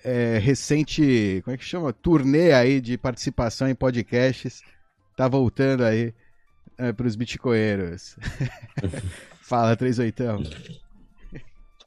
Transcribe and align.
é, 0.03 0.39
recente, 0.39 1.41
como 1.43 1.53
é 1.53 1.57
que 1.57 1.65
chama? 1.65 1.91
Turnê 1.91 2.53
aí 2.53 2.79
de 2.79 2.97
participação 2.97 3.67
em 3.67 3.75
podcasts. 3.75 4.61
Tá 5.17 5.27
voltando 5.27 5.83
aí 5.83 6.13
é, 6.77 6.93
para 6.93 7.07
os 7.07 7.17
bitcoinheiros. 7.17 8.15
Fala, 9.43 9.75
38. 9.75 10.49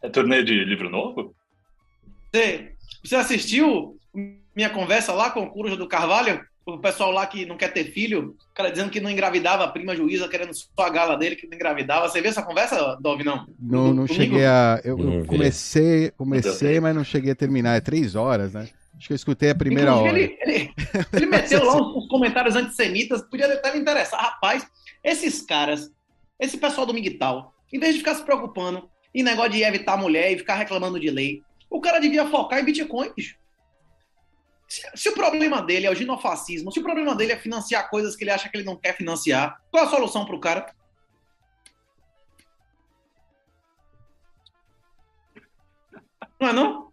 É 0.02 0.10
turnê 0.10 0.44
de 0.44 0.62
livro 0.64 0.90
novo? 0.90 1.34
Você, 2.30 2.76
você 3.02 3.16
assistiu 3.16 3.98
minha 4.54 4.70
conversa 4.70 5.12
lá 5.12 5.30
com 5.30 5.42
o 5.42 5.50
Coruja 5.50 5.76
do 5.76 5.88
Carvalho? 5.88 6.40
O 6.66 6.76
pessoal 6.78 7.10
lá 7.10 7.26
que 7.26 7.46
não 7.46 7.56
quer 7.56 7.72
ter 7.72 7.84
filho, 7.84 8.36
o 8.50 8.54
cara 8.54 8.70
dizendo 8.70 8.90
que 8.90 9.00
não 9.00 9.08
engravidava 9.08 9.64
a 9.64 9.68
prima 9.68 9.96
juíza, 9.96 10.28
querendo 10.28 10.52
só 10.52 10.68
a 10.76 10.90
gala 10.90 11.16
dele, 11.16 11.34
que 11.34 11.46
não 11.46 11.54
engravidava. 11.54 12.06
Você 12.06 12.20
viu 12.20 12.28
essa 12.28 12.42
conversa, 12.42 12.98
Dove, 13.00 13.24
não? 13.24 13.46
Não, 13.58 13.94
não 13.94 14.06
cheguei 14.06 14.44
a. 14.44 14.78
Eu, 14.84 14.98
eu 14.98 15.24
comecei, 15.24 16.10
comecei, 16.10 16.78
mas 16.78 16.94
não 16.94 17.04
cheguei 17.04 17.32
a 17.32 17.34
terminar. 17.34 17.76
É 17.76 17.80
três 17.80 18.14
horas, 18.14 18.52
né? 18.52 18.68
Acho 18.98 19.06
que 19.06 19.12
eu 19.12 19.16
escutei 19.16 19.50
a 19.50 19.54
primeira 19.54 19.92
Inclusive, 19.92 20.10
hora. 20.10 20.20
Ele, 20.20 20.38
ele, 20.42 20.74
ele 21.12 21.26
meteu 21.30 21.64
lá 21.64 21.76
uns, 21.76 21.96
uns, 21.96 22.08
comentários 22.08 22.56
antissemitas, 22.56 23.22
podia 23.22 23.46
até 23.46 23.72
me 23.72 23.78
interessar. 23.78 24.20
Rapaz, 24.20 24.66
esses 25.02 25.40
caras, 25.40 25.90
esse 26.38 26.58
pessoal 26.58 26.84
do 26.84 26.92
Miguel, 26.92 27.52
em 27.72 27.78
vez 27.78 27.94
de 27.94 28.00
ficar 28.00 28.14
se 28.14 28.24
preocupando 28.24 28.90
em 29.14 29.22
negócio 29.22 29.52
de 29.52 29.62
evitar 29.62 29.96
mulher 29.96 30.32
e 30.32 30.38
ficar 30.38 30.56
reclamando 30.56 30.98
de 30.98 31.10
lei, 31.10 31.42
o 31.70 31.80
cara 31.80 31.98
devia 31.98 32.28
focar 32.28 32.60
em 32.60 32.64
Bitcoin, 32.64 33.12
bicho. 33.14 33.36
Se, 34.68 34.82
se, 34.94 35.08
o 35.08 35.14
problema 35.14 35.62
dele 35.62 35.86
é 35.86 35.90
o 35.90 35.94
ginofascismo, 35.94 36.70
se 36.70 36.78
o 36.78 36.82
problema 36.82 37.14
dele 37.14 37.32
é 37.32 37.38
financiar 37.38 37.88
coisas 37.88 38.14
que 38.14 38.24
ele 38.24 38.30
acha 38.30 38.48
que 38.48 38.56
ele 38.56 38.66
não 38.66 38.76
quer 38.76 38.94
financiar, 38.94 39.62
qual 39.70 39.84
a 39.84 39.88
solução 39.88 40.26
para 40.26 40.36
o 40.36 40.40
cara? 40.40 40.74
Não 46.40 46.48
é 46.48 46.52
não? 46.52 46.88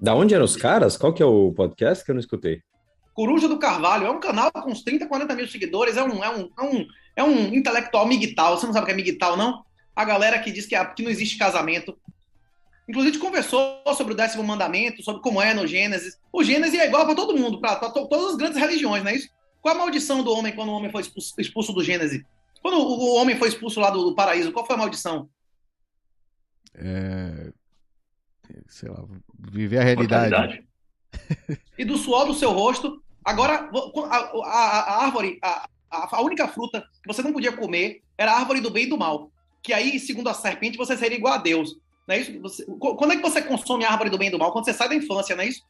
Da 0.00 0.14
onde 0.14 0.34
eram 0.34 0.44
os 0.44 0.56
caras? 0.56 0.96
Qual 0.96 1.12
que 1.12 1.22
é 1.22 1.26
o 1.26 1.52
podcast 1.52 2.04
que 2.04 2.10
eu 2.10 2.14
não 2.14 2.20
escutei? 2.20 2.60
Coruja 3.14 3.46
do 3.46 3.58
Carvalho. 3.58 4.06
É 4.06 4.10
um 4.10 4.18
canal 4.18 4.50
com 4.50 4.72
uns 4.72 4.82
30, 4.82 5.06
40 5.06 5.34
mil 5.36 5.46
seguidores. 5.46 5.96
É 5.96 6.02
um, 6.02 6.24
é 6.24 6.30
um, 6.30 6.50
é 6.58 6.62
um, 6.62 6.86
é 7.16 7.22
um 7.22 7.54
intelectual 7.54 8.06
migtal. 8.06 8.56
Você 8.56 8.66
não 8.66 8.72
sabe 8.72 8.84
o 8.84 8.86
que 8.86 8.92
é 8.92 8.96
migtal, 8.96 9.36
não? 9.36 9.62
A 9.94 10.04
galera 10.04 10.40
que 10.40 10.50
diz 10.50 10.66
que, 10.66 10.74
é, 10.74 10.84
que 10.84 11.04
não 11.04 11.10
existe 11.10 11.38
casamento. 11.38 11.96
Inclusive, 12.88 13.18
conversou 13.18 13.82
sobre 13.96 14.12
o 14.12 14.16
décimo 14.16 14.42
mandamento, 14.42 15.02
sobre 15.02 15.22
como 15.22 15.40
é 15.40 15.54
no 15.54 15.66
Gênesis. 15.66 16.18
O 16.32 16.42
Gênesis 16.42 16.78
é 16.78 16.86
igual 16.86 17.06
para 17.06 17.14
todo 17.14 17.36
mundo, 17.36 17.60
para 17.60 17.76
todas 17.76 18.30
as 18.30 18.36
grandes 18.36 18.58
religiões, 18.58 19.04
não 19.04 19.10
é 19.10 19.16
isso? 19.16 19.28
Qual 19.60 19.74
a 19.74 19.78
maldição 19.78 20.24
do 20.24 20.32
homem 20.32 20.54
quando 20.54 20.70
o 20.70 20.72
homem 20.72 20.90
foi 20.90 21.02
expulso, 21.02 21.34
expulso 21.38 21.72
do 21.72 21.84
Gênesis? 21.84 22.22
Quando 22.60 22.78
o, 22.78 22.80
o, 22.80 23.14
homem 23.14 23.36
foi 23.36 23.48
expulso 23.48 23.80
lá 23.80 23.90
do, 23.90 24.04
do, 24.04 24.14
paraíso, 24.14 24.52
qual 24.52 24.66
foi 24.66 24.74
a 24.74 24.78
maldição? 24.78 25.28
É... 26.74 27.52
Sei 28.66 28.88
lá, 28.88 29.04
viver 29.38 29.78
a 29.78 29.84
realidade. 29.84 30.64
e 31.78 31.84
do 31.84 31.96
suor 31.96 32.26
do 32.26 32.34
seu 32.34 32.50
rosto. 32.50 33.02
Agora, 33.24 33.70
a, 34.10 34.16
a, 34.16 34.80
a 34.80 35.04
árvore, 35.04 35.38
a, 35.40 35.68
a, 35.90 36.20
única 36.20 36.48
fruta 36.48 36.80
que 37.02 37.06
você 37.06 37.22
não 37.22 37.32
podia 37.32 37.56
comer 37.56 38.02
era 38.18 38.32
a 38.32 38.38
árvore 38.38 38.60
do 38.60 38.70
bem 38.70 38.84
e 38.84 38.88
do 38.88 38.98
mal. 38.98 39.30
Que 39.62 39.72
aí, 39.72 39.98
segundo 40.00 40.28
a 40.28 40.34
serpente, 40.34 40.76
você 40.76 40.96
seria 40.96 41.16
igual 41.16 41.34
a 41.34 41.38
Deus. 41.38 41.76
Não 42.06 42.14
é 42.14 42.18
isso? 42.18 42.40
Você, 42.40 42.64
quando 42.64 43.12
é 43.12 43.16
que 43.16 43.22
você 43.22 43.40
consome 43.42 43.84
a 43.84 43.90
árvore 43.90 44.10
do 44.10 44.18
bem 44.18 44.28
e 44.28 44.30
do 44.30 44.38
mal? 44.38 44.52
Quando 44.52 44.64
você 44.64 44.72
sai 44.72 44.88
da 44.88 44.94
infância, 44.94 45.36
não 45.36 45.44
é 45.44 45.48
isso? 45.48 45.62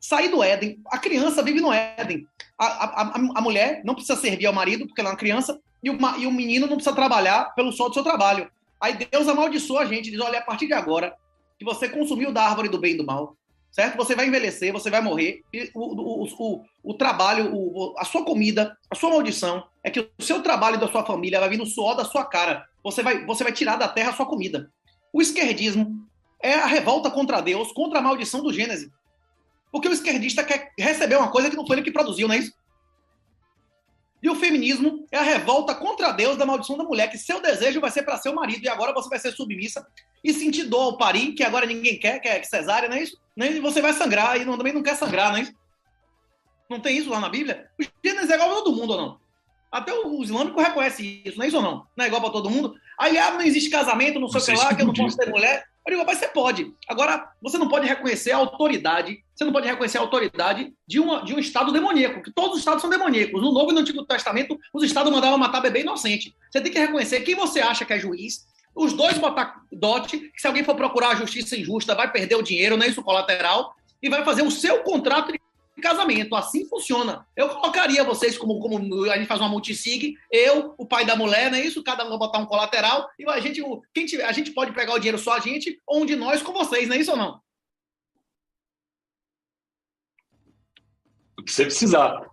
Sair 0.00 0.28
do 0.28 0.42
Éden. 0.42 0.80
A 0.86 0.98
criança 0.98 1.42
vive 1.42 1.60
no 1.60 1.72
Éden. 1.72 2.26
A, 2.58 2.66
a, 2.66 3.02
a, 3.02 3.14
a 3.36 3.40
mulher 3.40 3.82
não 3.84 3.94
precisa 3.94 4.18
servir 4.18 4.46
ao 4.46 4.52
marido, 4.52 4.86
porque 4.86 5.00
ela 5.00 5.10
é 5.10 5.12
uma 5.12 5.18
criança, 5.18 5.58
e 5.82 5.90
o, 5.90 5.98
e 6.18 6.26
o 6.26 6.32
menino 6.32 6.66
não 6.66 6.76
precisa 6.76 6.94
trabalhar 6.94 7.54
pelo 7.54 7.72
sol 7.72 7.88
do 7.88 7.94
seu 7.94 8.02
trabalho. 8.02 8.50
Aí 8.80 8.94
Deus 8.94 9.26
amaldiçoa 9.26 9.80
a 9.80 9.86
gente, 9.86 10.10
diz: 10.10 10.20
olha, 10.20 10.38
a 10.38 10.42
partir 10.42 10.66
de 10.66 10.72
agora, 10.72 11.16
que 11.58 11.64
você 11.64 11.88
consumiu 11.88 12.32
da 12.32 12.42
árvore 12.42 12.68
do 12.68 12.78
bem 12.78 12.94
e 12.94 12.96
do 12.96 13.04
mal, 13.04 13.36
certo? 13.70 13.96
Você 13.96 14.14
vai 14.14 14.26
envelhecer, 14.26 14.72
você 14.72 14.90
vai 14.90 15.00
morrer, 15.00 15.42
e 15.52 15.70
o, 15.74 15.80
o, 15.80 16.24
o, 16.24 16.64
o 16.84 16.94
trabalho, 16.94 17.52
o, 17.52 17.94
a 17.98 18.04
sua 18.04 18.24
comida, 18.24 18.76
a 18.90 18.94
sua 18.94 19.10
maldição 19.10 19.64
é 19.82 19.90
que 19.90 20.00
o 20.00 20.22
seu 20.22 20.42
trabalho 20.42 20.78
da 20.78 20.88
sua 20.88 21.04
família 21.04 21.40
vai 21.40 21.48
vir 21.48 21.58
no 21.58 21.66
suor 21.66 21.96
da 21.96 22.04
sua 22.04 22.24
cara. 22.24 22.66
Você 22.84 23.02
vai, 23.02 23.24
você 23.24 23.42
vai 23.42 23.52
tirar 23.52 23.76
da 23.76 23.88
terra 23.88 24.10
a 24.10 24.14
sua 24.14 24.26
comida. 24.26 24.70
O 25.12 25.22
esquerdismo 25.22 26.06
é 26.42 26.54
a 26.54 26.66
revolta 26.66 27.10
contra 27.10 27.40
Deus, 27.40 27.72
contra 27.72 27.98
a 27.98 28.02
maldição 28.02 28.42
do 28.42 28.52
Gênesis. 28.52 28.90
Porque 29.70 29.88
o 29.88 29.92
esquerdista 29.92 30.44
quer 30.44 30.72
receber 30.78 31.16
uma 31.16 31.30
coisa 31.30 31.50
que 31.50 31.56
não 31.56 31.66
foi 31.66 31.76
ele 31.76 31.84
que 31.84 31.92
produziu, 31.92 32.28
não 32.28 32.34
é 32.34 32.38
isso? 32.38 32.52
E 34.22 34.28
o 34.28 34.34
feminismo 34.34 35.06
é 35.12 35.18
a 35.18 35.22
revolta 35.22 35.74
contra 35.74 36.10
Deus 36.10 36.36
da 36.36 36.44
maldição 36.44 36.76
da 36.76 36.84
mulher, 36.84 37.08
que 37.08 37.18
seu 37.18 37.40
desejo 37.40 37.80
vai 37.80 37.90
ser 37.90 38.02
para 38.02 38.16
seu 38.16 38.34
marido 38.34 38.64
e 38.64 38.68
agora 38.68 38.92
você 38.92 39.08
vai 39.08 39.18
ser 39.18 39.32
submissa 39.32 39.86
e 40.24 40.32
sentir 40.32 40.64
dor 40.64 40.82
ao 40.82 40.98
parir, 40.98 41.32
que 41.34 41.44
agora 41.44 41.64
ninguém 41.64 41.98
quer, 41.98 42.18
que 42.18 42.28
é 42.28 42.42
cesárea, 42.42 42.88
não 42.88 42.96
é 42.96 43.02
isso? 43.02 43.16
E 43.36 43.60
você 43.60 43.80
vai 43.80 43.92
sangrar 43.92 44.40
e 44.40 44.44
não, 44.44 44.56
também 44.56 44.72
não 44.72 44.82
quer 44.82 44.96
sangrar, 44.96 45.30
não 45.30 45.38
é 45.38 45.42
isso? 45.42 45.54
Não 46.68 46.80
tem 46.80 46.98
isso 46.98 47.08
lá 47.08 47.20
na 47.20 47.28
Bíblia? 47.28 47.70
O 47.78 47.84
Gênesis 48.04 48.30
é 48.30 48.34
igual 48.34 48.48
para 48.48 48.58
todo 48.58 48.76
mundo 48.76 48.90
ou 48.90 48.96
não? 48.96 49.20
Até 49.70 49.92
o 49.92 50.22
islâmico 50.22 50.60
reconhece 50.60 51.22
isso, 51.24 51.38
não 51.38 51.44
é 51.44 51.48
isso 51.48 51.56
ou 51.56 51.62
não? 51.62 51.86
Não 51.96 52.04
é 52.04 52.08
igual 52.08 52.20
para 52.20 52.30
todo 52.32 52.50
mundo? 52.50 52.74
Aí, 52.98 53.16
ah, 53.16 53.30
não 53.30 53.42
existe 53.42 53.70
casamento, 53.70 54.18
não 54.18 54.28
sei 54.28 54.40
o 54.40 54.44
que 54.58 54.64
lá, 54.64 54.74
que 54.74 54.82
eu 54.82 54.86
não 54.86 54.94
posso 54.94 55.16
ter 55.16 55.30
mulher. 55.30 55.64
Eu 55.86 55.94
digo, 55.94 56.04
mas 56.04 56.18
você 56.18 56.28
pode. 56.28 56.74
Agora, 56.86 57.30
você 57.40 57.56
não 57.56 57.68
pode 57.68 57.86
reconhecer 57.86 58.32
a 58.32 58.36
autoridade, 58.36 59.24
você 59.34 59.44
não 59.44 59.52
pode 59.52 59.66
reconhecer 59.66 59.96
a 59.96 60.02
autoridade 60.02 60.72
de, 60.86 61.00
uma, 61.00 61.24
de 61.24 61.34
um 61.34 61.38
Estado 61.38 61.72
demoníaco, 61.72 62.22
que 62.22 62.30
todos 62.30 62.52
os 62.54 62.58
Estados 62.58 62.82
são 62.82 62.90
demoníacos. 62.90 63.40
No 63.40 63.52
Novo 63.52 63.70
e 63.70 63.74
no 63.74 63.80
Antigo 63.80 64.04
Testamento, 64.04 64.58
os 64.74 64.82
Estados 64.82 65.10
mandavam 65.10 65.38
matar 65.38 65.62
bebê 65.62 65.80
inocente. 65.80 66.34
Você 66.50 66.60
tem 66.60 66.70
que 66.70 66.78
reconhecer 66.78 67.20
quem 67.20 67.34
você 67.34 67.60
acha 67.60 67.86
que 67.86 67.92
é 67.94 67.98
juiz, 67.98 68.46
os 68.74 68.92
dois 68.92 69.16
botar 69.16 69.62
dote, 69.72 70.18
que 70.18 70.40
se 70.40 70.46
alguém 70.46 70.62
for 70.62 70.74
procurar 70.74 71.10
a 71.10 71.14
justiça 71.14 71.56
injusta, 71.56 71.94
vai 71.94 72.12
perder 72.12 72.36
o 72.36 72.42
dinheiro, 72.42 72.76
não 72.76 72.84
é 72.84 72.88
isso 72.88 73.02
colateral, 73.02 73.74
e 74.02 74.10
vai 74.10 74.24
fazer 74.24 74.42
o 74.42 74.50
seu 74.50 74.82
contrato 74.82 75.32
de 75.32 75.40
casamento. 75.80 76.34
Assim 76.34 76.68
funciona. 76.68 77.26
Eu 77.36 77.48
colocaria 77.48 78.04
vocês 78.04 78.36
como, 78.36 78.60
como 78.60 79.10
a 79.10 79.16
gente 79.16 79.26
faz 79.26 79.40
uma 79.40 79.48
multisig, 79.48 80.14
eu, 80.30 80.74
o 80.78 80.86
pai 80.86 81.04
da 81.04 81.16
mulher, 81.16 81.50
não 81.50 81.58
é 81.58 81.62
isso? 81.62 81.82
Cada 81.82 82.04
um 82.04 82.10
vai 82.10 82.18
botar 82.18 82.38
um 82.38 82.46
colateral 82.46 83.08
e 83.18 83.28
a 83.28 83.40
gente, 83.40 83.62
quem 83.94 84.06
tiver, 84.06 84.24
a 84.24 84.32
gente 84.32 84.52
pode 84.52 84.72
pegar 84.72 84.94
o 84.94 84.98
dinheiro 84.98 85.18
só 85.18 85.34
a 85.34 85.40
gente 85.40 85.80
ou 85.86 86.02
um 86.02 86.06
de 86.06 86.16
nós 86.16 86.42
com 86.42 86.52
vocês, 86.52 86.88
não 86.88 86.96
é 86.96 87.00
isso 87.00 87.10
ou 87.10 87.16
não? 87.16 87.40
O 91.38 91.42
que 91.42 91.52
você 91.52 91.64
precisar. 91.64 92.28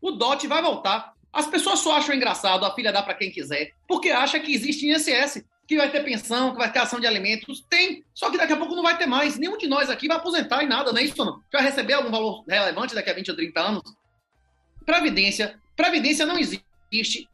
O 0.00 0.12
DOT 0.12 0.46
vai 0.46 0.62
voltar. 0.62 1.14
As 1.32 1.46
pessoas 1.46 1.80
só 1.80 1.96
acham 1.96 2.14
engraçado 2.14 2.64
a 2.64 2.74
filha 2.74 2.92
dá 2.92 3.02
para 3.02 3.14
quem 3.14 3.30
quiser, 3.30 3.72
porque 3.86 4.10
acha 4.10 4.40
que 4.40 4.54
existe 4.54 4.88
INSS 4.88 5.44
que 5.68 5.76
vai 5.76 5.90
ter 5.90 6.02
pensão, 6.02 6.52
que 6.52 6.56
vai 6.56 6.72
ter 6.72 6.78
ação 6.78 6.98
de 6.98 7.06
alimentos. 7.06 7.62
Tem, 7.68 8.02
só 8.14 8.30
que 8.30 8.38
daqui 8.38 8.54
a 8.54 8.56
pouco 8.56 8.74
não 8.74 8.82
vai 8.82 8.96
ter 8.96 9.04
mais. 9.04 9.38
Nenhum 9.38 9.58
de 9.58 9.68
nós 9.68 9.90
aqui 9.90 10.08
vai 10.08 10.16
aposentar 10.16 10.64
em 10.64 10.66
nada, 10.66 10.90
não 10.90 10.98
é 10.98 11.04
isso 11.04 11.22
não? 11.22 11.42
Vai 11.52 11.62
receber 11.62 11.92
algum 11.92 12.10
valor 12.10 12.42
relevante 12.48 12.94
daqui 12.94 13.10
a 13.10 13.12
20 13.12 13.30
ou 13.30 13.36
30 13.36 13.60
anos? 13.60 13.82
Previdência. 14.86 15.60
Previdência 15.76 16.24
não 16.24 16.38
existe 16.38 16.64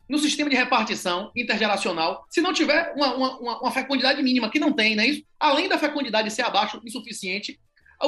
no 0.09 0.19
sistema 0.19 0.51
de 0.51 0.57
repartição 0.57 1.31
intergeracional 1.37 2.27
se 2.29 2.41
não 2.41 2.53
tiver 2.53 2.93
uma, 2.97 3.15
uma, 3.15 3.61
uma 3.61 3.71
fecundidade 3.71 4.21
mínima, 4.21 4.51
que 4.51 4.59
não 4.59 4.73
tem, 4.73 4.97
não 4.97 5.05
é 5.05 5.07
isso? 5.07 5.23
Além 5.39 5.69
da 5.69 5.79
fecundidade 5.79 6.29
ser 6.33 6.43
abaixo, 6.43 6.81
insuficiente, 6.85 7.61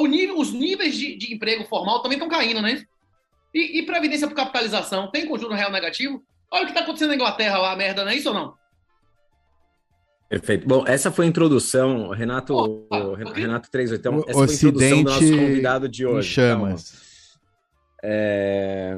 nível, 0.09 0.37
os 0.37 0.51
níveis 0.51 0.95
de, 0.95 1.15
de, 1.15 1.33
emprego 1.33 1.63
formal 1.63 2.01
também 2.01 2.17
estão 2.17 2.29
caindo, 2.29 2.61
né? 2.61 2.83
E, 3.55 3.79
e 3.79 3.85
previdência 3.85 4.27
por 4.27 4.35
capitalização, 4.35 5.09
tem 5.09 5.25
conjunto 5.25 5.53
real 5.53 5.71
negativo? 5.71 6.21
Olha 6.51 6.63
o 6.63 6.65
que 6.65 6.71
está 6.71 6.81
acontecendo 6.81 7.09
na 7.09 7.15
Inglaterra 7.15 7.57
lá, 7.57 7.75
merda, 7.77 8.03
não 8.03 8.11
é 8.11 8.15
isso 8.15 8.27
ou 8.27 8.35
não? 8.35 8.56
Perfeito. 10.29 10.67
Bom, 10.67 10.83
essa 10.85 11.09
foi 11.09 11.25
a 11.25 11.29
introdução, 11.29 12.09
Renato, 12.09 12.53
oh, 12.89 13.13
Renato 13.13 13.71
38. 13.71 13.99
Então, 13.99 14.23
essa 14.27 14.33
foi 14.33 14.41
a 14.41 14.53
introdução 14.53 15.03
do 15.03 15.09
nosso 15.09 15.37
convidado 15.37 15.89
de 15.89 16.05
hoje. 16.05 16.29
Chamas. 16.29 16.93
Então, 16.93 17.07
é... 18.03 18.97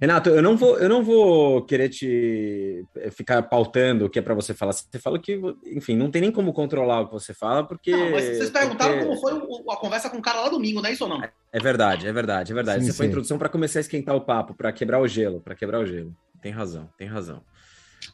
Renato, 0.00 0.30
eu 0.30 0.40
não 0.40 0.56
vou, 0.56 0.78
eu 0.78 0.88
não 0.88 1.02
vou 1.02 1.64
querer 1.64 1.88
te 1.88 2.86
eh, 2.96 3.10
ficar 3.10 3.42
pautando 3.42 4.04
o 4.04 4.08
que 4.08 4.20
é 4.20 4.22
para 4.22 4.32
você 4.32 4.54
falar. 4.54 4.72
Você 4.72 4.96
fala 4.96 5.18
que, 5.18 5.40
enfim, 5.66 5.96
não 5.96 6.08
tem 6.08 6.22
nem 6.22 6.30
como 6.30 6.52
controlar 6.52 7.00
o 7.00 7.06
que 7.08 7.14
você 7.14 7.34
fala, 7.34 7.64
porque. 7.64 7.90
Não, 7.90 8.12
mas 8.12 8.24
vocês 8.24 8.48
perguntaram 8.48 8.94
porque... 8.94 9.06
como 9.08 9.20
foi 9.20 9.74
a 9.74 9.76
conversa 9.76 10.08
com 10.08 10.18
o 10.18 10.22
cara 10.22 10.42
lá 10.42 10.48
domingo, 10.50 10.80
não 10.80 10.88
é 10.88 10.92
isso 10.92 11.02
ou 11.02 11.10
não? 11.10 11.20
É, 11.52 11.58
verdade, 11.58 12.06
é 12.06 12.12
verdade, 12.12 12.52
é 12.52 12.54
verdade. 12.54 12.84
Sim, 12.84 12.90
Essa 12.90 12.96
foi 12.96 13.06
a 13.06 13.08
introdução 13.08 13.38
para 13.38 13.48
começar 13.48 13.80
a 13.80 13.82
esquentar 13.82 14.14
o 14.14 14.20
papo, 14.20 14.54
para 14.54 14.70
quebrar 14.70 15.00
o 15.00 15.08
gelo, 15.08 15.40
para 15.40 15.56
quebrar 15.56 15.80
o 15.80 15.86
gelo. 15.86 16.14
Tem 16.40 16.52
razão, 16.52 16.88
tem 16.96 17.08
razão. 17.08 17.42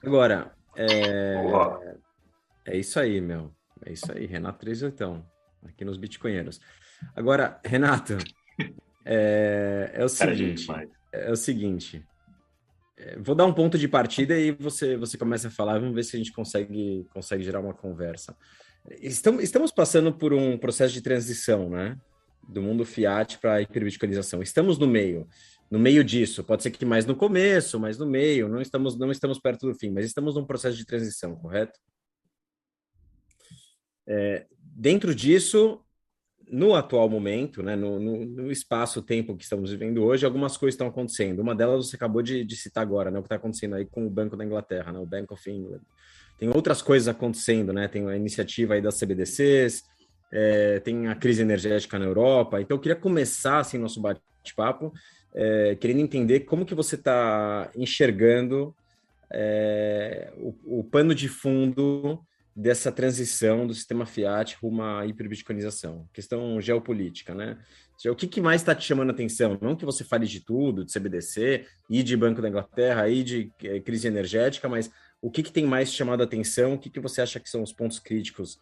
Agora, 0.03 0.53
é... 0.75 1.35
É 2.67 2.77
isso 2.77 2.99
aí, 2.99 3.21
meu. 3.21 3.55
É 3.85 3.93
isso 3.93 4.11
aí, 4.11 4.27
Renato 4.27 4.61
38, 4.61 5.25
aqui 5.65 5.85
nos 5.85 5.97
Bitcoinheiros. 5.97 6.61
Agora, 7.15 7.61
Renato, 7.65 8.17
é, 9.05 9.91
é 9.95 10.05
o 10.05 10.09
seguinte. 10.09 10.67
É 11.13 11.31
o 11.31 11.37
seguinte. 11.37 12.07
É, 12.97 13.19
vou 13.19 13.35
dar 13.35 13.47
um 13.47 13.53
ponto 13.53 13.77
de 13.77 13.89
partida 13.89 14.39
e 14.39 14.53
você, 14.53 14.97
você 14.97 15.19
começa 15.19 15.49
a 15.49 15.51
falar, 15.51 15.79
vamos 15.79 15.95
ver 15.95 16.05
se 16.05 16.17
a 16.17 16.19
gente 16.19 16.33
consegue, 16.33 17.07
consegue 17.13 17.43
gerar 17.43 17.61
uma 17.61 17.75
conversa. 17.75 18.37
Estamos, 19.01 19.43
estamos 19.43 19.73
passando 19.73 20.13
por 20.13 20.33
um 20.33 20.57
processo 20.57 20.95
de 20.95 21.03
transição, 21.03 21.69
né? 21.69 21.99
do 22.49 22.63
mundo 22.63 22.85
fiat 22.85 23.39
para 23.39 23.55
a 23.55 23.63
hiperbitcoinização. 23.63 24.43
Estamos 24.43 24.79
no 24.79 24.87
meio, 24.87 25.27
no 25.71 25.79
meio 25.79 26.05
disso. 26.05 26.45
Pode 26.45 26.63
ser 26.63 26.71
que 26.71 26.85
mais 26.85 27.07
no 27.07 27.17
começo, 27.17 27.79
mais 27.81 27.99
no 27.99 28.07
meio. 28.07 28.49
Não 28.49 28.61
estamos, 28.61 28.99
não 28.99 29.11
estamos 29.11 29.39
perto 29.39 29.67
do 29.67 29.75
fim, 29.75 29.91
mas 29.91 30.07
estamos 30.07 30.35
num 30.35 30.45
processo 30.45 30.77
de 30.77 30.85
transição, 30.85 31.37
correto? 31.37 31.79
É, 34.07 34.47
dentro 34.61 35.15
disso, 35.15 35.81
no 36.51 36.75
atual 36.75 37.09
momento, 37.09 37.63
né, 37.63 37.75
no, 37.75 37.99
no, 37.99 38.25
no 38.25 38.53
espaço-tempo 38.53 39.37
que 39.37 39.45
estamos 39.45 39.71
vivendo 39.71 40.05
hoje, 40.05 40.27
algumas 40.27 40.57
coisas 40.57 40.75
estão 40.75 40.89
acontecendo. 40.89 41.41
Uma 41.41 41.55
delas 41.55 41.89
você 41.89 41.97
acabou 41.97 42.23
de, 42.23 42.45
de 42.45 42.57
citar 42.57 42.83
agora, 42.83 43.11
né, 43.11 43.19
o 43.19 43.23
que 43.23 43.27
está 43.27 43.37
acontecendo 43.37 43.75
aí 43.75 43.87
com 43.87 44.07
o 44.07 44.11
Banco 44.11 44.37
da 44.37 44.45
Inglaterra, 44.45 44.93
né, 44.93 44.99
o 44.99 45.07
Bank 45.07 45.33
of 45.33 45.51
England. 45.51 45.81
Tem 46.39 46.49
outras 46.49 46.83
coisas 46.83 47.09
acontecendo, 47.09 47.73
né? 47.73 47.89
Tem 47.89 48.07
a 48.09 48.17
iniciativa 48.17 48.75
aí 48.75 48.83
das 48.83 48.99
CBDCs, 48.99 49.83
é, 50.33 50.81
tem 50.81 51.07
a 51.07 51.15
crise 51.15 51.43
energética 51.43 51.99
na 51.99 52.05
Europa. 52.05 52.61
Então, 52.61 52.77
eu 52.77 52.81
queria 52.81 52.97
começar 52.97 53.59
assim 53.59 53.79
nosso 53.79 54.01
bate-papo, 54.01 54.93
é, 55.35 55.77
querendo 55.77 56.01
entender 56.01 56.41
como 56.41 56.67
que 56.67 56.75
você 56.75 56.97
está 56.97 57.71
enxergando 57.77 58.75
é, 59.33 60.33
o, 60.37 60.81
o 60.81 60.85
pano 60.85 61.15
de 61.15 61.29
fundo 61.29 62.21
dessa 62.57 62.93
transição 62.93 63.67
do 63.67 63.75
sistema 63.75 64.07
fiat 64.07 64.57
rumo 64.63 64.83
à 64.83 65.07
hiperbitcoinização, 65.07 66.09
questão 66.13 66.61
geopolítica, 66.61 67.35
né? 67.35 67.59
O 68.07 68.15
que, 68.15 68.27
que 68.27 68.41
mais 68.41 68.61
está 68.61 68.75
te 68.75 68.85
chamando 68.85 69.11
a 69.11 69.13
atenção? 69.13 69.59
Não 69.61 69.77
que 69.77 69.85
você 69.85 70.05
fale 70.05 70.27
de 70.27 70.41
tudo, 70.41 70.85
de 70.85 70.93
CBDC, 70.93 71.67
e 71.89 72.03
de 72.03 72.17
Banco 72.17 72.43
da 72.43 72.49
Inglaterra, 72.49 73.09
e 73.09 73.23
de 73.23 73.53
é, 73.63 73.81
crise 73.81 74.07
energética, 74.07 74.69
mas 74.69 74.91
o 75.23 75.31
que, 75.31 75.43
que 75.43 75.53
tem 75.53 75.65
mais 75.65 75.93
chamado 75.93 76.21
a 76.21 76.25
atenção? 76.25 76.75
O 76.75 76.79
que, 76.79 76.91
que 76.91 77.01
você 77.01 77.23
acha 77.23 77.41
que 77.41 77.49
são 77.49 77.63
os 77.63 77.73
pontos 77.73 77.99
críticos 77.99 78.59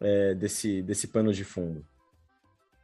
é, 0.00 0.34
desse, 0.34 0.82
desse 0.82 1.08
pano 1.08 1.32
de 1.32 1.44
fundo? 1.44 1.84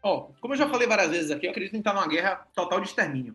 Oh, 0.03 0.33
como 0.41 0.53
eu 0.53 0.59
já 0.59 0.69
falei 0.69 0.87
várias 0.87 1.11
vezes 1.11 1.31
aqui, 1.31 1.47
eu 1.47 1.51
acredito 1.51 1.75
em 1.75 1.79
estar 1.79 1.95
numa 1.95 2.07
guerra 2.07 2.47
total 2.55 2.81
de 2.81 2.89
extermínio. 2.89 3.35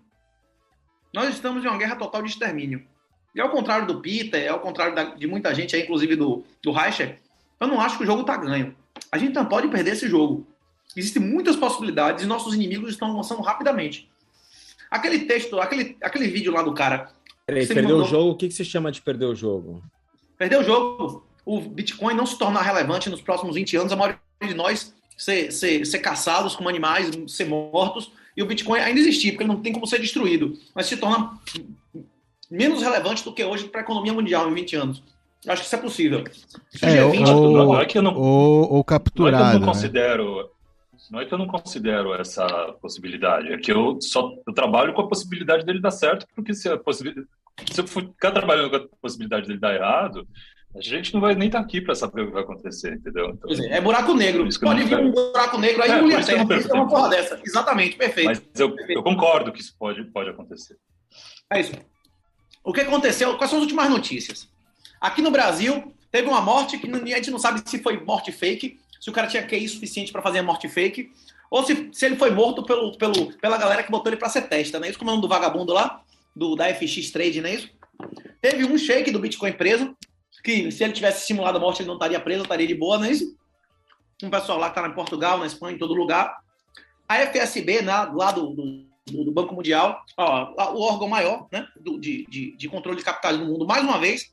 Nós 1.13 1.33
estamos 1.33 1.65
em 1.65 1.67
uma 1.67 1.77
guerra 1.77 1.95
total 1.95 2.21
de 2.21 2.29
extermínio. 2.29 2.87
E 3.33 3.41
ao 3.41 3.49
contrário 3.49 3.85
do 3.85 4.01
Peter, 4.01 4.51
ao 4.51 4.59
contrário 4.59 4.95
da, 4.95 5.03
de 5.03 5.27
muita 5.27 5.53
gente 5.53 5.75
aí, 5.75 5.83
inclusive 5.83 6.15
do, 6.15 6.43
do 6.61 6.71
Reicher, 6.71 7.19
eu 7.59 7.67
não 7.67 7.79
acho 7.79 7.97
que 7.97 8.03
o 8.03 8.05
jogo 8.05 8.21
está 8.21 8.35
ganho. 8.37 8.75
A 9.11 9.17
gente 9.17 9.33
não 9.33 9.45
pode 9.45 9.67
perder 9.67 9.93
esse 9.93 10.07
jogo. 10.07 10.47
Existem 10.95 11.21
muitas 11.21 11.55
possibilidades 11.55 12.23
e 12.23 12.27
nossos 12.27 12.53
inimigos 12.53 12.91
estão 12.91 13.11
avançando 13.11 13.41
rapidamente. 13.41 14.09
Aquele 14.89 15.19
texto, 15.19 15.59
aquele, 15.59 15.95
aquele 16.01 16.27
vídeo 16.27 16.51
lá 16.51 16.63
do 16.63 16.73
cara. 16.73 17.11
Peraí, 17.45 17.67
perdeu 17.67 17.97
mandou... 17.97 18.03
o 18.03 18.09
jogo? 18.09 18.31
O 18.31 18.35
que, 18.35 18.47
que 18.47 18.53
você 18.53 18.63
chama 18.63 18.91
de 18.91 19.01
perder 19.01 19.25
o 19.25 19.35
jogo? 19.35 19.83
Perder 20.37 20.59
o 20.59 20.63
jogo. 20.63 21.27
O 21.45 21.61
Bitcoin 21.61 22.15
não 22.15 22.25
se 22.25 22.37
tornar 22.37 22.61
relevante 22.61 23.09
nos 23.09 23.21
próximos 23.21 23.55
20 23.55 23.77
anos, 23.77 23.91
a 23.91 23.95
maioria 23.95 24.19
de 24.41 24.53
nós 24.53 24.93
ser, 25.17 25.51
ser, 25.51 25.85
ser 25.85 25.99
caçados 25.99 26.55
como 26.55 26.69
animais, 26.69 27.11
ser 27.27 27.45
mortos, 27.45 28.11
e 28.35 28.41
o 28.41 28.45
Bitcoin 28.45 28.79
ainda 28.79 28.99
existir, 28.99 29.31
porque 29.31 29.43
ele 29.43 29.53
não 29.53 29.61
tem 29.61 29.73
como 29.73 29.85
ser 29.85 29.99
destruído, 29.99 30.57
mas 30.73 30.85
se 30.85 30.95
torna 30.95 31.37
menos 32.49 32.81
relevante 32.81 33.23
do 33.23 33.33
que 33.33 33.43
hoje 33.43 33.65
para 33.65 33.81
a 33.81 33.83
economia 33.83 34.13
mundial 34.13 34.49
em 34.49 34.53
20 34.53 34.75
anos. 34.75 35.03
Eu 35.45 35.53
acho 35.53 35.61
que 35.61 35.67
isso 35.67 35.75
é 35.75 35.79
possível. 35.79 36.23
É, 36.81 37.03
ou, 37.03 37.11
20, 37.11 37.29
ou, 37.29 37.51
não 37.51 37.79
é 37.79 37.85
que 37.85 37.97
eu 37.97 38.01
não, 38.01 38.13
ou, 38.15 38.73
ou 38.73 38.83
capturado. 38.83 39.37
Não 39.37 39.47
é 39.47 39.51
que 39.51 39.55
eu 39.55 39.59
não 39.59 39.67
né? 39.67 39.73
considero. 39.73 40.49
Não 41.09 41.19
é 41.19 41.25
que 41.25 41.33
eu 41.33 41.37
não 41.37 41.47
considero 41.47 42.13
essa 42.13 42.45
possibilidade, 42.81 43.51
é 43.51 43.57
que 43.57 43.71
eu 43.71 43.99
só 43.99 44.31
eu 44.45 44.53
trabalho 44.53 44.93
com 44.93 45.01
a 45.01 45.07
possibilidade 45.07 45.65
dele 45.65 45.81
dar 45.81 45.89
certo, 45.89 46.27
porque 46.35 46.53
se, 46.53 46.69
a 46.69 46.77
possibilidade, 46.77 47.27
se 47.71 47.81
eu 47.81 47.87
ficar 47.87 48.31
trabalhando 48.31 48.69
com 48.69 48.75
a 48.75 49.01
possibilidade 49.01 49.47
dele 49.47 49.59
dar 49.59 49.73
errado, 49.73 50.27
a 50.75 50.81
gente 50.81 51.13
não 51.13 51.21
vai 51.21 51.33
nem 51.33 51.47
estar 51.47 51.59
tá 51.59 51.65
aqui 51.65 51.81
para 51.81 51.95
saber 51.95 52.21
o 52.21 52.27
que 52.27 52.33
vai 52.33 52.43
acontecer, 52.43 52.93
entendeu? 52.93 53.29
Então, 53.29 53.65
é, 53.65 53.77
é, 53.77 53.81
buraco 53.81 54.13
negro. 54.13 54.47
Pode 54.59 54.83
vir 54.83 54.99
um 54.99 55.11
buraco 55.11 55.57
negro 55.57 55.81
aí 55.81 55.89
é, 55.89 55.93
e 55.93 56.13
a 56.13 56.23
terra. 56.23 56.57
Isso 56.57 56.71
é 56.71 56.73
uma 56.75 56.87
porra 56.87 57.09
dessa. 57.09 57.39
Exatamente, 57.43 57.95
perfeito. 57.95 58.27
Mas 58.27 58.43
eu, 58.59 58.75
perfeito. 58.75 58.99
eu 58.99 59.03
concordo 59.03 59.51
que 59.51 59.61
isso 59.61 59.75
pode, 59.79 60.03
pode 60.11 60.29
acontecer. 60.29 60.77
É 61.51 61.59
isso. 61.59 61.73
O 62.63 62.73
que 62.73 62.81
aconteceu? 62.81 63.37
Quais 63.37 63.49
são 63.49 63.59
as 63.59 63.63
últimas 63.63 63.89
notícias? 63.89 64.47
Aqui 64.99 65.21
no 65.21 65.31
Brasil, 65.31 65.93
teve 66.11 66.27
uma 66.27 66.41
morte 66.41 66.77
que 66.77 66.89
a 66.91 67.15
gente 67.17 67.31
não 67.31 67.39
sabe 67.39 67.61
se 67.65 67.79
foi 67.79 68.03
morte 68.03 68.31
fake, 68.31 68.79
se 68.99 69.09
o 69.09 69.13
cara 69.13 69.27
tinha 69.27 69.45
QI 69.45 69.67
suficiente 69.67 70.11
para 70.11 70.21
fazer 70.21 70.39
a 70.39 70.43
morte 70.43 70.67
fake, 70.67 71.11
ou 71.49 71.63
se, 71.63 71.89
se 71.93 72.05
ele 72.05 72.15
foi 72.15 72.29
morto 72.31 72.63
pelo, 72.63 72.95
pelo, 72.97 73.33
pela 73.37 73.57
galera 73.57 73.81
que 73.81 73.89
botou 73.89 74.11
ele 74.11 74.19
para 74.19 74.29
ser 74.29 74.43
testa, 74.43 74.79
não 74.79 74.85
é 74.85 74.89
isso? 74.89 74.99
Como 74.99 75.09
é 75.09 75.13
o 75.13 75.15
nome 75.15 75.27
do 75.27 75.29
vagabundo 75.29 75.73
lá? 75.73 76.01
Do, 76.35 76.55
da 76.55 76.73
FX 76.73 77.11
Trade, 77.11 77.41
não 77.41 77.49
é 77.49 77.55
isso? 77.55 77.69
Teve 78.41 78.65
um 78.65 78.77
shake 78.77 79.11
do 79.11 79.19
Bitcoin 79.19 79.53
preso, 79.53 79.95
que 80.43 80.71
se 80.71 80.83
ele 80.83 80.93
tivesse 80.93 81.25
simulado 81.25 81.57
a 81.57 81.61
morte, 81.61 81.81
ele 81.81 81.87
não 81.87 81.95
estaria 81.95 82.19
preso, 82.19 82.43
estaria 82.43 82.67
de 82.67 82.75
boa, 82.75 82.97
não 82.97 83.05
é 83.05 83.11
isso? 83.11 83.35
Um 84.21 84.29
pessoal 84.29 84.57
lá 84.57 84.69
que 84.69 84.77
está 84.77 84.87
em 84.87 84.93
Portugal, 84.93 85.37
na 85.39 85.45
Espanha, 85.45 85.75
em 85.75 85.79
todo 85.79 85.93
lugar. 85.93 86.37
A 87.07 87.17
FSB, 87.25 87.81
né, 87.81 87.93
lá 88.13 88.31
do, 88.31 88.51
do, 88.51 88.85
do 89.11 89.31
Banco 89.31 89.55
Mundial, 89.55 90.03
ó, 90.17 90.73
o 90.73 90.81
órgão 90.81 91.07
maior 91.07 91.47
né, 91.51 91.67
do, 91.79 91.99
de, 91.99 92.25
de, 92.27 92.55
de, 92.55 92.69
controle 92.69 92.97
de 92.97 93.03
capitais 93.03 93.37
no 93.37 93.45
mundo, 93.45 93.65
mais 93.65 93.83
uma 93.83 93.97
vez, 93.97 94.31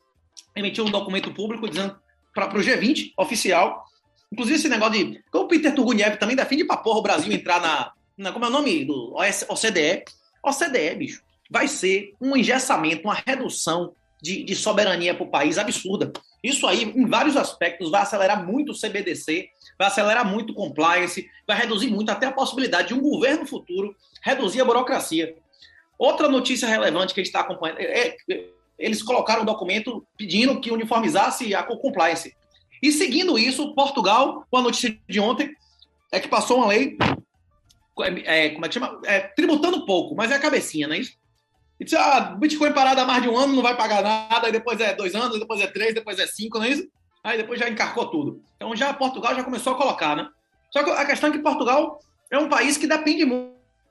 emitiu 0.55 0.85
um 0.85 0.91
documento 0.91 1.33
público 1.33 1.69
dizendo 1.69 1.97
para 2.35 2.57
o 2.57 2.61
G20, 2.61 3.13
oficial, 3.17 3.85
inclusive 4.31 4.59
esse 4.59 4.69
negócio 4.69 4.93
de. 4.93 5.23
O 5.33 5.47
Peter 5.47 5.75
Turguniev 5.75 6.19
também 6.19 6.37
defende 6.37 6.65
para 6.65 6.77
porra 6.77 6.99
o 6.99 7.03
Brasil 7.03 7.33
entrar 7.33 7.61
na, 7.61 7.93
na. 8.17 8.33
Como 8.33 8.45
é 8.45 8.49
o 8.49 8.53
nome 8.53 8.85
do 8.85 9.15
OCDE? 9.49 10.05
OCDE, 10.43 10.95
bicho, 10.97 11.23
vai 11.51 11.67
ser 11.67 12.15
um 12.21 12.37
engessamento, 12.37 13.05
uma 13.05 13.15
redução 13.27 13.93
de, 14.23 14.43
de 14.43 14.55
soberania 14.55 15.15
para 15.15 15.25
o 15.25 15.31
país 15.31 15.59
absurda. 15.59 16.13
Isso 16.43 16.67
aí, 16.67 16.85
em 16.85 17.07
vários 17.07 17.37
aspectos, 17.37 17.91
vai 17.91 18.03
acelerar 18.03 18.47
muito 18.47 18.73
o 18.73 18.79
CBDC, 18.79 19.49
vai 19.79 19.89
acelerar 19.89 20.29
muito 20.29 20.51
o 20.51 20.55
compliance, 20.55 21.29
vai 21.47 21.57
reduzir 21.57 21.89
muito 21.89 22.11
até 22.11 22.27
a 22.27 22.33
possibilidade 22.33 22.89
de 22.89 22.95
um 22.95 23.01
governo 23.01 23.47
futuro 23.47 23.95
reduzir 24.23 24.61
a 24.61 24.65
burocracia. 24.65 25.35
Outra 25.99 26.29
notícia 26.29 26.69
relevante 26.69 27.15
que 27.15 27.21
a 27.21 27.25
gente 27.25 27.33
está 27.33 27.41
acompanhando 27.41 27.81
é, 27.81 28.09
é 28.09 28.17
eles 28.79 29.03
colocaram 29.03 29.43
um 29.43 29.47
documento 29.47 30.07
pedindo 30.17 30.61
que 30.61 30.71
uniformizasse 30.71 31.55
a 31.55 31.63
compliance. 31.63 32.37
E 32.83 32.93
seguindo 32.93 33.39
isso, 33.39 33.75
Portugal, 33.75 34.47
com 34.51 34.59
a 34.59 34.63
notícia 34.63 34.99
de 35.09 35.19
ontem, 35.19 35.51
é 36.13 36.21
que 36.21 36.29
passou 36.29 36.59
uma 36.59 36.67
lei, 36.67 36.97
é, 38.25 38.51
como 38.51 38.67
é 38.67 38.69
que 38.69 38.75
chama? 38.75 39.01
É, 39.05 39.21
tributando 39.21 39.87
pouco, 39.87 40.15
mas 40.15 40.31
é 40.31 40.35
a 40.35 40.39
cabecinha, 40.39 40.87
não 40.87 40.95
é 40.95 40.99
isso? 40.99 41.17
E 41.79 41.85
disse, 41.85 41.97
ah, 41.97 42.21
Bitcoin 42.39 42.73
parado 42.73 43.01
há 43.01 43.05
mais 43.05 43.23
de 43.23 43.29
um 43.29 43.37
ano, 43.37 43.55
não 43.55 43.63
vai 43.63 43.77
pagar 43.77 44.03
nada, 44.03 44.47
aí 44.47 44.53
depois 44.53 44.81
é 44.81 44.95
dois 44.95 45.15
anos, 45.15 45.39
depois 45.39 45.61
é 45.61 45.67
três, 45.67 45.95
depois 45.95 46.19
é 46.19 46.27
cinco, 46.27 46.59
não 46.59 46.65
é 46.65 46.71
isso? 46.71 46.89
Aí 47.23 47.37
depois 47.37 47.61
já 47.61 47.69
encarcou 47.69 48.07
tudo. 48.11 48.41
Então 48.57 48.75
já 48.75 48.93
Portugal 48.95 49.35
já 49.35 49.45
começou 49.45 49.75
a 49.75 49.77
colocar, 49.77 50.17
né? 50.17 50.29
Só 50.71 50.83
que 50.83 50.91
a 50.91 51.05
questão 51.05 51.29
é 51.29 51.33
que 51.33 51.39
Portugal 51.39 51.99
é 52.31 52.39
um 52.39 52.49
país 52.49 52.77
que 52.77 52.87
depende 52.87 53.25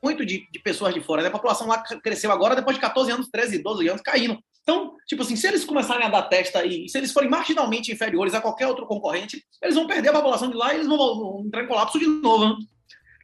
muito 0.01 0.25
de, 0.25 0.47
de 0.51 0.59
pessoas 0.59 0.93
de 0.93 1.01
fora, 1.01 1.21
né? 1.21 1.27
A 1.27 1.31
população 1.31 1.67
lá 1.67 1.83
cresceu 2.03 2.31
agora 2.31 2.55
depois 2.55 2.75
de 2.75 2.81
14 2.81 3.12
anos, 3.12 3.29
13, 3.29 3.62
12 3.62 3.88
anos, 3.88 4.01
caindo. 4.01 4.39
Então, 4.62 4.95
tipo 5.07 5.21
assim, 5.21 5.36
se 5.36 5.48
eles 5.48 5.63
começarem 5.63 6.05
a 6.05 6.10
dar 6.10 6.24
testa 6.24 6.65
e 6.65 6.89
se 6.89 6.98
eles 6.98 7.12
forem 7.12 7.29
marginalmente 7.29 7.91
inferiores 7.91 8.33
a 8.33 8.41
qualquer 8.41 8.67
outro 8.67 8.88
concorrente, 8.88 9.43
eles 9.62 9.75
vão 9.75 9.86
perder 9.86 10.10
a 10.10 10.13
população 10.13 10.50
de 10.50 10.55
lá 10.55 10.74
e 10.74 10.77
eles 10.77 10.88
vão, 10.88 10.98
vão 10.98 11.43
entrar 11.45 11.63
em 11.63 11.67
colapso 11.67 12.00
de 12.00 12.07
novo. 12.07 12.50
Né? 12.50 12.55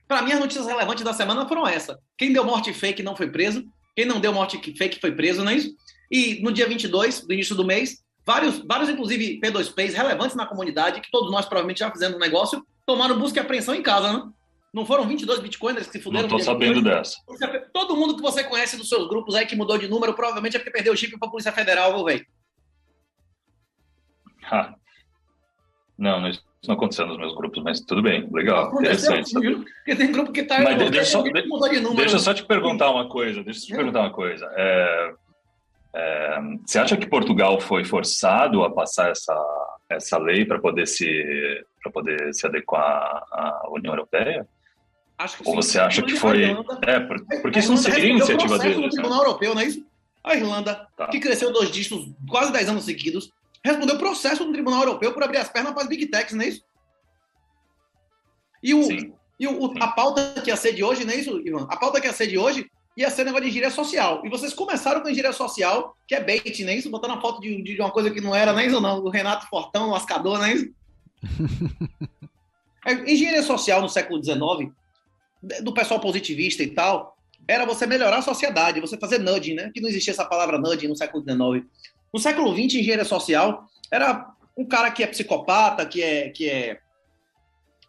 Para 0.08 0.22
mim, 0.22 0.34
as 0.34 0.40
notícias 0.40 0.68
relevantes 0.68 1.04
da 1.04 1.14
semana 1.14 1.48
foram 1.48 1.68
essa. 1.68 2.00
Quem 2.18 2.32
deu 2.32 2.44
morte 2.44 2.74
fake 2.74 3.02
não 3.02 3.16
foi 3.16 3.32
preso. 3.32 3.64
Quem 3.96 4.06
não 4.06 4.20
deu 4.20 4.34
morte 4.34 4.58
fake 4.58 5.00
foi 5.00 5.12
preso, 5.12 5.44
não 5.44 5.52
é 5.52 5.56
isso? 5.56 5.76
E 6.10 6.42
no 6.42 6.52
dia 6.52 6.68
22, 6.68 7.26
do 7.26 7.34
início 7.34 7.56
do 7.56 7.66
mês, 7.66 8.04
vários, 8.26 8.60
vários 8.60 8.90
inclusive 8.90 9.40
P2Ps 9.42 9.94
relevantes 9.94 10.36
na 10.36 10.46
comunidade, 10.46 11.02
que 11.02 11.12
todos 11.12 11.32
nós 11.32 11.46
provavelmente 11.46 11.80
já 11.80 11.92
fizemos 11.92 12.18
um 12.18 12.20
negócio, 12.20 12.66
tomaram 12.86 13.18
busca 13.18 13.40
e 13.40 13.42
apreensão 13.42 13.74
em 13.76 13.82
casa, 13.82 14.12
né? 14.12 14.30
Não 14.74 14.86
foram 14.86 15.06
22 15.06 15.40
bitcoiners 15.40 15.88
que 15.88 15.94
se 15.94 16.00
fuderam? 16.02 16.30
Não 16.30 16.38
tô 16.38 16.44
sabendo 16.44 16.82
dessa. 16.82 17.18
Todo 17.74 17.96
mundo 17.96 18.16
que 18.16 18.22
você 18.22 18.44
conhece 18.44 18.78
dos 18.78 18.88
seus 18.88 19.08
grupos 19.10 19.36
aí 19.36 19.46
que 19.46 19.56
mudou 19.56 19.78
de 19.78 19.88
número, 19.88 20.14
provavelmente 20.14 20.56
é 20.56 20.60
porque 20.60 20.72
perdeu 20.72 20.94
o 20.94 20.98
chip 20.98 21.18
pra 21.20 21.30
Polícia 21.30 21.52
Federal, 21.52 21.94
viu, 21.94 22.06
velho? 22.06 22.26
Não, 25.98 26.22
isso 26.62 26.70
não 26.70 26.76
aconteceu 26.76 27.08
nos 27.08 27.18
meus 27.18 27.34
grupos, 27.34 27.64
mas 27.64 27.82
tudo 27.82 28.04
bem, 28.04 28.30
legal, 28.32 28.68
aconteceu, 28.68 29.14
interessante. 29.14 29.66
Porque 29.66 29.96
tem 29.96 30.12
grupo 30.12 30.32
que 30.32 30.44
tá. 30.44 30.62
Mas 30.62 30.78
deixa, 30.92 31.06
só, 31.06 31.24
de 31.24 31.32
deixa 31.32 32.16
eu 32.16 32.20
só 32.20 32.34
te 32.36 32.46
perguntar 32.46 32.92
uma 32.92 33.10
coisa. 33.10 33.44
Deixa 33.44 33.62
eu 33.62 33.66
te 33.66 33.76
perguntar 33.76 34.02
uma 34.02 34.14
coisa. 34.14 34.48
É, 34.56 35.14
é, 35.96 36.40
você 36.64 36.78
acha 36.78 36.96
que 36.96 37.08
Portugal 37.08 37.60
foi 37.60 37.84
forçado 37.84 38.64
a 38.64 38.70
passar 38.70 39.10
essa, 39.10 39.36
essa 39.90 40.20
lei 40.20 40.46
para 40.46 40.60
poder 40.60 40.88
se 40.88 41.66
para 41.82 41.92
poder 41.92 42.32
se 42.32 42.46
adequar 42.46 43.24
à 43.32 43.68
União 43.72 43.94
Europeia? 43.94 44.48
Acho 45.18 45.38
que 45.38 45.50
Ou 45.50 45.56
você 45.56 45.80
acha 45.80 46.04
que 46.04 46.16
foi. 46.16 46.44
Irlanda, 46.44 46.80
é, 46.86 47.00
porque 47.40 47.58
isso 47.58 47.72
não 47.72 47.78
seria 47.78 48.08
iniciativa 48.08 48.60
dele. 48.60 48.76
no 48.76 48.82
né? 48.82 48.90
Tribunal 48.90 49.20
Europeu, 49.22 49.56
não 49.56 49.62
é 49.62 49.66
isso? 49.66 49.84
A 50.24 50.36
Irlanda, 50.36 50.88
tá. 50.96 51.08
que 51.08 51.20
cresceu 51.20 51.52
dois 51.52 51.72
dígitos 51.72 52.08
quase 52.30 52.54
10 52.54 52.70
anos 52.70 52.84
seguidos, 52.86 53.32
respondeu 53.64 53.98
processo 53.98 54.46
no 54.46 54.54
Tribunal 54.54 54.82
Europeu 54.82 55.14
por 55.14 55.24
abrir 55.24 55.38
as 55.38 55.50
pernas 55.50 55.74
para 55.74 55.84
as 55.84 55.90
Big 55.90 56.08
Techs, 56.08 56.34
não 56.34 56.44
é 56.44 56.48
isso? 56.48 56.64
E, 58.64 58.74
o, 58.74 58.84
sim. 58.84 59.14
e 59.40 59.48
o, 59.48 59.74
a 59.82 59.88
pauta 59.88 60.42
que 60.42 60.50
ia 60.50 60.56
ser 60.56 60.74
de 60.74 60.84
hoje, 60.84 61.04
não 61.04 61.14
é 61.14 61.18
isso, 61.18 61.40
Ivan? 61.46 61.68
A 61.70 61.78
pauta 61.78 62.00
que 62.00 62.08
ia 62.08 62.14
ser 62.14 62.28
de 62.28 62.38
hoje 62.38 62.70
ia 62.96 63.10
ser 63.10 63.24
negócio 63.24 63.44
de 63.44 63.50
engenharia 63.50 63.74
social. 63.74 64.22
E 64.26 64.30
vocês 64.30 64.54
começaram 64.54 65.02
com 65.02 65.10
engenharia 65.10 65.36
social, 65.36 65.96
que 66.08 66.14
é 66.14 66.24
bait, 66.24 66.64
não 66.64 66.72
é 66.72 66.76
isso? 66.76 66.90
Botando 66.90 67.12
a 67.12 67.22
foto 67.22 67.42
de, 67.42 67.62
de 67.62 67.80
uma 67.80 67.92
coisa 67.92 68.12
que 68.12 68.22
não 68.22 68.36
era, 68.36 68.54
não 68.54 68.60
é 68.60 68.68
isso? 68.68 68.82
Não, 68.82 69.00
o 69.00 69.10
Renato 69.10 69.48
Fortão, 69.48 69.90
lascador, 69.90 70.38
não 70.38 70.46
é 70.46 70.54
isso? 70.54 70.72
É, 72.84 72.94
engenharia 72.94 73.44
social 73.44 73.80
no 73.80 73.88
século 73.88 74.24
XIX 74.24 74.74
do 75.62 75.74
pessoal 75.74 76.00
positivista 76.00 76.64
e 76.64 76.68
tal, 76.68 77.18
era 77.48 77.66
você 77.66 77.88
melhorar 77.88 78.18
a 78.18 78.22
sociedade, 78.22 78.80
você 78.80 78.98
fazer 78.98 79.20
nudging, 79.20 79.56
né? 79.56 79.72
Que 79.74 79.82
não 79.82 79.90
existia 79.90 80.14
essa 80.14 80.26
palavra 80.26 80.58
nudging 80.58 80.88
no 80.88 80.96
século 80.96 81.24
XIX. 81.24 81.66
No 82.14 82.20
século 82.20 82.54
XX, 82.54 82.76
engenharia 82.76 83.06
social 83.06 83.66
era 83.92 84.28
um 84.58 84.66
cara 84.66 84.92
que 84.92 85.04
é 85.04 85.08
psicopata, 85.08 85.86
que 85.86 86.02
é, 86.02 86.30
que 86.30 86.50
é 86.50 86.80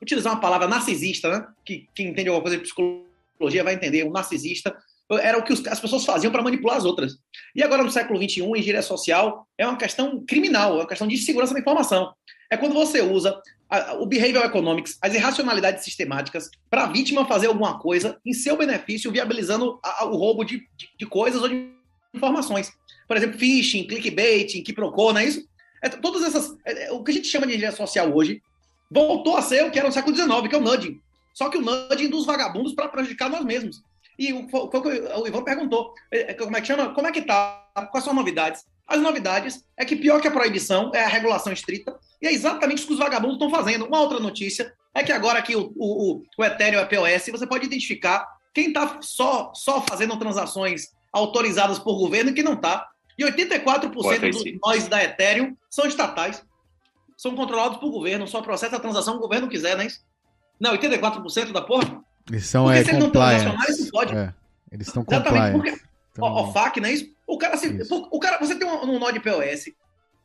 utilizar 0.00 0.32
uma 0.32 0.40
palavra 0.40 0.68
narcisista, 0.68 1.28
né? 1.28 1.46
Que 1.64 1.88
quem 1.94 2.08
entende 2.08 2.28
alguma 2.28 2.42
coisa 2.42 2.56
de 2.56 2.62
psicologia 2.62 3.64
vai 3.64 3.74
entender, 3.74 4.04
um 4.04 4.12
narcisista 4.12 4.76
era 5.20 5.38
o 5.38 5.42
que 5.42 5.52
as 5.68 5.80
pessoas 5.80 6.04
faziam 6.04 6.32
para 6.32 6.42
manipular 6.42 6.76
as 6.76 6.84
outras. 6.84 7.18
E 7.54 7.62
agora, 7.62 7.82
no 7.82 7.90
século 7.90 8.18
XXI, 8.18 8.42
engenharia 8.42 8.82
social 8.82 9.46
é 9.58 9.66
uma 9.66 9.76
questão 9.76 10.24
criminal, 10.26 10.74
é 10.74 10.76
uma 10.76 10.86
questão 10.86 11.06
de 11.06 11.16
segurança 11.18 11.52
da 11.52 11.60
informação. 11.60 12.14
É 12.50 12.56
quando 12.56 12.72
você 12.72 13.00
usa 13.02 13.40
o 13.98 14.06
behavioral 14.06 14.44
economics, 14.44 14.98
as 15.00 15.14
irracionalidades 15.14 15.84
sistemáticas, 15.84 16.50
para 16.70 16.84
a 16.84 16.86
vítima 16.86 17.26
fazer 17.26 17.46
alguma 17.46 17.78
coisa 17.78 18.18
em 18.24 18.32
seu 18.32 18.56
benefício, 18.56 19.10
viabilizando 19.10 19.80
o 20.02 20.16
roubo 20.16 20.44
de, 20.44 20.58
de, 20.76 20.88
de, 20.98 21.06
coisas 21.06 21.40
ou 21.40 21.48
de 21.48 21.70
informações. 22.14 22.70
Por 23.12 23.18
exemplo, 23.18 23.38
phishing, 23.38 23.86
clickbait, 23.86 24.62
que 24.62 24.72
procura, 24.72 25.12
não 25.12 25.20
é 25.20 25.26
isso? 25.26 25.46
É, 25.82 25.88
todas 25.90 26.22
essas. 26.22 26.56
É, 26.64 26.84
é, 26.84 26.92
o 26.92 27.04
que 27.04 27.10
a 27.10 27.14
gente 27.14 27.28
chama 27.28 27.46
de 27.46 27.52
engenharia 27.52 27.76
social 27.76 28.10
hoje 28.10 28.42
voltou 28.90 29.36
a 29.36 29.42
ser 29.42 29.66
o 29.66 29.70
que 29.70 29.78
era 29.78 29.86
no 29.86 29.92
século 29.92 30.16
XIX, 30.16 30.48
que 30.48 30.54
é 30.54 30.58
o 30.58 30.62
nudging. 30.62 30.98
Só 31.34 31.50
que 31.50 31.58
o 31.58 31.60
nudging 31.60 32.08
dos 32.08 32.24
vagabundos 32.24 32.72
para 32.72 32.88
prejudicar 32.88 33.28
nós 33.28 33.44
mesmos. 33.44 33.82
E 34.18 34.32
o, 34.32 34.48
o, 34.50 35.20
o 35.20 35.26
Ivan 35.26 35.44
perguntou, 35.44 35.92
é, 36.10 36.30
é, 36.30 36.34
como 36.34 36.56
é 36.56 36.62
que 36.62 36.66
chama? 36.66 36.94
Como 36.94 37.06
é 37.06 37.12
que 37.12 37.20
tá? 37.20 37.68
Quais 37.90 38.02
são 38.02 38.14
as 38.14 38.18
novidades? 38.18 38.64
As 38.88 38.98
novidades 38.98 39.62
é 39.76 39.84
que 39.84 39.94
pior 39.94 40.18
que 40.18 40.28
a 40.28 40.30
proibição 40.30 40.90
é 40.94 41.04
a 41.04 41.08
regulação 41.08 41.52
estrita, 41.52 41.94
e 42.22 42.26
é 42.26 42.32
exatamente 42.32 42.78
isso 42.78 42.86
que 42.86 42.94
os 42.94 42.98
vagabundos 42.98 43.36
estão 43.36 43.50
fazendo. 43.50 43.84
Uma 43.84 44.00
outra 44.00 44.20
notícia 44.20 44.72
é 44.94 45.04
que 45.04 45.12
agora 45.12 45.42
que 45.42 45.54
o, 45.54 45.70
o, 45.76 46.22
o 46.38 46.44
Ethereum 46.46 46.80
é 46.80 46.86
POS, 46.86 47.26
você 47.30 47.46
pode 47.46 47.66
identificar 47.66 48.26
quem 48.54 48.68
está 48.68 49.00
só, 49.02 49.52
só 49.54 49.82
fazendo 49.82 50.18
transações 50.18 50.92
autorizadas 51.12 51.78
por 51.78 51.98
governo 51.98 52.30
e 52.30 52.32
quem 52.32 52.42
não 52.42 52.54
está. 52.54 52.88
E 53.18 53.24
84% 53.24 54.30
dos 54.30 54.60
nós 54.62 54.88
da 54.88 55.02
Ethereum 55.02 55.56
são 55.70 55.86
estatais. 55.86 56.44
São 57.16 57.36
controlados 57.36 57.78
por 57.78 57.90
governo, 57.90 58.26
só 58.26 58.42
processa 58.42 58.76
a 58.76 58.80
transação 58.80 59.14
que 59.14 59.18
o 59.20 59.22
governo 59.22 59.48
quiser, 59.48 59.76
não 59.76 59.82
é 59.82 59.86
isso? 59.86 60.00
Não, 60.58 60.76
84% 60.76 61.52
da 61.52 61.60
porra? 61.60 62.02
Eles 62.28 62.46
são 62.46 62.64
porque 62.64 62.78
é, 62.78 62.84
se 62.84 62.90
eles 62.90 63.00
não 63.00 63.06
estão 63.08 63.22
nacionais, 63.22 63.78
não 63.80 63.88
pode. 63.88 64.16
É, 64.16 64.34
eles 64.70 64.86
estão 64.86 65.04
Exatamente, 65.08 65.52
porque 65.52 65.80
então... 66.12 66.24
o, 66.24 66.42
o 66.48 66.52
FAC, 66.52 66.80
não 66.80 66.88
é 66.88 66.92
isso? 66.92 67.12
O 67.26 67.38
cara, 67.38 67.56
se, 67.56 67.78
o 67.90 68.18
cara 68.18 68.38
você 68.38 68.54
tem 68.54 68.66
um, 68.66 68.84
um 68.84 68.98
nó 68.98 69.10
de 69.10 69.20
POS 69.20 69.72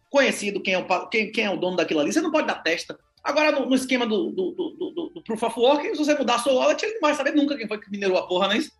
conhecido 0.09 0.61
quem 0.61 0.73
é, 0.73 0.77
o, 0.77 1.07
quem, 1.07 1.31
quem 1.31 1.45
é 1.45 1.49
o 1.49 1.57
dono 1.57 1.77
daquilo 1.77 1.99
ali, 1.99 2.13
você 2.13 2.21
não 2.21 2.31
pode 2.31 2.47
dar 2.47 2.55
testa. 2.55 2.97
Agora, 3.23 3.51
no, 3.51 3.65
no 3.65 3.75
esquema 3.75 4.05
do, 4.05 4.31
do, 4.31 4.51
do, 4.51 4.69
do, 4.71 5.09
do 5.09 5.23
Proof 5.23 5.43
of 5.43 5.59
Work, 5.59 5.89
se 5.89 5.97
você 5.97 6.15
mudar 6.15 6.35
a 6.35 6.39
sua 6.39 6.53
wallet, 6.53 6.81
ele 6.83 6.93
não 6.93 7.01
vai 7.01 7.13
saber 7.13 7.31
nunca 7.35 7.57
quem 7.57 7.67
foi 7.67 7.79
que 7.79 7.91
minerou 7.91 8.17
a 8.17 8.27
porra, 8.27 8.47
não 8.47 8.55
é 8.55 8.57
isso? 8.59 8.71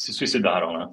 Se 0.00 0.14
suicidaram, 0.14 0.78
né? 0.78 0.88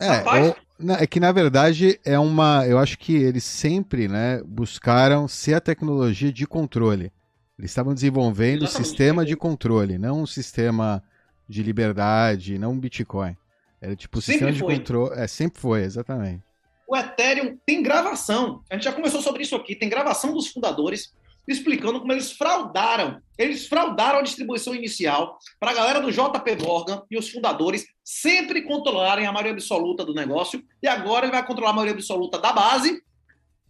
É, 0.00 0.06
Rapaz, 0.08 0.54
é 1.00 1.06
que 1.06 1.18
na 1.18 1.32
verdade 1.32 1.98
é 2.04 2.16
uma. 2.16 2.64
Eu 2.64 2.78
acho 2.78 2.96
que 2.96 3.12
eles 3.12 3.42
sempre 3.42 4.06
né, 4.06 4.40
buscaram 4.44 5.26
ser 5.26 5.54
a 5.54 5.60
tecnologia 5.60 6.32
de 6.32 6.46
controle. 6.46 7.12
Eles 7.58 7.72
estavam 7.72 7.92
desenvolvendo 7.92 8.64
um 8.64 8.68
sistema 8.68 9.24
de 9.24 9.36
controle, 9.36 9.98
não 9.98 10.22
um 10.22 10.26
sistema 10.26 11.02
de 11.48 11.60
liberdade, 11.62 12.56
não 12.56 12.72
um 12.72 12.78
Bitcoin. 12.78 13.36
Era 13.80 13.96
tipo 13.96 14.18
um 14.18 14.20
sistema 14.20 14.52
de 14.52 14.60
controle. 14.60 15.20
É, 15.20 15.26
sempre 15.26 15.60
foi, 15.60 15.82
exatamente. 15.82 16.42
O 16.86 16.96
Ethereum 16.96 17.58
tem 17.66 17.82
gravação. 17.82 18.62
A 18.70 18.74
gente 18.74 18.84
já 18.84 18.92
começou 18.92 19.20
sobre 19.20 19.42
isso 19.42 19.56
aqui. 19.56 19.74
Tem 19.74 19.88
gravação 19.88 20.32
dos 20.32 20.48
fundadores 20.48 21.12
explicando 21.46 22.00
como 22.00 22.12
eles 22.12 22.32
fraudaram. 22.32 23.20
Eles 23.36 23.66
fraudaram 23.66 24.20
a 24.20 24.22
distribuição 24.22 24.74
inicial 24.74 25.38
para 25.60 25.70
a 25.70 25.74
galera 25.74 26.00
do 26.00 26.10
JP 26.10 26.64
Morgan 26.64 27.02
e 27.10 27.18
os 27.18 27.28
fundadores 27.28 27.84
sempre 28.02 28.62
controlarem 28.62 29.26
a 29.26 29.32
maioria 29.32 29.52
absoluta 29.52 30.04
do 30.04 30.14
negócio. 30.14 30.62
E 30.82 30.88
agora 30.88 31.26
ele 31.26 31.32
vai 31.32 31.46
controlar 31.46 31.70
a 31.70 31.74
maioria 31.74 31.94
absoluta 31.94 32.38
da 32.38 32.52
base 32.52 33.02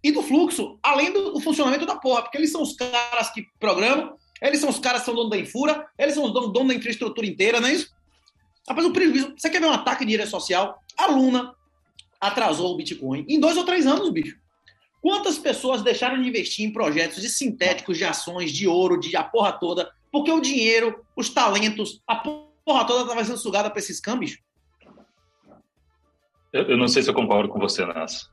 e 0.02 0.12
do 0.12 0.22
fluxo, 0.22 0.78
além 0.82 1.10
do, 1.12 1.40
funcionamento 1.40 1.86
da 1.86 1.96
porra, 1.96 2.22
porque 2.22 2.36
eles 2.36 2.52
são 2.52 2.60
os 2.60 2.74
caras 2.74 3.32
que 3.32 3.46
programam, 3.58 4.14
eles 4.42 4.60
são 4.60 4.68
os 4.68 4.78
caras 4.78 5.00
que 5.00 5.06
são 5.06 5.14
dono 5.14 5.30
da 5.30 5.38
infura, 5.38 5.86
eles 5.98 6.14
são 6.14 6.24
os 6.24 6.32
donos 6.32 6.52
dono 6.52 6.68
da 6.68 6.74
infraestrutura 6.74 7.26
inteira, 7.26 7.58
não 7.58 7.68
é 7.68 7.72
isso? 7.72 7.90
Rapaz, 8.68 8.86
o 8.86 8.92
prejuízo. 8.92 9.34
Você 9.36 9.48
quer 9.48 9.60
ver 9.60 9.66
um 9.66 9.72
ataque 9.72 10.04
de 10.04 10.16
rede 10.16 10.28
social? 10.28 10.78
A 10.96 11.06
Luna 11.06 11.54
atrasou 12.20 12.72
o 12.72 12.76
Bitcoin 12.76 13.24
em 13.28 13.40
dois 13.40 13.56
ou 13.56 13.64
três 13.64 13.86
anos, 13.86 14.10
bicho. 14.10 14.36
Quantas 15.04 15.36
pessoas 15.36 15.82
deixaram 15.82 16.22
de 16.22 16.26
investir 16.26 16.66
em 16.66 16.72
projetos 16.72 17.20
de 17.20 17.28
sintéticos, 17.28 17.98
de 17.98 18.06
ações, 18.06 18.50
de 18.50 18.66
ouro, 18.66 18.98
de 18.98 19.14
a 19.14 19.22
porra 19.22 19.52
toda, 19.52 19.92
porque 20.10 20.32
o 20.32 20.40
dinheiro, 20.40 21.04
os 21.14 21.28
talentos, 21.28 22.00
a 22.06 22.16
porra 22.16 22.86
toda 22.86 23.02
estava 23.02 23.22
sendo 23.22 23.36
sugada 23.36 23.68
para 23.68 23.80
esses 23.80 24.00
câmbios? 24.00 24.38
Eu, 26.50 26.70
eu, 26.70 26.78
não 26.78 26.88
sei 26.88 27.02
se 27.02 27.10
eu 27.10 27.12
concordo 27.12 27.50
com 27.50 27.58
você 27.58 27.84
nessa. 27.84 28.30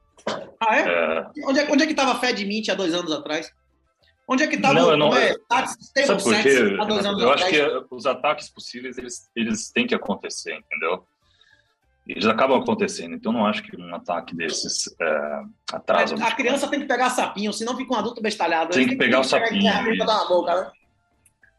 Ah, 0.61 0.77
é? 0.77 0.81
é... 0.87 1.25
Onde, 1.45 1.59
é 1.59 1.69
onde 1.69 1.83
é 1.83 1.85
que 1.85 1.91
estava 1.91 2.13
a 2.13 2.19
Fed 2.21 2.45
Mint 2.45 2.69
há 2.69 2.73
dois 2.73 2.93
anos 2.93 3.11
atrás? 3.11 3.51
Onde 4.25 4.43
é 4.43 4.47
que 4.47 4.55
estava 4.55 4.93
o 4.93 4.95
não, 4.95 5.13
é, 5.13 5.35
Sabe 6.05 6.23
por 6.23 6.41
quê? 6.41 6.77
há 6.79 6.85
dois 6.85 7.05
anos 7.05 7.21
eu 7.21 7.31
atrás? 7.31 7.53
Eu 7.53 7.79
acho 7.79 7.89
que 7.89 7.95
os 7.95 8.05
ataques 8.05 8.49
possíveis, 8.49 8.97
eles, 8.97 9.29
eles 9.35 9.69
têm 9.71 9.85
que 9.85 9.93
acontecer, 9.93 10.55
entendeu? 10.55 11.05
Eles 12.07 12.25
acabam 12.25 12.59
acontecendo. 12.59 13.15
Então, 13.15 13.31
não 13.31 13.45
acho 13.45 13.63
que 13.63 13.75
um 13.79 13.93
ataque 13.95 14.35
desses 14.35 14.93
é, 14.99 15.41
atrasa. 15.71 16.15
A, 16.15 16.27
a 16.27 16.35
criança 16.35 16.67
tem 16.67 16.79
que 16.79 16.87
pegar 16.87 17.09
sapinho, 17.09 17.53
senão 17.53 17.77
fica 17.77 17.93
um 17.93 17.97
adulto 17.97 18.21
bestalhado. 18.21 18.71
Tem 18.71 18.87
que, 18.87 18.95
pegar 18.95 19.19
o 19.19 19.23
sapinho. 19.23 19.71
Boca, 20.27 20.55
né? 20.55 20.71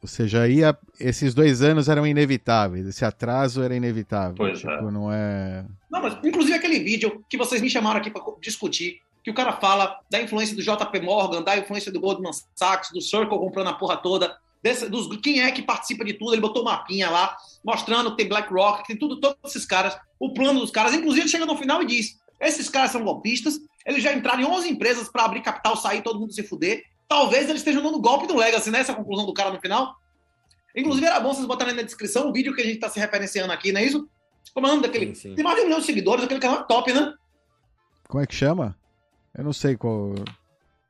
Ou 0.03 0.09
seja, 0.09 0.43
aí 0.43 0.65
a, 0.65 0.77
esses 0.99 1.33
dois 1.33 1.63
anos 1.63 1.89
eram 1.89 2.05
inevitáveis, 2.05 2.87
esse 2.87 3.05
atraso 3.05 3.63
era 3.63 3.77
inevitável. 3.77 4.35
Pois 4.37 4.59
tipo, 4.59 4.73
é. 4.73 4.91
Não 4.91 5.13
é. 5.13 5.65
Não, 5.89 6.03
mas 6.03 6.19
inclusive 6.25 6.57
aquele 6.57 6.81
vídeo 6.81 7.25
que 7.29 7.37
vocês 7.37 7.63
me 7.63 7.71
chamaram 7.71 8.01
aqui 8.01 8.11
para 8.11 8.21
discutir, 8.41 9.01
que 9.23 9.31
o 9.31 9.35
cara 9.35 9.53
fala 9.53 9.97
da 10.11 10.21
influência 10.21 10.57
do 10.57 10.63
JP 10.63 11.01
Morgan, 11.01 11.43
da 11.43 11.57
influência 11.57 11.93
do 11.93 12.01
Goldman 12.01 12.33
Sachs, 12.57 12.91
do 12.91 13.01
Circle 13.01 13.39
comprando 13.39 13.69
a 13.69 13.75
porra 13.75 13.97
toda, 13.97 14.37
desse, 14.63 14.89
dos, 14.89 15.09
quem 15.21 15.43
é 15.43 15.51
que 15.51 15.63
participa 15.63 16.05
de 16.05 16.15
tudo, 16.15 16.33
ele 16.33 16.41
botou 16.41 16.63
uma 16.63 16.73
mapinha 16.73 17.11
lá, 17.11 17.37
mostrando 17.65 18.11
que 18.11 18.19
tem 18.19 18.29
BlackRock, 18.29 18.87
tem 18.87 18.97
tudo, 18.97 19.21
todos 19.21 19.37
esses 19.45 19.67
caras, 19.67 19.99
o 20.19 20.33
plano 20.33 20.61
dos 20.61 20.71
caras. 20.71 20.95
Inclusive, 20.95 21.23
ele 21.23 21.31
chega 21.31 21.47
no 21.47 21.57
final 21.57 21.83
e 21.83 21.87
diz: 21.87 22.19
esses 22.41 22.69
caras 22.69 22.91
são 22.91 23.03
golpistas, 23.03 23.59
eles 23.85 24.03
já 24.03 24.13
entraram 24.13 24.41
em 24.41 24.47
11 24.47 24.71
empresas 24.71 25.09
para 25.09 25.25
abrir 25.25 25.43
capital, 25.43 25.77
sair, 25.77 26.03
todo 26.03 26.21
mundo 26.21 26.33
se 26.33 26.43
fuder. 26.43 26.85
Talvez 27.09 27.49
eles 27.49 27.61
estejam 27.61 27.83
dando 27.83 28.01
golpe 28.01 28.27
do 28.27 28.37
Legacy, 28.37 28.71
né? 28.71 28.81
Essa 28.81 28.95
conclusão 28.95 29.27
do 29.27 29.35
cara 29.35 29.51
no 29.51 29.61
final. 29.61 29.95
Inclusive, 30.75 31.07
era 31.07 31.21
bom 31.21 31.35
vocês 31.35 31.47
botarem 31.47 31.75
na 31.75 31.83
descrição 31.83 32.31
o 32.31 32.33
vídeo 32.33 32.55
que 32.55 32.63
a 32.63 32.65
gente 32.65 32.77
está 32.77 32.89
se 32.89 32.99
referenciando 32.99 33.53
aqui, 33.53 33.73
não 33.73 33.81
é 33.81 33.85
isso? 33.85 34.09
Como 34.55 34.67
é 34.67 34.71
o 34.71 34.73
nome 34.73 34.87
daquele. 34.87 35.15
Sim, 35.15 35.31
sim. 35.31 35.35
Tem 35.35 35.45
mais 35.45 35.57
de 35.57 35.63
um 35.63 35.65
milhão 35.67 35.81
de 35.81 35.87
seguidores, 35.87 36.25
aquele 36.25 36.41
canal 36.41 36.61
é 36.61 36.65
top, 36.65 36.93
né? 36.93 37.13
Como 38.09 38.23
é 38.23 38.27
que 38.27 38.35
chama? 38.35 38.77
Eu 39.37 39.45
não 39.45 39.53
sei 39.53 39.77
qual. 39.77 40.15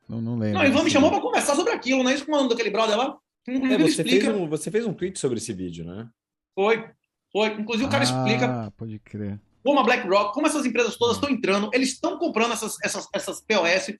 Não, 0.07 0.21
não 0.21 0.37
lembro. 0.37 0.59
Não, 0.59 0.65
Ivan 0.65 0.83
me 0.83 0.89
chamou 0.89 1.09
para 1.09 1.21
conversar 1.21 1.55
sobre 1.55 1.73
aquilo, 1.73 2.03
não 2.03 2.11
é 2.11 2.13
isso? 2.13 2.25
Como 2.25 2.35
é 2.35 2.39
o 2.39 2.43
nome 2.43 2.53
daquele 2.53 2.71
brother 2.71 2.97
lá? 2.97 3.17
É, 3.47 3.77
você, 3.77 4.03
fez 4.03 4.27
um, 4.27 4.47
você 4.47 4.71
fez 4.71 4.85
um 4.85 4.93
tweet 4.93 5.19
sobre 5.19 5.37
esse 5.37 5.51
vídeo, 5.51 5.85
né? 5.85 6.07
Foi. 6.55 6.85
Foi. 7.31 7.49
Inclusive, 7.49 7.87
o 7.87 7.91
cara 7.91 8.03
ah, 8.03 8.05
explica. 8.05 8.73
Pode 8.77 8.99
crer. 8.99 9.39
Como 9.63 9.79
a 9.79 9.83
BlackRock, 9.83 10.33
como 10.33 10.47
essas 10.47 10.65
empresas 10.65 10.95
todas 10.95 11.15
estão 11.15 11.29
entrando, 11.29 11.69
eles 11.73 11.89
estão 11.89 12.17
comprando 12.17 12.53
essas, 12.53 12.77
essas, 12.83 13.07
essas 13.13 13.41
POS. 13.41 13.97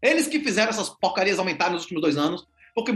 Eles 0.00 0.26
que 0.26 0.40
fizeram 0.40 0.70
essas 0.70 0.88
porcarias 0.88 1.38
aumentarem 1.38 1.74
nos 1.74 1.82
últimos 1.82 2.02
dois 2.02 2.16
anos, 2.16 2.46
porque 2.74 2.92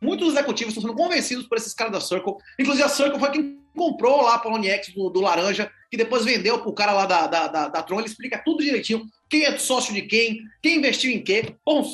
muitos 0.00 0.28
executivos 0.28 0.74
estão 0.74 0.88
sendo 0.88 1.00
convencidos 1.00 1.46
por 1.46 1.56
esses 1.56 1.72
caras 1.72 1.92
da 1.92 2.00
Circle. 2.00 2.34
Inclusive, 2.58 2.84
a 2.84 2.88
Circle 2.88 3.18
foi 3.18 3.30
quem 3.30 3.60
comprou 3.74 4.22
lá 4.22 4.34
a 4.34 4.38
Poloniex 4.38 4.92
do, 4.94 5.10
do 5.10 5.20
Laranja, 5.20 5.70
que 5.90 5.96
depois 5.96 6.24
vendeu 6.24 6.60
pro 6.60 6.72
cara 6.72 6.92
lá 6.92 7.04
da, 7.04 7.26
da, 7.26 7.48
da, 7.48 7.68
da 7.68 7.82
Tron. 7.82 7.98
Ele 7.98 8.08
explica 8.08 8.42
tudo 8.44 8.62
direitinho. 8.62 9.04
Quem 9.28 9.44
é 9.44 9.58
sócio 9.58 9.92
de 9.92 10.02
quem, 10.02 10.40
quem 10.62 10.78
investiu 10.78 11.10
em 11.10 11.22
quê. 11.22 11.56
Bom, 11.66 11.84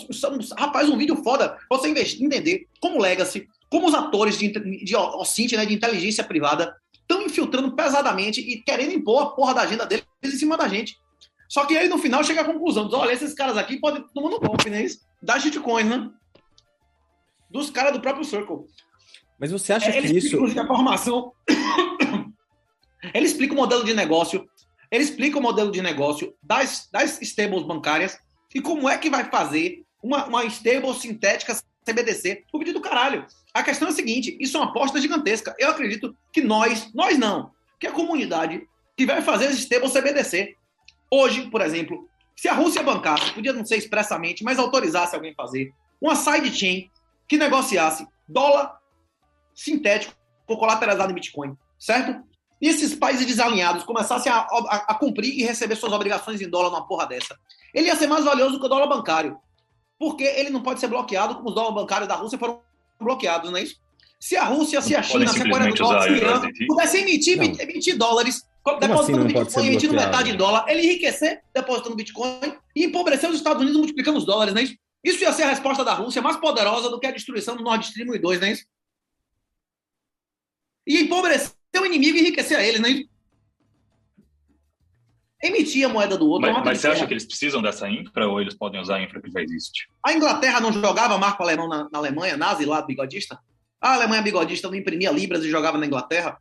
rapaz, 0.59 0.89
um 0.91 0.99
vídeo 0.99 1.17
foda 1.23 1.49
pra 1.49 1.79
você 1.79 1.89
investir, 1.89 2.23
entender 2.23 2.67
como 2.81 3.01
Legacy, 3.01 3.49
como 3.71 3.89
os 3.89 3.95
atores 3.95 4.39
de, 4.39 4.49
de, 4.49 4.85
de, 4.85 5.57
né, 5.57 5.67
de 5.67 5.75
inteligência 5.75 6.23
privada 6.23 6.75
estão 6.93 7.23
infiltrando 7.23 7.75
pesadamente 7.75 8.41
e 8.41 8.63
querendo 8.63 8.93
impor 8.93 9.23
a 9.23 9.27
porra 9.27 9.55
da 9.55 9.63
agenda 9.63 9.87
deles 9.87 10.05
em 10.25 10.31
cima 10.31 10.57
da 10.57 10.69
gente. 10.69 10.97
Só 11.49 11.65
que 11.65 11.77
aí 11.77 11.89
no 11.89 11.99
final 11.99 12.23
chega 12.23 12.43
a 12.43 12.45
conclusão: 12.45 12.87
diz, 12.87 12.95
olha, 12.95 13.13
esses 13.13 13.33
caras 13.33 13.57
aqui 13.57 13.79
podem 13.79 14.05
tomar 14.15 14.31
no 14.31 14.41
golpe, 14.41 14.69
né? 14.69 14.85
Da 15.23 15.39
shitcoin, 15.39 15.85
né? 15.85 16.11
Dos 17.51 17.71
caras 17.71 17.93
do 17.93 18.01
próprio 18.01 18.25
Circle. 18.25 18.67
Mas 19.39 19.53
você 19.53 19.73
acha 19.73 19.89
é, 19.89 20.03
que 20.03 20.17
isso. 20.17 20.37
A 20.59 20.67
formação. 20.67 21.33
Ele 23.13 23.27
explica 23.27 23.55
o 23.55 23.57
modelo 23.57 23.85
de 23.85 23.95
negócio. 23.95 24.49
Ele 24.91 25.03
explica 25.03 25.39
o 25.39 25.43
modelo 25.43 25.71
de 25.71 25.83
negócio 25.83 26.35
das, 26.43 26.89
das 26.93 27.21
stables 27.23 27.65
bancárias 27.65 28.19
e 28.55 28.61
como 28.61 28.89
é 28.89 28.97
que 28.97 29.11
vai 29.11 29.25
fazer 29.25 29.85
uma, 30.03 30.27
uma 30.27 30.45
stable 30.45 30.95
sintética 30.95 31.57
CBDC. 31.85 32.45
O 32.53 32.59
vídeo 32.59 32.75
do 32.75 32.81
caralho. 32.81 33.27
A 33.55 33.63
questão 33.63 33.89
é 33.89 33.91
a 33.91 33.95
seguinte: 33.95 34.37
isso 34.41 34.57
é 34.57 34.61
uma 34.61 34.71
aposta 34.71 35.01
gigantesca. 35.01 35.55
Eu 35.59 35.71
acredito 35.71 36.17
que 36.33 36.43
nós, 36.43 36.93
nós 36.93 37.19
não, 37.19 37.51
que 37.79 37.87
a 37.87 37.93
comunidade 37.93 38.67
que 38.97 39.07
vai 39.07 39.23
fazer 39.23 39.47
esse 39.47 39.61
stable 39.61 39.91
CBDC. 39.91 40.55
Hoje, 41.11 41.49
por 41.51 41.61
exemplo, 41.61 42.09
se 42.35 42.49
a 42.49 42.55
Rússia 42.55 42.83
bancasse, 42.83 43.33
podia 43.33 43.53
não 43.53 43.65
ser 43.65 43.77
expressamente, 43.77 44.43
mas 44.43 44.59
autorizasse 44.59 45.15
alguém 45.15 45.35
fazer 45.35 45.73
uma 46.01 46.17
sidechain 46.17 46.91
que 47.29 47.37
negociasse 47.37 48.07
dólar 48.29 48.79
sintético 49.55 50.15
colateralizado 50.47 51.13
em 51.13 51.15
Bitcoin, 51.15 51.57
certo? 51.79 52.23
E 52.61 52.69
esses 52.69 52.95
países 52.95 53.27
desalinhados 53.27 53.85
começassem 53.85 54.33
a, 54.33 54.39
a, 54.39 54.85
a, 54.89 54.95
cumprir 54.95 55.33
e 55.39 55.43
receber 55.43 55.77
suas 55.77 55.93
obrigações 55.93 56.41
em 56.41 56.49
dólar 56.49 56.71
numa 56.71 56.87
porra 56.87 57.07
dessa. 57.07 57.39
Ele 57.75 57.87
ia 57.87 57.97
ser 57.97 58.07
mais 58.07 58.25
valioso 58.25 58.59
que 58.59 58.65
o 58.65 58.69
dólar 58.69 58.87
bancário. 58.87 59.37
Porque 59.99 60.25
ele 60.25 60.51
não 60.51 60.63
pode 60.63 60.81
ser 60.81 60.89
bloqueado 60.89 61.37
como 61.37 61.49
os 61.49 61.55
dólares 61.55 61.75
bancários 61.75 62.09
da 62.09 62.15
Rússia 62.15 62.39
foram 62.39 62.61
bloqueados, 63.01 63.51
não 63.51 63.59
é 63.59 63.63
isso? 63.63 63.77
Se 64.19 64.37
a 64.37 64.45
Rússia, 64.45 64.81
se 64.81 64.95
a 64.95 65.03
China, 65.03 65.27
se 65.29 65.43
a 65.43 65.51
Coreia 65.51 65.73
do 65.73 65.83
Norte, 65.83 66.05
se 66.05 66.11
o 66.11 66.17
Irã 66.17 66.43
pudessem 66.67 67.03
emitir, 67.03 67.39
emitir 67.39 67.99
dólares, 67.99 68.43
depositando 68.81 69.27
assim 69.27 69.35
Bitcoin, 69.35 69.67
emitindo 69.67 69.95
metade 69.95 70.31
em 70.31 70.37
dólar, 70.37 70.65
ele 70.69 70.83
enriquecer 70.83 71.43
depositando 71.55 71.95
Bitcoin 71.95 72.57
e 72.75 72.85
empobrecer 72.85 73.29
os 73.29 73.37
Estados 73.37 73.61
Unidos 73.61 73.79
multiplicando 73.79 74.19
os 74.19 74.25
dólares, 74.25 74.55
não 74.55 74.61
é 74.61 74.65
isso? 74.65 74.77
Isso 75.05 75.23
ia 75.23 75.33
ser 75.33 75.45
a 75.45 75.51
resposta 75.51 75.85
da 75.85 75.95
Rússia 75.95 76.23
mais 76.23 76.37
poderosa 76.37 76.91
do 76.91 76.99
que 76.99 77.07
a 77.07 77.13
destruição 77.13 77.57
do 77.57 77.63
Nord 77.63 77.85
Stream 77.85 78.09
1 78.11 78.15
e 78.15 78.19
2, 78.19 78.41
não 78.41 78.49
é 78.49 78.53
isso? 78.53 78.65
E 80.87 80.99
empobrecer 80.99 81.56
o 81.81 81.87
inimigo 81.87 82.19
enriquecer 82.19 82.59
a 82.59 82.65
ele, 82.65 82.79
não 82.79 82.89
é 82.89 82.93
isso? 82.93 83.09
Emitir 85.43 85.87
a 85.87 85.89
moeda 85.89 86.17
do 86.17 86.29
outro. 86.29 86.51
Mas, 86.51 86.65
mas 86.65 86.81
você 86.81 86.89
acha 86.89 87.07
que 87.07 87.13
eles 87.13 87.27
precisam 87.27 87.61
dessa 87.61 87.89
infra 87.89 88.27
ou 88.27 88.41
eles 88.41 88.55
podem 88.55 88.81
usar 88.81 88.97
a 88.97 89.03
infra 89.03 89.21
que 89.21 89.31
já 89.31 89.41
existe? 89.41 89.89
A 90.05 90.13
Inglaterra 90.13 90.61
não 90.61 90.73
jogava 90.73 91.19
marco 91.19 91.43
alemão 91.43 91.69
na, 91.69 91.89
na 91.91 91.99
Alemanha, 91.99 92.37
nazi 92.37 92.65
lá, 92.65 92.81
bigodista? 92.83 93.39
A 93.81 93.95
Alemanha 93.95 94.23
bigodista 94.23 94.69
não 94.69 94.75
imprimia 94.75 95.11
libras 95.11 95.45
e 95.45 95.51
jogava 95.51 95.77
na 95.79 95.87
Inglaterra? 95.87 96.39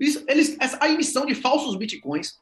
Isso, 0.00 0.24
eles, 0.26 0.56
essa, 0.60 0.78
a 0.80 0.88
emissão 0.88 1.24
de 1.24 1.34
falsos 1.34 1.76
bitcoins 1.76 2.32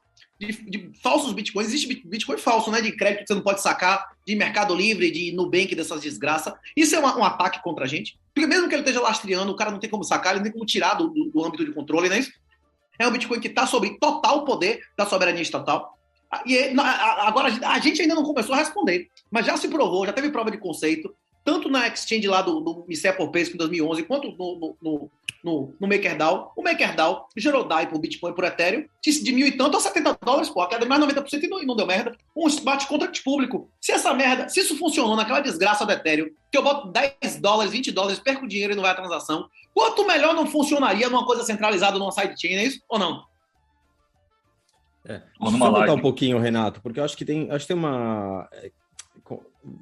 de, 0.47 0.71
de, 0.71 0.91
falsos 1.01 1.33
bitcoins. 1.33 1.69
Existe 1.69 2.03
bitcoin 2.05 2.39
falso, 2.39 2.71
né? 2.71 2.81
De 2.81 2.93
crédito 2.93 3.21
que 3.21 3.27
você 3.29 3.35
não 3.35 3.43
pode 3.43 3.61
sacar, 3.61 4.17
de 4.27 4.35
Mercado 4.35 4.75
Livre, 4.75 5.11
de 5.11 5.33
Nubank, 5.33 5.75
dessas 5.75 6.01
desgraças. 6.01 6.53
Isso 6.77 6.95
é 6.95 6.99
uma, 6.99 7.17
um 7.17 7.25
ataque 7.25 7.63
contra 7.63 7.85
a 7.85 7.89
gente. 7.89 8.19
Porque 8.35 8.47
mesmo 8.47 8.69
que 8.69 8.75
ele 8.75 8.83
esteja 8.83 9.01
lastreando, 9.01 9.53
o 9.53 9.57
cara 9.57 9.71
não 9.71 9.79
tem 9.79 9.91
como 9.91 10.05
sacar, 10.05 10.33
ele 10.33 10.41
não 10.41 10.45
tem 10.45 10.53
como 10.53 10.67
tirar 10.67 10.95
do, 10.95 11.09
do, 11.09 11.31
do 11.31 11.45
âmbito 11.45 11.65
de 11.65 11.73
controle, 11.73 12.09
não 12.09 12.17
é 12.17 12.21
isso? 12.21 12.33
É 12.99 13.07
um 13.07 13.11
Bitcoin 13.11 13.41
que 13.41 13.49
está 13.49 13.67
sob 13.67 13.99
total 13.99 14.45
poder 14.45 14.81
da 14.97 15.07
soberania 15.07 15.43
estatal. 15.43 15.99
E 16.47 16.73
agora 16.79 17.49
a 17.67 17.79
gente 17.79 18.01
ainda 18.01 18.15
não 18.15 18.23
começou 18.23 18.55
a 18.55 18.59
responder, 18.59 19.09
mas 19.31 19.45
já 19.45 19.57
se 19.57 19.69
provou, 19.69 20.07
já 20.07 20.13
teve 20.13 20.31
prova 20.31 20.51
de 20.51 20.57
conceito, 20.57 21.15
tanto 21.45 21.69
na 21.69 21.89
exchange 21.89 22.27
lá 22.29 22.43
do, 22.43 22.61
do 22.61 22.87
por 23.17 23.31
Pesco 23.31 23.55
em 23.55 23.59
2011, 23.59 24.03
quanto 24.05 24.33
no, 24.33 24.77
no, 24.81 25.11
no, 25.43 25.75
no 25.81 25.89
MakerDAO. 25.89 26.53
O 26.57 26.63
MakerDAO 26.63 27.29
gerou 27.37 27.65
DAI 27.65 27.89
por 27.89 27.99
Bitcoin 27.99 28.33
por 28.33 28.45
Ethereum 28.45 28.85
de 29.05 29.33
mil 29.33 29.47
e 29.47 29.53
tanto 29.53 29.77
a 29.77 29.81
70 29.81 30.19
dólares, 30.23 30.49
pô, 30.49 30.61
a 30.61 30.69
queda 30.69 30.83
de 30.83 30.89
mais 30.89 31.03
90% 31.03 31.43
e 31.43 31.49
não, 31.49 31.63
e 31.63 31.67
não 31.67 31.77
deu 31.77 31.87
merda. 31.87 32.17
Um 32.37 32.47
smart 32.47 32.87
contract 32.87 33.23
público. 33.23 33.69
Se 33.81 33.93
essa 33.93 34.15
merda, 34.15 34.49
se 34.49 34.61
isso 34.61 34.77
funcionou 34.77 35.17
naquela 35.17 35.41
desgraça 35.41 35.85
do 35.85 35.93
Ethereum, 35.93 36.31
que 36.51 36.57
eu 36.57 36.63
boto 36.63 36.89
10 36.89 37.41
dólares, 37.41 37.73
20 37.73 37.91
dólares, 37.91 38.21
perco 38.21 38.47
dinheiro 38.47 38.73
e 38.73 38.77
não 38.77 38.83
vai 38.83 38.93
a 38.93 38.97
transação, 38.97 39.49
quanto 39.75 40.07
melhor 40.07 40.35
não 40.35 40.47
funcionaria 40.47 41.09
numa 41.09 41.27
coisa 41.27 41.43
centralizada 41.43 41.99
numa 41.99 42.13
sidechain, 42.13 42.57
é 42.57 42.65
isso? 42.65 42.81
Ou 42.89 42.99
não? 42.99 43.25
É. 45.05 45.21
Deixa 45.41 45.57
eu 45.57 45.59
voltar 45.59 45.95
um 45.95 46.01
pouquinho, 46.01 46.39
Renato, 46.39 46.81
porque 46.81 47.01
eu 47.01 47.05
acho 47.05 47.17
que 47.17 47.25
tem, 47.25 47.51
acho 47.51 47.67
que 47.67 47.75
tem 47.75 47.77
uma. 47.77 48.49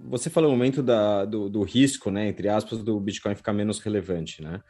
Você 0.08 0.28
falou 0.28 0.50
o 0.50 0.52
momento 0.52 0.82
da, 0.82 1.24
do, 1.24 1.48
do 1.48 1.62
risco, 1.62 2.10
né, 2.10 2.28
entre 2.28 2.48
aspas, 2.48 2.82
do 2.82 3.00
Bitcoin 3.00 3.34
ficar 3.34 3.52
menos 3.52 3.78
relevante, 3.78 4.42
né? 4.42 4.60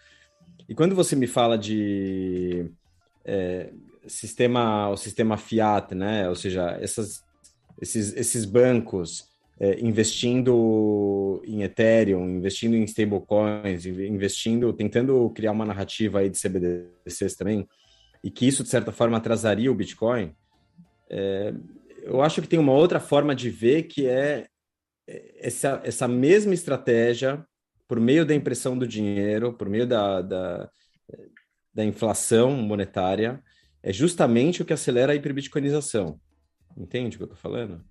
E 0.68 0.74
quando 0.74 0.94
você 0.94 1.16
me 1.16 1.26
fala 1.26 1.58
de 1.58 2.70
é, 3.24 3.72
sistema, 4.06 4.88
o 4.88 4.96
sistema 4.96 5.36
fiat, 5.36 5.94
né? 5.94 6.28
Ou 6.28 6.36
seja, 6.36 6.78
essas, 6.80 7.24
esses, 7.80 8.14
esses 8.14 8.44
bancos 8.44 9.28
é, 9.58 9.78
investindo 9.80 11.42
em 11.44 11.62
Ethereum, 11.62 12.28
investindo 12.28 12.74
em 12.74 12.84
stablecoins, 12.84 13.84
investindo, 13.84 14.72
tentando 14.72 15.28
criar 15.30 15.52
uma 15.52 15.66
narrativa 15.66 16.20
aí 16.20 16.30
de 16.30 16.40
CBDCs 16.40 17.36
também, 17.36 17.68
e 18.22 18.30
que 18.30 18.46
isso 18.46 18.62
de 18.62 18.68
certa 18.68 18.90
forma 18.90 19.16
atrasaria 19.16 19.70
o 19.70 19.74
Bitcoin. 19.74 20.34
É, 21.10 21.52
eu 22.02 22.22
acho 22.22 22.40
que 22.40 22.48
tem 22.48 22.58
uma 22.58 22.72
outra 22.72 22.98
forma 22.98 23.34
de 23.34 23.50
ver 23.50 23.82
que 23.84 24.06
é 24.06 24.46
essa, 25.36 25.80
essa 25.84 26.06
mesma 26.06 26.54
estratégia 26.54 27.44
por 27.88 27.98
meio 27.98 28.24
da 28.24 28.34
impressão 28.34 28.78
do 28.78 28.86
dinheiro, 28.86 29.52
por 29.52 29.68
meio 29.68 29.86
da, 29.86 30.22
da, 30.22 30.70
da 31.74 31.84
inflação 31.84 32.52
monetária, 32.52 33.42
é 33.82 33.92
justamente 33.92 34.62
o 34.62 34.64
que 34.64 34.72
acelera 34.72 35.12
a 35.12 35.16
hiperbitcoinização. 35.16 36.20
Entende 36.76 37.16
o 37.16 37.18
que 37.18 37.24
eu 37.24 37.32
estou 37.32 37.38
falando? 37.38 37.84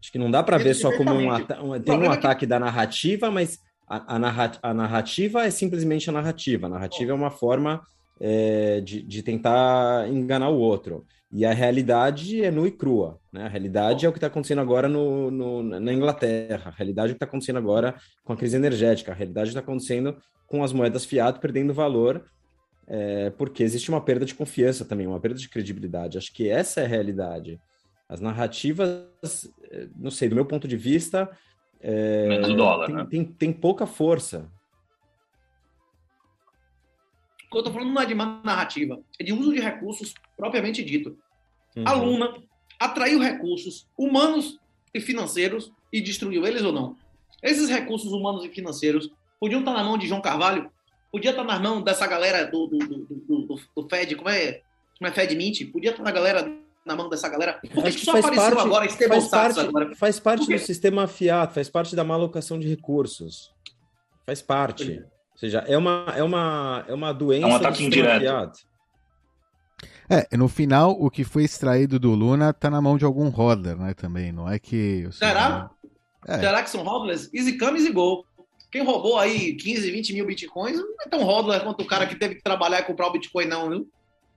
Acho 0.00 0.10
que 0.10 0.18
não 0.18 0.30
dá 0.30 0.42
para 0.42 0.58
ver 0.58 0.74
só 0.74 0.90
como 0.96 1.14
um, 1.14 1.32
um 1.32 1.80
tem 1.80 1.96
um 1.96 2.10
ataque 2.10 2.44
da 2.44 2.58
narrativa, 2.58 3.30
mas 3.30 3.60
a, 3.86 4.16
a, 4.16 4.74
narrativa 4.74 5.44
é 5.44 5.50
simplesmente 5.50 6.10
a 6.10 6.12
narrativa. 6.12 6.66
A 6.66 6.70
narrativa 6.70 7.12
é 7.12 7.14
uma 7.14 7.30
forma 7.30 7.80
é, 8.20 8.80
de, 8.80 9.02
de 9.02 9.22
tentar 9.22 10.08
enganar 10.08 10.48
o 10.48 10.58
outro. 10.58 11.06
E 11.32 11.46
a 11.46 11.52
realidade 11.52 12.44
é 12.44 12.50
nua 12.50 12.68
e 12.68 12.70
crua. 12.70 13.18
Né? 13.32 13.44
A 13.44 13.48
realidade 13.48 14.04
é 14.04 14.08
o 14.08 14.12
que 14.12 14.18
está 14.18 14.26
acontecendo 14.26 14.60
agora 14.60 14.86
no, 14.86 15.30
no, 15.30 15.62
na 15.62 15.92
Inglaterra. 15.92 16.70
A 16.70 16.76
realidade 16.76 17.08
é 17.08 17.12
o 17.12 17.14
que 17.14 17.24
está 17.24 17.24
acontecendo 17.24 17.56
agora 17.56 17.94
com 18.22 18.34
a 18.34 18.36
crise 18.36 18.56
energética. 18.56 19.12
A 19.12 19.14
realidade 19.14 19.48
está 19.48 19.60
acontecendo 19.60 20.16
com 20.46 20.62
as 20.62 20.74
moedas 20.74 21.06
fiat 21.06 21.40
perdendo 21.40 21.72
valor, 21.72 22.22
é, 22.86 23.30
porque 23.30 23.62
existe 23.62 23.88
uma 23.88 24.02
perda 24.02 24.26
de 24.26 24.34
confiança 24.34 24.84
também, 24.84 25.06
uma 25.06 25.20
perda 25.20 25.38
de 25.38 25.48
credibilidade. 25.48 26.18
Acho 26.18 26.30
que 26.30 26.50
essa 26.50 26.82
é 26.82 26.84
a 26.84 26.88
realidade. 26.88 27.58
As 28.06 28.20
narrativas, 28.20 29.06
é, 29.70 29.88
não 29.96 30.10
sei, 30.10 30.28
do 30.28 30.34
meu 30.34 30.44
ponto 30.44 30.68
de 30.68 30.76
vista, 30.76 31.30
é, 31.80 32.40
dólar, 32.54 32.86
tem, 32.86 32.94
né? 32.94 33.06
tem, 33.08 33.24
tem 33.24 33.52
pouca 33.52 33.86
força. 33.86 34.50
Eu 37.56 37.60
estou 37.60 37.72
falando 37.72 37.92
não 37.92 38.02
é 38.02 38.06
de 38.06 38.14
narrativa, 38.14 39.00
é 39.18 39.24
de 39.24 39.32
uso 39.32 39.52
de 39.52 39.60
recursos 39.60 40.14
propriamente 40.36 40.82
dito. 40.82 41.16
Uhum. 41.76 41.84
A 41.86 41.92
Luna 41.92 42.34
atraiu 42.78 43.18
recursos 43.18 43.86
humanos 43.96 44.58
e 44.94 45.00
financeiros 45.00 45.72
e 45.92 46.00
destruiu 46.00 46.46
eles 46.46 46.62
ou 46.62 46.72
não? 46.72 46.96
Esses 47.42 47.68
recursos 47.68 48.12
humanos 48.12 48.44
e 48.44 48.48
financeiros 48.48 49.10
podiam 49.40 49.60
estar 49.60 49.72
na 49.72 49.84
mão 49.84 49.98
de 49.98 50.06
João 50.06 50.20
Carvalho? 50.20 50.70
Podia 51.10 51.30
estar 51.30 51.44
na 51.44 51.58
mão 51.58 51.82
dessa 51.82 52.06
galera 52.06 52.44
do, 52.44 52.66
do, 52.66 52.78
do, 52.78 53.04
do, 53.06 53.60
do 53.76 53.88
Fed, 53.88 54.14
como 54.16 54.30
é, 54.30 54.62
como 54.98 55.08
é 55.08 55.12
Fed 55.12 55.34
Mint? 55.34 55.70
Podia 55.70 55.90
estar 55.90 56.02
na 56.02 56.10
galera 56.10 56.50
na 56.84 56.96
mão 56.96 57.08
dessa 57.08 57.28
galera? 57.28 57.60
Por 57.72 57.84
que, 57.84 57.92
só 57.92 58.18
apareceu 58.18 58.34
parte, 58.34 58.60
agora 58.60 58.88
faz 58.88 59.28
parte, 59.28 59.60
agora? 59.60 59.96
Faz 59.96 60.20
parte 60.20 60.46
do 60.46 60.58
sistema 60.58 61.06
fiat, 61.06 61.52
faz 61.52 61.68
parte 61.68 61.94
da 61.94 62.04
malocação 62.04 62.58
de 62.58 62.68
recursos. 62.68 63.52
Faz 64.24 64.40
parte 64.40 65.02
seja, 65.42 65.64
é 65.66 65.76
uma, 65.76 66.06
é 66.16 66.22
uma, 66.22 66.84
é 66.88 66.94
uma 66.94 67.12
doença. 67.12 67.46
É 67.46 67.50
um 67.50 67.54
ataque 67.54 67.84
indireto. 67.84 68.60
É, 70.08 70.36
no 70.36 70.48
final, 70.48 70.92
o 70.92 71.10
que 71.10 71.24
foi 71.24 71.44
extraído 71.44 71.98
do 71.98 72.12
Luna 72.12 72.52
tá 72.52 72.68
na 72.68 72.80
mão 72.80 72.98
de 72.98 73.04
algum 73.04 73.28
hodler, 73.28 73.76
né? 73.76 73.94
Também, 73.94 74.30
não 74.30 74.48
é 74.48 74.58
que. 74.58 75.08
Será? 75.12 75.70
É. 76.26 76.38
Será 76.38 76.62
que 76.62 76.70
são 76.70 76.82
hodlers? 76.82 77.28
Easy 77.32 77.58
come, 77.58 77.78
easy 77.78 77.90
go. 77.90 78.24
Quem 78.70 78.84
roubou 78.84 79.18
aí 79.18 79.54
15, 79.54 79.90
20 79.90 80.12
mil 80.14 80.26
bitcoins 80.26 80.78
não 80.78 80.94
é 81.04 81.08
tão 81.08 81.22
hodler 81.22 81.62
quanto 81.62 81.82
o 81.82 81.86
cara 81.86 82.06
que 82.06 82.14
teve 82.14 82.36
que 82.36 82.42
trabalhar 82.42 82.80
e 82.80 82.84
comprar 82.84 83.08
o 83.08 83.12
bitcoin, 83.12 83.46
não, 83.46 83.68
viu? 83.68 83.88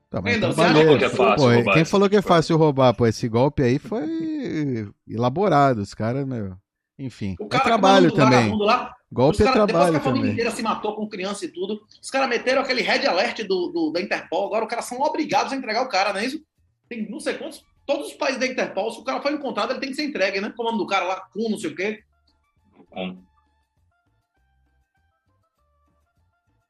Tá, 0.10 0.22
mas 0.22 0.38
então, 0.38 0.54
que 0.98 1.06
é 1.06 1.10
fácil 1.10 1.64
pô, 1.64 1.74
quem 1.74 1.86
falou 1.86 2.10
que 2.10 2.16
é 2.16 2.22
fácil 2.22 2.58
roubar? 2.58 2.94
Pô, 2.94 3.06
esse 3.06 3.28
golpe 3.28 3.64
aí 3.64 3.80
foi 3.80 4.90
elaborado. 5.08 5.80
Os 5.82 5.94
caras, 5.94 6.26
meu. 6.26 6.56
Enfim. 6.98 7.36
O 7.40 7.46
é 7.46 7.48
cara 7.48 7.64
é 7.64 7.68
trabalho 7.68 8.12
também. 8.12 8.58
Lá, 8.58 8.94
Golpe 9.16 9.38
cara, 9.38 9.50
é 9.50 9.54
trabalho 9.54 9.70
depois 9.70 9.92
que 9.92 9.96
a 9.96 10.02
família 10.02 10.32
inteira 10.34 10.52
se 10.52 10.62
matou 10.62 10.94
com 10.94 11.08
criança 11.08 11.46
e 11.46 11.48
tudo, 11.48 11.88
os 12.02 12.10
caras 12.10 12.28
meteram 12.28 12.62
aquele 12.62 12.82
red 12.82 13.08
alert 13.08 13.44
do, 13.48 13.70
do, 13.70 13.90
da 13.90 14.02
Interpol, 14.02 14.48
agora 14.48 14.66
os 14.66 14.70
caras 14.70 14.84
são 14.84 15.00
obrigados 15.00 15.54
a 15.54 15.56
entregar 15.56 15.84
o 15.84 15.88
cara, 15.88 16.12
não 16.12 16.20
é 16.20 16.26
isso? 16.26 16.46
Tem 16.90 17.10
não 17.10 17.22
sei 17.22 17.36
quantos, 17.36 17.64
todos 17.86 18.08
os 18.08 18.14
países 18.14 18.42
da 18.42 18.46
Interpol, 18.46 18.92
se 18.92 19.00
o 19.00 19.06
cara 19.06 19.22
foi 19.22 19.32
encontrado, 19.32 19.72
ele 19.72 19.80
tem 19.80 19.88
que 19.88 19.96
ser 19.96 20.04
entregue, 20.04 20.42
né? 20.42 20.54
Como 20.54 20.68
o 20.68 20.72
nome 20.74 20.84
do 20.84 20.90
cara 20.90 21.06
lá, 21.06 21.22
com 21.34 21.50
não 21.50 21.58
sei 21.58 21.70
o 21.70 21.76
quê. 21.78 22.04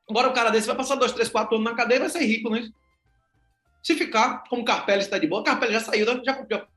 Agora 0.08 0.30
o 0.30 0.34
cara 0.34 0.52
desse 0.52 0.68
vai 0.68 0.76
passar 0.76 0.98
dois, 0.98 1.14
três, 1.14 1.30
quatro 1.30 1.56
anos 1.56 1.68
na 1.68 1.76
cadeia 1.76 1.98
e 1.98 2.02
vai 2.02 2.10
ser 2.10 2.24
rico, 2.26 2.48
não 2.48 2.58
é 2.58 2.60
isso? 2.60 2.74
Se 3.82 3.96
ficar, 3.96 4.44
como 4.48 4.64
Carpelli 4.64 5.02
está 5.02 5.18
de 5.18 5.26
boa, 5.26 5.44
Carpelli 5.44 5.74
já 5.74 5.80
saiu, 5.80 6.06
já 6.24 6.36
cumpriu 6.36 6.60
a 6.60 6.68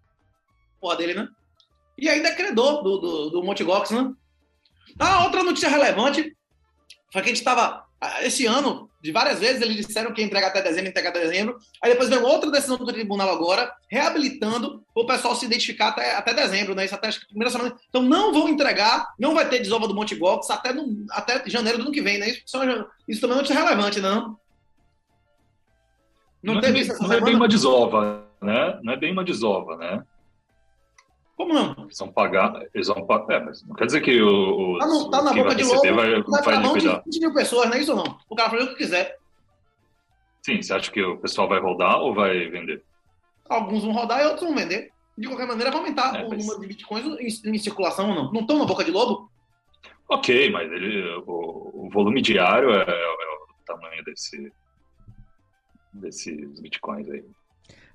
porra 0.80 0.96
dele, 0.96 1.12
né? 1.12 1.28
E 1.98 2.08
ainda 2.08 2.28
é 2.28 2.34
credor 2.34 2.82
do, 2.82 2.96
do, 2.96 3.30
do 3.30 3.42
Monte 3.42 3.62
Gox, 3.62 3.90
né? 3.90 4.14
Ah, 4.98 5.24
outra 5.24 5.42
notícia 5.42 5.68
relevante 5.68 6.36
foi 7.12 7.22
que 7.22 7.28
a 7.28 7.32
gente 7.32 7.38
estava. 7.38 7.86
Esse 8.22 8.46
ano, 8.46 8.88
de 9.02 9.10
várias 9.10 9.40
vezes, 9.40 9.60
eles 9.60 9.84
disseram 9.84 10.12
que 10.12 10.20
ia 10.20 10.26
entregar 10.26 10.48
até 10.48 10.62
dezembro, 10.62 10.88
entregar 10.88 11.10
até 11.10 11.20
dezembro. 11.20 11.58
Aí 11.82 11.90
depois 11.90 12.08
veio 12.08 12.24
outra 12.24 12.48
decisão 12.48 12.76
do 12.76 12.86
tribunal 12.86 13.28
agora, 13.28 13.72
reabilitando 13.90 14.84
o 14.94 15.04
pessoal 15.04 15.34
se 15.34 15.46
identificar 15.46 15.88
até, 15.88 16.14
até 16.14 16.32
dezembro, 16.32 16.76
né? 16.76 16.84
Isso 16.84 16.94
até 16.94 17.08
acho 17.08 17.20
que 17.20 17.26
primeira 17.26 17.50
semana. 17.50 17.74
Então 17.88 18.00
não 18.02 18.32
vão 18.32 18.48
entregar, 18.48 19.08
não 19.18 19.34
vai 19.34 19.48
ter 19.48 19.58
desova 19.58 19.88
do 19.88 19.94
Monte 19.94 20.14
Gox 20.14 20.48
até, 20.48 20.72
no, 20.72 21.06
até 21.10 21.42
janeiro 21.48 21.78
do 21.78 21.84
ano 21.84 21.92
que 21.92 22.02
vem, 22.02 22.18
né? 22.18 22.28
Isso, 22.28 22.58
isso 23.08 23.20
também 23.20 23.36
é 23.36 23.40
notícia 23.40 23.60
relevante, 23.60 24.00
não? 24.00 24.38
Não, 26.40 26.54
não, 26.54 26.60
é, 26.60 26.70
bem, 26.70 26.86
não 26.86 27.12
é 27.12 27.20
bem 27.20 27.34
uma 27.34 27.48
desova, 27.48 28.24
né? 28.40 28.78
Não 28.82 28.92
é 28.92 28.96
bem 28.96 29.12
uma 29.12 29.24
desova, 29.24 29.76
né? 29.76 30.04
Como 31.38 31.54
não? 31.54 31.84
Eles 31.84 31.96
vão 31.96 32.12
pagar, 32.12 32.66
eles 32.74 32.88
vão 32.88 33.06
pagar. 33.06 33.36
É, 33.36 33.44
mas 33.44 33.62
não 33.62 33.76
quer 33.76 33.86
dizer 33.86 34.00
que 34.00 34.20
o. 34.20 34.76
tá, 34.76 34.86
no, 34.88 35.08
tá 35.08 35.22
na 35.22 35.32
boca 35.32 35.54
de 35.54 35.62
lobo, 35.62 35.80
vai, 35.82 35.94
vai, 35.94 36.42
vai 36.42 36.62
liquidar. 36.62 37.02
de 37.06 37.10
20 37.12 37.20
mil 37.20 37.32
pessoas, 37.32 37.68
não 37.68 37.76
é 37.76 37.80
isso 37.80 37.92
ou 37.92 38.04
não? 38.04 38.18
O 38.28 38.34
cara 38.34 38.50
faz 38.50 38.64
o 38.64 38.68
que 38.70 38.74
quiser. 38.74 39.16
Sim, 40.42 40.60
você 40.60 40.72
acha 40.72 40.90
que 40.90 41.00
o 41.00 41.16
pessoal 41.18 41.48
vai 41.48 41.60
rodar 41.60 42.00
ou 42.00 42.12
vai 42.12 42.48
vender? 42.48 42.82
Alguns 43.48 43.84
vão 43.84 43.92
rodar 43.92 44.20
e 44.20 44.24
outros 44.24 44.48
vão 44.48 44.56
vender. 44.56 44.90
De 45.16 45.28
qualquer 45.28 45.46
maneira, 45.46 45.70
vai 45.70 45.78
aumentar 45.78 46.16
é, 46.16 46.24
o 46.24 46.28
mas... 46.28 46.44
número 46.44 46.60
de 46.60 46.66
bitcoins 46.66 47.06
em, 47.06 47.50
em, 47.50 47.58
circulação 47.58 48.08
ou 48.08 48.14
não. 48.16 48.32
Não 48.32 48.40
estão 48.40 48.58
na 48.58 48.64
boca 48.64 48.82
de 48.82 48.90
lobo? 48.90 49.30
Ok, 50.08 50.50
mas 50.50 50.72
ele, 50.72 51.08
o, 51.24 51.70
o 51.72 51.88
volume 51.92 52.20
diário 52.20 52.72
é, 52.72 52.82
é, 52.82 52.90
é 52.90 53.28
o 53.30 53.64
tamanho 53.64 54.02
desse, 54.02 54.52
desses 55.92 56.58
bitcoins 56.58 57.08
aí. 57.08 57.24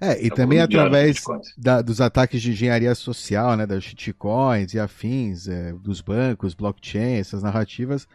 É, 0.04 0.22
e 0.22 0.28
é 0.28 0.30
também 0.30 0.60
através 0.60 1.24
da, 1.58 1.82
dos 1.82 2.02
ataques 2.02 2.42
de 2.42 2.52
engenharia 2.52 2.94
social, 2.94 3.56
né, 3.56 3.66
das 3.66 3.84
shitcoins 3.84 4.74
e 4.74 4.80
afins, 4.80 5.48
é, 5.48 5.72
dos 5.74 6.02
bancos, 6.02 6.54
blockchain, 6.54 7.20
essas 7.20 7.42
narrativas, 7.42 8.08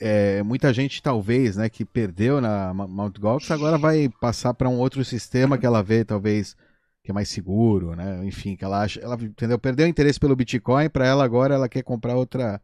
é, 0.00 0.42
muita 0.42 0.72
gente 0.72 1.02
talvez, 1.02 1.56
né, 1.56 1.68
que 1.68 1.84
perdeu 1.84 2.40
na 2.40 2.72
Mt. 2.72 3.20
Gox, 3.20 3.50
agora 3.50 3.76
vai 3.76 4.08
passar 4.20 4.54
para 4.54 4.68
um 4.68 4.78
outro 4.78 5.04
sistema 5.04 5.58
que 5.58 5.66
ela 5.66 5.82
vê 5.82 6.04
talvez 6.04 6.56
que 7.02 7.12
é 7.12 7.14
mais 7.14 7.28
seguro, 7.28 7.94
né? 7.94 8.24
Enfim, 8.24 8.56
que 8.56 8.64
ela 8.64 8.82
acha, 8.82 8.98
ela 8.98 9.14
entendeu, 9.14 9.56
perdeu 9.60 9.86
interesse 9.86 10.18
pelo 10.18 10.34
Bitcoin, 10.34 10.88
para 10.88 11.06
ela 11.06 11.24
agora 11.24 11.54
ela 11.54 11.68
quer 11.68 11.82
comprar 11.82 12.16
outra 12.16 12.60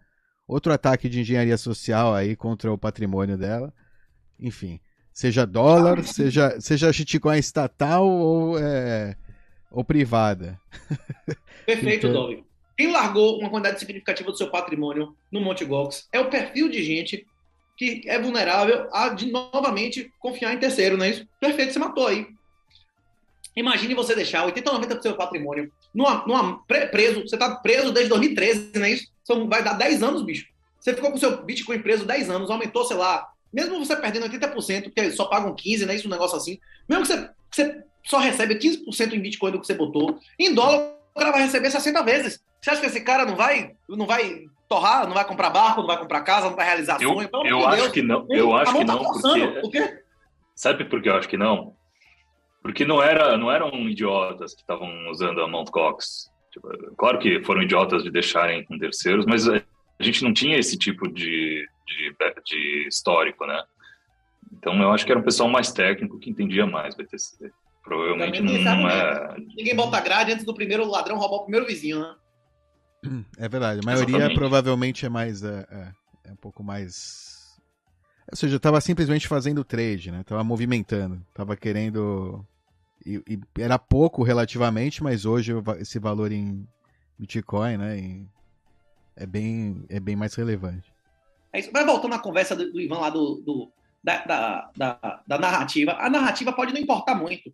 outro 0.49 0.73
ataque 0.73 1.09
de 1.09 1.21
engenharia 1.21 1.57
social 1.57 2.13
aí 2.13 2.35
contra 2.35 2.73
o 2.73 2.77
patrimônio 2.77 3.39
dela. 3.39 3.73
Enfim, 4.41 4.81
Seja 5.13 5.47
dólar, 5.47 6.03
seja, 6.05 6.61
seja 6.61 6.93
shitcoin 6.93 7.39
estatal 7.39 8.09
ou, 8.09 8.59
é, 8.59 9.17
ou 9.71 9.85
privada. 9.85 10.59
Perfeito, 11.67 12.07
então... 12.07 12.23
Dove. 12.23 12.45
Quem 12.77 12.91
largou 12.91 13.39
uma 13.39 13.51
quantidade 13.51 13.79
significativa 13.79 14.31
do 14.31 14.37
seu 14.37 14.51
patrimônio 14.51 15.15
no 15.31 15.41
Monte 15.41 15.65
Gox 15.65 16.09
é 16.11 16.19
o 16.19 16.31
perfil 16.31 16.69
de 16.71 16.83
gente 16.83 17.27
que 17.77 18.03
é 18.07 18.19
vulnerável 18.19 18.89
a, 18.93 19.09
de 19.11 19.31
novamente, 19.31 20.11
confiar 20.19 20.55
em 20.55 20.59
terceiro, 20.59 20.97
não 20.97 21.05
é 21.05 21.11
isso? 21.11 21.27
Perfeito, 21.41 21.73
você 21.73 21.79
matou 21.79 22.07
aí. 22.07 22.27
Imagine 23.55 23.95
você 23.95 24.15
deixar 24.15 24.45
80 24.45 24.71
ou 24.71 24.81
90% 24.81 24.95
do 24.97 25.03
seu 25.03 25.17
patrimônio 25.17 25.71
numa, 25.95 26.27
numa, 26.27 26.65
preso, 26.67 27.23
você 27.23 27.37
está 27.37 27.57
preso 27.57 27.93
desde 27.93 28.09
2013, 28.09 28.73
não 28.75 28.85
é 28.85 28.91
isso? 28.91 29.13
São, 29.25 29.49
vai 29.49 29.63
dar 29.63 29.75
10 29.75 30.03
anos, 30.03 30.23
bicho. 30.23 30.47
Você 30.81 30.95
ficou 30.95 31.11
com 31.11 31.17
o 31.17 31.21
seu 31.21 31.45
Bitcoin 31.45 31.81
preso 31.81 32.05
10 32.05 32.31
anos, 32.31 32.51
aumentou, 32.51 32.85
sei 32.85 32.97
lá, 32.97 33.32
mesmo 33.53 33.85
você 33.85 33.95
perdendo 33.97 34.29
80%, 34.29 34.85
porque 34.85 35.11
só 35.13 35.27
pagam 35.27 35.55
15%, 35.55 35.87
né? 35.87 35.95
Isso 35.95 36.07
é 36.07 36.09
um 36.09 36.13
negócio 36.13 36.37
assim. 36.37 36.59
Mesmo 36.89 37.05
que 37.05 37.13
você, 37.13 37.31
que 37.51 37.57
você 37.57 37.85
só 38.05 38.19
recebe 38.19 38.57
15% 38.57 39.13
em 39.13 39.21
Bitcoin 39.21 39.53
do 39.53 39.61
que 39.61 39.67
você 39.67 39.75
botou, 39.75 40.19
em 40.39 40.55
dólar 40.55 40.95
o 41.15 41.19
cara 41.19 41.33
vai 41.33 41.43
receber 41.43 41.71
60 41.71 42.03
vezes. 42.03 42.43
Você 42.61 42.71
acha 42.71 42.81
que 42.81 42.87
esse 42.87 43.01
cara 43.03 43.25
não 43.25 43.37
vai, 43.37 43.73
não 43.89 44.07
vai 44.07 44.45
torrar, 44.69 45.07
não 45.07 45.15
vai 45.15 45.25
comprar 45.25 45.51
barco, 45.51 45.81
não 45.81 45.87
vai 45.87 45.99
comprar 45.99 46.23
casa, 46.23 46.49
não 46.49 46.57
vai 46.57 46.67
realizar 46.67 47.01
eu, 47.01 47.13
sonho? 47.13 47.29
Pelo 47.29 47.47
eu 47.47 47.67
acho 47.67 47.83
Deus. 47.83 47.93
que 47.93 48.03
não. 48.03 48.27
Eu 48.31 48.57
acho 48.57 48.73
que 48.73 48.85
tá 48.85 48.95
não, 48.95 49.05
porque... 49.05 49.47
Por 49.61 49.71
quê? 49.71 50.03
Sabe 50.55 50.85
por 50.85 51.03
que 51.03 51.09
eu 51.09 51.17
acho 51.17 51.29
que 51.29 51.37
não? 51.37 51.75
Porque 52.63 52.85
não, 52.85 53.03
era, 53.03 53.37
não 53.37 53.51
eram 53.51 53.71
idiotas 53.89 54.55
que 54.55 54.61
estavam 54.61 54.89
usando 55.11 55.43
a 55.43 55.49
Mt. 55.49 55.71
Gox. 55.71 56.31
Tipo, 56.53 56.69
claro 56.97 57.19
que 57.19 57.43
foram 57.45 57.63
idiotas 57.63 58.05
de 58.05 58.11
deixarem 58.11 58.65
com 58.65 58.79
terceiros, 58.79 59.27
mas 59.27 59.47
a 60.03 60.05
gente 60.05 60.25
não 60.25 60.35
tinha 60.35 60.59
esse 60.59 60.77
tipo 60.77 61.09
de, 61.09 61.65
de, 61.87 62.17
de 62.45 62.89
histórico, 62.89 63.47
né? 63.47 63.63
Então 64.53 64.75
eu 64.83 64.91
acho 64.91 65.07
que 65.07 65.13
era 65.13 65.21
um 65.21 65.25
pessoal 65.25 65.49
mais 65.49 65.73
técnico 65.73 66.19
que 66.19 66.29
entendia 66.29 66.67
mais 66.67 66.97
BTC. 66.97 67.51
Provavelmente 67.85 68.43
não, 68.43 68.53
não 68.53 68.89
é. 68.89 69.37
Ninguém 69.57 69.75
bota 69.75 70.01
grade 70.01 70.33
antes 70.33 70.45
do 70.45 70.55
primeiro 70.55 70.89
ladrão 70.89 71.19
roubar 71.19 71.37
o 71.37 71.43
primeiro 71.45 71.67
vizinho, 71.67 72.01
né? 72.01 72.15
É 73.39 73.49
verdade. 73.49 73.81
A 73.81 73.85
maioria 73.85 74.17
Exatamente. 74.17 74.39
provavelmente 74.39 75.07
é 75.07 75.09
mais. 75.09 75.43
É, 75.43 75.67
é, 75.71 75.93
é, 76.25 76.33
um 76.33 76.37
pouco 76.37 76.63
mais. 76.63 77.59
Ou 78.31 78.37
seja, 78.37 78.57
estava 78.57 78.81
simplesmente 78.81 79.27
fazendo 79.27 79.65
trade, 79.65 80.11
né? 80.11 80.23
Tava 80.25 80.45
movimentando. 80.45 81.21
Tava 81.35 81.57
querendo. 81.57 82.45
E, 83.05 83.21
e, 83.29 83.41
era 83.59 83.79
pouco 83.79 84.23
relativamente, 84.23 85.03
mas 85.03 85.25
hoje 85.25 85.53
esse 85.81 85.99
valor 85.99 86.31
em 86.31 86.67
Bitcoin, 87.19 87.77
né? 87.77 87.99
Em... 87.99 88.29
é, 89.17 89.27
bem, 89.27 89.85
é 89.89 90.01
bem 90.01 90.17
mais 90.17 90.35
relevante. 90.35 90.93
É 91.53 91.61
isso. 91.61 91.71
Mas 91.73 91.87
voltando 91.87 92.15
à 92.15 92.19
conversa 92.19 92.57
do, 92.57 92.73
do 92.73 92.81
Ivan 92.81 92.99
lá 92.99 93.11
do, 93.11 93.43
do 93.45 93.73
da, 94.03 94.25
da, 94.25 94.71
da, 94.77 95.23
da, 95.27 95.39
narrativa, 95.39 95.93
a 95.93 96.11
narrativa 96.11 96.53
pode 96.53 96.73
não 96.73 96.81
importar 96.81 97.15
muito. 97.15 97.53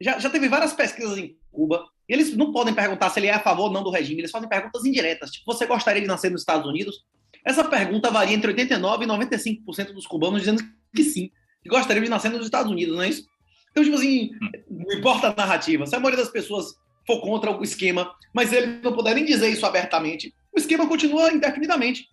Já, 0.00 0.18
já 0.18 0.28
teve 0.28 0.48
várias 0.48 0.72
pesquisas 0.72 1.16
em 1.16 1.36
Cuba, 1.50 1.86
e 2.08 2.12
eles 2.12 2.36
não 2.36 2.52
podem 2.52 2.74
perguntar 2.74 3.10
se 3.10 3.20
ele 3.20 3.28
é 3.28 3.34
a 3.34 3.40
favor 3.40 3.64
ou 3.64 3.72
não 3.72 3.82
do 3.82 3.90
regime, 3.90 4.20
eles 4.20 4.30
fazem 4.30 4.48
perguntas 4.48 4.84
indiretas. 4.84 5.30
Tipo, 5.30 5.52
você 5.52 5.66
gostaria 5.66 6.02
de 6.02 6.08
nascer 6.08 6.30
nos 6.30 6.42
Estados 6.42 6.68
Unidos? 6.68 7.04
Essa 7.44 7.64
pergunta 7.64 8.10
varia 8.10 8.34
entre 8.34 8.52
89% 8.52 9.02
e 9.02 9.06
95% 9.06 9.92
dos 9.92 10.06
cubanos 10.06 10.40
dizendo 10.40 10.62
que 10.94 11.02
sim, 11.02 11.30
que 11.62 11.68
gostariam 11.68 12.04
de 12.04 12.10
nascer 12.10 12.30
nos 12.30 12.44
Estados 12.44 12.70
Unidos, 12.70 12.94
não 12.94 13.02
é 13.02 13.08
isso? 13.08 13.26
Então, 13.70 13.84
tipo 13.84 13.96
assim, 13.96 14.30
não 14.68 14.98
importa 14.98 15.28
a 15.28 15.34
narrativa. 15.34 15.86
Se 15.86 15.94
a 15.94 16.00
maioria 16.00 16.22
das 16.22 16.32
pessoas 16.32 16.74
for 17.06 17.20
contra 17.20 17.50
o 17.50 17.62
esquema, 17.62 18.12
mas 18.34 18.52
eles 18.52 18.82
não 18.82 18.92
puderem 18.92 19.24
dizer 19.24 19.48
isso 19.48 19.64
abertamente, 19.64 20.34
o 20.52 20.58
esquema 20.58 20.86
continua 20.86 21.32
indefinidamente. 21.32 22.08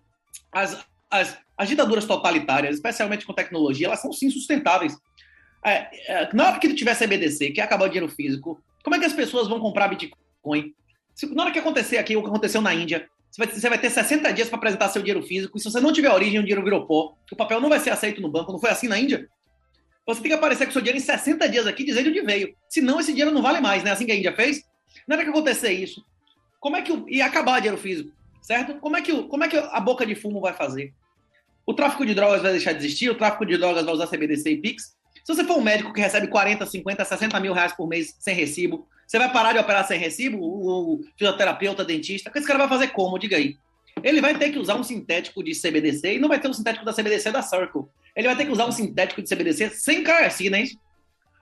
As, 0.52 0.86
as, 1.10 1.38
as 1.58 1.68
ditaduras 1.70 2.06
totalitárias, 2.06 2.76
especialmente 2.76 3.26
com 3.26 3.34
tecnologia, 3.34 3.88
elas 3.88 4.02
são 4.02 4.12
sim 4.12 4.30
sustentáveis. 4.30 4.98
É, 5.66 5.90
é, 6.08 6.30
na 6.34 6.48
hora 6.48 6.60
que 6.60 6.74
tiver 6.74 6.96
CBDC, 6.96 7.52
que 7.52 7.62
acabar 7.62 7.86
o 7.86 7.90
dinheiro 7.90 8.12
físico, 8.12 8.62
como 8.84 8.96
é 8.96 9.00
que 9.00 9.06
as 9.06 9.14
pessoas 9.14 9.48
vão 9.48 9.60
comprar 9.60 9.88
Bitcoin? 9.88 10.74
Se, 11.14 11.26
na 11.34 11.44
hora 11.44 11.52
que 11.52 11.60
acontecer 11.60 11.98
aqui, 11.98 12.16
o 12.16 12.22
que 12.22 12.30
aconteceu 12.30 12.62
na 12.62 12.74
Índia, 12.74 13.08
você 13.30 13.44
vai, 13.44 13.54
você 13.54 13.70
vai 13.70 13.78
ter 13.78 13.90
60 13.90 14.32
dias 14.32 14.48
para 14.48 14.58
apresentar 14.58 14.90
seu 14.90 15.02
dinheiro 15.02 15.26
físico, 15.26 15.58
e 15.58 15.62
se 15.62 15.70
você 15.70 15.80
não 15.80 15.92
tiver 15.92 16.12
origem, 16.12 16.40
o 16.40 16.44
dinheiro 16.44 16.64
virou 16.64 16.86
pó, 16.86 17.18
o 17.32 17.36
papel 17.36 17.60
não 17.60 17.70
vai 17.70 17.80
ser 17.80 17.90
aceito 17.90 18.22
no 18.22 18.30
banco, 18.30 18.52
não 18.52 18.60
foi 18.60 18.70
assim 18.70 18.88
na 18.88 19.00
Índia? 19.00 19.28
Você 20.06 20.22
tem 20.22 20.32
que 20.32 20.38
aparecer 20.38 20.66
com 20.66 20.72
seu 20.72 20.82
dinheiro 20.82 20.98
em 20.98 21.06
60 21.06 21.50
dias 21.50 21.68
aqui, 21.68 21.84
dizendo 21.84 22.10
onde 22.10 22.22
veio. 22.22 22.56
Senão, 22.70 22.98
esse 22.98 23.12
dinheiro 23.12 23.32
não 23.32 23.42
vale 23.42 23.60
mais, 23.60 23.84
né? 23.84 23.92
Assim 23.92 24.06
que 24.06 24.12
a 24.14 24.16
Índia 24.16 24.34
fez. 24.34 24.64
Na 25.06 25.16
hora 25.16 25.24
que 25.26 25.30
acontecer 25.30 25.74
isso, 25.74 26.02
como 26.62 26.78
é 26.78 26.82
que. 26.82 26.94
O, 26.94 27.06
e 27.10 27.22
acabar 27.22 27.58
o 27.58 27.62
dinheiro 27.62 27.78
físico, 27.78 28.10
certo? 28.42 28.76
Como 28.76 28.96
é, 28.98 29.02
que, 29.02 29.24
como 29.24 29.44
é 29.44 29.48
que 29.48 29.58
a 29.58 29.80
boca 29.80 30.06
de 30.06 30.16
fumo 30.16 30.40
vai 30.40 30.54
fazer? 30.54 30.94
O 31.66 31.74
tráfico 31.74 32.06
de 32.06 32.14
drogas 32.14 32.42
vai 32.42 32.52
deixar 32.52 32.72
de 32.72 32.80
existir, 32.80 33.10
o 33.10 33.16
tráfico 33.16 33.46
de 33.46 33.58
drogas 33.58 33.84
vai 33.84 33.94
usar 33.94 34.08
CBDC 34.08 34.52
e 34.52 34.58
Pix. 34.58 34.96
Se 35.24 35.36
você 35.36 35.44
for 35.44 35.58
um 35.58 35.62
médico 35.62 35.92
que 35.92 36.00
recebe 36.00 36.28
40, 36.28 36.66
50, 36.66 37.04
60 37.04 37.40
mil 37.42 37.54
reais 37.54 37.74
por 37.74 37.88
mês 37.88 38.16
sem 38.20 38.34
recibo, 38.34 38.88
você 39.06 39.18
vai 39.20 39.32
parar 39.32 39.54
de 39.54 39.60
operar 39.60 39.86
sem 39.86 40.00
recibo? 40.00 40.38
O 40.40 41.02
fisioterapeuta, 41.18 41.84
dentista? 41.84 42.32
Esse 42.34 42.48
cara 42.48 42.60
vai 42.60 42.70
fazer 42.70 42.90
como? 42.90 43.20
Diga 43.20 43.38
aí. 43.38 43.58
Ele 44.04 44.22
vai 44.22 44.38
ter 44.38 44.52
que 44.52 44.60
usar 44.60 44.76
um 44.76 44.84
sintético 44.84 45.44
de 45.44 45.54
CBDC 45.54 46.16
e 46.16 46.20
não 46.20 46.30
vai 46.30 46.40
ter 46.40 46.48
um 46.48 46.54
sintético 46.54 46.86
da 46.86 46.94
CBDC 46.94 47.32
da 47.32 47.42
Circle. 47.42 47.84
Ele 48.16 48.28
vai 48.28 48.36
ter 48.36 48.46
que 48.46 48.52
usar 48.52 48.66
um 48.66 48.72
sintético 48.72 49.22
de 49.22 49.30
CBDC 49.30 49.70
sem 49.72 50.04
KYC, 50.04 50.50
né? 50.50 50.66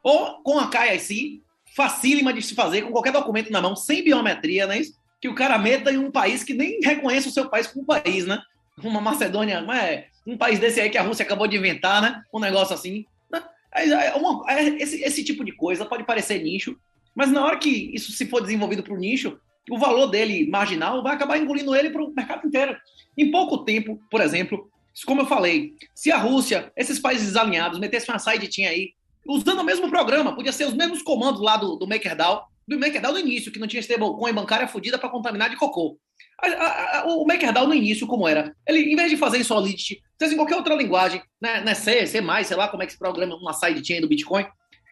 Ou 0.03 0.41
com 0.43 0.59
a 0.59 0.69
KYC, 0.69 1.41
facílima 1.75 2.31
de 2.31 2.41
se 2.41 2.55
fazer, 2.55 2.83
com 2.83 2.91
qualquer 2.91 3.11
documento 3.11 3.51
na 3.51 3.61
mão, 3.61 3.75
sem 3.75 4.03
biometria, 4.03 4.67
né? 4.67 4.81
Que 5.25 5.29
o 5.29 5.33
cara 5.33 5.57
meta 5.57 5.91
em 5.91 5.97
um 5.97 6.11
país 6.11 6.43
que 6.43 6.53
nem 6.53 6.79
reconhece 6.83 7.29
o 7.29 7.31
seu 7.31 7.49
país 7.49 7.65
como 7.65 7.83
país, 7.83 8.27
né? 8.27 8.39
Uma 8.83 9.01
Macedônia, 9.01 9.59
não 9.59 9.73
é? 9.73 10.05
um 10.23 10.37
país 10.37 10.59
desse 10.59 10.79
aí 10.79 10.87
que 10.87 10.99
a 10.99 11.01
Rússia 11.01 11.25
acabou 11.25 11.47
de 11.47 11.57
inventar, 11.57 11.99
né? 11.99 12.21
Um 12.31 12.39
negócio 12.39 12.75
assim. 12.75 13.07
Né? 13.31 13.43
É 13.73 13.87
é 13.89 14.69
esse, 14.79 15.01
esse 15.03 15.23
tipo 15.23 15.43
de 15.43 15.51
coisa 15.51 15.83
pode 15.83 16.03
parecer 16.03 16.43
nicho, 16.43 16.77
mas 17.15 17.31
na 17.31 17.43
hora 17.43 17.57
que 17.57 17.89
isso 17.91 18.11
se 18.11 18.27
for 18.27 18.39
desenvolvido 18.39 18.83
para 18.83 18.93
o 18.93 18.97
nicho, 18.99 19.39
o 19.67 19.79
valor 19.79 20.11
dele 20.11 20.47
marginal 20.47 21.01
vai 21.01 21.15
acabar 21.15 21.39
engolindo 21.39 21.75
ele 21.75 21.89
para 21.89 22.03
o 22.03 22.13
mercado 22.13 22.45
inteiro. 22.45 22.77
Em 23.17 23.31
pouco 23.31 23.65
tempo, 23.65 23.99
por 24.11 24.21
exemplo, 24.21 24.69
como 25.07 25.21
eu 25.21 25.25
falei, 25.25 25.73
se 25.95 26.11
a 26.11 26.19
Rússia, 26.19 26.71
esses 26.77 26.99
países 26.99 27.35
alinhados, 27.35 27.79
metessem 27.79 28.13
uma 28.13 28.19
sidechain 28.19 28.67
aí, 28.67 28.93
usando 29.27 29.61
o 29.61 29.65
mesmo 29.65 29.89
programa, 29.89 30.35
podia 30.35 30.51
ser 30.51 30.67
os 30.67 30.75
mesmos 30.75 31.01
comandos 31.01 31.41
lá 31.41 31.57
do, 31.57 31.77
do 31.77 31.87
MakerDAO, 31.87 32.47
do 32.67 32.79
MakerDAO 32.79 33.13
no 33.13 33.19
início, 33.19 33.51
que 33.51 33.59
não 33.59 33.67
tinha 33.67 33.79
stablecoin 33.79 34.33
bancária 34.33 34.67
fodida 34.67 34.97
para 34.97 35.09
contaminar 35.09 35.49
de 35.49 35.55
cocô. 35.55 35.99
A, 36.41 36.47
a, 36.47 36.99
a, 36.99 37.05
o 37.05 37.25
MakerDAO 37.25 37.67
no 37.67 37.73
início, 37.73 38.07
como 38.07 38.27
era? 38.27 38.55
Ele, 38.67 38.91
em 38.91 38.95
vez 38.95 39.09
de 39.09 39.17
fazer 39.17 39.37
em 39.37 39.43
Solidity, 39.43 40.01
fez 40.17 40.31
em 40.31 40.35
qualquer 40.35 40.55
outra 40.55 40.75
linguagem, 40.75 41.21
né, 41.39 41.61
né 41.61 41.73
C, 41.73 42.05
C+, 42.07 42.21
sei 42.43 42.57
lá 42.57 42.67
como 42.67 42.83
é 42.83 42.85
que 42.85 42.93
se 42.93 42.99
programa 42.99 43.35
uma 43.35 43.53
sidechain 43.53 44.01
do 44.01 44.07
Bitcoin, 44.07 44.45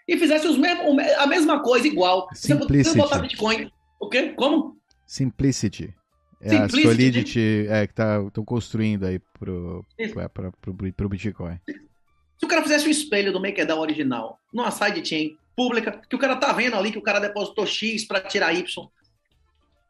e 0.07 0.17
fizesse 0.17 0.47
os 0.47 0.57
mesmo, 0.57 0.99
a 1.17 1.27
mesma 1.27 1.62
coisa 1.62 1.88
igual. 1.88 2.27
Simplicity. 2.33 2.83
Você 2.83 2.97
botar 2.97 3.19
Bitcoin. 3.19 3.71
O 3.99 4.09
quê? 4.09 4.33
Como? 4.36 4.77
Simplicity. 5.07 5.93
É 6.41 6.49
Simplicity. 6.49 6.88
a 6.88 6.91
Solidity 6.91 7.67
é, 7.69 7.88
que 7.88 7.93
estão 7.93 8.29
tá, 8.29 8.41
construindo 8.45 9.05
aí 9.05 9.19
pro, 9.39 9.86
pro, 10.62 10.93
pro 10.93 11.09
Bitcoin. 11.09 11.57
Se 12.38 12.45
o 12.45 12.47
cara 12.47 12.62
fizesse 12.62 12.86
um 12.86 12.91
espelho 12.91 13.31
do 13.31 13.39
MakerDAO 13.39 13.79
original, 13.79 14.38
numa 14.53 14.69
sidechain 14.69 15.38
pública, 15.55 16.01
que 16.09 16.15
o 16.15 16.19
cara 16.19 16.35
tá 16.35 16.51
vendo 16.53 16.75
ali 16.75 16.91
que 16.91 16.97
o 16.97 17.03
cara 17.03 17.19
depositou 17.19 17.65
X 17.65 18.05
para 18.05 18.21
tirar 18.21 18.53
Y, 18.53 18.87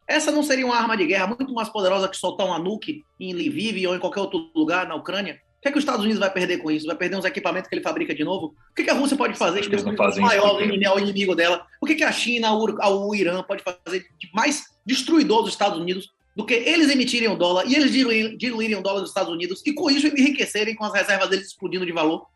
essa 0.07 0.31
não 0.31 0.43
seria 0.43 0.65
uma 0.65 0.75
arma 0.75 0.97
de 0.97 1.05
guerra 1.05 1.27
muito 1.27 1.53
mais 1.53 1.69
poderosa 1.69 2.09
que 2.09 2.17
soltar 2.17 2.45
uma 2.45 2.59
nuke 2.59 3.03
em 3.19 3.33
Lviv 3.33 3.87
ou 3.87 3.95
em 3.95 3.99
qualquer 3.99 4.19
outro 4.19 4.51
lugar 4.53 4.87
na 4.87 4.95
Ucrânia? 4.95 5.39
que, 5.63 5.69
é 5.69 5.71
que 5.71 5.77
os 5.77 5.83
Estados 5.83 6.03
Unidos 6.03 6.19
vai 6.19 6.29
perder 6.29 6.57
com 6.57 6.69
isso? 6.69 6.85
Vai 6.85 6.95
perder 6.95 7.15
uns 7.15 7.25
equipamentos 7.25 7.69
que 7.69 7.75
ele 7.75 7.81
fabrica 7.81 8.13
de 8.13 8.23
novo? 8.23 8.47
O 8.47 8.75
que, 8.75 8.83
que 8.83 8.89
a 8.89 8.93
Rússia 8.93 9.15
pode 9.15 9.37
fazer 9.37 9.61
que 9.61 9.73
é 9.73 9.79
o 9.79 10.21
maior 10.21 10.61
inimigo, 10.61 10.99
inimigo 10.99 11.35
dela? 11.35 11.65
O 11.81 11.85
que, 11.85 11.95
que 11.95 12.03
a 12.03 12.11
China, 12.11 12.53
o, 12.53 13.07
o 13.07 13.15
Irã 13.15 13.41
pode 13.43 13.63
fazer 13.63 14.05
de 14.19 14.29
mais 14.33 14.65
destruidor 14.85 15.41
dos 15.41 15.51
Estados 15.51 15.79
Unidos 15.79 16.11
do 16.35 16.45
que 16.45 16.53
eles 16.53 16.89
emitirem 16.89 17.29
o 17.29 17.37
dólar 17.37 17.65
e 17.65 17.75
eles 17.75 17.91
diluírem 17.91 18.75
o 18.75 18.81
dólar 18.81 18.99
dos 18.99 19.09
Estados 19.09 19.31
Unidos 19.31 19.61
e 19.65 19.71
com 19.71 19.89
isso 19.89 20.07
enriquecerem 20.07 20.75
com 20.75 20.83
as 20.83 20.93
reservas 20.93 21.29
deles 21.29 21.47
explodindo 21.47 21.85
de 21.85 21.93
valor? 21.93 22.27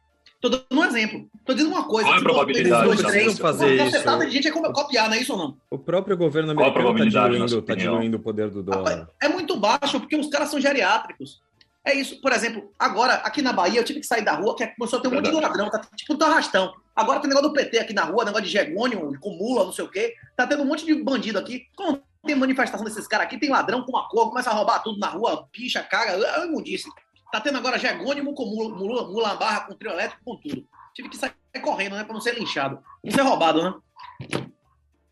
Estou 0.41 0.52
dando 0.52 0.80
um 0.80 0.86
exemplo. 0.86 1.28
Estou 1.39 1.56
dizendo 1.56 1.73
uma 1.73 1.88
coisa. 1.88 2.08
Qual 2.08 2.15
é 2.15 2.19
a 2.19 2.23
probabilidade 2.23 2.97
de 2.97 3.04
três, 3.04 3.39
fazer 3.39 3.76
isso? 3.76 4.26
de 4.26 4.32
gente 4.32 4.47
é 4.47 4.52
copiar, 4.52 5.10
não 5.10 5.15
é 5.15 5.21
isso 5.21 5.34
ou 5.34 5.39
não? 5.39 5.58
O 5.69 5.80
próprio 5.80 6.15
governo 6.15 6.52
americano 6.52 7.06
está 7.06 7.28
diluindo, 7.28 7.62
tá 7.63 7.76
diluindo 7.76 8.17
o 8.17 8.19
poder 8.19 8.50
do 8.50 8.62
dólar. 8.62 9.10
É 9.21 9.28
muito 9.28 9.58
baixo, 9.58 10.00
porque 10.00 10.15
os 10.15 10.30
caras 10.30 10.50
são 10.50 10.62
geriátricos. 10.62 11.41
É 11.84 11.93
isso. 11.93 12.21
Por 12.21 12.32
exemplo, 12.34 12.71
agora, 12.78 13.13
aqui 13.15 13.41
na 13.41 13.54
Bahia, 13.54 13.80
eu 13.80 13.84
tive 13.84 14.02
que 14.02 14.06
sair 14.06 14.21
da 14.21 14.34
rua, 14.34 14.56
que 14.56 14.67
começou 14.67 15.00
a 15.00 15.02
ter 15.02 15.08
um 15.08 15.12
monte 15.12 15.30
de 15.30 15.32
ladrão, 15.32 15.69
tá 15.69 15.82
tipo 15.95 16.13
um 16.13 16.28
arrastão. 16.28 16.73
Agora 16.95 17.19
tem 17.19 17.30
negócio 17.30 17.50
do 17.50 17.54
PT 17.54 17.80
aqui 17.80 17.93
na 17.93 18.04
rua, 18.04 18.26
negócio 18.26 18.45
de 18.45 18.52
Gegônio, 18.52 19.17
com 19.19 19.30
mula, 19.32 19.65
não 19.65 19.71
sei 19.71 19.86
o 19.86 19.89
quê. 19.89 20.13
Tá 20.36 20.45
tendo 20.45 20.63
um 20.63 20.65
monte 20.65 20.86
de 20.86 20.93
bandido 21.02 21.39
aqui. 21.39 21.63
Como 21.76 22.02
tem 22.26 22.36
manifestação 22.36 22.86
desses 22.86 23.08
caras 23.08 23.26
aqui, 23.26 23.39
tem 23.39 23.50
ladrão 23.50 23.84
com 23.84 23.91
uma 23.91 24.08
cor, 24.10 24.30
começa 24.30 24.50
a 24.50 24.54
roubar 24.54 24.84
tudo 24.84 25.00
na 25.00 25.08
rua, 25.08 25.47
picha, 25.52 25.82
caga, 25.82 26.12
é 26.12 26.45
imundice. 26.45 26.89
Tá 27.31 27.41
tendo 27.41 27.57
agora 27.57 27.77
Gegônio 27.77 28.33
com 28.33 28.45
mula, 28.45 29.07
mula, 29.07 29.35
barra, 29.35 29.61
com 29.61 29.75
trio 29.75 29.91
elétrico, 29.91 30.23
com 30.23 30.37
tudo. 30.37 30.67
Tive 30.93 31.09
que 31.09 31.17
sair 31.17 31.33
correndo, 31.61 31.95
né? 31.95 32.03
Pra 32.03 32.13
não 32.13 32.21
ser 32.21 32.35
linchado. 32.35 32.79
Não 33.03 33.11
ser 33.11 33.21
roubado, 33.21 33.63
né? 33.63 33.73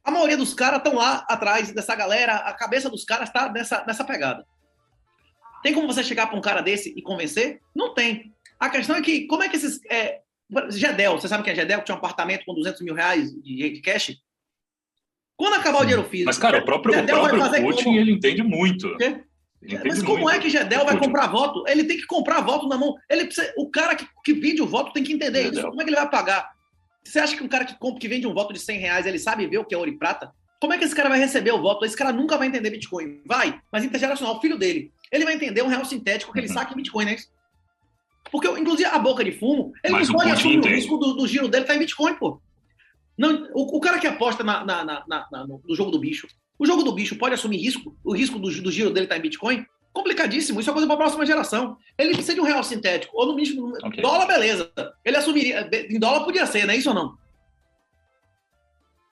A 0.04 0.12
maioria 0.12 0.38
dos 0.38 0.54
caras 0.54 0.78
estão 0.78 0.96
lá 0.96 1.26
atrás 1.28 1.72
dessa 1.74 1.96
galera, 1.96 2.36
a 2.36 2.54
cabeça 2.54 2.90
dos 2.90 3.04
caras 3.04 3.28
está 3.28 3.52
nessa, 3.52 3.84
nessa 3.86 4.04
pegada. 4.04 4.46
Tem 5.64 5.74
como 5.74 5.88
você 5.88 6.04
chegar 6.04 6.28
para 6.28 6.38
um 6.38 6.42
cara 6.42 6.62
desse 6.62 6.94
e 6.96 7.02
convencer? 7.02 7.60
Não 7.76 7.94
tem. 7.94 8.32
A 8.60 8.70
questão 8.70 8.96
é 8.96 9.02
que, 9.02 9.26
como 9.26 9.44
é 9.44 9.50
que 9.50 9.56
esses. 9.56 9.80
É, 9.90 10.22
Gedel, 10.70 11.20
você 11.20 11.28
sabe 11.28 11.44
que 11.44 11.50
é 11.50 11.56
Gedel, 11.56 11.80
que 11.80 11.86
tinha 11.86 11.96
um 11.96 11.98
apartamento 11.98 12.46
com 12.46 12.54
200 12.54 12.82
mil 12.82 12.94
reais 12.94 13.32
de, 13.42 13.82
cash? 13.82 14.16
Quando 15.36 15.56
acabar 15.56 15.80
o 15.80 15.82
dinheiro 15.82 16.08
físico. 16.08 16.28
Mas, 16.28 16.38
cara, 16.38 16.60
o 16.60 16.66
próprio, 16.66 16.98
o 16.98 17.06
próprio 17.06 17.64
Putin, 17.64 17.84
como? 17.86 17.98
ele 17.98 18.12
entende 18.12 18.44
muito. 18.44 18.96
Mas 19.86 20.02
como 20.04 20.20
muito. 20.20 20.36
é 20.36 20.40
que 20.40 20.50
Gedel 20.50 20.86
vai 20.86 20.98
comprar 20.98 21.28
voto? 21.28 21.64
Ele 21.68 21.84
tem 21.84 21.98
que 21.98 22.06
comprar 22.06 22.42
voto 22.42 22.68
na 22.68 22.78
mão. 22.78 22.96
Ele 23.10 23.26
precisa, 23.26 23.54
o 23.58 23.70
cara 23.70 23.96
que, 23.96 24.08
que 24.24 24.34
vende 24.34 24.62
o 24.62 24.68
voto 24.68 24.94
tem 24.94 25.04
que 25.04 25.14
entender 25.14 25.44
Gedel. 25.44 25.60
isso. 25.60 25.70
Como 25.70 25.82
é 25.82 25.84
que 25.84 25.90
ele 25.90 25.98
vai 25.98 26.10
pagar? 26.10 26.52
Você 27.04 27.20
acha 27.20 27.36
que 27.36 27.44
um 27.44 27.48
cara 27.48 27.66
que 27.66 27.78
compra, 27.78 28.00
que 28.00 28.08
vende 28.08 28.28
um 28.28 28.34
voto 28.34 28.54
de 28.54 28.60
100 28.60 28.80
reais, 28.80 29.06
ele 29.06 29.20
sabe 29.20 29.46
ver 29.48 29.60
o 29.60 29.66
que 29.66 29.76
é 29.76 29.78
ouro 29.78 29.90
e 29.90 29.98
prata? 29.98 30.32
Como 30.60 30.74
é 30.74 30.78
que 30.78 30.86
esse 30.86 30.96
cara 30.96 31.10
vai 31.10 31.20
receber 31.20 31.52
o 31.52 31.62
voto? 31.62 31.86
Esse 31.86 31.96
cara 31.96 32.12
nunca 32.12 32.38
vai 32.38 32.48
entender 32.48 32.70
Bitcoin. 32.70 33.22
Vai, 33.26 33.60
mas 33.72 33.84
intergeracional, 33.84 34.38
o 34.38 34.42
filho 34.42 34.58
dele. 34.58 34.92
Ele 35.12 35.24
vai 35.24 35.36
entender 35.36 35.62
um 35.62 35.68
real 35.68 35.86
sintético 35.86 36.34
que 36.34 36.40
ele 36.40 36.48
uhum. 36.48 36.54
saca 36.54 36.74
em 36.74 36.78
Bitcoin, 36.78 37.06
né? 37.06 37.16
Porque, 38.32 38.48
inclusive, 38.48 38.86
a 38.86 38.98
boca 38.98 39.24
de 39.24 39.32
fumo, 39.32 39.72
ele 39.84 39.94
mas 39.94 40.10
não 40.10 40.16
pode 40.16 40.32
assumir 40.32 40.60
o 40.60 40.68
risco 40.68 40.98
do, 40.98 41.14
do, 41.14 41.28
giro 41.28 41.48
dele 41.48 41.66
tá 41.66 41.76
em 41.76 41.80
Bitcoin, 41.80 42.16
pô. 42.16 42.42
Não, 43.18 43.48
o, 43.54 43.78
o 43.78 43.80
cara 43.80 44.00
que 44.00 44.08
aposta 44.08 44.44
na, 44.44 44.66
na, 44.66 44.84
na, 44.84 45.06
na, 45.08 45.48
no 45.48 45.76
jogo 45.76 45.92
do 45.92 46.00
bicho, 46.00 46.28
o 46.58 46.66
jogo 46.66 46.84
do 46.84 46.94
bicho 46.94 47.18
pode 47.18 47.34
assumir 47.34 47.58
risco, 47.58 47.96
o 48.04 48.14
risco 48.14 48.40
do, 48.40 48.50
do 48.62 48.72
giro 48.72 48.92
dele 48.92 49.08
tá 49.08 49.18
em 49.18 49.22
Bitcoin? 49.22 49.66
Complicadíssimo, 49.92 50.60
isso 50.60 50.70
é 50.70 50.74
coisa 50.74 50.88
para 50.88 50.96
a 50.96 51.00
próxima 51.00 51.26
geração. 51.26 51.78
Ele 51.98 52.14
precisa 52.14 52.36
de 52.36 52.42
um 52.42 52.46
real 52.46 52.64
sintético, 52.64 53.18
ou 53.18 53.28
no 53.28 53.36
mínimo, 53.36 53.74
okay. 53.82 54.02
dólar, 54.02 54.26
beleza. 54.26 54.70
Ele 55.06 55.16
assumiria, 55.16 55.70
em 55.90 56.00
dólar 56.00 56.26
podia 56.26 56.46
ser, 56.46 56.66
não 56.66 56.74
é 56.74 56.78
isso 56.78 56.90
ou 56.90 56.96
não? 56.96 57.18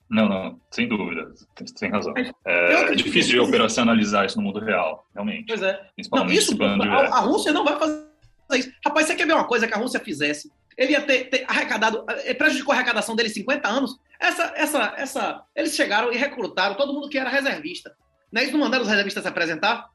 Não, 0.09 0.29
não, 0.29 0.61
sem 0.69 0.87
dúvida, 0.87 1.33
tem, 1.79 1.89
razão. 1.89 2.13
É, 2.45 2.73
é 2.73 2.95
difícil 2.95 3.31
de 3.31 3.39
operacionalizar 3.39 4.25
isso 4.25 4.37
no 4.37 4.43
mundo 4.43 4.59
real, 4.59 5.07
realmente. 5.13 5.47
Pois 5.47 5.63
é. 5.63 5.73
Principalmente 5.95 6.51
não, 6.51 6.75
isso, 6.75 6.83
a, 6.83 7.17
a, 7.17 7.19
Rússia 7.21 7.51
não 7.51 7.63
vai 7.63 7.79
fazer 7.79 8.05
isso. 8.53 8.71
Rapaz, 8.85 9.07
você 9.07 9.15
quer 9.15 9.25
ver 9.25 9.33
uma 9.33 9.47
coisa 9.47 9.67
que 9.67 9.73
a 9.73 9.77
Rússia 9.77 9.99
fizesse? 9.99 10.51
Ele 10.77 10.91
ia 10.91 11.01
ter, 11.01 11.29
ter 11.29 11.45
arrecadado, 11.47 12.05
eh, 12.07 12.33
prejudicou 12.33 12.73
a 12.73 12.75
arrecadação 12.75 13.15
dele 13.15 13.29
50 13.29 13.67
anos. 13.67 13.97
Essa, 14.23 14.53
essa, 14.55 14.93
essa, 14.95 15.43
eles 15.53 15.75
chegaram 15.75 16.09
e 16.13 16.15
recrutaram 16.15 16.75
todo 16.75 16.93
mundo 16.93 17.09
que 17.09 17.17
era 17.17 17.29
reservista. 17.29 17.93
Né? 18.31 18.43
Eles 18.43 18.53
não 18.53 18.61
mandaram 18.61 18.83
os 18.83 18.89
reservistas 18.89 19.21
se 19.21 19.27
apresentar. 19.27 19.89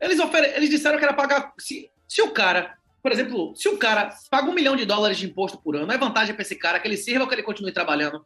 Eles, 0.00 0.18
ofere... 0.18 0.48
eles 0.56 0.70
disseram 0.70 0.98
que 0.98 1.04
era 1.04 1.12
pagar. 1.12 1.52
Se, 1.58 1.90
se 2.08 2.22
o 2.22 2.30
cara, 2.30 2.74
por 3.02 3.12
exemplo, 3.12 3.54
se 3.54 3.68
o 3.68 3.76
cara 3.76 4.08
paga 4.30 4.48
um 4.48 4.54
milhão 4.54 4.74
de 4.74 4.86
dólares 4.86 5.18
de 5.18 5.26
imposto 5.26 5.60
por 5.60 5.76
ano, 5.76 5.92
é 5.92 5.98
vantagem 5.98 6.34
para 6.34 6.40
esse 6.40 6.56
cara 6.56 6.80
que 6.80 6.88
ele 6.88 6.96
sirva 6.96 7.24
ou 7.24 7.28
que 7.28 7.34
ele 7.34 7.42
continue 7.42 7.70
trabalhando? 7.70 8.24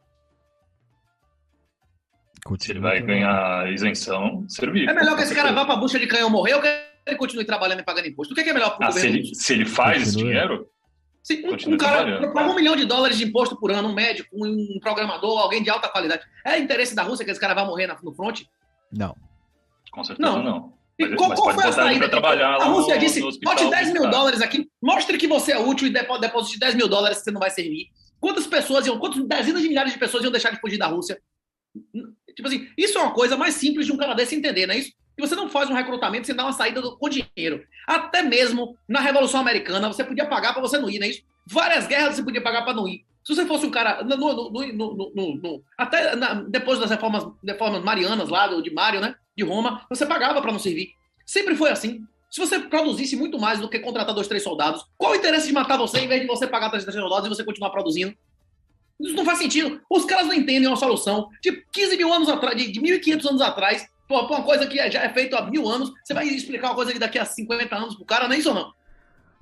Se 2.60 2.70
ele 2.70 2.78
vai 2.78 3.02
ganhar 3.02 3.68
isenção, 3.72 4.48
servir. 4.48 4.88
É 4.88 4.94
melhor 4.94 5.16
que 5.16 5.24
esse 5.24 5.34
cara 5.34 5.50
vá 5.50 5.64
para 5.64 5.74
a 5.74 5.78
bucha 5.78 5.98
de 5.98 6.06
canhão 6.06 6.30
morrer 6.30 6.54
ou 6.54 6.62
que 6.62 6.68
ele 7.04 7.16
continue 7.16 7.44
trabalhando 7.44 7.80
e 7.80 7.84
pagando 7.84 8.06
imposto. 8.06 8.32
O 8.32 8.34
que 8.36 8.42
é, 8.42 8.44
que 8.44 8.50
é 8.50 8.52
melhor 8.52 8.76
para 8.76 8.86
o 8.86 8.88
ah, 8.88 8.92
governo? 8.92 9.10
Se 9.10 9.18
ele, 9.18 9.34
se 9.34 9.52
ele 9.52 9.66
faz 9.66 10.02
esse 10.02 10.16
dinheiro. 10.16 10.70
Se 11.26 11.42
um, 11.44 11.74
um 11.74 11.76
cara 11.76 12.30
paga 12.30 12.50
um 12.52 12.54
milhão 12.54 12.76
de 12.76 12.84
dólares 12.84 13.18
de 13.18 13.24
imposto 13.24 13.56
por 13.56 13.72
ano, 13.72 13.88
um 13.88 13.92
médico, 13.92 14.28
um 14.32 14.78
programador, 14.80 15.40
alguém 15.40 15.60
de 15.60 15.68
alta 15.68 15.88
qualidade. 15.88 16.24
É 16.44 16.56
interesse 16.56 16.94
da 16.94 17.02
Rússia 17.02 17.24
que 17.24 17.32
esse 17.32 17.40
cara 17.40 17.52
vá 17.52 17.64
morrer 17.64 17.88
no 18.00 18.14
front? 18.14 18.42
Não. 18.92 19.12
Com 19.90 20.04
certeza 20.04 20.30
não. 20.30 20.40
não. 20.40 20.72
Mas, 20.96 21.16
qual, 21.16 21.34
qual 21.34 21.52
foi 21.52 21.64
a 21.64 21.72
saída? 21.72 22.06
A 22.16 22.64
Rússia 22.66 22.94
no, 22.94 23.00
disse: 23.00 23.20
bote 23.42 23.68
10 23.68 23.92
mil 23.92 24.08
dólares 24.08 24.40
aqui, 24.40 24.70
mostre 24.80 25.18
que 25.18 25.26
você 25.26 25.50
é 25.50 25.58
útil 25.58 25.88
e 25.88 25.90
deposite 25.90 26.60
10 26.60 26.76
mil 26.76 26.86
dólares 26.86 27.18
que 27.18 27.24
você 27.24 27.32
não 27.32 27.40
vai 27.40 27.50
servir. 27.50 27.88
Quantas 28.20 28.46
pessoas 28.46 28.86
iam, 28.86 28.96
quantas 29.00 29.20
dezenas 29.26 29.62
de 29.62 29.68
milhares 29.68 29.92
de 29.92 29.98
pessoas 29.98 30.22
iam 30.22 30.30
deixar 30.30 30.50
de 30.50 30.60
fugir 30.60 30.78
da 30.78 30.86
Rússia? 30.86 31.20
Tipo 32.36 32.46
assim, 32.46 32.68
isso 32.78 32.96
é 32.98 33.02
uma 33.02 33.12
coisa 33.12 33.36
mais 33.36 33.56
simples 33.56 33.86
de 33.86 33.92
um 33.92 33.96
cara 33.96 34.14
desse 34.14 34.36
entender, 34.36 34.68
não 34.68 34.74
é 34.74 34.78
isso? 34.78 34.92
E 35.18 35.20
você 35.20 35.34
não 35.34 35.48
faz 35.48 35.68
um 35.68 35.74
recrutamento 35.74 36.28
sem 36.28 36.36
dar 36.36 36.44
uma 36.44 36.52
saída 36.52 36.80
do, 36.80 36.96
com 36.96 37.08
dinheiro. 37.08 37.64
Até 37.86 38.22
mesmo 38.22 38.76
na 38.88 39.00
Revolução 39.00 39.40
Americana, 39.40 39.88
você 39.88 40.02
podia 40.02 40.26
pagar 40.26 40.52
para 40.52 40.62
você 40.62 40.78
não 40.78 40.90
ir, 40.90 40.98
não 40.98 41.06
é 41.06 41.10
isso? 41.10 41.22
Várias 41.46 41.86
guerras 41.86 42.16
você 42.16 42.22
podia 42.22 42.42
pagar 42.42 42.62
para 42.62 42.74
não 42.74 42.88
ir. 42.88 43.04
Se 43.24 43.34
você 43.34 43.44
fosse 43.44 43.66
um 43.66 43.70
cara. 43.70 44.04
No, 44.04 44.16
no, 44.16 44.50
no, 44.52 45.36
no 45.36 45.62
até 45.76 46.14
na, 46.14 46.34
depois 46.34 46.78
das 46.78 46.90
reformas, 46.90 47.26
reformas 47.44 47.82
marianas 47.82 48.28
lá, 48.28 48.46
de 48.60 48.70
Mário, 48.70 49.00
né? 49.00 49.14
De 49.36 49.44
Roma, 49.44 49.84
você 49.88 50.06
pagava 50.06 50.40
para 50.40 50.52
não 50.52 50.58
servir. 50.58 50.90
Sempre 51.24 51.56
foi 51.56 51.70
assim. 51.70 52.04
Se 52.30 52.40
você 52.40 52.60
produzisse 52.60 53.16
muito 53.16 53.38
mais 53.38 53.60
do 53.60 53.68
que 53.68 53.78
contratar 53.78 54.14
dois, 54.14 54.28
três 54.28 54.42
soldados, 54.42 54.84
qual 54.96 55.12
o 55.12 55.16
interesse 55.16 55.46
de 55.46 55.52
matar 55.52 55.76
você 55.76 56.00
em 56.00 56.08
vez 56.08 56.20
de 56.20 56.26
você 56.26 56.46
pagar 56.46 56.70
três, 56.70 56.84
três 56.84 56.98
soldados 56.98 57.26
e 57.26 57.28
você 57.28 57.42
continuar 57.42 57.70
produzindo? 57.70 58.14
Isso 59.00 59.14
não 59.14 59.24
faz 59.24 59.38
sentido. 59.38 59.80
Os 59.90 60.04
caras 60.04 60.26
não 60.26 60.34
entendem 60.34 60.66
uma 60.66 60.76
solução. 60.76 61.28
De 61.42 61.64
15 61.72 61.96
mil 61.96 62.12
anos 62.12 62.28
atrás, 62.28 62.56
de 62.56 62.80
1.500 62.80 63.28
anos 63.28 63.40
atrás, 63.42 63.88
pô, 64.06 64.20
uma 64.26 64.42
coisa 64.42 64.66
que 64.66 64.76
já 64.90 65.02
é 65.02 65.08
feita 65.08 65.38
há 65.38 65.50
mil 65.50 65.68
anos, 65.68 65.92
você 66.04 66.14
vai 66.14 66.26
explicar 66.26 66.68
uma 66.68 66.74
coisa 66.74 66.92
que 66.92 66.98
daqui 66.98 67.18
a 67.18 67.24
50 67.24 67.74
anos 67.74 67.94
pro 67.94 68.04
cara, 68.04 68.28
não 68.28 68.34
é 68.34 68.38
isso 68.38 68.48
ou 68.48 68.54
não? 68.54 68.72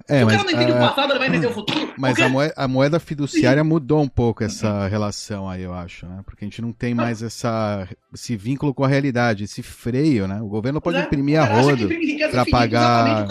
É, 0.06 0.18
Se 0.18 0.24
o 0.24 0.28
cara 0.28 0.44
não 0.44 0.50
entende 0.50 0.72
a... 0.72 0.76
o 0.76 0.78
passado, 0.78 1.12
ele 1.12 1.18
vai 1.18 1.28
entender 1.28 1.46
o 1.46 1.52
futuro. 1.54 1.94
Mas 1.96 2.18
a, 2.20 2.28
moeda, 2.28 2.54
a, 2.56 2.68
moeda, 2.68 3.00
fiduciária 3.00 3.64
mudou 3.64 4.02
um 4.02 4.08
pouco 4.08 4.44
essa 4.44 4.86
relação 4.86 5.48
aí, 5.48 5.62
eu 5.62 5.72
acho, 5.72 6.06
né? 6.06 6.20
Porque 6.26 6.44
a 6.44 6.48
gente 6.48 6.60
não 6.60 6.72
tem 6.72 6.94
mais 6.94 7.22
essa, 7.22 7.88
esse 8.12 8.36
vínculo 8.36 8.74
com 8.74 8.84
a 8.84 8.88
realidade, 8.88 9.44
esse 9.44 9.62
freio, 9.62 10.28
né? 10.28 10.42
O 10.42 10.46
governo 10.46 10.80
pode 10.80 10.98
é, 10.98 11.02
imprimir 11.02 11.40
a 11.40 11.44
rodo 11.44 11.88
para 12.30 12.44
pagar 12.46 13.26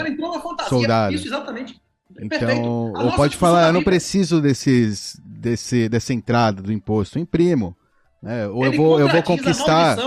soldados. 0.68 1.20
Isso, 1.20 1.28
exatamente. 1.28 1.80
Então, 2.20 2.94
ou 2.94 3.12
pode 3.14 3.36
falar, 3.38 3.68
eu 3.68 3.74
não 3.74 3.84
preciso 3.84 4.42
desses, 4.42 5.20
desse, 5.24 5.90
dessa 5.90 6.14
entrada 6.14 6.62
do 6.62 6.72
imposto, 6.72 7.18
eu 7.18 7.22
imprimo. 7.22 7.76
Né? 8.22 8.48
Ou 8.48 8.66
eu 8.66 8.72
vou, 8.72 9.00
eu 9.00 9.10
vou 9.10 9.22
conquistar. 9.22 9.98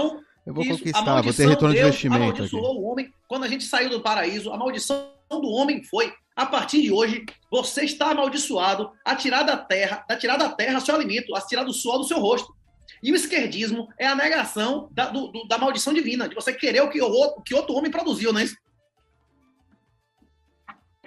Eu 0.47 0.55
vou 0.55 0.65
isso, 0.65 0.79
conquistar, 0.79 1.23
vou 1.23 1.35
ter 1.35 1.49
retorno 1.49 1.75
Deus, 1.75 1.97
de 1.97 2.07
investimento. 2.07 2.45
Aqui. 2.45 2.57
o 2.57 2.83
homem. 2.83 3.13
Quando 3.27 3.45
a 3.45 3.49
gente 3.49 3.65
saiu 3.65 3.91
do 3.91 4.01
paraíso, 4.01 4.53
a 4.53 4.57
maldição 4.57 5.11
do 5.31 5.49
homem 5.49 5.83
foi: 5.83 6.13
a 6.37 6.47
partir 6.47 6.83
de 6.83 6.93
hoje, 6.93 7.25
você 7.51 7.85
está 7.85 8.11
amaldiçoado 8.11 8.93
a 9.05 9.17
tirar 9.17 9.43
da 9.43 9.57
terra, 9.57 10.05
a 10.09 10.17
tirar 10.17 10.37
da 10.37 10.49
terra 10.49 10.81
seu 10.81 10.95
alimento, 10.95 11.35
a 11.35 11.41
tirar 11.41 11.65
do 11.65 11.73
suor 11.73 11.99
do 11.99 12.05
seu 12.05 12.21
rosto. 12.21 12.55
E 13.03 13.13
o 13.13 13.17
esquerdismo 13.17 13.89
é 13.99 14.07
a 14.07 14.15
negação 14.15 14.89
da, 14.93 15.07
do, 15.07 15.29
do, 15.29 15.47
da 15.49 15.59
maldição 15.59 15.93
divina, 15.93 16.29
de 16.29 16.35
você 16.35 16.53
querer 16.53 16.81
o 16.83 16.89
que, 16.89 17.03
o, 17.03 17.07
o 17.07 17.43
que 17.43 17.55
outro 17.55 17.75
homem 17.75 17.91
produziu, 17.91 18.33
não 18.33 18.41
é 18.41 18.45
isso? 18.45 18.57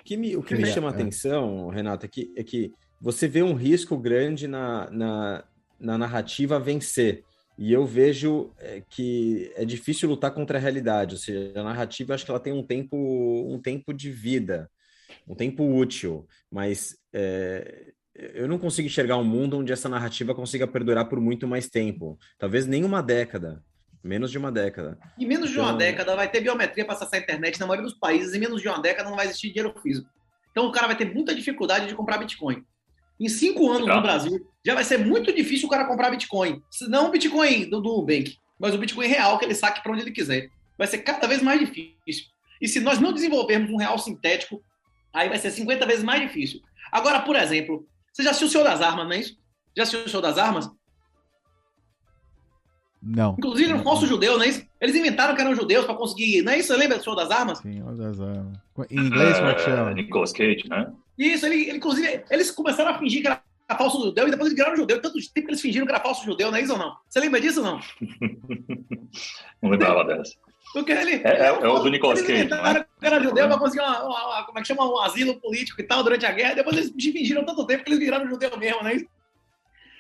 que 0.09 0.17
me, 0.17 0.35
o 0.35 0.41
que 0.41 0.55
me 0.55 0.65
chama 0.65 0.87
a 0.87 0.91
atenção, 0.91 1.67
Renato, 1.67 2.03
é 2.03 2.09
que, 2.09 2.33
é 2.35 2.43
que 2.43 2.73
você 2.99 3.27
vê 3.27 3.43
um 3.43 3.53
risco 3.53 3.95
grande 3.95 4.47
na, 4.47 4.89
na, 4.89 5.43
na 5.79 5.97
narrativa 5.99 6.59
vencer. 6.59 7.23
E 7.61 7.73
eu 7.73 7.85
vejo 7.85 8.51
é, 8.57 8.81
que 8.89 9.51
é 9.57 9.65
difícil 9.65 10.07
lutar 10.07 10.31
contra 10.31 10.57
a 10.57 10.61
realidade. 10.61 11.15
Ou 11.15 11.19
seja, 11.19 11.59
a 11.59 11.63
narrativa 11.63 12.13
acho 12.13 12.23
que 12.23 12.31
ela 12.31 12.39
tem 12.39 12.53
um 12.53 12.63
tempo, 12.63 12.95
um 12.95 13.59
tempo 13.61 13.93
de 13.93 14.09
vida, 14.09 14.71
um 15.27 15.35
tempo 15.35 15.65
útil. 15.65 16.25
Mas 16.49 16.97
é, 17.11 17.91
eu 18.15 18.47
não 18.47 18.57
consigo 18.57 18.87
enxergar 18.87 19.17
um 19.17 19.25
mundo 19.25 19.57
onde 19.57 19.73
essa 19.73 19.89
narrativa 19.89 20.33
consiga 20.33 20.65
perdurar 20.65 21.09
por 21.09 21.19
muito 21.19 21.45
mais 21.49 21.67
tempo. 21.67 22.17
Talvez 22.37 22.65
nem 22.65 22.85
uma 22.85 23.03
década. 23.03 23.61
Menos 24.01 24.31
de 24.31 24.37
uma 24.37 24.53
década. 24.53 24.97
Em 25.19 25.27
menos 25.27 25.49
de 25.49 25.59
uma 25.59 25.67
então- 25.67 25.77
década 25.79 26.15
vai 26.15 26.31
ter 26.31 26.39
biometria 26.39 26.85
para 26.85 26.95
acessar 26.95 27.19
a 27.19 27.23
internet 27.23 27.59
na 27.59 27.67
maioria 27.67 27.89
dos 27.89 27.99
países. 27.99 28.33
Em 28.33 28.39
menos 28.39 28.61
de 28.61 28.69
uma 28.69 28.81
década 28.81 29.09
não 29.09 29.17
vai 29.17 29.25
existir 29.25 29.49
dinheiro 29.49 29.77
físico. 29.81 30.09
Então 30.51 30.65
o 30.65 30.71
cara 30.71 30.87
vai 30.87 30.95
ter 30.95 31.13
muita 31.13 31.35
dificuldade 31.35 31.87
de 31.87 31.93
comprar 31.93 32.19
Bitcoin. 32.19 32.63
Em 33.19 33.27
cinco 33.27 33.69
anos 33.69 33.87
no 33.87 34.01
Brasil, 34.01 34.47
já 34.65 34.73
vai 34.73 34.83
ser 34.83 34.97
muito 34.99 35.33
difícil 35.33 35.67
o 35.67 35.69
cara 35.71 35.85
comprar 35.85 36.09
Bitcoin. 36.09 36.61
Não 36.87 37.07
o 37.07 37.11
Bitcoin 37.11 37.69
do, 37.69 37.81
do 37.81 38.01
Bank, 38.01 38.37
mas 38.59 38.73
o 38.73 38.77
Bitcoin 38.77 39.07
real 39.07 39.37
que 39.37 39.45
ele 39.45 39.55
saque 39.55 39.83
para 39.83 39.91
onde 39.91 40.03
ele 40.03 40.11
quiser. 40.11 40.49
Vai 40.77 40.87
ser 40.87 40.99
cada 40.99 41.27
vez 41.27 41.41
mais 41.41 41.59
difícil. 41.59 42.25
E 42.61 42.67
se 42.67 42.79
nós 42.79 42.99
não 42.99 43.11
desenvolvermos 43.11 43.69
um 43.71 43.77
real 43.77 43.97
sintético, 43.97 44.63
Aí 45.13 45.27
vai 45.27 45.37
ser 45.37 45.51
50 45.51 45.85
vezes 45.85 46.03
mais 46.03 46.21
difícil. 46.21 46.61
Agora, 46.91 47.21
por 47.21 47.35
exemplo, 47.35 47.85
você 48.11 48.23
já 48.23 48.29
assistiu 48.29 48.47
o 48.47 48.51
Senhor 48.51 48.63
das 48.63 48.81
Armas, 48.81 49.05
não 49.05 49.13
é 49.13 49.19
isso? 49.19 49.37
Já 49.75 49.83
assistiu 49.83 50.05
o 50.05 50.09
Senhor 50.09 50.21
das 50.21 50.37
Armas? 50.37 50.69
Não. 53.01 53.35
Inclusive, 53.37 53.73
um 53.73 53.83
falso 53.83 54.05
judeu, 54.05 54.37
não 54.37 54.43
é 54.43 54.49
isso? 54.49 54.65
Eles 54.79 54.95
inventaram 54.95 55.33
que 55.33 55.41
eram 55.41 55.55
judeus 55.55 55.85
para 55.85 55.95
conseguir. 55.95 56.41
Não 56.41 56.51
é 56.51 56.59
isso? 56.59 56.67
Você 56.67 56.77
lembra 56.77 56.97
do 56.97 57.03
Senhor 57.03 57.15
das 57.15 57.31
Armas? 57.31 57.59
Senhor 57.59 57.95
das 57.95 58.19
Armas. 58.19 58.57
Em 58.89 58.99
inglês, 58.99 59.37
como 59.37 59.49
é 59.49 59.55
que 59.55 59.61
chama? 59.61 59.93
Nicolas 59.93 60.33
Cage, 60.33 60.67
né? 60.67 60.91
Isso, 61.19 61.45
ele, 61.45 61.67
ele, 61.67 61.77
inclusive, 61.77 62.23
eles 62.31 62.49
começaram 62.49 62.91
a 62.91 62.97
fingir 62.97 63.21
que 63.21 63.27
era 63.27 63.41
falso 63.77 64.01
judeu 64.01 64.25
e 64.25 64.31
depois 64.31 64.47
eles 64.47 64.57
viraram 64.57 64.77
judeu. 64.77 65.01
Tanto 65.01 65.19
tempo 65.19 65.47
que 65.47 65.51
eles 65.51 65.61
fingiram 65.61 65.85
que 65.85 65.91
era 65.91 66.01
falso 66.01 66.23
judeu, 66.23 66.49
não 66.49 66.57
é 66.57 66.61
isso 66.61 66.71
ou 66.71 66.79
não? 66.79 66.95
Você 67.09 67.19
lembra 67.19 67.41
disso 67.41 67.59
ou 67.59 67.65
não? 67.65 67.79
não 69.61 69.69
lembrava 69.69 70.05
dessa. 70.05 70.33
Porque 70.71 70.93
ele, 70.93 71.15
é, 71.15 71.29
é, 71.29 71.47
é 71.47 71.51
o 71.51 71.79
do 71.79 71.89
Nicolas 71.89 72.21
Cage. 72.21 72.47
Que 72.47 73.05
era 73.05 73.19
judeu 73.21 73.49
para 73.49 73.57
conseguir 73.57 73.83
uma, 73.83 74.03
uma, 74.03 74.27
uma, 74.27 74.45
como 74.45 74.59
é 74.59 74.61
que 74.61 74.67
chama, 74.67 74.89
um 74.89 74.99
asilo 74.99 75.39
político 75.41 75.81
e 75.81 75.83
tal 75.83 76.03
durante 76.03 76.25
a 76.25 76.31
guerra. 76.31 76.55
Depois 76.55 76.77
eles 76.77 76.93
fingiram 76.97 77.43
tanto 77.43 77.65
tempo 77.67 77.83
que 77.83 77.89
eles 77.89 77.99
viraram 77.99 78.29
judeu 78.29 78.55
mesmo, 78.57 78.81
não 78.81 78.89
é 78.89 78.95
isso? 78.95 79.05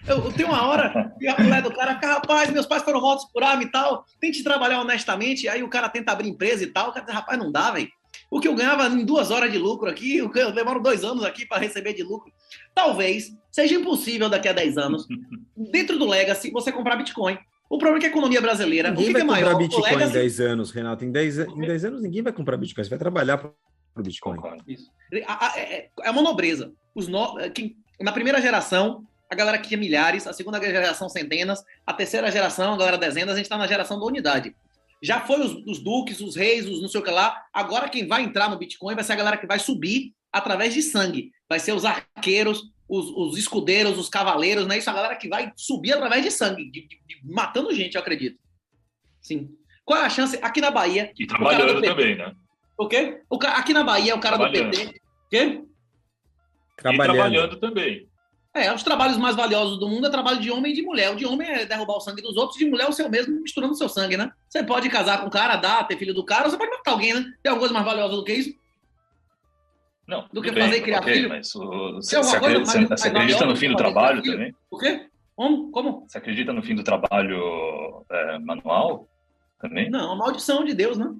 Eu, 0.07 0.23
eu, 0.23 0.31
tenho 0.31 0.47
uma 0.47 0.65
hora 0.65 1.13
e 1.19 1.27
a 1.27 1.37
mulher 1.37 1.61
do 1.61 1.73
cara, 1.73 1.99
rapaz, 2.01 2.49
meus 2.51 2.65
pais 2.65 2.83
foram 2.83 3.01
mortos 3.01 3.25
por 3.33 3.43
arma 3.43 3.63
e 3.63 3.69
tal, 3.69 4.05
tente 4.21 4.41
trabalhar 4.41 4.79
honestamente. 4.79 5.49
Aí 5.49 5.61
o 5.61 5.69
cara 5.69 5.89
tenta 5.89 6.13
abrir 6.13 6.29
empresa 6.29 6.63
e 6.63 6.67
tal. 6.67 6.89
O 6.89 6.93
cara 6.93 7.05
diz, 7.05 7.13
rapaz, 7.13 7.37
não 7.37 7.51
dá, 7.51 7.71
velho. 7.71 7.89
O 8.29 8.39
que 8.39 8.47
eu 8.47 8.55
ganhava 8.55 8.87
em 8.87 9.03
duas 9.03 9.31
horas 9.31 9.51
de 9.51 9.57
lucro 9.57 9.89
aqui, 9.89 10.17
eu 10.17 10.51
demoro 10.51 10.79
dois 10.81 11.03
anos 11.03 11.23
aqui 11.23 11.45
para 11.45 11.59
receber 11.59 11.93
de 11.93 12.03
lucro. 12.03 12.31
Talvez 12.75 13.35
seja 13.51 13.75
impossível 13.75 14.29
daqui 14.29 14.47
a 14.47 14.53
10 14.53 14.77
anos, 14.77 15.07
dentro 15.71 15.97
do 15.97 16.05
Legacy, 16.05 16.51
você 16.51 16.71
comprar 16.71 16.95
Bitcoin. 16.95 17.37
O 17.69 17.77
problema 17.77 17.97
é 17.97 17.99
que 18.01 18.05
a 18.07 18.09
economia 18.09 18.41
brasileira. 18.41 18.89
Ninguém 18.89 19.05
o 19.05 19.07
que 19.07 19.13
vai 19.13 19.21
é 19.21 19.25
comprar 19.25 19.45
maior, 19.45 19.57
Bitcoin 19.57 19.83
Legacy... 19.83 20.09
em 20.09 20.13
10 20.13 20.39
anos, 20.41 20.71
Renato. 20.71 21.05
Em 21.05 21.11
10, 21.11 21.39
em 21.39 21.61
10 21.61 21.85
anos 21.85 22.01
ninguém 22.01 22.21
vai 22.21 22.33
comprar 22.33 22.57
Bitcoin. 22.57 22.83
Você 22.83 22.89
vai 22.89 22.99
trabalhar 22.99 23.37
para 23.37 23.51
o 23.95 24.03
Bitcoin. 24.03 24.39
Isso. 24.67 24.91
É, 25.11 25.89
é 26.03 26.11
uma 26.11 26.21
nobreza. 26.21 26.71
Os 26.95 27.07
no... 27.07 27.35
Na 27.99 28.11
primeira 28.11 28.41
geração, 28.41 29.05
a 29.29 29.35
galera 29.35 29.57
que 29.57 29.67
tinha 29.67 29.79
milhares, 29.79 30.25
a 30.25 30.33
segunda 30.33 30.59
geração 30.59 31.09
centenas, 31.09 31.63
a 31.85 31.93
terceira 31.93 32.31
geração, 32.31 32.73
a 32.73 32.77
galera 32.77 32.97
dezenas, 32.97 33.33
a 33.33 33.37
gente 33.37 33.45
está 33.45 33.57
na 33.57 33.67
geração 33.67 33.99
da 33.99 34.05
unidade. 34.05 34.55
Já 35.01 35.21
foi 35.21 35.39
os, 35.39 35.53
os, 35.65 35.79
duques, 35.79 36.19
os 36.19 36.35
reis, 36.35 36.67
os 36.67 36.81
não 36.81 36.89
sei 36.89 36.99
o 36.99 37.03
que 37.03 37.11
lá. 37.11 37.41
Agora 37.53 37.89
quem 37.89 38.07
vai 38.07 38.23
entrar 38.23 38.49
no 38.49 38.57
Bitcoin 38.57 38.95
vai 38.95 39.03
ser 39.03 39.13
a 39.13 39.17
galera 39.17 39.37
que 39.37 39.47
vai 39.47 39.59
subir 39.59 40.13
através 40.31 40.73
de 40.73 40.81
sangue. 40.81 41.31
Vai 41.47 41.59
ser 41.59 41.73
os 41.73 41.85
arqueiros, 41.85 42.63
os, 42.87 43.09
os 43.09 43.37
escudeiros, 43.37 43.97
os 43.97 44.09
cavaleiros, 44.09 44.67
né? 44.67 44.77
Isso 44.77 44.89
é 44.89 44.93
a 44.93 44.95
galera 44.95 45.15
que 45.15 45.29
vai 45.29 45.53
subir 45.55 45.93
através 45.93 46.23
de 46.23 46.31
sangue, 46.31 46.69
de, 46.69 46.81
de, 46.81 47.01
de, 47.07 47.21
matando 47.23 47.73
gente, 47.73 47.95
eu 47.95 48.01
acredito. 48.01 48.37
Sim. 49.21 49.49
Qual 49.85 49.99
é 49.99 50.05
a 50.05 50.09
chance? 50.09 50.37
Aqui 50.41 50.59
na 50.59 50.71
Bahia. 50.71 51.11
E 51.17 51.25
trabalhando 51.25 51.81
também, 51.81 52.17
né? 52.17 52.33
O 52.77 52.87
quê? 52.87 53.21
O, 53.29 53.37
aqui 53.43 53.73
na 53.73 53.83
Bahia, 53.83 54.15
o 54.15 54.19
cara 54.19 54.37
do 54.37 54.51
PT. 54.51 54.99
Quê? 55.29 55.63
Trabalhando. 56.77 57.15
E 57.15 57.17
trabalhando 57.17 57.59
também. 57.59 58.08
É, 58.53 58.73
os 58.73 58.81
trabalhos 58.81 59.17
mais 59.17 59.35
valiosos 59.35 59.79
do 59.79 59.87
mundo 59.87 60.07
é 60.07 60.09
trabalho 60.09 60.39
de 60.39 60.49
homem 60.49 60.71
e 60.71 60.75
de 60.75 60.81
mulher. 60.81 61.11
O 61.11 61.15
de 61.15 61.25
homem 61.25 61.47
é 61.47 61.65
derrubar 61.65 61.97
o 61.97 62.01
sangue 62.01 62.21
dos 62.21 62.35
outros, 62.35 62.57
de 62.57 62.65
mulher 62.65 62.85
é 62.85 62.89
o 62.89 62.93
seu 62.93 63.07
mesmo, 63.07 63.39
misturando 63.41 63.73
o 63.73 63.77
seu 63.77 63.87
sangue, 63.87 64.17
né? 64.17 64.31
Você 64.49 64.63
pode 64.63 64.89
casar 64.89 65.21
com 65.21 65.27
o 65.27 65.31
cara, 65.31 65.55
dar, 65.55 65.87
ter 65.87 65.97
filho 65.97 66.13
do 66.13 66.25
cara, 66.25 66.45
ou 66.45 66.49
você 66.49 66.57
pode 66.57 66.71
matar 66.71 66.91
alguém, 66.91 67.13
né? 67.13 67.21
Tem 67.43 67.51
alguma 67.51 67.59
coisa 67.59 67.73
mais 67.73 67.85
valiosa 67.85 68.15
do 68.15 68.23
que 68.23 68.33
isso? 68.33 68.59
Não. 70.07 70.27
Do 70.33 70.41
que 70.41 70.51
bem, 70.51 70.63
fazer 70.63 70.77
e 70.77 70.81
criar 70.81 71.01
okay, 71.01 71.13
filho? 71.13 71.29
Mas 71.29 71.53
o, 71.53 71.93
você, 71.95 72.17
acredita, 72.17 72.65
mais, 72.65 72.89
você 72.89 73.07
acredita 73.07 73.45
no 73.45 73.55
fim 73.55 73.69
do 73.69 73.75
trabalho 73.75 74.23
também? 74.23 74.55
O 74.71 74.77
quê? 74.77 75.07
Como? 75.35 75.71
Como? 75.71 76.05
Você 76.07 76.17
acredita 76.17 76.51
no 76.51 76.63
fim 76.63 76.73
do 76.73 76.83
trabalho 76.83 78.03
é, 78.11 78.39
manual 78.39 79.07
também? 79.61 79.91
Não, 79.91 80.17
maldição 80.17 80.65
de 80.65 80.73
Deus, 80.73 80.97
né? 80.97 81.13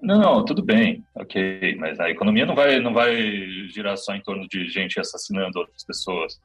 Não, 0.00 0.44
tudo 0.44 0.62
bem, 0.62 1.04
ok, 1.14 1.76
mas 1.76 2.00
a 2.00 2.08
economia 2.08 2.46
não 2.46 2.54
vai, 2.54 2.80
não 2.80 2.94
vai 2.94 3.14
girar 3.68 3.96
só 3.96 4.14
em 4.14 4.22
torno 4.22 4.48
de 4.48 4.68
gente 4.68 4.98
assassinando 4.98 5.58
outras 5.58 5.84
pessoas. 5.84 6.40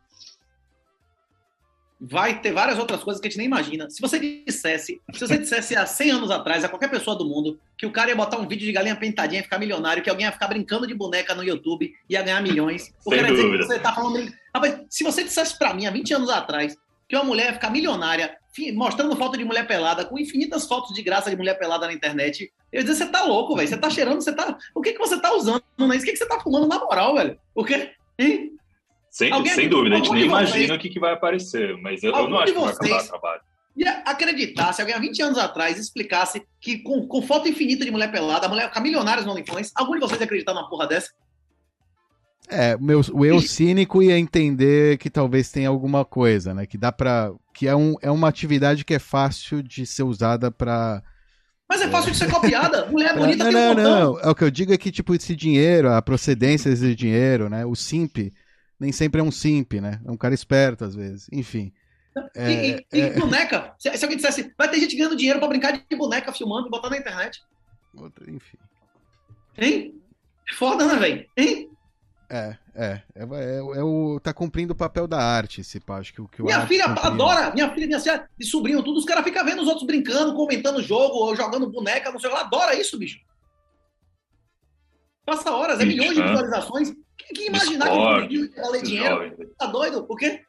Vai 1.99 2.39
ter 2.41 2.51
várias 2.51 2.77
outras 2.77 3.03
coisas 3.03 3.19
que 3.19 3.27
a 3.27 3.29
gente 3.29 3.39
nem 3.39 3.47
imagina. 3.47 3.89
Se 3.89 3.99
você 3.99 4.19
dissesse, 4.19 5.01
se 5.13 5.19
você 5.19 5.37
dissesse 5.37 5.75
há 5.75 5.83
100 5.83 6.11
anos 6.11 6.29
atrás 6.29 6.63
a 6.63 6.69
qualquer 6.69 6.91
pessoa 6.91 7.17
do 7.17 7.25
mundo 7.25 7.59
que 7.75 7.87
o 7.87 7.91
cara 7.91 8.09
ia 8.09 8.15
botar 8.15 8.37
um 8.37 8.47
vídeo 8.47 8.65
de 8.65 8.71
galinha 8.71 8.95
pentadinha 8.95 9.39
e 9.39 9.43
ficar 9.43 9.57
milionário, 9.57 10.03
que 10.03 10.09
alguém 10.09 10.27
ia 10.27 10.31
ficar 10.31 10.47
brincando 10.47 10.85
de 10.85 10.93
boneca 10.93 11.33
no 11.33 11.43
YouTube 11.43 11.91
e 12.07 12.13
ia 12.13 12.21
ganhar 12.21 12.41
milhões, 12.41 12.93
o 13.03 13.09
Sem 13.09 13.19
cara 13.19 13.31
ia 13.31 13.35
dúvida. 13.35 13.57
dizer 13.57 13.67
que 13.67 13.73
você 13.73 13.79
tá 13.79 13.93
falando. 13.93 14.31
Rapaz, 14.53 14.85
se 14.89 15.03
você 15.03 15.23
dissesse 15.23 15.57
para 15.57 15.73
mim 15.73 15.87
há 15.87 15.91
20 15.91 16.13
anos 16.13 16.29
atrás 16.29 16.77
que 17.09 17.15
uma 17.15 17.23
mulher 17.23 17.47
ia 17.47 17.53
ficar 17.53 17.71
milionária 17.71 18.37
mostrando 18.73 19.15
foto 19.15 19.37
de 19.37 19.45
mulher 19.45 19.67
pelada, 19.67 20.05
com 20.05 20.17
infinitas 20.17 20.67
fotos 20.67 20.93
de 20.93 21.01
graça 21.01 21.29
de 21.29 21.35
mulher 21.35 21.57
pelada 21.57 21.87
na 21.87 21.93
internet. 21.93 22.51
Eu 22.71 22.79
ia 22.79 22.85
dizer, 22.85 23.05
você 23.05 23.11
tá 23.11 23.23
louco, 23.23 23.55
velho. 23.55 23.67
Você 23.67 23.77
tá 23.77 23.89
cheirando, 23.89 24.21
você 24.21 24.33
tá. 24.33 24.57
O 24.73 24.81
que, 24.81 24.93
que 24.93 24.99
você 24.99 25.19
tá 25.19 25.33
usando, 25.33 25.63
né? 25.79 25.85
O 25.97 25.99
que, 25.99 26.11
que 26.11 26.17
você 26.17 26.27
tá 26.27 26.39
fumando 26.39 26.67
na 26.67 26.79
moral, 26.79 27.15
velho? 27.15 27.37
O 27.53 27.63
quê? 27.63 27.91
Hein? 28.17 28.51
Sem, 29.09 29.31
sem 29.47 29.69
dúvida, 29.69 29.95
a 29.95 29.97
gente 29.99 30.11
nem 30.11 30.25
imagina 30.25 30.75
o 30.75 30.79
que, 30.79 30.89
que 30.89 30.99
vai 30.99 31.13
aparecer, 31.13 31.75
mas 31.77 32.03
eu, 32.03 32.13
eu 32.13 32.29
não 32.29 32.39
acho 32.39 32.53
que 32.53 32.59
vai 32.59 32.71
acabar 32.71 33.03
o 33.03 33.07
trabalho. 33.07 33.41
E 33.75 33.87
acreditar, 33.87 34.73
se 34.73 34.81
alguém 34.81 34.95
há 34.95 34.99
20 34.99 35.21
anos 35.21 35.37
atrás 35.37 35.77
explicasse 35.79 36.43
que 36.59 36.79
com, 36.79 37.07
com 37.07 37.21
foto 37.21 37.47
infinita 37.47 37.85
de 37.85 37.91
mulher 37.91 38.11
pelada, 38.11 38.47
a 38.47 38.49
mulher 38.49 38.67
ficar 38.67 38.81
milionária 38.81 39.23
no 39.23 39.31
OnlyFans, 39.31 39.71
algum 39.75 39.93
de 39.93 39.99
vocês 39.99 40.19
ia 40.19 40.25
acreditar 40.25 40.53
numa 40.53 40.67
porra 40.67 40.87
dessa? 40.87 41.11
É, 42.49 42.77
meu, 42.77 43.01
o 43.13 43.25
eu 43.25 43.41
cínico 43.41 44.01
ia 44.01 44.17
entender 44.17 44.97
que 44.97 45.09
talvez 45.09 45.51
tenha 45.51 45.69
alguma 45.69 46.05
coisa, 46.05 46.53
né? 46.53 46.65
Que 46.65 46.77
dá 46.77 46.91
pra. 46.91 47.31
Que 47.57 47.67
é, 47.67 47.75
um, 47.75 47.95
é 48.03 48.11
uma 48.11 48.29
atividade 48.29 48.85
que 48.85 48.93
é 48.93 48.99
fácil 48.99 49.63
de 49.63 49.83
ser 49.83 50.03
usada 50.03 50.51
pra. 50.51 51.01
Mas 51.67 51.81
é 51.81 51.89
fácil 51.89 52.11
de 52.11 52.17
ser 52.17 52.29
copiada. 52.29 52.85
Mulher 52.85 53.17
bonita 53.17 53.45
não, 53.45 53.51
tem 53.51 53.61
um 53.61 53.73
não, 53.73 54.13
não. 54.13 54.19
É 54.19 54.29
o 54.29 54.35
que 54.35 54.43
eu 54.43 54.51
digo 54.51 54.71
é 54.71 54.77
que, 54.77 54.91
tipo, 54.91 55.15
esse 55.15 55.35
dinheiro, 55.35 55.91
a 55.91 55.99
procedência 55.99 56.69
desse 56.69 56.93
dinheiro, 56.93 57.49
né? 57.49 57.65
O 57.65 57.75
simp, 57.75 58.31
nem 58.79 58.91
sempre 58.91 59.21
é 59.21 59.23
um 59.23 59.31
simp, 59.31 59.73
né? 59.73 59.99
É 60.05 60.11
um 60.11 60.15
cara 60.15 60.35
esperto, 60.35 60.85
às 60.85 60.93
vezes. 60.93 61.27
Enfim. 61.31 61.73
É, 62.35 62.51
e, 62.51 62.85
e, 62.93 63.01
é... 63.01 63.07
e, 63.07 63.19
boneca? 63.19 63.73
Se, 63.79 63.91
se, 63.97 64.05
alguém 64.05 64.17
dissesse, 64.17 64.53
vai 64.55 64.69
ter 64.69 64.79
gente 64.79 64.95
ganhando 64.95 65.17
dinheiro 65.17 65.39
pra 65.39 65.47
brincar 65.47 65.71
de 65.71 65.97
boneca 65.97 66.31
filmando 66.31 66.67
e 66.67 66.69
botar 66.69 66.91
na 66.91 66.97
internet. 66.99 67.41
Outra, 67.95 68.29
enfim. 68.29 68.57
Hein? 69.57 69.99
Foda, 70.53 70.85
né, 70.85 70.95
velho? 70.95 71.25
Hein? 71.35 71.71
É, 72.29 72.57
é, 72.75 73.01
é, 73.15 73.23
é, 73.23 73.57
é, 73.57 73.83
o 73.83 74.19
tá 74.19 74.33
cumprindo 74.33 74.73
o 74.73 74.75
papel 74.75 75.07
da 75.07 75.17
arte, 75.17 75.61
esse 75.61 75.79
pá, 75.79 75.97
acho 75.97 76.13
que 76.13 76.21
o 76.21 76.27
que 76.27 76.43
Minha 76.43 76.67
filha 76.67 76.85
adora, 76.85 77.53
minha 77.53 77.73
filha, 77.73 77.87
minha 77.87 77.99
filha 78.01 78.29
e 78.37 78.43
sobrinho, 78.43 78.83
tudo, 78.83 78.99
os 78.99 79.05
caras 79.05 79.23
ficam 79.23 79.45
vendo 79.45 79.61
os 79.61 79.67
outros 79.67 79.87
brincando, 79.87 80.35
comentando 80.35 80.77
o 80.77 80.83
jogo, 80.83 81.33
jogando 81.35 81.71
boneca, 81.71 82.11
não 82.11 82.19
sei 82.19 82.29
lá, 82.29 82.41
adora 82.41 82.75
isso, 82.75 82.97
bicho. 82.97 83.19
Passa 85.25 85.51
horas, 85.51 85.79
é 85.79 85.85
milhões 85.85 86.15
de 86.15 86.21
visualizações. 86.21 86.93
Quem, 87.17 87.33
quem 87.33 87.47
imaginar 87.47 87.85
Discord, 87.85 88.27
que 88.27 88.59
ia 88.59 88.69
ler 88.69 88.81
dinheiro? 88.81 89.53
Tá 89.57 89.67
doido? 89.67 90.03
Por 90.05 90.17
quê? 90.17 90.41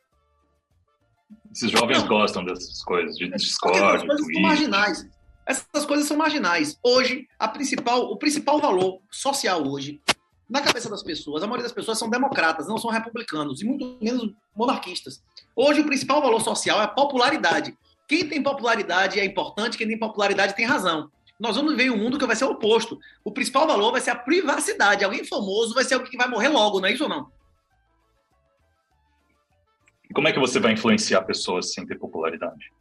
Esses 1.53 1.71
jovens 1.71 2.01
não. 2.01 2.09
gostam 2.09 2.45
dessas 2.45 2.83
coisas, 2.83 3.17
de 3.17 3.31
Discord, 3.31 3.79
Essas 3.79 4.07
coisas 4.07 4.27
são 4.33 4.43
marginais. 4.43 5.09
Essas 5.47 5.87
coisas 5.87 6.07
são 6.09 6.17
marginais. 6.17 6.79
Hoje, 6.83 7.27
a 7.38 7.47
principal, 7.47 8.11
o 8.11 8.17
principal 8.17 8.61
valor 8.61 9.01
social 9.11 9.64
hoje 9.67 10.01
na 10.49 10.63
cabeça 10.63 10.89
das 10.89 11.03
pessoas, 11.03 11.43
a 11.43 11.47
maioria 11.47 11.65
das 11.65 11.73
pessoas 11.73 11.99
são 11.99 12.09
democratas, 12.09 12.67
não 12.67 12.79
são 12.79 12.91
republicanos, 12.91 13.61
e 13.61 13.65
muito 13.67 13.99
menos 14.01 14.33
monarquistas. 14.57 15.23
Hoje, 15.55 15.81
o 15.81 15.87
principal 15.87 16.23
valor 16.23 16.41
social 16.41 16.81
é 16.81 16.85
a 16.85 16.89
popularidade. 16.89 17.77
Quem 18.09 18.27
tem 18.27 18.43
popularidade 18.43 19.21
é 19.21 19.25
importante, 19.25 19.77
quem 19.77 19.87
tem 19.87 19.99
popularidade 19.99 20.57
tem 20.57 20.65
razão. 20.65 21.11
Nós 21.39 21.57
vamos 21.57 21.73
viver 21.73 21.85
em 21.85 21.91
um 21.91 21.99
mundo 21.99 22.19
que 22.19 22.27
vai 22.27 22.35
ser 22.35 22.47
o 22.47 22.51
oposto. 22.51 22.99
O 23.23 23.31
principal 23.31 23.67
valor 23.67 23.93
vai 23.93 24.01
ser 24.01 24.11
a 24.11 24.17
privacidade. 24.17 25.05
Alguém 25.05 25.25
famoso 25.25 25.75
vai 25.75 25.85
ser 25.85 25.95
alguém 25.95 26.11
que 26.11 26.17
vai 26.17 26.29
morrer 26.29 26.49
logo, 26.49 26.81
não 26.81 26.89
é 26.89 26.93
isso 26.93 27.05
ou 27.05 27.11
não? 27.11 27.31
E 30.09 30.15
como 30.15 30.27
é 30.27 30.33
que 30.33 30.41
você 30.41 30.59
vai 30.59 30.73
influenciar 30.73 31.23
pessoas 31.23 31.73
sem 31.75 31.87
ter 31.87 31.99
popularidade? 31.99 32.73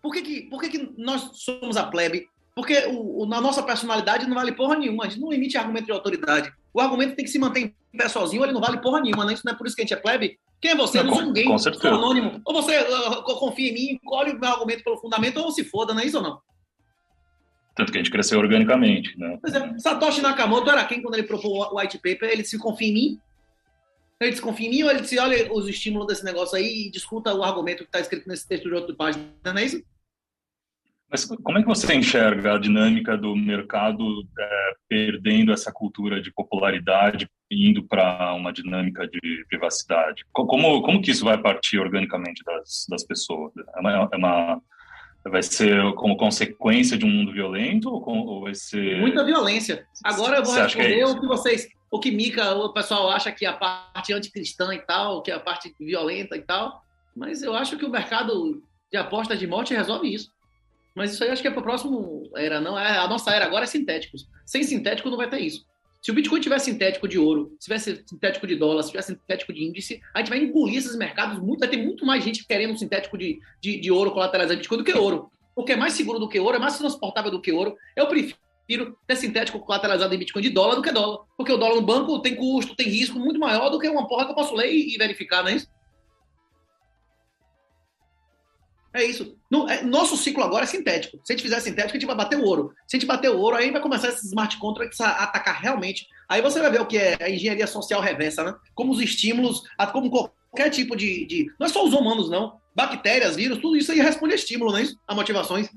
Por 0.00 0.12
que, 0.12 0.22
que, 0.22 0.42
por 0.48 0.60
que, 0.60 0.68
que 0.70 0.94
nós 0.96 1.30
somos 1.34 1.76
a 1.76 1.86
plebe 1.86 2.28
porque 2.54 2.86
o, 2.86 3.22
o, 3.22 3.26
na 3.26 3.40
nossa 3.40 3.62
personalidade 3.62 4.26
não 4.26 4.34
vale 4.34 4.52
porra 4.52 4.76
nenhuma. 4.76 5.04
A 5.04 5.08
gente 5.08 5.20
não 5.20 5.32
emite 5.32 5.58
argumento 5.58 5.86
de 5.86 5.92
autoridade. 5.92 6.52
O 6.72 6.80
argumento 6.80 7.16
tem 7.16 7.24
que 7.24 7.30
se 7.30 7.38
manter 7.38 7.60
em 7.60 7.98
pé 7.98 8.08
sozinho, 8.08 8.44
ele 8.44 8.52
não 8.52 8.60
vale 8.60 8.80
porra 8.80 9.00
nenhuma. 9.00 9.24
Né? 9.24 9.34
Isso 9.34 9.42
não 9.44 9.52
é 9.52 9.56
por 9.56 9.66
isso 9.66 9.74
que 9.74 9.82
a 9.82 9.84
gente 9.84 9.94
é 9.94 9.96
plebe. 9.96 10.38
Quem 10.60 10.70
é 10.70 10.76
você? 10.76 10.98
Não, 10.98 11.06
não 11.06 11.14
sou 11.14 11.26
ninguém. 11.26 11.44
Com 11.44 11.58
certeza. 11.58 11.88
Sou 11.88 11.98
anônimo. 11.98 12.40
Ou 12.44 12.54
você 12.54 12.78
uh, 12.78 13.22
confia 13.22 13.70
em 13.70 13.74
mim, 13.74 14.00
colhe 14.04 14.32
o 14.32 14.38
meu 14.38 14.48
argumento 14.48 14.84
pelo 14.84 14.98
fundamento, 14.98 15.38
ou 15.38 15.50
se 15.50 15.64
foda, 15.64 15.92
não 15.92 16.00
é 16.00 16.06
isso 16.06 16.18
ou 16.18 16.22
não? 16.22 16.40
Tanto 17.76 17.90
que 17.90 17.98
a 17.98 18.00
gente 18.00 18.10
cresceu 18.10 18.38
organicamente, 18.38 19.18
né? 19.18 19.36
Pois 19.40 19.52
é. 19.52 19.78
Satoshi 19.78 20.22
Nakamoto 20.22 20.70
era 20.70 20.84
quem 20.84 21.02
quando 21.02 21.14
ele 21.14 21.24
propôs 21.24 21.68
o 21.70 21.78
white 21.78 21.98
paper? 21.98 22.30
Ele 22.30 22.44
se 22.44 22.56
confia 22.56 22.88
em 22.88 22.94
mim? 22.94 23.20
Ele 24.20 24.30
desconfia 24.30 24.68
em 24.68 24.70
mim 24.70 24.82
ou 24.84 24.90
ele 24.90 25.00
disse, 25.00 25.18
olha 25.18 25.52
os 25.52 25.68
estímulos 25.68 26.06
desse 26.06 26.24
negócio 26.24 26.56
aí 26.56 26.86
e 26.86 26.90
discuta 26.90 27.34
o 27.34 27.42
argumento 27.42 27.78
que 27.78 27.88
está 27.88 27.98
escrito 27.98 28.28
nesse 28.28 28.46
texto 28.46 28.68
de 28.68 28.74
outra 28.74 28.94
página, 28.94 29.24
não 29.44 29.58
é 29.58 29.64
isso? 29.64 29.82
Mas 31.14 31.26
como 31.26 31.58
é 31.58 31.62
que 31.62 31.68
você 31.68 31.94
enxerga 31.94 32.54
a 32.54 32.58
dinâmica 32.58 33.16
do 33.16 33.36
mercado 33.36 34.26
é, 34.36 34.72
perdendo 34.88 35.52
essa 35.52 35.70
cultura 35.70 36.20
de 36.20 36.32
popularidade 36.32 37.30
indo 37.48 37.84
para 37.84 38.34
uma 38.34 38.52
dinâmica 38.52 39.06
de 39.06 39.46
privacidade? 39.48 40.24
Como, 40.32 40.82
como 40.82 41.00
que 41.00 41.12
isso 41.12 41.24
vai 41.24 41.38
partir 41.38 41.78
organicamente 41.78 42.42
das, 42.44 42.86
das 42.90 43.04
pessoas? 43.04 43.52
É 43.76 43.80
uma, 43.80 44.08
é 44.12 44.16
uma, 44.16 44.62
Vai 45.24 45.40
ser 45.44 45.94
como 45.94 46.16
consequência 46.16 46.98
de 46.98 47.04
um 47.04 47.10
mundo 47.10 47.30
violento 47.30 47.90
ou, 47.90 48.00
com, 48.00 48.18
ou 48.18 48.40
vai 48.40 48.54
ser. 48.56 48.98
Muita 48.98 49.24
violência. 49.24 49.86
Agora 50.02 50.38
eu 50.38 50.44
vou 50.44 50.52
responder 50.52 50.98
é 50.98 51.06
o 51.06 51.20
que 51.20 51.28
vocês. 51.28 51.68
O 51.92 52.00
que 52.00 52.10
Mica, 52.10 52.56
o 52.56 52.72
pessoal 52.72 53.08
acha 53.08 53.30
que 53.30 53.46
é 53.46 53.48
a 53.48 53.52
parte 53.52 54.12
anticristã 54.12 54.74
e 54.74 54.80
tal, 54.80 55.22
que 55.22 55.30
é 55.30 55.34
a 55.34 55.40
parte 55.40 55.72
violenta 55.78 56.36
e 56.36 56.42
tal. 56.42 56.82
Mas 57.14 57.40
eu 57.40 57.54
acho 57.54 57.78
que 57.78 57.84
o 57.84 57.90
mercado 57.90 58.60
de 58.90 58.98
apostas 58.98 59.38
de 59.38 59.46
morte 59.46 59.72
resolve 59.72 60.12
isso. 60.12 60.33
Mas 60.94 61.12
isso 61.12 61.24
aí 61.24 61.30
acho 61.30 61.42
que 61.42 61.48
é 61.48 61.50
para 61.50 61.60
o 61.60 61.64
próximo 61.64 62.30
era, 62.36 62.60
não 62.60 62.78
é 62.78 62.98
a 62.98 63.08
nossa 63.08 63.34
era 63.34 63.44
agora 63.44 63.64
é 63.64 63.66
sintéticos. 63.66 64.28
Sem 64.46 64.62
sintético 64.62 65.10
não 65.10 65.16
vai 65.16 65.28
ter 65.28 65.40
isso. 65.40 65.66
Se 66.00 66.10
o 66.10 66.14
Bitcoin 66.14 66.38
tivesse 66.38 66.66
sintético 66.66 67.08
de 67.08 67.18
ouro, 67.18 67.56
se 67.58 67.64
tivesse 67.64 68.04
sintético 68.06 68.46
de 68.46 68.56
dólar, 68.56 68.82
se 68.82 68.90
tivesse 68.90 69.14
sintético 69.14 69.54
de 69.54 69.64
índice, 69.64 70.02
a 70.12 70.18
gente 70.18 70.28
vai 70.28 70.38
engolir 70.38 70.76
esses 70.76 70.94
mercados. 70.96 71.38
Muito, 71.38 71.60
vai 71.60 71.68
ter 71.68 71.78
muito 71.78 72.04
mais 72.04 72.22
gente 72.22 72.46
querendo 72.46 72.74
um 72.74 72.76
sintético 72.76 73.16
de, 73.16 73.40
de, 73.58 73.80
de 73.80 73.90
ouro 73.90 74.12
colateralizado 74.12 74.58
Bitcoin 74.58 74.78
do 74.78 74.84
que 74.84 74.92
ouro. 74.92 75.30
O 75.56 75.64
que 75.64 75.72
é 75.72 75.76
mais 75.76 75.94
seguro 75.94 76.18
do 76.18 76.28
que 76.28 76.38
ouro, 76.38 76.56
é 76.56 76.60
mais 76.60 76.76
transportável 76.76 77.30
do 77.30 77.40
que 77.40 77.50
ouro. 77.50 77.74
Eu 77.96 78.06
prefiro 78.06 78.98
ter 79.06 79.16
sintético 79.16 79.58
colateralizado 79.60 80.14
em 80.14 80.18
Bitcoin 80.18 80.42
de 80.42 80.50
dólar 80.50 80.74
do 80.74 80.82
que 80.82 80.92
dólar. 80.92 81.20
Porque 81.38 81.52
o 81.52 81.56
dólar 81.56 81.76
no 81.76 81.82
banco 81.82 82.20
tem 82.20 82.36
custo, 82.36 82.76
tem 82.76 82.86
risco 82.86 83.18
muito 83.18 83.40
maior 83.40 83.70
do 83.70 83.78
que 83.78 83.88
uma 83.88 84.06
porra 84.06 84.26
que 84.26 84.32
eu 84.32 84.36
posso 84.36 84.54
ler 84.54 84.70
e, 84.70 84.94
e 84.94 84.98
verificar, 84.98 85.42
não 85.42 85.48
é 85.48 85.54
isso? 85.54 85.68
É 88.94 89.02
isso. 89.02 89.36
No, 89.50 89.68
é, 89.68 89.82
nosso 89.82 90.16
ciclo 90.16 90.44
agora 90.44 90.62
é 90.62 90.66
sintético. 90.68 91.18
Se 91.24 91.32
a 91.32 91.36
gente 91.36 91.42
fizer 91.42 91.58
sintético, 91.58 91.96
a 91.96 92.00
gente 92.00 92.06
vai 92.06 92.14
bater 92.14 92.38
o 92.38 92.44
ouro. 92.44 92.72
Se 92.86 92.96
a 92.96 93.00
gente 93.00 93.08
bater 93.08 93.28
o 93.28 93.38
ouro, 93.38 93.56
aí 93.56 93.72
vai 93.72 93.82
começar 93.82 94.08
esses 94.08 94.22
smart 94.26 94.56
contracts 94.58 95.00
a 95.00 95.10
atacar 95.24 95.60
realmente. 95.60 96.06
Aí 96.28 96.40
você 96.40 96.60
vai 96.60 96.70
ver 96.70 96.80
o 96.80 96.86
que 96.86 96.96
é 96.96 97.18
a 97.20 97.28
engenharia 97.28 97.66
social 97.66 98.00
reversa, 98.00 98.44
né? 98.44 98.54
Como 98.72 98.92
os 98.92 99.00
estímulos, 99.00 99.62
como 99.92 100.08
qualquer 100.08 100.70
tipo 100.70 100.94
de. 100.94 101.26
de... 101.26 101.46
Não 101.58 101.66
é 101.66 101.70
só 101.70 101.84
os 101.84 101.92
humanos, 101.92 102.30
não. 102.30 102.60
Bactérias, 102.72 103.34
vírus, 103.34 103.58
tudo 103.58 103.76
isso 103.76 103.90
aí 103.90 103.98
responde 103.98 104.32
a 104.32 104.36
estímulo, 104.36 104.70
não 104.70 104.78
é 104.78 104.82
isso? 104.82 104.96
A 105.08 105.14
motivações. 105.14 105.68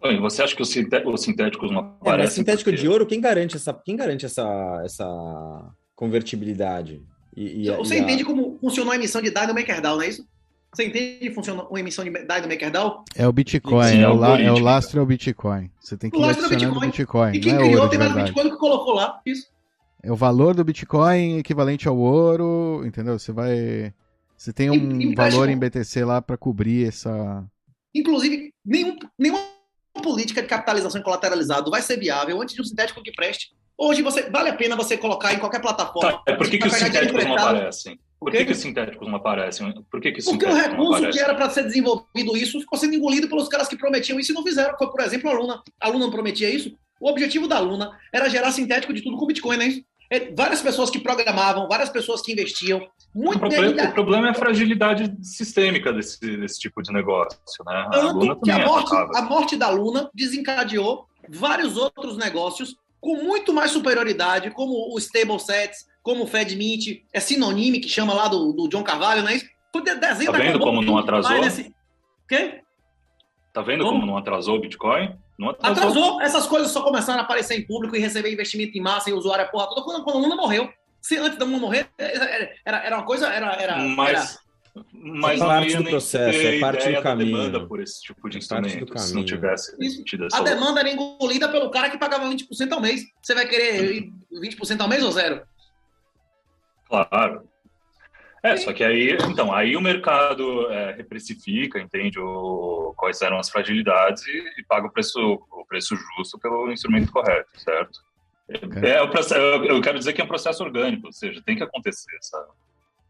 Oi, 0.00 0.18
você 0.18 0.42
acha 0.42 0.56
que 0.56 0.62
os, 0.62 0.68
sintéticos 0.68 1.70
não 1.70 1.80
aparecem? 1.80 2.24
É, 2.24 2.30
sintético 2.30 2.70
porque... 2.70 2.82
de 2.82 2.88
ouro, 2.88 3.06
quem 3.06 3.20
garante 3.20 3.56
essa, 3.56 3.72
quem 3.72 3.96
garante 3.96 4.24
essa, 4.24 4.82
essa 4.82 5.74
convertibilidade? 5.94 7.02
E, 7.36 7.68
e, 7.68 7.76
você 7.76 7.96
e 7.96 7.98
entende 8.00 8.22
a... 8.22 8.26
como 8.26 8.58
funcionou 8.58 8.92
a 8.92 8.96
emissão 8.96 9.22
de 9.22 9.30
Dynamo 9.30 9.54
MakerDAO, 9.54 9.96
não 9.96 10.02
é 10.02 10.08
isso? 10.08 10.26
Você 10.74 10.86
entende 10.86 11.18
que 11.18 11.30
funciona 11.30 11.64
uma 11.64 11.80
emissão 11.80 12.02
de 12.02 12.10
DAI 12.10 12.40
do 12.40 12.48
MakerDAO? 12.48 13.04
É 13.14 13.28
o 13.28 13.32
Bitcoin, 13.32 13.88
Sim, 13.88 14.02
é, 14.02 14.08
o 14.08 14.14
la, 14.14 14.40
é 14.40 14.50
o 14.50 14.58
lastro 14.58 15.00
é 15.00 15.02
o 15.02 15.06
Bitcoin. 15.06 15.70
Você 15.78 15.98
tem 15.98 16.10
que 16.10 16.18
ir 16.18 16.24
adicionando 16.24 16.80
Bitcoin. 16.80 17.32
Bitcoin. 17.32 17.36
E 17.36 17.40
quem 17.40 17.52
é 17.52 17.58
criou 17.58 17.76
ouro, 17.76 17.90
tem 17.90 17.98
mais 17.98 18.14
Bitcoin 18.14 18.50
que 18.50 18.56
colocou 18.56 18.94
lá. 18.94 19.20
Isso. 19.26 19.48
É 20.02 20.10
o 20.10 20.16
valor 20.16 20.54
do 20.54 20.64
Bitcoin 20.64 21.38
equivalente 21.38 21.86
ao 21.86 21.98
ouro, 21.98 22.82
entendeu? 22.86 23.18
Você 23.18 23.32
vai. 23.32 23.92
Você 24.34 24.50
tem 24.50 24.70
um 24.70 25.00
e, 25.00 25.14
valor 25.14 25.50
em 25.50 25.58
BTC 25.58 26.06
lá 26.06 26.22
para 26.22 26.38
cobrir 26.38 26.88
essa. 26.88 27.44
Inclusive, 27.94 28.54
nenhum, 28.64 28.96
nenhuma 29.18 29.40
política 30.02 30.40
de 30.40 30.48
capitalização 30.48 31.02
colateralizado 31.02 31.70
vai 31.70 31.82
ser 31.82 31.98
viável 31.98 32.40
antes 32.40 32.54
de 32.54 32.62
um 32.62 32.64
sintético 32.64 33.02
que 33.02 33.12
preste. 33.12 33.50
Hoje 33.76 34.00
você 34.00 34.30
vale 34.30 34.48
a 34.48 34.54
pena 34.54 34.74
você 34.74 34.96
colocar 34.96 35.34
em 35.34 35.38
qualquer 35.38 35.60
plataforma. 35.60 36.12
Tá, 36.24 36.32
é 36.32 36.34
por 36.34 36.48
que, 36.48 36.56
que 36.56 36.66
os 36.66 36.72
sintéticos 36.72 37.24
não 37.24 37.34
aparecem? 37.34 38.00
Por 38.22 38.30
que, 38.30 38.44
que 38.44 38.52
os 38.52 38.58
sintéticos 38.58 39.08
não 39.08 39.16
aparecem? 39.16 39.72
Por 39.90 40.00
que, 40.00 40.12
que 40.12 40.22
Porque 40.22 40.46
o 40.46 40.54
recurso 40.54 41.10
que 41.10 41.18
era 41.18 41.34
para 41.34 41.50
ser 41.50 41.64
desenvolvido 41.64 42.36
isso 42.36 42.60
ficou 42.60 42.78
sendo 42.78 42.94
engolido 42.94 43.28
pelos 43.28 43.48
caras 43.48 43.66
que 43.66 43.76
prometiam 43.76 44.18
isso 44.18 44.32
e 44.32 44.34
não 44.34 44.44
fizeram. 44.44 44.76
Foi, 44.78 44.90
por 44.90 45.00
exemplo, 45.00 45.28
a 45.28 45.32
Luna. 45.32 45.62
A 45.80 45.88
Luna 45.88 46.04
não 46.04 46.10
prometia 46.10 46.48
isso. 46.48 46.72
O 47.00 47.08
objetivo 47.08 47.48
da 47.48 47.58
Luna 47.58 47.98
era 48.12 48.28
gerar 48.28 48.52
sintético 48.52 48.92
de 48.92 49.02
tudo 49.02 49.16
com 49.16 49.26
Bitcoin, 49.26 49.56
né? 49.56 49.82
É, 50.08 50.30
várias 50.32 50.60
pessoas 50.62 50.88
que 50.88 51.00
programavam, 51.00 51.66
várias 51.66 51.88
pessoas 51.88 52.22
que 52.22 52.32
investiam. 52.32 52.86
Muito 53.14 53.38
o, 53.38 53.40
problema, 53.40 53.82
o 53.82 53.92
problema 53.92 54.26
é 54.28 54.30
a 54.30 54.34
fragilidade 54.34 55.12
sistêmica 55.20 55.92
desse, 55.92 56.36
desse 56.36 56.60
tipo 56.60 56.80
de 56.80 56.92
negócio, 56.92 57.64
né? 57.66 57.88
A, 57.92 58.12
Luna 58.12 58.36
que 58.36 58.50
a, 58.50 58.58
é 58.58 58.66
morte, 58.66 58.94
a 58.94 59.22
morte 59.22 59.56
da 59.56 59.70
Luna 59.70 60.10
desencadeou 60.14 61.06
vários 61.28 61.76
outros 61.76 62.16
negócios 62.16 62.76
com 63.00 63.16
muito 63.16 63.52
mais 63.52 63.72
superioridade, 63.72 64.50
como 64.52 64.94
o 64.94 64.98
stable 64.98 65.40
sets, 65.40 65.86
como 66.02 66.24
o 66.24 66.26
FedMint, 66.26 67.04
é 67.12 67.20
sinônimo 67.20 67.80
que 67.80 67.88
chama 67.88 68.12
lá 68.12 68.28
do, 68.28 68.52
do 68.52 68.68
John 68.68 68.82
Carvalho, 68.82 69.22
não 69.22 69.28
é 69.28 69.36
isso? 69.36 69.52
Desenho 70.00 70.32
tá 70.32 70.38
vendo 70.38 70.58
como 70.58 70.82
não 70.82 70.98
atrasou? 70.98 71.40
Nesse... 71.40 71.74
Quê? 72.28 72.60
Tá 73.52 73.62
vendo 73.62 73.84
como? 73.84 74.00
como 74.00 74.06
não 74.06 74.18
atrasou 74.18 74.56
o 74.56 74.60
Bitcoin? 74.60 75.14
Não 75.38 75.50
atrasou. 75.50 75.88
atrasou. 75.88 76.20
Essas 76.20 76.46
coisas 76.46 76.70
só 76.70 76.82
começaram 76.82 77.20
a 77.20 77.22
aparecer 77.22 77.58
em 77.58 77.66
público 77.66 77.96
e 77.96 77.98
receber 77.98 78.32
investimento 78.32 78.76
em 78.76 78.80
massa 78.80 79.10
e 79.10 79.12
usuário, 79.12 79.44
a 79.44 79.48
porra 79.48 79.68
toda, 79.68 79.82
quando, 79.82 80.04
quando 80.04 80.18
a 80.18 80.20
Luna 80.20 80.36
morreu. 80.36 80.70
Se 81.00 81.16
antes 81.16 81.38
da 81.38 81.44
Luna 81.44 81.58
morrer, 81.58 81.88
era, 82.64 82.84
era 82.84 82.96
uma 82.96 83.04
coisa. 83.04 83.28
Era, 83.28 83.54
era, 83.54 83.78
Mas, 83.78 84.38
era... 84.74 84.84
mas 84.94 85.40
é 85.40 85.44
parte 85.44 85.76
do 85.76 85.84
processo, 85.84 86.38
é 86.38 86.60
parte 86.60 86.92
do 86.92 87.02
caminho. 87.02 87.36
demanda 87.36 87.66
por 87.66 87.80
esse 87.80 88.00
tipo 88.02 88.28
de 88.28 88.38
instrumento, 88.38 88.98
se 88.98 89.14
não 89.14 89.24
tivesse 89.24 90.04
tido 90.04 90.26
essa 90.26 90.38
A 90.38 90.42
demanda 90.42 90.80
era 90.80 90.90
engolida 90.90 91.48
pelo 91.48 91.70
cara 91.70 91.90
que 91.90 91.98
pagava 91.98 92.28
20% 92.28 92.72
ao 92.72 92.80
mês. 92.80 93.02
Você 93.20 93.34
vai 93.34 93.46
querer 93.46 94.10
20% 94.32 94.80
ao 94.80 94.88
mês 94.88 95.02
ou 95.02 95.10
zero? 95.10 95.42
Claro. 96.92 97.48
É, 98.42 98.56
só 98.56 98.72
que 98.72 98.84
aí, 98.84 99.16
então, 99.30 99.54
aí 99.54 99.76
o 99.76 99.80
mercado 99.80 100.70
é, 100.70 100.92
reprecifica, 100.92 101.80
entende 101.80 102.18
o, 102.18 102.92
quais 102.96 103.22
eram 103.22 103.38
as 103.38 103.48
fragilidades 103.48 104.26
e, 104.26 104.60
e, 104.60 104.64
paga 104.64 104.88
o 104.88 104.92
preço, 104.92 105.18
o 105.18 105.64
preço 105.64 105.96
justo 105.96 106.38
pelo 106.38 106.70
instrumento 106.70 107.10
correto, 107.12 107.48
certo? 107.58 108.00
É, 108.82 108.96
é 108.96 109.02
o 109.02 109.08
processo, 109.08 109.40
eu 109.40 109.80
quero 109.80 109.98
dizer 109.98 110.12
que 110.12 110.20
é 110.20 110.24
um 110.24 110.28
processo 110.28 110.62
orgânico, 110.62 111.06
ou 111.06 111.12
seja, 111.12 111.40
tem 111.46 111.56
que 111.56 111.62
acontecer 111.62 112.14
essa 112.16 112.46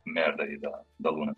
merda 0.07 0.45
aí 0.45 0.59
da, 0.59 0.81
da 1.01 1.11
Luna. 1.11 1.35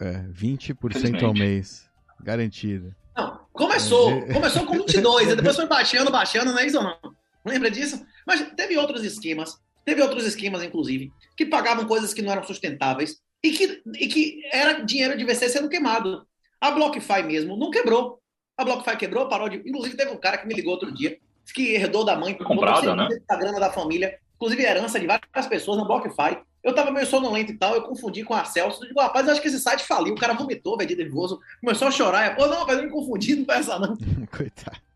É, 0.00 0.24
20% 0.32 1.22
ao 1.22 1.34
mês, 1.34 1.88
garantido. 2.20 2.96
Não, 3.14 3.46
começou, 3.52 4.10
é. 4.12 4.32
começou 4.32 4.64
com 4.64 4.78
22, 4.78 5.36
depois 5.36 5.56
foi 5.56 5.66
baixando, 5.68 6.10
baixando, 6.10 6.52
não 6.52 6.58
é 6.58 6.66
isso 6.66 6.78
ou 6.78 6.84
não? 6.84 6.98
Lembra 7.44 7.70
disso? 7.70 8.04
Mas 8.26 8.40
teve 8.56 8.76
outros 8.78 9.04
esquemas. 9.04 9.60
Teve 9.84 10.02
outros 10.02 10.24
esquemas, 10.24 10.62
inclusive, 10.62 11.12
que 11.36 11.46
pagavam 11.46 11.86
coisas 11.86 12.12
que 12.12 12.22
não 12.22 12.32
eram 12.32 12.44
sustentáveis 12.44 13.16
e 13.42 13.50
que, 13.50 13.82
e 13.98 14.08
que 14.08 14.42
era 14.52 14.84
dinheiro 14.84 15.16
de 15.16 15.24
VC 15.24 15.48
sendo 15.48 15.68
queimado. 15.68 16.26
A 16.60 16.70
BlockFi 16.70 17.22
mesmo 17.22 17.56
não 17.56 17.70
quebrou. 17.70 18.20
A 18.56 18.64
BlockFi 18.64 18.96
quebrou, 18.96 19.28
parou 19.28 19.48
de. 19.48 19.56
Inclusive, 19.56 19.96
teve 19.96 20.10
um 20.10 20.18
cara 20.18 20.36
que 20.36 20.46
me 20.46 20.54
ligou 20.54 20.72
outro 20.72 20.92
dia, 20.92 21.18
que 21.54 21.74
herdou 21.74 22.04
da 22.04 22.16
mãe, 22.16 22.34
comprada, 22.34 22.94
né? 22.94 23.08
A 23.28 23.36
grana 23.36 23.58
da 23.58 23.72
família, 23.72 24.18
inclusive 24.36 24.62
herança 24.62 25.00
de 25.00 25.06
várias 25.06 25.46
pessoas 25.48 25.78
na 25.78 25.84
BlockFi. 25.84 26.38
Eu 26.62 26.74
tava 26.74 26.90
meio 26.90 27.06
sonolento 27.06 27.52
e 27.52 27.56
tal, 27.56 27.74
eu 27.74 27.82
confundi 27.82 28.22
com 28.22 28.34
a 28.34 28.44
Celso. 28.44 28.86
Digo, 28.86 29.00
rapaz, 29.00 29.26
eu 29.26 29.32
acho 29.32 29.40
que 29.40 29.48
esse 29.48 29.58
site 29.58 29.82
faliu. 29.84 30.12
O 30.12 30.18
cara 30.18 30.34
vomitou, 30.34 30.76
velho, 30.76 30.88
de 30.88 30.96
nervoso, 30.96 31.40
começou 31.58 31.88
a 31.88 31.90
chorar. 31.90 32.36
Pô, 32.36 32.46
não, 32.46 32.58
rapaz, 32.58 32.78
eu 32.78 32.84
me 32.84 32.90
confundi, 32.90 33.34
não 33.34 33.54
essa 33.54 33.78
não. 33.78 33.96
Coitado. 34.30 34.89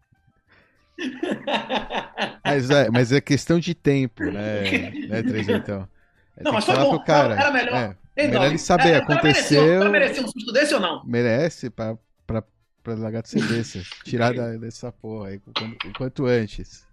Mas, 2.45 2.71
é, 2.71 2.91
mas 2.91 3.13
é 3.13 3.21
questão 3.21 3.59
de 3.59 3.75
tempo, 3.75 4.25
né, 4.25 4.91
né 5.09 5.23
Três, 5.23 5.49
então. 5.49 5.89
É, 6.37 6.43
não, 6.43 6.53
mas 6.53 6.65
foi 6.65 6.77
bom, 6.77 6.99
cara. 7.01 7.35
era 7.35 7.51
melhor. 7.53 7.97
É, 8.17 8.27
melhor 8.27 8.47
ele 8.47 8.59
saber, 8.59 8.91
é, 8.91 8.97
aconteceu... 8.97 9.63
Merecia, 9.63 9.91
merecia 9.91 10.23
um 10.23 10.29
susto 10.29 10.53
desse 10.53 10.75
ou 10.75 10.81
não? 10.81 11.05
Merece, 11.05 11.69
pra, 11.71 11.99
pra, 12.27 12.45
pra 12.83 12.95
lagarto 12.95 13.29
ser 13.29 13.43
desse, 13.47 13.83
tirar 14.05 14.33
da, 14.35 14.57
dessa 14.57 14.93
porra 14.93 15.29
aí, 15.29 15.37
o 15.37 15.93
quanto 15.97 16.27
antes. 16.27 16.87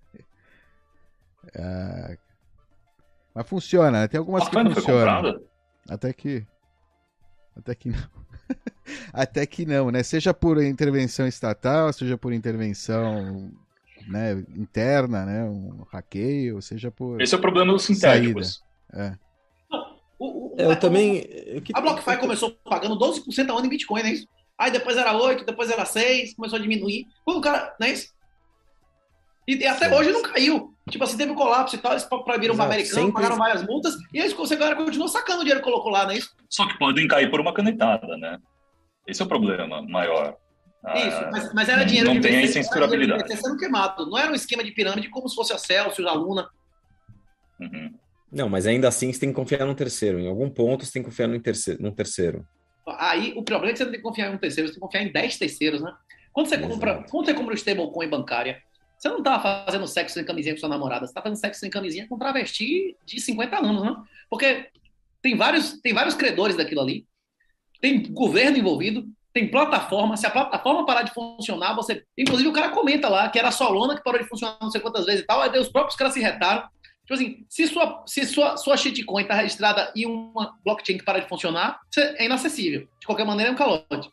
Ah, 1.56 2.16
mas 3.34 3.48
funciona, 3.48 4.02
né? 4.02 4.08
tem 4.08 4.18
algumas 4.18 4.48
que 4.48 4.56
funcionam. 4.56 5.42
Até 5.90 6.12
que... 6.14 6.46
Até 7.56 7.76
que 7.76 7.90
não. 7.90 8.22
Até 9.14 9.46
que 9.46 9.66
não, 9.66 9.92
né? 9.92 10.04
Seja 10.04 10.34
por 10.34 10.62
intervenção 10.62 11.28
estatal, 11.28 11.92
seja 11.94 12.18
por 12.18 12.34
intervenção 12.34 13.52
né, 14.08 14.44
interna, 14.56 15.26
né, 15.26 15.44
um 15.44 15.84
hackeio, 15.92 16.62
seja 16.62 16.92
por. 16.92 17.22
Esse 17.22 17.36
é 17.36 17.38
o 17.38 17.42
problema 17.42 17.74
dos 17.74 17.84
sintéticos. 17.84 18.62
É. 18.94 19.16
O, 20.20 20.54
o, 20.54 20.56
eu 20.58 20.72
a, 20.72 20.76
também. 20.76 21.22
O, 21.22 21.78
a 21.78 21.82
BlockFi 21.82 22.18
começou 22.18 22.52
pagando 22.64 22.98
12% 22.98 23.50
ao 23.50 23.58
ano 23.58 23.68
em 23.68 23.70
Bitcoin, 23.70 24.02
não 24.02 24.10
é 24.10 24.14
isso? 24.14 24.28
Aí 24.58 24.72
depois 24.72 24.96
era 24.96 25.18
8, 25.18 25.46
depois 25.46 25.70
era 25.70 25.86
6, 25.86 26.36
começou 26.36 26.60
a 26.60 26.62
diminuir. 26.62 27.08
Quando 27.26 27.38
o 27.38 27.42
cara. 27.42 27.76
Não 27.80 27.88
é 27.88 27.92
isso? 27.92 28.14
E, 29.48 29.56
e 29.56 29.68
até 29.68 29.90
Sim. 29.90 29.96
hoje 29.96 30.12
não 30.12 30.22
caiu. 30.22 30.74
Tipo 30.90 31.04
assim, 31.04 31.18
teve 31.18 31.32
um 31.32 31.36
colapso 31.36 31.76
e 31.76 31.80
tal, 31.80 31.94
eles 31.94 32.04
proibiram 32.04 32.56
o 32.56 32.62
americano, 32.62 32.96
Sempre... 32.96 33.14
pagaram 33.14 33.38
várias 33.38 33.64
multas, 33.64 33.96
e 34.14 34.20
aí 34.20 34.32
a 34.32 34.56
galera 34.56 34.76
continuou 34.76 35.08
sacando 35.08 35.40
o 35.40 35.44
dinheiro 35.44 35.62
que 35.62 35.70
colocou 35.70 35.92
lá, 35.92 36.04
não 36.04 36.12
é 36.12 36.18
isso? 36.18 36.36
Só 36.50 36.68
que 36.68 36.78
podem 36.78 37.08
cair 37.08 37.30
por 37.30 37.40
uma 37.40 37.54
canetada, 37.54 38.18
né? 38.18 38.38
Esse 39.08 39.22
é 39.22 39.26
o 39.26 39.28
problema 39.28 39.82
maior. 39.84 40.36
Isso, 40.84 41.18
ah, 41.18 41.30
mas, 41.32 41.54
mas 41.54 41.70
era 41.70 41.84
dinheiro 41.84 42.10
não 42.10 42.20
de 42.20 42.28
tem 42.28 42.44
incensurabilidade. 42.44 43.38
sendo 43.38 43.58
queimado. 43.58 44.08
Não 44.08 44.18
era 44.18 44.32
um 44.32 44.36
esquema 44.36 44.64
de 44.64 44.72
pirâmide 44.72 45.10
como 45.10 45.30
se 45.30 45.36
fosse 45.36 45.54
a 45.54 45.58
Celsius, 45.58 46.08
a 46.08 46.14
Luna. 46.14 46.50
Uhum. 47.60 47.94
Não, 48.32 48.50
mas 48.50 48.66
ainda 48.66 48.88
assim 48.88 49.14
você 49.14 49.20
tem 49.20 49.30
que 49.30 49.36
confiar 49.36 49.66
no 49.66 49.76
terceiro. 49.76 50.20
Em 50.20 50.28
algum 50.28 50.50
ponto 50.50 50.84
você 50.84 50.94
tem 50.94 51.04
que 51.04 51.10
confiar 51.10 51.28
no 51.28 51.40
terceiro. 51.40 51.82
No 51.84 51.92
terceiro. 51.92 52.48
Aí 52.88 53.32
o 53.36 53.44
problema 53.44 53.70
é 53.70 53.74
que 53.74 53.78
você 53.78 53.84
não 53.84 53.92
tem 53.92 54.00
que 54.00 54.08
confiar 54.08 54.32
em 54.32 54.36
um 54.36 54.40
terceiro, 54.40 54.68
você 54.68 54.74
tem 54.74 54.80
que 54.80 54.86
confiar 54.86 55.04
em 55.04 55.12
10 55.12 55.38
terceiros, 55.38 55.82
né? 55.82 55.94
Quando 56.34 56.48
você 56.48 56.56
Exato. 56.56 56.74
compra, 56.74 57.06
quando 57.10 57.26
você 57.26 57.34
compra 57.34 57.54
o 57.54 57.58
stablecoin 57.58 58.10
bancária, 58.10 58.62
você 58.98 59.10
não 59.10 59.22
tá 59.22 59.40
fazendo 59.40 59.88
sexo 59.88 60.16
sem 60.16 60.26
camisinha 60.26 60.56
com 60.56 60.60
sua 60.60 60.70
namorada, 60.70 61.06
você 61.06 61.14
tá 61.14 61.22
fazendo 61.22 61.40
sexo 61.40 61.60
sem 61.60 61.70
camisinha 61.70 62.08
com 62.08 62.16
um 62.16 62.20
travesti 62.20 62.96
de 63.06 63.20
50 63.20 63.58
anos, 63.58 63.84
né? 63.84 63.96
Porque 64.30 64.70
tem 65.22 65.36
vários, 65.36 65.80
tem 65.82 65.94
vários 65.94 66.16
credores 66.16 66.56
daquilo 66.56 66.82
ali, 66.82 67.06
tem 67.80 68.02
governo 68.12 68.58
envolvido, 68.58 69.08
tem 69.34 69.50
plataforma. 69.50 70.18
Se 70.18 70.26
a 70.26 70.32
plataforma 70.32 70.86
parar 70.86 71.04
de 71.04 71.14
funcionar, 71.14 71.74
você. 71.74 72.04
Inclusive, 72.18 72.50
o 72.50 72.54
cara 72.54 72.70
comenta 72.70 73.08
lá 73.10 73.30
que 73.30 73.40
era 73.40 73.48
a 73.48 73.52
Solana 73.52 73.96
que 73.96 74.04
parou 74.04 74.22
de 74.22 74.28
funcionar 74.28 74.58
não 74.62 74.70
sei 74.70 74.82
quantas 74.82 75.06
vezes 75.06 75.22
e 75.22 75.26
tal. 75.26 75.42
Aí 75.42 75.60
os 75.60 75.70
próprios 75.70 75.96
caras 75.96 76.14
se 76.14 76.20
retaram. 76.20 76.64
Tipo 77.02 77.14
assim, 77.14 77.46
se 77.50 77.68
sua, 77.68 78.04
se 78.06 78.26
sua, 78.26 78.58
sua 78.58 78.78
shitcoin 78.78 79.24
está 79.24 79.34
registrada 79.34 79.92
em 79.96 80.06
uma 80.06 80.54
blockchain 80.64 80.98
que 80.98 81.04
para 81.04 81.20
de 81.20 81.28
funcionar, 81.28 81.80
é 81.98 82.26
inacessível. 82.26 82.88
De 83.00 83.06
qualquer 83.06 83.26
maneira, 83.26 83.50
é 83.52 83.54
um 83.54 83.58
calote. 83.58 84.10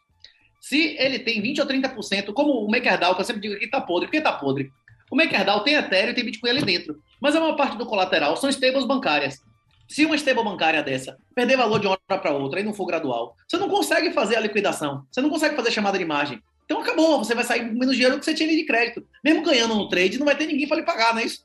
Se 0.61 0.97
ele 0.99 1.19
tem 1.19 1.41
20 1.41 1.61
ou 1.61 1.67
30%, 1.67 2.33
como 2.33 2.65
o 2.65 2.71
MakerDAO, 2.71 3.15
que 3.15 3.21
eu 3.21 3.25
sempre 3.25 3.43
digo 3.43 3.55
aqui, 3.55 3.67
está 3.67 3.81
podre. 3.81 4.07
Por 4.07 4.13
que 4.13 4.19
está 4.19 4.33
podre? 4.33 4.71
O 5.11 5.17
MakerDAO 5.17 5.61
tem 5.61 5.75
Ethereum 5.75 6.11
e 6.11 6.15
tem 6.15 6.25
Bitcoin 6.25 6.51
ali 6.51 6.63
dentro. 6.63 7.01
Mas 7.21 7.35
a 7.35 7.41
maior 7.41 7.57
parte 7.57 7.77
do 7.77 7.87
colateral 7.87 8.37
são 8.37 8.51
stables 8.51 8.85
bancárias. 8.85 9.41
Se 9.89 10.05
uma 10.05 10.15
stable 10.17 10.45
bancária 10.45 10.83
dessa 10.83 11.19
perder 11.35 11.57
valor 11.57 11.81
de 11.81 11.87
uma 11.87 11.99
hora 12.11 12.21
para 12.21 12.33
outra 12.33 12.61
e 12.61 12.63
não 12.63 12.75
for 12.75 12.87
gradual, 12.87 13.35
você 13.49 13.57
não 13.57 13.69
consegue 13.69 14.13
fazer 14.13 14.37
a 14.37 14.41
liquidação, 14.41 15.07
você 15.11 15.21
não 15.21 15.31
consegue 15.31 15.57
fazer 15.57 15.71
chamada 15.71 15.97
de 15.97 16.05
imagem. 16.05 16.43
Então 16.65 16.83
acabou, 16.83 17.19
você 17.19 17.35
vai 17.35 17.45
sair 17.45 17.61
com 17.61 17.79
menos 17.79 17.95
dinheiro 17.95 18.15
do 18.15 18.19
que 18.19 18.27
você 18.27 18.35
tinha 18.35 18.47
ali 18.47 18.59
de 18.59 18.67
crédito. 18.67 19.03
Mesmo 19.25 19.43
ganhando 19.43 19.75
no 19.75 19.89
trade, 19.89 20.19
não 20.19 20.27
vai 20.27 20.37
ter 20.37 20.47
ninguém 20.47 20.69
para 20.69 20.77
lhe 20.77 20.83
pagar, 20.83 21.15
não 21.15 21.23
é 21.23 21.25
isso? 21.25 21.43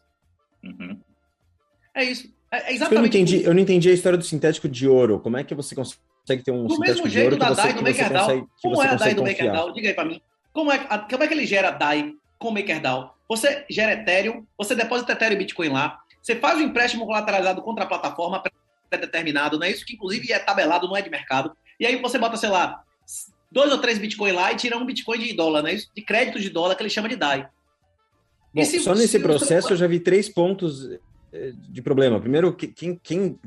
Uhum. 0.61 0.99
É 1.95 2.03
isso. 2.03 2.33
É, 2.51 2.71
é 2.71 2.73
exatamente. 2.73 2.91
Eu 2.93 2.99
não, 2.99 3.05
entendi, 3.05 3.43
eu 3.43 3.53
não 3.53 3.61
entendi 3.61 3.89
a 3.89 3.93
história 3.93 4.17
do 4.17 4.25
sintético 4.25 4.67
de 4.67 4.85
ouro. 4.85 5.21
Como 5.21 5.37
é 5.37 5.43
que 5.45 5.55
você 5.55 5.73
consegue 5.73 6.43
ter 6.43 6.51
um 6.51 6.67
do 6.67 6.75
sintético 6.75 7.07
de 7.07 7.19
ouro? 7.21 7.37
Do 7.37 7.37
mesmo 7.37 7.37
jeito 7.37 7.37
da 7.37 7.53
DAI 7.53 7.73
do 7.73 7.81
MakerDAO. 7.81 8.49
Como 8.61 8.83
é 8.83 8.87
a 8.87 8.95
DAI 8.95 9.13
do 9.13 9.23
MakerDAO? 9.23 9.73
Diga 9.73 9.87
aí 9.87 9.93
para 9.93 10.05
mim. 10.05 10.21
Como 10.51 10.69
é, 10.69 10.77
como 10.77 11.23
é 11.23 11.27
que 11.27 11.33
ele 11.33 11.45
gera 11.45 11.71
DAI 11.71 12.13
com 12.37 12.49
o 12.49 12.53
MakerDAO? 12.53 13.15
Você 13.29 13.65
gera 13.69 13.93
Ethereum, 13.93 14.45
você 14.57 14.75
deposita 14.75 15.13
Ethereum 15.13 15.35
e 15.35 15.39
Bitcoin 15.39 15.69
lá, 15.69 15.99
você 16.23 16.37
faz 16.37 16.57
o 16.57 16.61
um 16.61 16.67
empréstimo 16.67 17.05
colateralizado 17.05 17.61
contra 17.61 17.83
a 17.83 17.87
plataforma 17.87 18.41
pré-determinado, 18.89 19.59
não 19.59 19.67
é 19.67 19.71
isso 19.71 19.85
que 19.85 19.93
inclusive 19.93 20.31
é 20.31 20.39
tabelado, 20.39 20.87
não 20.87 20.95
é 20.95 21.01
de 21.01 21.09
mercado. 21.09 21.51
E 21.77 21.85
aí 21.85 21.97
você 21.97 22.17
bota, 22.17 22.37
sei 22.37 22.49
lá, 22.49 22.81
dois 23.51 23.71
ou 23.73 23.77
três 23.79 23.97
Bitcoin 23.97 24.31
lá 24.31 24.53
e 24.53 24.55
tira 24.55 24.77
um 24.77 24.85
Bitcoin 24.85 25.19
de 25.19 25.33
dólar, 25.33 25.61
não 25.61 25.69
é 25.69 25.73
isso? 25.73 25.91
De 25.93 26.01
crédito 26.01 26.39
de 26.39 26.49
dólar 26.49 26.75
que 26.75 26.81
ele 26.81 26.89
chama 26.89 27.09
de 27.09 27.17
DAI. 27.17 27.45
Bom, 28.53 28.63
se, 28.63 28.79
só 28.79 28.95
nesse 28.95 29.19
processo 29.19 29.67
você... 29.67 29.73
eu 29.73 29.77
já 29.77 29.87
vi 29.87 29.99
três 29.99 30.29
pontos 30.29 30.87
de 31.53 31.81
problema. 31.81 32.19
Primeiro, 32.19 32.53
quem, 32.53 32.99
quem 33.01 33.39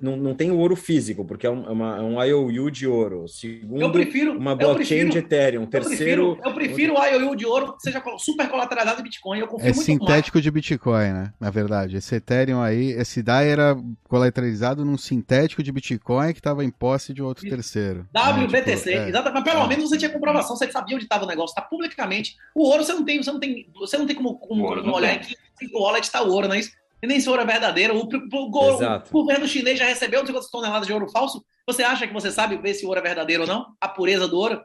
não, 0.00 0.16
não 0.16 0.34
tem 0.34 0.50
o 0.50 0.58
ouro 0.58 0.76
físico, 0.76 1.24
porque 1.24 1.46
é, 1.46 1.50
um, 1.50 1.66
é 1.66 1.70
uma, 1.70 1.96
é 1.96 2.00
um 2.00 2.22
IOU 2.22 2.70
de 2.70 2.86
ouro. 2.86 3.26
Segundo, 3.26 3.90
prefiro, 3.90 4.38
uma 4.38 4.54
blockchain 4.54 5.08
prefiro, 5.08 5.10
de 5.10 5.18
Ethereum. 5.18 5.66
Terceiro, 5.66 6.38
eu 6.44 6.54
prefiro, 6.54 6.94
o 6.94 7.04
IOU 7.04 7.34
de 7.34 7.44
ouro 7.44 7.76
que 7.76 7.82
seja 7.82 8.02
super 8.18 8.48
colateralizado 8.48 9.00
em 9.00 9.04
Bitcoin. 9.04 9.40
Eu 9.40 9.48
confio 9.48 9.70
é 9.70 9.72
sintético 9.72 10.36
mais. 10.36 10.44
de 10.44 10.50
Bitcoin, 10.50 11.12
né? 11.12 11.32
Na 11.40 11.50
verdade, 11.50 11.96
esse 11.96 12.14
Ethereum 12.14 12.60
aí, 12.60 12.92
esse 12.92 13.22
DAI 13.22 13.48
era 13.48 13.76
colateralizado 14.08 14.84
num 14.84 14.96
sintético 14.96 15.62
de 15.62 15.72
Bitcoin 15.72 16.32
que 16.32 16.38
estava 16.38 16.64
em 16.64 16.70
posse 16.70 17.12
de 17.12 17.22
outro 17.22 17.44
Isso. 17.44 17.54
terceiro. 17.54 18.06
WBTC, 18.14 18.70
né? 18.70 18.76
tipo, 18.76 18.88
é. 18.88 19.08
exatamente. 19.08 19.34
Mas 19.34 19.52
pelo 19.52 19.64
é. 19.64 19.68
menos 19.68 19.90
você 19.90 19.98
tinha 19.98 20.10
comprovação, 20.10 20.56
você 20.56 20.70
sabia 20.70 20.94
onde 20.94 21.04
estava 21.04 21.24
o 21.24 21.28
negócio. 21.28 21.50
Está 21.50 21.62
publicamente. 21.62 22.36
O 22.54 22.68
ouro 22.68 22.84
você 22.84 22.92
não 22.92 23.04
tem, 23.04 23.22
você 23.22 23.32
não 23.32 23.40
tem, 23.40 23.68
você 23.74 23.98
não 23.98 24.06
tem 24.06 24.14
como, 24.14 24.38
como, 24.38 24.80
como 24.80 24.94
olhar 24.94 25.14
aqui. 25.14 25.34
O 25.72 25.82
wallet 25.82 26.04
está 26.04 26.22
o 26.22 26.30
ouro, 26.30 26.48
não 26.48 26.54
é 26.54 26.60
isso? 26.60 26.72
E 27.02 27.06
nem 27.06 27.20
se 27.20 27.28
ouro 27.28 27.42
é 27.42 27.44
verdadeiro. 27.44 27.96
O, 27.96 28.02
o, 28.02 28.36
o, 28.36 28.48
o, 28.48 29.12
governo 29.12 29.48
chinês 29.48 29.78
já 29.78 29.86
recebeu 29.86 30.20
não 30.20 30.26
sei 30.26 30.34
quantas 30.34 30.50
toneladas 30.50 30.86
de 30.86 30.92
ouro 30.92 31.10
falso. 31.10 31.44
Você 31.66 31.82
acha 31.82 32.06
que 32.06 32.12
você 32.12 32.30
sabe 32.30 32.56
ver 32.56 32.74
se 32.74 32.84
o 32.84 32.88
ouro 32.88 33.00
é 33.00 33.02
verdadeiro 33.02 33.42
ou 33.42 33.48
não? 33.48 33.74
A 33.80 33.88
pureza 33.88 34.28
do 34.28 34.38
ouro? 34.38 34.62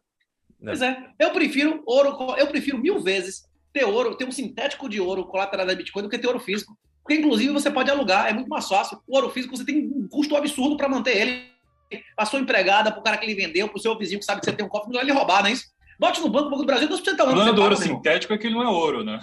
Não. 0.60 0.72
Pois 0.72 0.82
é. 0.82 0.98
Eu 1.20 1.32
prefiro 1.32 1.82
ouro, 1.86 2.36
eu 2.38 2.48
prefiro 2.48 2.78
mil 2.78 3.02
vezes 3.02 3.48
ter 3.74 3.86
ouro, 3.86 4.16
ter 4.16 4.26
um 4.26 4.32
sintético 4.32 4.88
de 4.88 5.02
ouro 5.02 5.26
colateral 5.26 5.66
da 5.66 5.74
Bitcoin 5.74 6.04
do 6.04 6.10
que 6.10 6.18
ter 6.18 6.28
ouro 6.28 6.40
físico. 6.40 6.78
Porque, 7.02 7.16
inclusive, 7.16 7.52
você 7.54 7.72
pode 7.72 7.90
alugar, 7.90 8.28
é 8.28 8.34
muito 8.34 8.50
mais 8.50 8.68
fácil. 8.68 9.00
O 9.08 9.16
ouro 9.16 9.30
físico 9.30 9.56
você 9.56 9.66
tem 9.66 9.88
um 9.88 10.08
custo 10.08 10.36
absurdo 10.36 10.78
para 10.78 10.90
manter 10.90 11.18
ele. 11.18 11.48
A 12.18 12.26
sua 12.26 12.40
empregada, 12.40 12.92
para 12.92 13.00
o 13.00 13.04
cara 13.04 13.18
que 13.18 13.26
ele 13.26 13.34
vendeu, 13.34 13.68
para 13.70 13.78
o 13.78 13.82
seu 13.82 13.98
vizinho 13.98 14.20
que 14.20 14.26
sabe 14.26 14.42
que 14.42 14.46
você 14.46 14.52
tem 14.52 14.66
um 14.66 14.70
cofre, 14.70 14.90
não 14.90 14.98
vai 14.98 15.06
lhe 15.06 15.12
roubar, 15.12 15.42
não 15.42 15.50
é 15.50 15.54
isso? 15.54 15.66
Bote 15.98 16.20
no 16.20 16.30
banco, 16.30 16.50
banco 16.50 16.64
do 16.64 16.66
Brasil, 16.66 16.88
2% 16.88 17.20
ao 17.20 17.30
ano. 17.30 17.60
O 17.60 17.64
ouro 17.64 17.78
sintético 17.78 18.34
é 18.34 18.38
que 18.38 18.48
ele 18.48 18.56
não 18.56 18.64
é 18.64 18.68
ouro, 18.68 19.04
né? 19.04 19.20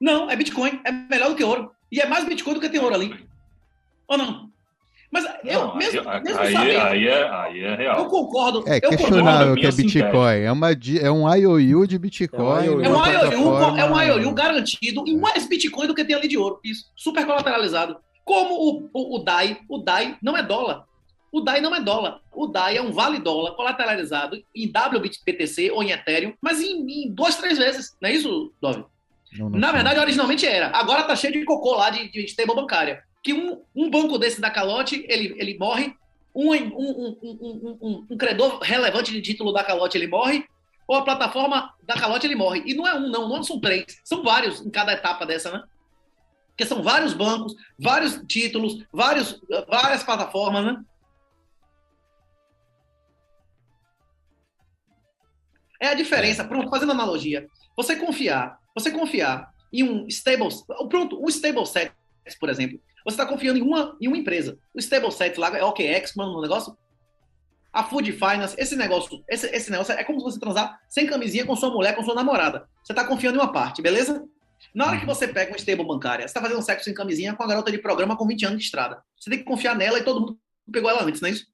Não, 0.00 0.30
é 0.30 0.36
Bitcoin. 0.36 0.80
É 0.84 0.92
melhor 0.92 1.30
do 1.30 1.36
que 1.36 1.44
ouro. 1.44 1.70
E 1.90 2.00
é 2.00 2.06
mais 2.06 2.24
Bitcoin 2.24 2.54
do 2.54 2.60
que 2.60 2.68
tem 2.68 2.80
ouro 2.80 2.94
ali. 2.94 3.26
Ou 4.08 4.18
não? 4.18 4.50
Mas 5.10 5.24
eu, 5.44 5.60
não, 5.60 5.76
mesmo, 5.76 6.08
aí, 6.08 6.22
mesmo 6.22 6.40
aí, 6.40 6.52
sabendo, 6.52 6.80
aí, 6.80 7.06
é, 7.06 7.28
aí 7.30 7.60
é 7.60 7.74
real. 7.76 7.98
Eu 8.00 8.06
concordo. 8.06 8.64
É 8.66 8.80
questionável 8.80 9.54
que 9.54 9.66
é 9.66 9.72
Bitcoin. 9.72 10.40
É, 10.40 10.52
uma, 10.52 10.70
é 10.72 11.10
um 11.10 11.34
IOU 11.34 11.86
de 11.86 11.98
Bitcoin. 11.98 12.66
É 12.66 12.70
um 12.70 12.82
IOU, 12.82 12.84
é 12.84 13.36
um, 13.38 13.78
é 13.78 13.90
um 13.90 14.20
IOU 14.20 14.34
garantido 14.34 15.04
e 15.06 15.16
mais 15.16 15.46
Bitcoin 15.46 15.86
do 15.86 15.94
que 15.94 16.04
tem 16.04 16.16
ali 16.16 16.28
de 16.28 16.36
ouro. 16.36 16.60
Isso. 16.64 16.90
Super 16.96 17.24
colateralizado. 17.24 17.96
Como 18.24 18.54
o, 18.54 18.90
o, 18.92 19.16
o 19.16 19.18
DAI. 19.20 19.58
O 19.68 19.78
DAI 19.78 20.16
não 20.20 20.36
é 20.36 20.42
dólar. 20.42 20.84
O 21.30 21.40
DAI 21.40 21.60
não 21.60 21.74
é 21.74 21.80
dólar. 21.80 22.20
O 22.32 22.46
DAI 22.48 22.76
é 22.76 22.82
um 22.82 22.92
vale 22.92 23.18
dólar 23.20 23.52
colateralizado 23.52 24.36
em 24.54 24.66
WBTC 24.66 25.70
ou 25.70 25.82
em 25.82 25.92
Ethereum, 25.92 26.34
mas 26.40 26.60
em, 26.60 27.04
em 27.04 27.10
duas, 27.10 27.36
três 27.36 27.58
vezes. 27.58 27.96
Não 28.02 28.08
é 28.08 28.12
isso, 28.12 28.52
Dove? 28.60 28.84
Não, 29.32 29.50
não 29.50 29.58
Na 29.58 29.72
verdade, 29.72 30.00
originalmente 30.00 30.46
era. 30.46 30.68
Agora 30.76 31.04
tá 31.04 31.16
cheio 31.16 31.32
de 31.32 31.44
cocô 31.44 31.74
lá 31.74 31.90
de, 31.90 32.10
de 32.10 32.24
stable 32.24 32.54
bancária. 32.54 33.02
Que 33.22 33.32
um, 33.32 33.62
um 33.74 33.90
banco 33.90 34.18
desse 34.18 34.40
da 34.40 34.50
calote, 34.50 35.04
ele, 35.08 35.34
ele 35.38 35.58
morre, 35.58 35.94
um, 36.34 36.52
um, 36.52 37.18
um, 37.22 37.78
um, 37.80 38.06
um 38.10 38.16
credor 38.16 38.60
relevante 38.60 39.10
de 39.10 39.22
título 39.22 39.52
da 39.52 39.64
calote, 39.64 39.96
ele 39.96 40.06
morre, 40.06 40.44
ou 40.86 40.96
a 40.96 41.02
plataforma 41.02 41.74
da 41.82 41.94
calote, 41.94 42.26
ele 42.26 42.36
morre. 42.36 42.62
E 42.66 42.74
não 42.74 42.86
é 42.86 42.94
um, 42.94 43.08
não, 43.08 43.28
não 43.28 43.42
são 43.42 43.58
três, 43.58 43.84
são 44.04 44.22
vários 44.22 44.60
em 44.60 44.70
cada 44.70 44.92
etapa 44.92 45.24
dessa, 45.26 45.50
né? 45.50 45.64
Porque 46.48 46.64
são 46.64 46.82
vários 46.82 47.12
bancos, 47.12 47.54
vários 47.78 48.22
títulos, 48.26 48.84
vários, 48.92 49.40
várias 49.68 50.02
plataformas, 50.02 50.64
né? 50.64 50.84
É 55.80 55.88
a 55.88 55.94
diferença, 55.94 56.44
pronto, 56.44 56.70
fazendo 56.70 56.92
analogia. 56.92 57.46
Você 57.76 57.96
confiar 57.96 58.58
você 58.76 58.90
confiar 58.90 59.50
em 59.72 59.82
um 59.82 60.06
stable, 60.06 60.48
pronto, 60.88 61.20
um 61.20 61.28
stable 61.28 61.66
set, 61.66 61.92
por 62.38 62.48
exemplo, 62.48 62.78
você 63.04 63.14
está 63.14 63.26
confiando 63.26 63.58
em 63.58 63.62
uma, 63.62 63.96
em 64.00 64.06
uma 64.06 64.16
empresa. 64.16 64.58
O 64.74 64.78
stable 64.78 65.10
set 65.10 65.38
lá 65.38 65.56
é 65.56 65.64
OKX, 65.64 66.14
mano, 66.14 66.38
um 66.38 66.42
negócio. 66.42 66.76
A 67.72 67.84
Food 67.84 68.10
Finance, 68.12 68.54
esse 68.58 68.74
negócio, 68.74 69.22
esse, 69.28 69.46
esse 69.54 69.70
negócio 69.70 69.92
é 69.92 70.04
como 70.04 70.18
se 70.18 70.24
você 70.24 70.40
transar 70.40 70.78
sem 70.88 71.06
camisinha 71.06 71.44
com 71.44 71.54
sua 71.56 71.70
mulher, 71.70 71.94
com 71.94 72.02
sua 72.02 72.14
namorada. 72.14 72.68
Você 72.82 72.92
está 72.92 73.04
confiando 73.04 73.38
em 73.38 73.40
uma 73.40 73.52
parte, 73.52 73.82
beleza? 73.82 74.24
Na 74.74 74.86
hora 74.86 74.98
que 74.98 75.06
você 75.06 75.28
pega 75.28 75.52
uma 75.52 75.58
stable 75.58 75.86
bancária, 75.86 76.26
você 76.26 76.30
está 76.30 76.40
fazendo 76.40 76.62
sexo 76.62 76.84
sem 76.84 76.94
camisinha 76.94 77.34
com 77.34 77.42
a 77.42 77.46
garota 77.46 77.70
de 77.70 77.78
programa 77.78 78.16
com 78.16 78.26
20 78.26 78.46
anos 78.46 78.58
de 78.58 78.64
estrada. 78.64 79.02
Você 79.18 79.30
tem 79.30 79.38
que 79.38 79.44
confiar 79.44 79.76
nela 79.76 79.98
e 79.98 80.04
todo 80.04 80.20
mundo 80.20 80.38
pegou 80.72 80.90
ela 80.90 81.04
antes, 81.04 81.20
não 81.20 81.28
é 81.28 81.32
isso? 81.32 81.46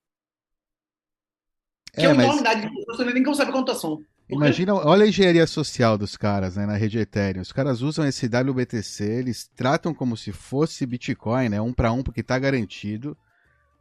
Que 1.93 2.03
é, 2.03 2.05
é 2.05 2.09
uma 2.09 2.17
mas... 2.17 2.25
enormidade 2.25 2.61
de 2.63 2.85
você 2.87 3.05
nem 3.05 3.23
consegue 3.23 3.51
a 3.51 3.53
contação. 3.53 4.01
Imagina, 4.33 4.75
olha 4.75 5.05
a 5.05 5.09
engenharia 5.09 5.47
social 5.47 5.99
dos 5.99 6.17
caras, 6.17 6.57
né, 6.57 6.65
na 6.65 6.75
rede 6.75 6.99
Ethereum. 6.99 7.43
Os 7.43 7.53
caras 7.53 7.83
usam 7.83 8.07
esse 8.07 8.27
WBTC, 8.27 9.05
eles 9.05 9.51
tratam 9.55 9.93
como 9.93 10.17
se 10.17 10.33
fosse 10.33 10.87
Bitcoin, 10.87 11.51
né, 11.51 11.61
um 11.61 11.73
para 11.73 11.93
um, 11.93 12.03
porque 12.03 12.21
está 12.21 12.39
garantido. 12.39 13.17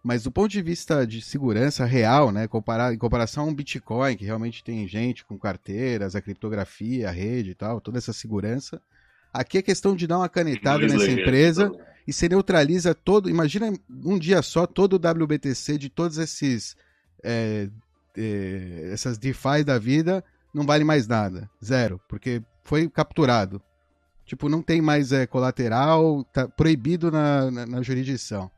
Mas 0.03 0.23
do 0.23 0.31
ponto 0.31 0.49
de 0.49 0.61
vista 0.61 1.05
de 1.07 1.21
segurança 1.21 1.85
real, 1.85 2.31
né, 2.31 2.47
comparar, 2.47 2.93
em 2.93 2.97
comparação 2.97 3.45
a 3.45 3.47
um 3.47 3.53
Bitcoin, 3.53 4.17
que 4.17 4.25
realmente 4.25 4.63
tem 4.63 4.85
gente 4.87 5.23
com 5.23 5.37
carteiras, 5.37 6.15
a 6.15 6.21
criptografia, 6.21 7.07
a 7.07 7.11
rede 7.11 7.51
e 7.51 7.55
tal, 7.55 7.79
toda 7.79 7.97
essa 7.97 8.11
segurança, 8.11 8.81
aqui 9.31 9.57
é 9.57 9.61
questão 9.61 9.95
de 9.95 10.05
dar 10.05 10.17
uma 10.17 10.29
canetada 10.29 10.85
nessa 10.85 11.09
empresa 11.09 11.71
e 12.05 12.11
você 12.11 12.27
neutraliza 12.27 12.93
todo. 12.93 13.29
Imagina 13.29 13.71
um 14.03 14.19
dia 14.19 14.41
só 14.41 14.67
todo 14.67 14.93
o 14.93 15.23
WBTC 15.23 15.77
de 15.77 15.89
todos 15.89 16.17
esses. 16.17 16.75
É, 17.23 17.69
essas 18.91 19.17
DeFi 19.17 19.63
da 19.63 19.79
vida 19.79 20.21
não 20.53 20.65
vale 20.65 20.83
mais 20.83 21.07
nada. 21.07 21.49
Zero. 21.63 21.99
Porque 22.07 22.41
foi 22.63 22.89
capturado. 22.89 23.61
Tipo, 24.25 24.47
não 24.47 24.61
tem 24.61 24.81
mais 24.81 25.11
é, 25.11 25.25
colateral, 25.25 26.23
tá 26.25 26.47
proibido 26.47 27.11
na, 27.11 27.51
na, 27.51 27.65
na, 27.65 27.81
jurisdição. 27.81 28.49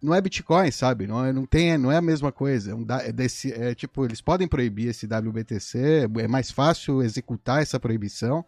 Não 0.00 0.14
é 0.14 0.20
Bitcoin, 0.20 0.70
sabe? 0.70 1.06
Não 1.06 1.24
é, 1.24 1.32
não 1.32 1.44
tem, 1.44 1.76
não 1.76 1.92
é 1.92 1.96
a 1.96 2.02
mesma 2.02 2.32
coisa. 2.32 2.72
É, 2.72 3.08
é, 3.08 3.12
desse, 3.12 3.52
é 3.52 3.74
tipo, 3.74 4.04
eles 4.04 4.20
podem 4.20 4.48
proibir 4.48 4.88
esse 4.88 5.06
WBTC, 5.06 6.08
é 6.18 6.28
mais 6.28 6.50
fácil 6.50 7.02
executar 7.02 7.60
essa 7.60 7.78
proibição 7.78 8.44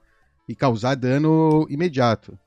e 0.48 0.54
causar 0.54 0.94
dano 0.94 1.66
imediato. 1.68 2.38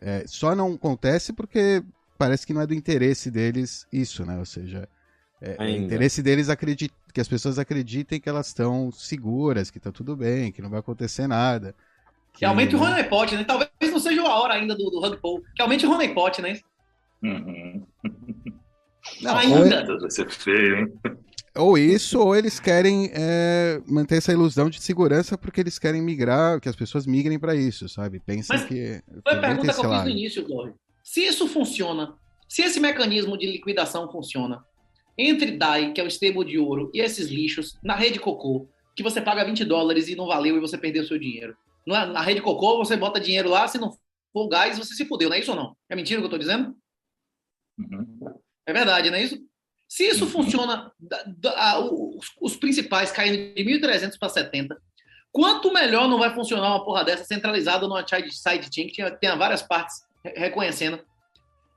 É, 0.00 0.24
só 0.26 0.54
não 0.54 0.74
acontece 0.74 1.32
porque 1.32 1.82
parece 2.18 2.46
que 2.46 2.52
não 2.52 2.60
é 2.60 2.66
do 2.66 2.74
interesse 2.74 3.30
deles 3.30 3.86
isso, 3.92 4.24
né? 4.24 4.38
Ou 4.38 4.44
seja, 4.44 4.88
é, 5.40 5.56
é 5.58 5.70
interesse 5.70 6.22
deles 6.22 6.48
acredit... 6.48 6.92
que 7.12 7.20
as 7.20 7.28
pessoas 7.28 7.58
acreditem 7.58 8.20
que 8.20 8.28
elas 8.28 8.48
estão 8.48 8.90
seguras, 8.90 9.70
que 9.70 9.78
está 9.78 9.92
tudo 9.92 10.16
bem, 10.16 10.50
que 10.50 10.62
não 10.62 10.70
vai 10.70 10.80
acontecer 10.80 11.26
nada. 11.26 11.74
Que, 12.32 12.40
que 12.40 12.44
aumente 12.44 12.74
o 12.74 12.82
honeypot, 12.82 13.34
né? 13.34 13.44
Talvez 13.44 13.70
não 13.82 13.98
seja 13.98 14.22
a 14.22 14.40
hora 14.40 14.54
ainda 14.54 14.74
do, 14.74 14.90
do 14.90 15.00
rug 15.00 15.16
pull. 15.18 15.42
Que 15.54 15.62
aumente 15.62 15.86
o 15.86 15.90
honeypot, 15.90 16.42
né? 16.42 16.60
Uhum. 17.22 17.86
Não, 19.22 19.36
ainda. 19.36 19.86
Ou... 19.92 20.00
Vai 20.00 20.10
ser 20.10 20.28
feio, 20.28 20.78
hein? 20.80 20.92
Ou 21.56 21.78
isso, 21.78 22.20
ou 22.20 22.36
eles 22.36 22.60
querem 22.60 23.10
é, 23.14 23.80
manter 23.86 24.18
essa 24.18 24.32
ilusão 24.32 24.68
de 24.68 24.80
segurança 24.80 25.38
porque 25.38 25.60
eles 25.60 25.78
querem 25.78 26.02
migrar, 26.02 26.60
que 26.60 26.68
as 26.68 26.76
pessoas 26.76 27.06
migrem 27.06 27.38
para 27.38 27.54
isso, 27.54 27.88
sabe? 27.88 28.20
Pensem 28.20 28.56
Mas 28.56 28.66
que. 28.66 29.02
Foi 29.22 29.38
a 29.38 29.40
pergunta 29.40 29.72
que 29.72 29.86
eu 29.86 29.90
fiz 29.90 30.02
no 30.02 30.10
início, 30.10 30.46
Dori. 30.46 30.74
Se 31.02 31.22
isso 31.22 31.48
funciona, 31.48 32.14
se 32.48 32.62
esse 32.62 32.78
mecanismo 32.78 33.38
de 33.38 33.46
liquidação 33.46 34.10
funciona, 34.10 34.62
entre 35.18 35.52
DAI, 35.52 35.92
que 35.92 36.00
é 36.00 36.04
o 36.04 36.08
stable 36.08 36.44
de 36.44 36.58
ouro, 36.58 36.90
e 36.92 37.00
esses 37.00 37.28
lixos, 37.28 37.78
na 37.82 37.94
rede 37.94 38.18
Cocô, 38.18 38.68
que 38.94 39.02
você 39.02 39.20
paga 39.20 39.44
20 39.44 39.64
dólares 39.64 40.08
e 40.08 40.16
não 40.16 40.26
valeu 40.26 40.56
e 40.56 40.60
você 40.60 40.76
perdeu 40.76 41.02
o 41.02 41.06
seu 41.06 41.18
dinheiro. 41.18 41.56
É? 41.88 42.06
Na 42.06 42.20
rede 42.20 42.40
Cocô, 42.40 42.78
você 42.78 42.96
bota 42.96 43.20
dinheiro 43.20 43.48
lá, 43.48 43.66
se 43.68 43.78
não 43.78 43.96
for 44.32 44.48
gás, 44.48 44.78
você 44.78 44.94
se 44.94 45.04
fudeu, 45.06 45.28
não 45.28 45.36
é 45.36 45.40
isso 45.40 45.50
ou 45.50 45.56
não? 45.56 45.76
É 45.88 45.96
mentira 45.96 46.18
o 46.18 46.22
que 46.22 46.24
eu 46.32 46.36
estou 46.36 46.38
dizendo? 46.38 46.76
Uhum. 47.78 48.38
É 48.66 48.72
verdade, 48.72 49.10
não 49.10 49.16
é 49.16 49.22
isso? 49.22 49.38
Se 49.88 50.04
isso 50.04 50.24
uhum. 50.24 50.30
funciona, 50.30 50.92
da, 50.98 51.22
da, 51.24 51.80
os, 51.80 52.32
os, 52.40 52.56
principais 52.56 53.12
caindo 53.12 53.54
de 53.54 53.64
1.300 53.64 54.18
para 54.18 54.28
70, 54.28 54.76
quanto 55.30 55.72
melhor 55.72 56.08
não 56.08 56.18
vai 56.18 56.34
funcionar 56.34 56.68
uma 56.68 56.84
porra 56.84 57.04
dessa 57.04 57.24
centralizada 57.24 57.86
numa 57.86 58.04
sidechain 58.06 58.88
que 58.88 59.10
tenha 59.20 59.36
várias 59.36 59.62
partes 59.62 60.04
reconhecendo 60.24 61.00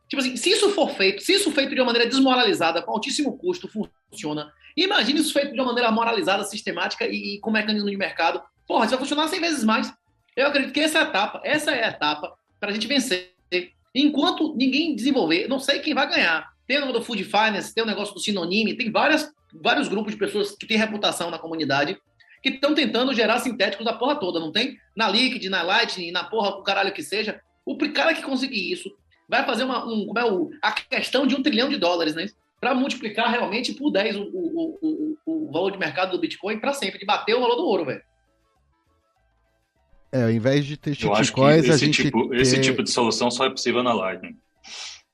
Tipo 0.10 0.22
assim, 0.22 0.36
se 0.36 0.50
isso 0.50 0.72
for 0.72 0.90
feito, 0.90 1.22
se 1.22 1.34
isso 1.34 1.52
feito 1.52 1.76
de 1.76 1.80
uma 1.80 1.86
maneira 1.86 2.10
desmoralizada, 2.10 2.82
com 2.82 2.92
altíssimo 2.92 3.38
custo, 3.38 3.70
funciona. 3.70 4.52
Imagine 4.76 5.20
isso 5.20 5.32
feito 5.32 5.54
de 5.54 5.60
uma 5.60 5.68
maneira 5.68 5.92
moralizada, 5.92 6.44
sistemática 6.44 7.06
e, 7.06 7.36
e 7.36 7.40
com 7.40 7.52
mecanismo 7.52 7.90
de 7.90 7.96
mercado. 7.96 8.42
Porra, 8.68 8.86
isso 8.86 8.92
vai 8.92 9.00
funcionar 9.00 9.28
100 9.28 9.40
vezes 9.40 9.64
mais. 9.64 9.94
Eu 10.36 10.48
acredito 10.48 10.74
que 10.74 10.80
essa 10.80 10.98
é 10.98 11.02
a 11.02 11.06
etapa, 11.06 11.42
essa 11.44 11.72
é 11.72 11.84
a 11.84 11.90
etapa 11.90 12.34
para 12.60 12.72
a 12.72 12.74
gente 12.74 12.88
vencer. 12.88 13.34
Enquanto 13.94 14.56
ninguém 14.56 14.96
desenvolver, 14.96 15.48
não 15.48 15.60
sei 15.60 15.80
quem 15.80 15.94
vai 15.94 16.10
ganhar. 16.10 16.54
Tem 16.66 16.78
o 16.78 16.82
negócio 16.82 17.00
do 17.00 17.06
Food 17.06 17.24
Finance, 17.24 17.74
tem 17.74 17.84
o 17.84 17.88
negócio 17.88 18.14
do 18.14 18.20
Sinonime, 18.20 18.76
tem 18.76 18.92
várias, 18.92 19.32
vários 19.54 19.88
grupos 19.88 20.14
de 20.14 20.20
pessoas 20.20 20.52
que 20.52 20.66
têm 20.66 20.78
reputação 20.78 21.30
na 21.30 21.40
comunidade 21.40 22.00
que 22.42 22.50
estão 22.50 22.74
tentando 22.74 23.14
gerar 23.14 23.40
sintéticos 23.40 23.86
da 23.86 23.94
porra 23.94 24.16
toda, 24.16 24.40
não 24.40 24.52
tem? 24.52 24.78
Na 24.96 25.10
Liquid, 25.10 25.44
na 25.46 25.62
Lightning, 25.62 26.12
na 26.12 26.24
porra, 26.24 26.52
o 26.52 26.64
caralho 26.64 26.94
que 26.94 27.04
seja. 27.04 27.42
O 27.66 27.78
cara 27.92 28.14
que 28.14 28.22
conseguir 28.22 28.72
isso 28.72 28.90
vai 29.30 29.46
fazer 29.46 29.64
uma, 29.64 29.86
um, 29.86 30.08
como 30.08 30.20
é 30.20 30.26
o, 30.26 30.50
a 30.62 30.72
questão 30.72 31.28
de 31.28 31.36
um 31.36 31.44
trilhão 31.44 31.70
de 31.70 31.78
dólares, 31.78 32.16
né? 32.16 32.28
Para 32.60 32.74
multiplicar 32.74 33.30
realmente 33.30 33.74
por 33.74 33.92
10 33.92 34.16
o, 34.18 34.24
o, 34.24 34.80
o, 34.82 35.18
o 35.26 35.52
valor 35.52 35.72
de 35.72 35.78
mercado 35.78 36.12
do 36.12 36.20
Bitcoin 36.20 36.60
para 36.60 36.74
sempre, 36.74 37.00
de 37.00 37.06
bater 37.06 37.36
o 37.36 37.40
valor 37.40 37.56
do 37.56 37.66
ouro, 37.66 37.86
velho. 37.86 38.02
É, 40.12 40.24
ao 40.24 40.32
invés 40.32 40.66
de 40.66 40.76
ter 40.76 40.96
shitcoins, 40.96 41.70
a 41.70 41.78
gente. 41.78 42.04
Tipo, 42.04 42.30
ter... 42.30 42.42
Esse 42.42 42.60
tipo 42.60 42.82
de 42.82 42.90
solução 42.90 43.30
só 43.30 43.46
é 43.46 43.50
possível 43.50 43.84
na 43.84 43.94
Lightning. 43.94 44.36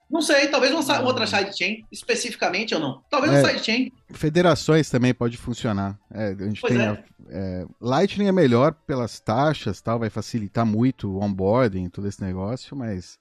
Não 0.10 0.22
sei, 0.22 0.48
talvez 0.48 0.72
uma 0.72 1.02
outra 1.02 1.28
sidechain, 1.28 1.84
especificamente 1.92 2.74
ou 2.74 2.80
não. 2.80 3.04
Talvez 3.10 3.34
é, 3.34 3.40
uma 3.40 3.50
sidechain. 3.50 3.92
Federações 4.14 4.90
também 4.90 5.14
pode 5.14 5.36
funcionar. 5.36 6.00
É, 6.14 6.28
a 6.28 6.44
gente 6.46 6.62
pois 6.62 6.74
tem 6.74 6.82
é. 6.82 6.88
A, 6.88 7.04
é, 7.30 7.66
Lightning 7.82 8.28
é 8.28 8.32
melhor 8.32 8.74
pelas 8.88 9.20
taxas, 9.20 9.82
tal, 9.82 10.00
vai 10.00 10.10
facilitar 10.10 10.66
muito 10.66 11.10
o 11.10 11.22
onboarding, 11.22 11.90
todo 11.90 12.08
esse 12.08 12.22
negócio, 12.22 12.78
mas 12.78 13.20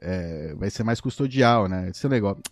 é, 0.00 0.54
vai 0.54 0.70
ser 0.70 0.84
mais 0.84 1.00
custodial, 1.00 1.68
né? 1.68 1.90
Esse 1.90 2.06
é 2.06 2.08
negócio. 2.08 2.42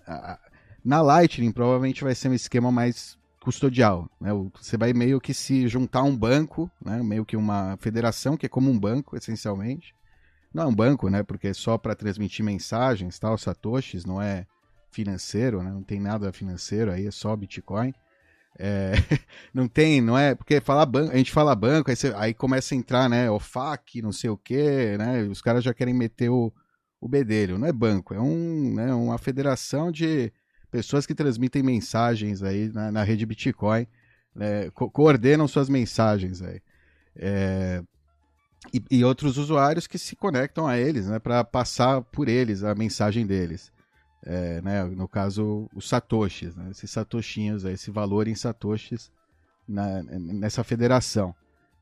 Na 0.84 1.01
Lightning, 1.01 1.53
provavelmente 1.53 2.05
vai 2.05 2.14
ser 2.14 2.28
um 2.28 2.34
esquema 2.34 2.70
mais 2.70 3.18
custodial, 3.40 4.09
né? 4.20 4.30
Você 4.61 4.76
vai 4.76 4.92
meio 4.92 5.20
que 5.20 5.34
se 5.34 5.68
juntar 5.68 6.01
a 6.01 6.05
um 6.05 6.16
banco, 6.16 6.70
né? 6.84 7.03
Meio 7.03 7.24
que 7.24 7.36
uma 7.36 7.76
federação 7.80 8.36
que 8.36 8.47
é 8.47 8.49
como 8.49 8.70
um 8.70 8.78
banco, 8.78 9.16
essencialmente. 9.16 9.95
Não 10.53 10.62
é 10.64 10.66
um 10.66 10.74
banco, 10.74 11.09
né? 11.11 11.22
Porque 11.22 11.49
é 11.49 11.55
só 11.55 11.76
para 11.76 11.95
transmitir 11.95 12.45
mensagens, 12.45 13.18
tal, 13.18 13.36
satoshis, 13.36 14.05
não 14.05 14.20
é 14.20 14.47
financeiro, 14.90 15.62
né? 15.62 15.70
Não 15.70 15.82
tem 15.82 16.01
nada 16.01 16.32
financeiro 16.32 16.90
aí, 16.90 17.07
é 17.07 17.11
só 17.11 17.34
Bitcoin. 17.36 17.92
É, 18.59 18.92
não 19.53 19.66
tem, 19.68 20.01
não 20.01 20.16
é? 20.16 20.34
Porque 20.34 20.61
fala 20.61 20.86
banco, 20.86 21.12
a 21.12 21.16
gente 21.16 21.32
fala 21.32 21.55
banco, 21.55 21.90
aí, 21.90 21.97
você, 21.97 22.14
aí 22.16 22.32
começa 22.32 22.74
a 22.74 22.78
entrar, 22.78 23.09
né? 23.11 23.30
OFAC, 23.30 24.01
não 24.01 24.12
sei 24.12 24.30
o 24.30 24.36
quê, 24.36 24.97
né? 24.97 25.22
Os 25.24 25.42
caras 25.42 25.64
já 25.64 25.74
querem 25.74 25.92
meter 25.92 26.30
o, 26.30 26.53
o 27.05 27.09
bedelho. 27.09 27.59
Não 27.59 27.68
é 27.68 27.72
banco, 27.72 28.14
é 28.14 28.20
um, 28.20 28.74
né, 28.74 28.94
uma 28.94 29.18
federação 29.18 29.92
de 29.92 30.32
pessoas 30.70 31.05
que 31.05 31.14
transmitem 31.14 31.62
mensagens 31.62 32.42
aí 32.42 32.72
na, 32.72 32.90
na 32.90 33.02
rede 33.02 33.26
Bitcoin, 33.26 33.86
né, 34.34 34.70
co 34.70 34.90
coordenam 34.90 35.46
suas 35.46 35.68
mensagens 35.68 36.40
aí. 36.40 36.62
É, 37.14 37.82
e, 38.72 38.82
e, 38.90 39.05
outros 39.05 39.36
usuários 39.36 39.86
que 39.86 39.98
se 39.98 40.16
conectam 40.16 40.66
a 40.66 40.78
eles, 40.78 41.07
né, 41.07 41.18
para 41.18 41.44
passar 41.44 42.00
por 42.00 42.26
eles 42.26 42.64
a 42.64 42.74
mensagem 42.74 43.26
deles. 43.26 43.70
É, 44.24 44.62
né, 44.62 44.84
no 44.84 45.07
caso, 45.07 45.68
os 45.74 45.86
satoshis, 45.86 46.57
né, 46.57 46.70
esses 46.70 46.90
satoshinhos, 46.90 47.66
esse 47.66 47.90
valor 47.90 48.26
em 48.26 48.34
satoshis 48.34 49.12
na, 49.68 50.02
nessa 50.02 50.64
federação. 50.64 51.34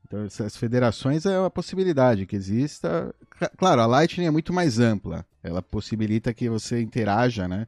Então, 0.05 0.25
essas 0.25 0.55
federações 0.55 1.25
é 1.25 1.39
uma 1.39 1.49
possibilidade 1.49 2.25
que 2.25 2.35
exista. 2.35 3.13
Claro, 3.57 3.81
a 3.81 3.85
Lightning 3.85 4.27
é 4.27 4.31
muito 4.31 4.53
mais 4.53 4.79
ampla. 4.79 5.25
Ela 5.41 5.61
possibilita 5.61 6.33
que 6.33 6.49
você 6.49 6.81
interaja 6.81 7.47
né, 7.47 7.67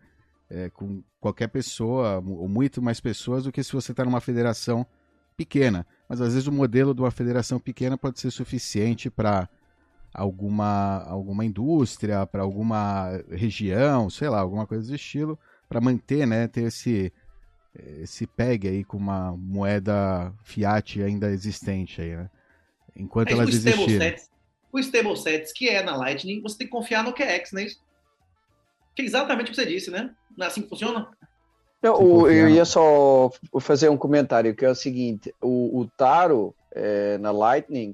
é, 0.49 0.69
com 0.69 1.01
qualquer 1.19 1.47
pessoa, 1.47 2.23
ou 2.25 2.47
muito 2.47 2.81
mais 2.81 2.99
pessoas, 2.99 3.45
do 3.45 3.51
que 3.51 3.63
se 3.63 3.73
você 3.73 3.91
está 3.91 4.05
numa 4.05 4.21
federação 4.21 4.85
pequena. 5.35 5.85
Mas 6.07 6.21
às 6.21 6.33
vezes 6.33 6.47
o 6.47 6.51
modelo 6.51 6.93
de 6.93 7.01
uma 7.01 7.11
federação 7.11 7.59
pequena 7.59 7.97
pode 7.97 8.19
ser 8.19 8.31
suficiente 8.31 9.09
para 9.09 9.49
alguma, 10.13 11.03
alguma 11.07 11.43
indústria, 11.43 12.25
para 12.25 12.43
alguma 12.43 13.21
região, 13.29 14.09
sei 14.09 14.29
lá, 14.29 14.39
alguma 14.39 14.65
coisa 14.65 14.87
do 14.87 14.95
estilo, 14.95 15.37
para 15.67 15.81
manter, 15.81 16.25
né, 16.25 16.47
ter 16.47 16.63
esse 16.63 17.11
esse 18.01 18.25
PEG 18.27 18.67
aí 18.67 18.83
com 18.83 18.97
uma 18.97 19.35
moeda 19.37 20.33
fiat 20.43 21.01
ainda 21.01 21.29
existente 21.29 22.01
aí, 22.01 22.15
né? 22.15 22.29
Enquanto 22.95 23.31
Mas 23.31 23.39
elas 23.39 23.55
existirem. 23.55 24.15
O 24.71 24.79
stable 24.79 25.15
sets 25.15 25.53
que 25.53 25.69
é 25.69 25.81
na 25.81 25.95
Lightning, 25.95 26.41
você 26.41 26.57
tem 26.57 26.67
que 26.67 26.71
confiar 26.71 27.03
no 27.03 27.13
QX, 27.13 27.51
não 27.53 27.61
é 27.61 27.65
isso? 27.65 27.81
Que 28.95 29.01
é 29.01 29.05
exatamente 29.05 29.47
o 29.47 29.49
que 29.51 29.55
você 29.55 29.65
disse, 29.65 29.89
né? 29.89 30.13
Não 30.37 30.45
é 30.45 30.49
assim 30.49 30.61
que 30.61 30.69
funciona? 30.69 31.09
Não, 31.81 32.01
o, 32.01 32.29
eu 32.29 32.49
ia 32.49 32.65
só 32.65 33.29
fazer 33.61 33.89
um 33.89 33.97
comentário 33.97 34.55
que 34.55 34.65
é 34.65 34.69
o 34.69 34.75
seguinte: 34.75 35.33
o, 35.41 35.79
o 35.79 35.87
Taro 35.97 36.55
é, 36.71 37.17
na 37.19 37.31
Lightning 37.31 37.93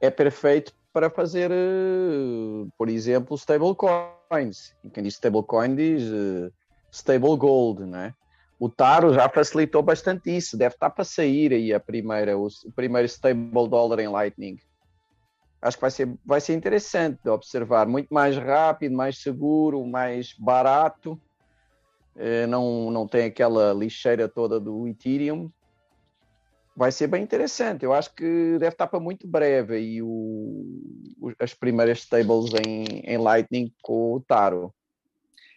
é 0.00 0.10
perfeito 0.10 0.72
para 0.92 1.10
fazer, 1.10 1.50
uh, 1.50 2.70
por 2.78 2.88
exemplo, 2.88 3.36
stablecoins. 3.36 4.74
E 4.84 4.90
quem 4.90 5.02
diz 5.02 5.14
stablecoin 5.14 5.74
diz 5.74 6.04
uh, 6.04 6.52
stable 6.92 7.36
gold, 7.36 7.84
né? 7.84 8.14
O 8.58 8.68
Taro 8.68 9.12
já 9.12 9.28
facilitou 9.28 9.82
bastante 9.82 10.34
isso. 10.34 10.56
Deve 10.56 10.74
estar 10.74 10.90
para 10.90 11.04
sair 11.04 11.52
aí 11.52 11.72
a 11.72 11.80
primeira, 11.80 12.38
o, 12.38 12.48
primeiro 12.74 13.06
stable 13.06 13.68
dollar 13.68 13.98
em 13.98 14.08
Lightning. 14.08 14.58
Acho 15.60 15.76
que 15.76 15.80
vai 15.80 15.90
ser, 15.90 16.14
vai 16.24 16.40
ser 16.40 16.54
interessante 16.54 17.20
de 17.22 17.30
observar. 17.30 17.86
Muito 17.86 18.12
mais 18.12 18.36
rápido, 18.36 18.94
mais 18.94 19.18
seguro, 19.18 19.84
mais 19.86 20.34
barato. 20.38 21.20
É, 22.16 22.46
não, 22.46 22.90
não 22.90 23.08
tem 23.08 23.24
aquela 23.24 23.72
lixeira 23.72 24.28
toda 24.28 24.60
do 24.60 24.86
Ethereum. 24.86 25.50
Vai 26.76 26.92
ser 26.92 27.06
bem 27.06 27.22
interessante. 27.22 27.84
Eu 27.84 27.92
acho 27.92 28.14
que 28.14 28.58
deve 28.58 28.68
estar 28.68 28.86
para 28.86 29.00
muito 29.00 29.26
breve 29.26 29.76
aí 29.76 30.02
o, 30.02 31.32
as 31.38 31.54
primeiras 31.54 32.00
stables 32.00 32.52
em, 32.66 33.00
em 33.04 33.16
Lightning 33.16 33.72
com 33.82 34.14
o 34.14 34.20
Taro. 34.20 34.72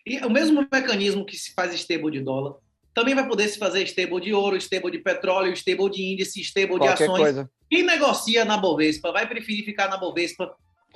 E 0.05 0.19
o 0.25 0.29
mesmo 0.29 0.65
mecanismo 0.71 1.25
que 1.25 1.35
se 1.35 1.53
faz 1.53 1.73
stable 1.73 2.11
de 2.11 2.21
dólar 2.21 2.55
também 2.97 3.13
vai 3.13 3.27
poder 3.27 3.47
se 3.47 3.59
fazer 3.59 3.83
stable 3.83 4.19
de 4.19 4.33
ouro, 4.33 4.57
stable 4.57 4.89
de 4.89 4.97
petróleo, 4.97 5.53
stable 5.53 5.87
de 5.91 6.01
índice, 6.01 6.41
stable 6.41 6.79
Qualquer 6.79 6.95
de 6.95 7.03
ações. 7.03 7.19
Coisa. 7.19 7.49
Quem 7.69 7.83
negocia 7.83 8.43
na 8.43 8.57
Bovespa 8.57 9.11
vai 9.11 9.27
preferir 9.27 9.63
ficar 9.63 9.87
na 9.87 9.97
Bovespa, 9.97 10.51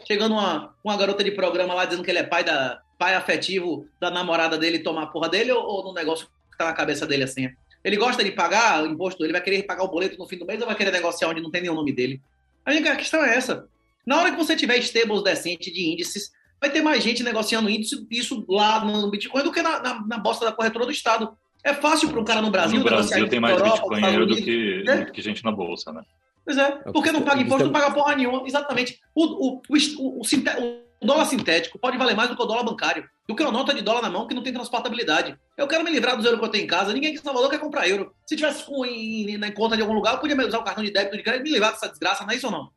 chegando 0.07 0.31
uma, 0.31 0.73
uma 0.83 0.97
garota 0.97 1.23
de 1.23 1.29
programa 1.29 1.75
lá 1.75 1.85
dizendo 1.85 2.03
que 2.03 2.09
ele 2.09 2.17
é 2.17 2.23
pai, 2.23 2.43
da, 2.43 2.81
pai 2.97 3.13
afetivo 3.13 3.85
da 3.99 4.09
namorada 4.09 4.57
dele 4.57 4.79
tomar 4.79 5.03
a 5.03 5.07
porra 5.07 5.29
dele 5.29 5.51
ou, 5.51 5.63
ou 5.63 5.83
no 5.83 5.93
negócio 5.93 6.25
que 6.51 6.57
tá 6.57 6.65
na 6.65 6.73
cabeça 6.73 7.05
dele 7.05 7.21
assim? 7.21 7.47
Ele 7.83 7.97
gosta 7.97 8.23
de 8.23 8.31
pagar 8.31 8.83
o 8.83 8.87
imposto, 8.87 9.23
ele 9.23 9.33
vai 9.33 9.41
querer 9.41 9.61
pagar 9.61 9.83
o 9.83 9.87
boleto 9.87 10.17
no 10.17 10.25
fim 10.25 10.39
do 10.39 10.45
mês 10.47 10.59
ou 10.59 10.65
vai 10.65 10.75
querer 10.75 10.91
negociar 10.91 11.29
onde 11.29 11.39
não 11.39 11.51
tem 11.51 11.61
nenhum 11.61 11.75
nome 11.75 11.93
dele? 11.93 12.19
A 12.65 12.71
única 12.71 12.95
questão 12.95 13.23
é 13.23 13.35
essa. 13.35 13.67
Na 14.07 14.19
hora 14.19 14.31
que 14.31 14.37
você 14.37 14.55
tiver 14.55 14.79
stables 14.79 15.23
decentes 15.23 15.71
de 15.71 15.87
índices, 15.87 16.31
vai 16.59 16.71
ter 16.71 16.81
mais 16.81 17.03
gente 17.03 17.21
negociando 17.21 17.69
índice, 17.69 18.07
isso 18.09 18.43
lá 18.49 18.83
no 18.83 19.11
Bitcoin 19.11 19.43
do 19.43 19.51
que 19.51 19.61
na, 19.61 19.79
na, 19.79 20.07
na 20.07 20.17
bosta 20.17 20.45
da 20.45 20.51
corretora 20.51 20.87
do 20.87 20.91
Estado. 20.91 21.37
É 21.63 21.73
fácil 21.73 22.09
para 22.09 22.19
um 22.19 22.23
cara 22.23 22.41
no 22.41 22.49
Brasil. 22.49 22.79
No 22.79 22.85
Brasil 22.85 23.27
tem 23.29 23.39
mais 23.39 23.57
Europa, 23.57 23.89
bitcoinheiro 23.89 24.25
do 24.25 24.35
que, 24.35 24.83
é? 24.87 25.05
do 25.05 25.11
que 25.11 25.21
gente 25.21 25.43
na 25.43 25.51
bolsa, 25.51 25.91
né? 25.91 26.01
Pois 26.43 26.57
é, 26.57 26.71
porque 26.91 27.11
não 27.11 27.21
paga 27.21 27.41
imposto, 27.41 27.65
não 27.65 27.71
paga 27.71 27.91
porra 27.91 28.15
nenhuma. 28.15 28.43
Exatamente. 28.47 28.99
O, 29.13 29.25
o, 29.25 29.61
o, 29.69 29.75
o, 29.99 30.21
o, 30.21 31.05
dólar 31.05 31.25
sintético 31.25 31.77
pode 31.77 31.97
valer 31.97 32.15
mais 32.15 32.29
do 32.29 32.35
que 32.35 32.41
o 32.41 32.45
dólar 32.45 32.63
bancário, 32.63 33.07
do 33.27 33.35
que 33.35 33.43
uma 33.43 33.51
nota 33.51 33.73
de 33.73 33.81
dólar 33.81 34.01
na 34.01 34.09
mão 34.09 34.27
que 34.27 34.33
não 34.33 34.41
tem 34.41 34.51
transportabilidade. 34.51 35.37
Eu 35.55 35.67
quero 35.67 35.83
me 35.83 35.91
livrar 35.91 36.15
dos 36.15 36.25
euros 36.25 36.39
que 36.39 36.45
eu 36.45 36.51
tenho 36.51 36.63
em 36.63 36.67
casa. 36.67 36.93
Ninguém 36.93 37.11
aqui 37.11 37.19
em 37.19 37.23
Salvador 37.23 37.49
quer 37.49 37.59
comprar 37.59 37.87
euro. 37.87 38.11
Se 38.25 38.35
tivesse 38.35 38.69
em, 38.71 39.37
na 39.37 39.51
conta 39.51 39.75
de 39.75 39.83
algum 39.83 39.93
lugar, 39.93 40.15
eu 40.15 40.19
podia 40.19 40.35
usar 40.47 40.59
o 40.59 40.63
cartão 40.63 40.83
de 40.83 40.91
débito 40.91 41.17
de 41.17 41.23
crédito 41.23 41.41
e 41.41 41.43
me 41.43 41.51
livrar 41.51 41.71
dessa 41.73 41.89
desgraça, 41.89 42.23
não 42.23 42.31
é 42.31 42.35
isso 42.35 42.47
ou 42.47 42.51
não? 42.51 42.71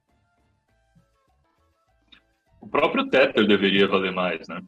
O 2.61 2.69
próprio 2.69 3.09
Tether 3.09 3.47
deveria 3.47 3.87
valer 3.89 4.13
mais, 4.13 4.47
né? 4.47 4.63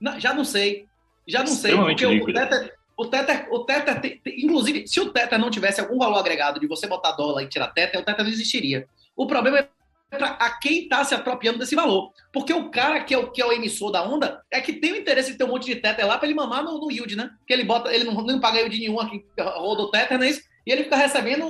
Não, 0.00 0.18
já 0.18 0.32
não 0.32 0.44
sei. 0.44 0.86
Já 1.26 1.40
não 1.40 1.46
sei. 1.48 1.74
Porque 1.74 2.06
o 2.06 2.26
Tether, 2.26 2.74
o 2.96 3.06
Tether, 3.06 3.48
o 3.50 3.64
Tether 3.64 4.00
tem, 4.00 4.20
inclusive, 4.26 4.86
se 4.86 5.00
o 5.00 5.10
Tether 5.10 5.38
não 5.38 5.50
tivesse 5.50 5.80
algum 5.80 5.98
valor 5.98 6.18
agregado 6.18 6.58
de 6.58 6.66
você 6.66 6.86
botar 6.86 7.12
dólar 7.12 7.42
e 7.42 7.48
tirar 7.48 7.68
Tether, 7.68 8.00
o 8.00 8.04
Tether 8.04 8.24
não 8.24 8.30
existiria. 8.30 8.88
O 9.14 9.26
problema 9.26 9.58
é 9.58 9.68
para 10.10 10.28
a 10.30 10.58
quem 10.58 10.84
está 10.84 11.04
se 11.04 11.14
apropriando 11.14 11.58
desse 11.58 11.74
valor. 11.74 12.12
Porque 12.32 12.52
o 12.52 12.70
cara 12.70 13.02
que 13.02 13.12
é 13.12 13.18
o, 13.18 13.30
que 13.30 13.42
é 13.42 13.46
o 13.46 13.52
emissor 13.52 13.90
da 13.90 14.02
onda 14.02 14.40
é 14.50 14.60
que 14.60 14.72
tem 14.72 14.92
o 14.92 14.96
interesse 14.96 15.32
de 15.32 15.38
ter 15.38 15.44
um 15.44 15.48
monte 15.48 15.66
de 15.66 15.76
tether 15.76 16.06
lá 16.06 16.16
para 16.16 16.26
ele 16.26 16.36
mamar 16.36 16.62
no, 16.62 16.78
no, 16.78 16.90
yield, 16.90 17.16
né? 17.16 17.30
Que 17.46 17.52
ele 17.52 17.64
bota, 17.64 17.92
ele 17.92 18.04
não, 18.04 18.14
não 18.14 18.40
paga 18.40 18.58
yield 18.58 18.78
nenhum 18.78 19.00
aqui, 19.00 19.24
roda 19.38 19.82
o 19.82 19.90
tether, 19.90 20.18
não 20.18 20.24
é 20.24 20.30
isso? 20.30 20.42
E 20.66 20.72
ele 20.72 20.84
fica 20.84 20.96
recebendo 20.96 21.46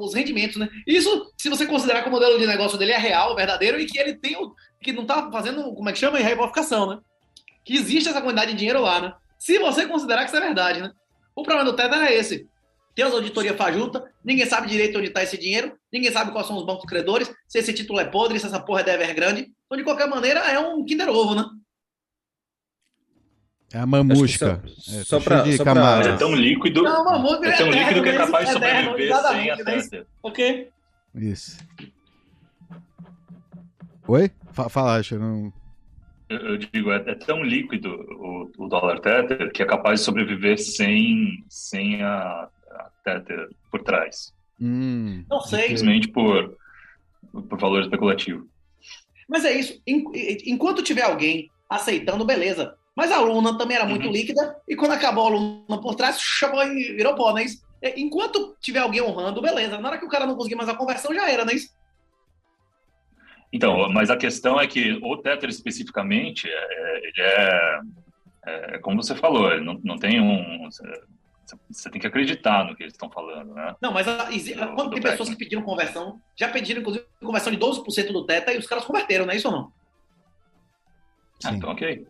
os 0.00 0.14
rendimentos, 0.14 0.56
né? 0.56 0.68
Isso, 0.86 1.32
se 1.36 1.48
você 1.48 1.66
considerar 1.66 2.02
que 2.02 2.08
o 2.08 2.12
modelo 2.12 2.38
de 2.38 2.46
negócio 2.46 2.76
dele 2.76 2.92
é 2.92 2.98
real, 2.98 3.36
verdadeiro, 3.36 3.78
e 3.78 3.86
que 3.86 3.98
ele 3.98 4.14
tem 4.14 4.36
o, 4.36 4.52
que 4.80 4.92
não 4.92 5.02
está 5.02 5.30
fazendo, 5.30 5.72
como 5.74 5.88
é 5.88 5.92
que 5.92 5.98
chama? 5.98 6.18
Reificação, 6.18 6.88
né? 6.88 6.98
Que 7.64 7.76
existe 7.76 8.08
essa 8.08 8.20
quantidade 8.20 8.52
de 8.52 8.58
dinheiro 8.58 8.80
lá, 8.80 9.00
né? 9.00 9.14
Se 9.38 9.58
você 9.58 9.86
considerar 9.86 10.22
que 10.22 10.28
isso 10.28 10.36
é 10.36 10.40
verdade, 10.40 10.82
né? 10.82 10.92
O 11.34 11.42
problema 11.42 11.70
do 11.70 11.76
tether 11.76 12.02
é 12.02 12.14
esse 12.14 12.48
tem 12.98 13.04
as 13.06 13.14
auditorias 13.14 13.56
fajuta, 13.56 14.10
ninguém 14.24 14.44
sabe 14.44 14.66
direito 14.66 14.98
onde 14.98 15.06
está 15.06 15.22
esse 15.22 15.38
dinheiro, 15.38 15.78
ninguém 15.92 16.10
sabe 16.10 16.32
quais 16.32 16.48
são 16.48 16.56
os 16.56 16.66
bancos 16.66 16.84
credores, 16.84 17.32
se 17.46 17.56
esse 17.56 17.72
título 17.72 18.00
é 18.00 18.04
podre, 18.04 18.40
se 18.40 18.46
essa 18.46 18.58
porra 18.58 18.80
é 18.80 18.82
da 18.82 18.94
Evergrande. 18.94 19.52
Então, 19.66 19.78
de 19.78 19.84
qualquer 19.84 20.08
maneira, 20.08 20.40
é 20.40 20.58
um 20.58 20.84
Kinder 20.84 21.08
Ovo, 21.08 21.36
né? 21.36 21.44
É 23.72 23.78
a 23.78 23.86
mamusca. 23.86 24.60
Só, 24.66 24.98
é, 24.98 25.04
só 25.04 25.20
para. 25.20 25.44
É 25.48 26.16
tão 26.16 26.34
líquido. 26.34 26.82
Não, 26.82 27.04
mamusca 27.04 27.46
é, 27.46 27.50
é 27.50 27.56
tão 27.56 27.70
líquido 27.70 28.02
que 28.02 28.08
é 28.08 28.16
capaz 28.16 28.48
de 28.48 28.52
sobreviver 28.54 29.16
sem 29.16 29.50
a 29.52 29.56
testa. 29.64 30.06
Ok. 30.20 30.68
Isso. 31.14 31.56
Oi? 34.08 34.28
Fala, 34.70 34.96
acho, 34.96 35.16
não. 35.20 35.52
Eu, 36.28 36.58
digo, 36.58 36.92
é, 36.92 36.96
é, 37.06 37.14
tão 37.14 37.42
líquido 37.42 37.88
o, 37.88 38.50
o 38.58 38.68
dólar 38.68 39.00
tether 39.00 39.50
que 39.50 39.62
é 39.62 39.66
capaz 39.66 40.00
de 40.00 40.06
sobreviver 40.06 40.58
sem, 40.58 41.44
sem 41.48 42.02
a, 42.02 42.48
Tether 43.04 43.48
por 43.70 43.82
trás. 43.82 44.32
Hum, 44.60 45.24
não 45.28 45.40
sei. 45.40 45.62
Simplesmente 45.62 46.08
por, 46.08 46.56
por 47.48 47.58
valor 47.58 47.82
especulativo. 47.82 48.46
Mas 49.28 49.44
é 49.44 49.52
isso. 49.52 49.80
Enquanto 49.86 50.82
tiver 50.82 51.02
alguém 51.02 51.50
aceitando, 51.68 52.24
beleza. 52.24 52.74
Mas 52.96 53.12
a 53.12 53.20
Luna 53.20 53.56
também 53.56 53.76
era 53.76 53.86
muito 53.86 54.06
uhum. 54.06 54.12
líquida, 54.12 54.56
e 54.66 54.74
quando 54.74 54.92
acabou 54.92 55.26
a 55.26 55.30
Luna 55.30 55.80
por 55.80 55.94
trás, 55.94 56.20
chamou 56.20 56.62
e 56.64 56.94
virou 56.94 57.14
pó, 57.14 57.30
não 57.30 57.38
é? 57.38 57.46
Enquanto 57.96 58.56
tiver 58.60 58.80
alguém 58.80 59.00
honrando, 59.00 59.40
beleza. 59.40 59.78
Na 59.78 59.88
hora 59.88 59.98
que 59.98 60.04
o 60.04 60.08
cara 60.08 60.26
não 60.26 60.34
conseguir 60.34 60.56
mais 60.56 60.68
a 60.68 60.74
conversão, 60.74 61.14
já 61.14 61.30
era, 61.30 61.44
não 61.44 61.52
é 61.52 61.54
isso? 61.54 61.70
Então, 63.52 63.88
mas 63.90 64.10
a 64.10 64.16
questão 64.16 64.60
é 64.60 64.66
que 64.66 64.98
o 65.02 65.16
Tether 65.16 65.48
especificamente, 65.48 66.48
é, 66.48 66.98
ele 66.98 67.20
é, 67.20 67.80
é, 68.46 68.78
como 68.78 69.02
você 69.02 69.14
falou, 69.14 69.50
ele 69.52 69.64
não, 69.64 69.80
não 69.82 69.96
tem 69.96 70.20
um 70.20 70.68
você 71.70 71.88
tem 71.88 71.98
que 71.98 72.06
acreditar 72.06 72.64
no 72.64 72.76
que 72.76 72.82
eles 72.82 72.92
estão 72.92 73.10
falando, 73.10 73.54
né? 73.54 73.74
Não, 73.80 73.90
mas 73.90 74.06
a, 74.06 74.28
a, 74.28 74.66
quando 74.74 74.90
tem 74.90 75.00
pessoas 75.00 75.30
que 75.30 75.36
pediram 75.36 75.62
conversão, 75.62 76.20
já 76.36 76.48
pediram, 76.48 76.80
inclusive, 76.80 77.06
conversão 77.20 77.50
de 77.50 77.58
12% 77.58 78.12
do 78.12 78.26
Teta 78.26 78.52
e 78.52 78.58
os 78.58 78.66
caras 78.66 78.84
converteram, 78.84 79.24
não 79.24 79.32
é 79.32 79.36
isso 79.36 79.48
ou 79.48 79.54
não? 79.54 79.72
Ah, 81.44 81.54
então 81.54 81.70
ok. 81.70 82.06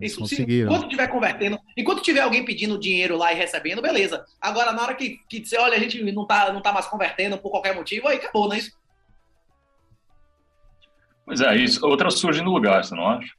Isso, 0.00 0.20
conseguiram. 0.20 0.70
Se, 0.70 0.76
enquanto 0.76 0.88
tiver 0.90 1.08
convertendo, 1.08 1.58
enquanto 1.76 2.02
tiver 2.02 2.20
alguém 2.20 2.44
pedindo 2.44 2.78
dinheiro 2.78 3.16
lá 3.16 3.32
e 3.32 3.36
recebendo, 3.36 3.82
beleza. 3.82 4.24
Agora, 4.40 4.72
na 4.72 4.82
hora 4.82 4.94
que, 4.94 5.18
que 5.28 5.40
dizer, 5.40 5.58
olha, 5.58 5.76
a 5.76 5.80
gente 5.80 6.00
não 6.12 6.26
tá, 6.26 6.52
não 6.52 6.62
tá 6.62 6.72
mais 6.72 6.86
convertendo 6.86 7.38
por 7.38 7.50
qualquer 7.50 7.74
motivo, 7.74 8.06
aí 8.06 8.18
acabou, 8.18 8.46
não 8.46 8.54
é 8.54 8.58
isso? 8.58 8.78
Pois 11.30 11.40
é, 11.42 11.56
isso. 11.58 11.86
Outra 11.86 12.10
surge 12.10 12.42
no 12.42 12.50
lugar, 12.50 12.82
você 12.82 12.92
não 12.92 13.06
acha? 13.06 13.32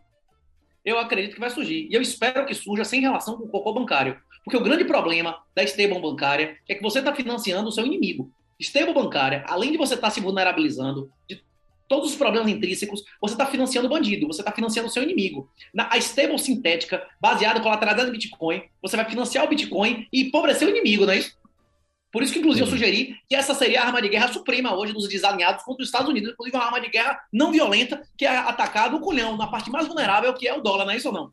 Eu 0.85 0.97
acredito 0.97 1.33
que 1.33 1.41
vai 1.41 1.49
surgir. 1.49 1.89
E 1.91 1.93
eu 1.93 2.01
espero 2.01 2.45
que 2.45 2.53
surja 2.53 2.85
sem 2.85 3.01
relação 3.01 3.35
com 3.35 3.43
o 3.43 3.49
cocô 3.49 3.73
bancário. 3.73 4.17
Porque 4.45 4.55
o 4.55 4.63
grande 4.63 4.85
problema 4.85 5.37
da 5.53 5.61
stable 5.63 5.99
bancária 5.99 6.57
é 6.69 6.73
que 6.73 6.81
você 6.81 6.99
está 6.99 7.13
financiando 7.13 7.67
o 7.67 7.71
seu 7.71 7.85
inimigo. 7.85 8.31
Stable 8.57 8.93
bancária, 8.93 9.43
além 9.45 9.73
de 9.73 9.77
você 9.77 9.95
estar 9.95 10.07
tá 10.07 10.09
se 10.13 10.21
vulnerabilizando 10.21 11.11
de 11.27 11.43
todos 11.89 12.11
os 12.11 12.15
problemas 12.15 12.49
intrínsecos, 12.49 13.03
você 13.19 13.33
está 13.33 13.45
financiando 13.45 13.87
o 13.87 13.91
bandido, 13.91 14.25
você 14.25 14.39
está 14.39 14.53
financiando 14.53 14.87
o 14.87 14.91
seu 14.91 15.03
inimigo. 15.03 15.51
Na, 15.73 15.89
a 15.91 15.97
stable 15.97 16.39
sintética, 16.39 17.05
baseada 17.19 17.59
colateralizada 17.59 18.07
em 18.07 18.13
Bitcoin, 18.13 18.63
você 18.81 18.95
vai 18.95 19.03
financiar 19.03 19.43
o 19.43 19.49
Bitcoin 19.49 20.07
e 20.13 20.21
empobrecer 20.21 20.65
o 20.65 20.71
inimigo, 20.71 21.05
não 21.05 21.11
é 21.11 21.17
isso? 21.17 21.35
Por 22.11 22.21
isso 22.21 22.33
que, 22.33 22.39
inclusive, 22.39 22.65
eu 22.65 22.69
sugeri 22.69 23.15
que 23.29 23.35
essa 23.35 23.53
seria 23.55 23.81
a 23.81 23.85
arma 23.85 24.01
de 24.01 24.09
guerra 24.09 24.27
suprema 24.27 24.75
hoje 24.75 24.93
dos 24.93 25.07
desalinhados 25.07 25.63
contra 25.63 25.81
os 25.81 25.87
Estados 25.87 26.09
Unidos, 26.09 26.31
inclusive 26.31 26.57
uma 26.57 26.65
arma 26.65 26.81
de 26.81 26.89
guerra 26.89 27.19
não 27.31 27.51
violenta, 27.51 28.01
que 28.17 28.25
é 28.25 28.37
atacar 28.37 28.93
o 28.93 28.99
culhão, 28.99 29.37
na 29.37 29.47
parte 29.47 29.71
mais 29.71 29.87
vulnerável, 29.87 30.33
que 30.33 30.47
é 30.47 30.53
o 30.53 30.61
dólar, 30.61 30.85
não 30.85 30.91
é 30.91 30.97
isso 30.97 31.07
ou 31.07 31.13
não? 31.13 31.31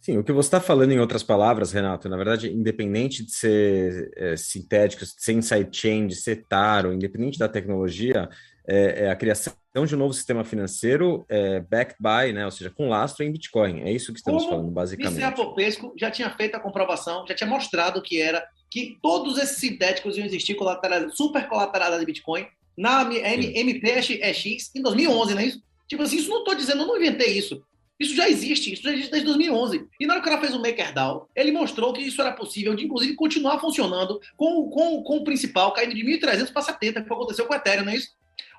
Sim, 0.00 0.18
o 0.18 0.22
que 0.22 0.30
você 0.30 0.46
está 0.46 0.60
falando 0.60 0.92
em 0.92 1.00
outras 1.00 1.24
palavras, 1.24 1.72
Renato, 1.72 2.08
na 2.08 2.16
verdade, 2.16 2.48
independente 2.48 3.24
de 3.24 3.32
ser 3.32 4.12
é, 4.14 4.36
sintético, 4.36 5.04
de 5.04 5.10
ser 5.20 5.42
sidechain, 5.42 6.06
de 6.06 6.14
ser 6.14 6.44
taro, 6.48 6.92
independente 6.92 7.36
da 7.36 7.48
tecnologia, 7.48 8.28
é, 8.66 9.04
é, 9.04 9.10
a 9.10 9.16
criação 9.16 9.54
de 9.86 9.94
um 9.94 9.98
novo 9.98 10.12
sistema 10.12 10.42
financeiro 10.42 11.24
é, 11.28 11.60
backed 11.60 11.96
by, 12.00 12.32
né, 12.32 12.44
ou 12.44 12.50
seja, 12.50 12.70
com 12.70 12.88
lastro 12.88 13.24
em 13.24 13.30
Bitcoin. 13.30 13.82
É 13.82 13.92
isso 13.92 14.12
que 14.12 14.18
estamos 14.18 14.44
Como 14.44 14.56
falando, 14.56 14.72
basicamente. 14.72 15.22
O 15.24 15.32
Popesco 15.32 15.92
já 15.96 16.10
tinha 16.10 16.30
feito 16.30 16.54
a 16.56 16.60
comprovação, 16.60 17.26
já 17.26 17.34
tinha 17.34 17.48
mostrado 17.48 18.02
que 18.02 18.20
era 18.20 18.44
que 18.70 18.98
todos 19.00 19.38
esses 19.38 19.58
sintéticos 19.58 20.16
iam 20.16 20.26
existir 20.26 20.56
super 21.12 21.48
colateralizados 21.48 22.00
de 22.00 22.06
Bitcoin 22.06 22.46
na 22.76 23.04
MPX 23.04 24.70
em 24.74 24.82
2011, 24.82 25.34
não 25.34 25.40
é 25.40 25.46
isso? 25.46 25.62
Tipo 25.88 26.02
assim, 26.02 26.16
isso 26.16 26.30
não 26.30 26.38
estou 26.38 26.54
dizendo, 26.54 26.82
eu 26.82 26.86
não 26.86 26.96
inventei 26.96 27.38
isso. 27.38 27.62
Isso 27.98 28.14
já 28.14 28.28
existe, 28.28 28.74
isso 28.74 28.82
já 28.82 28.92
existe 28.92 29.10
desde 29.10 29.26
2011. 29.26 29.86
E 29.98 30.06
na 30.06 30.14
hora 30.14 30.22
que 30.22 30.28
o 30.28 30.30
cara 30.30 30.42
fez 30.42 30.54
o 30.54 30.60
MakerDAO, 30.60 31.28
ele 31.34 31.50
mostrou 31.50 31.94
que 31.94 32.02
isso 32.02 32.20
era 32.20 32.32
possível 32.32 32.74
de, 32.74 32.84
inclusive, 32.84 33.14
continuar 33.14 33.58
funcionando 33.58 34.20
com, 34.36 34.68
com, 34.68 35.02
com 35.02 35.16
o 35.18 35.24
principal 35.24 35.72
caindo 35.72 35.94
de 35.94 36.04
1.300 36.04 36.52
para 36.52 36.62
70, 36.62 37.02
que 37.02 37.12
aconteceu 37.12 37.46
com 37.46 37.54
o 37.54 37.56
Ethereum, 37.56 37.84
não 37.84 37.92
é 37.92 37.96
isso? 37.96 38.10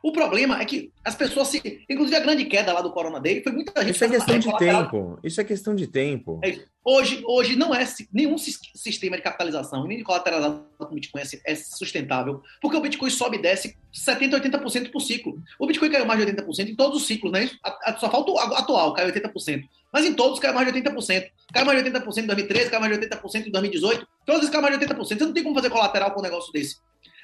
O 0.07 0.11
problema 0.13 0.61
é 0.61 0.63
que 0.63 0.89
as 1.03 1.15
pessoas 1.15 1.49
se. 1.49 1.83
Inclusive, 1.89 2.15
a 2.15 2.21
grande 2.21 2.45
queda 2.45 2.71
lá 2.71 2.79
do 2.79 2.93
Corona 2.93 3.19
Day 3.19 3.43
foi 3.43 3.51
muita 3.51 3.83
gente. 3.83 3.93
Isso 3.93 4.05
é 4.05 4.07
questão 4.07 4.39
de 4.39 4.57
tempo. 4.57 5.19
Isso 5.21 5.41
é 5.41 5.43
questão 5.43 5.75
de 5.75 5.85
tempo. 5.85 6.39
É 6.45 6.59
hoje, 6.81 7.21
hoje 7.25 7.57
não 7.57 7.75
é 7.75 7.85
nenhum 8.13 8.37
sistema 8.37 9.17
de 9.17 9.21
capitalização, 9.21 9.85
nem 9.85 9.97
de 9.97 10.05
colateralização 10.05 10.63
com 10.79 10.95
Bitcoin 10.95 11.23
é 11.45 11.55
sustentável, 11.55 12.41
porque 12.61 12.77
o 12.77 12.79
Bitcoin 12.79 13.09
sobe 13.09 13.35
e 13.35 13.41
desce 13.41 13.75
70%, 13.93 14.41
80% 14.41 14.91
por 14.91 15.01
ciclo. 15.01 15.41
O 15.59 15.67
Bitcoin 15.67 15.91
caiu 15.91 16.05
mais 16.05 16.25
de 16.25 16.31
80% 16.31 16.69
em 16.69 16.75
todos 16.77 17.01
os 17.01 17.05
ciclos, 17.05 17.33
né? 17.33 17.49
Só 17.99 18.09
falta 18.09 18.31
o 18.31 18.39
atual, 18.39 18.93
caiu 18.93 19.13
80%. 19.13 19.61
Mas 19.91 20.05
em 20.05 20.13
todos 20.13 20.39
caiu 20.39 20.53
mais 20.53 20.71
de 20.71 20.81
80%. 20.81 21.29
Caiu 21.53 21.65
mais 21.65 21.83
de 21.83 21.91
80% 21.91 22.17
em 22.19 22.27
2013, 22.27 22.69
caiu 22.69 22.79
mais 22.79 22.97
de 22.97 23.07
80% 23.07 23.47
em 23.47 23.51
2018. 23.51 24.07
Todos 24.25 24.41
eles 24.43 24.51
caiu 24.51 24.61
mais 24.61 24.79
de 24.79 24.85
80%. 24.85 24.97
Você 24.99 25.15
não 25.15 25.33
tem 25.33 25.43
como 25.43 25.53
fazer 25.53 25.69
colateral 25.69 26.11
com 26.11 26.21
um 26.21 26.23
negócio 26.23 26.53
desse. 26.53 26.77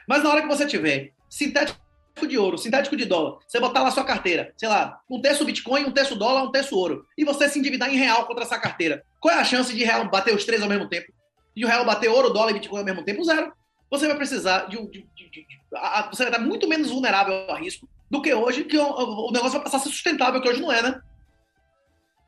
Mas 0.06 0.22
na 0.22 0.30
hora 0.30 0.42
que 0.42 0.50
você 0.50 0.66
tiver 0.66 1.14
sintético 1.30 1.83
de 2.22 2.38
ouro, 2.38 2.58
sintético 2.58 2.96
de 2.96 3.06
dólar, 3.06 3.40
você 3.48 3.60
botar 3.60 3.82
lá 3.82 3.92
sua 3.92 4.04
carteira, 4.04 4.54
sei 4.56 4.70
lá, 4.70 5.00
um 5.10 5.20
terço 5.20 5.44
Bitcoin, 5.44 5.86
um 5.86 5.92
terço 5.92 6.16
dólar, 6.16 6.44
um 6.44 6.52
terço 6.52 6.78
ouro, 6.78 7.06
e 7.18 7.26
você 7.26 7.50
se 7.50 7.60
endividar 7.60 7.92
em 7.92 7.98
real 7.98 8.26
contra 8.26 8.44
essa 8.44 8.60
carteira, 8.60 9.04
qual 9.20 9.36
é 9.36 9.40
a 9.40 9.44
chance 9.44 9.74
de 9.74 9.84
real 9.84 10.10
bater 10.10 10.34
os 10.34 10.46
três 10.46 10.62
ao 10.62 10.70
mesmo 10.70 10.88
tempo? 10.88 11.12
De 11.56 11.66
o 11.66 11.68
real 11.68 11.86
bater 11.86 12.10
ouro, 12.10 12.30
dólar 12.30 12.52
e 12.52 12.54
Bitcoin 12.54 12.80
ao 12.80 12.86
mesmo 12.86 13.04
tempo? 13.04 13.24
Zero. 13.24 13.52
Você 13.90 14.08
vai 14.08 14.16
precisar 14.16 14.68
de, 14.68 14.78
de, 14.90 15.08
de, 15.16 15.30
de 15.30 15.46
a, 15.76 16.10
você 16.12 16.24
vai 16.24 16.32
estar 16.32 16.44
muito 16.44 16.68
menos 16.68 16.90
vulnerável 16.90 17.50
a 17.50 17.58
risco 17.58 17.88
do 18.10 18.22
que 18.22 18.34
hoje, 18.34 18.64
que 18.64 18.78
o, 18.78 19.28
o 19.28 19.32
negócio 19.32 19.54
vai 19.54 19.64
passar 19.64 19.78
a 19.78 19.80
ser 19.82 19.90
sustentável, 19.90 20.42
que 20.42 20.48
hoje 20.48 20.62
não 20.62 20.72
é, 20.72 20.82
né? 20.82 21.02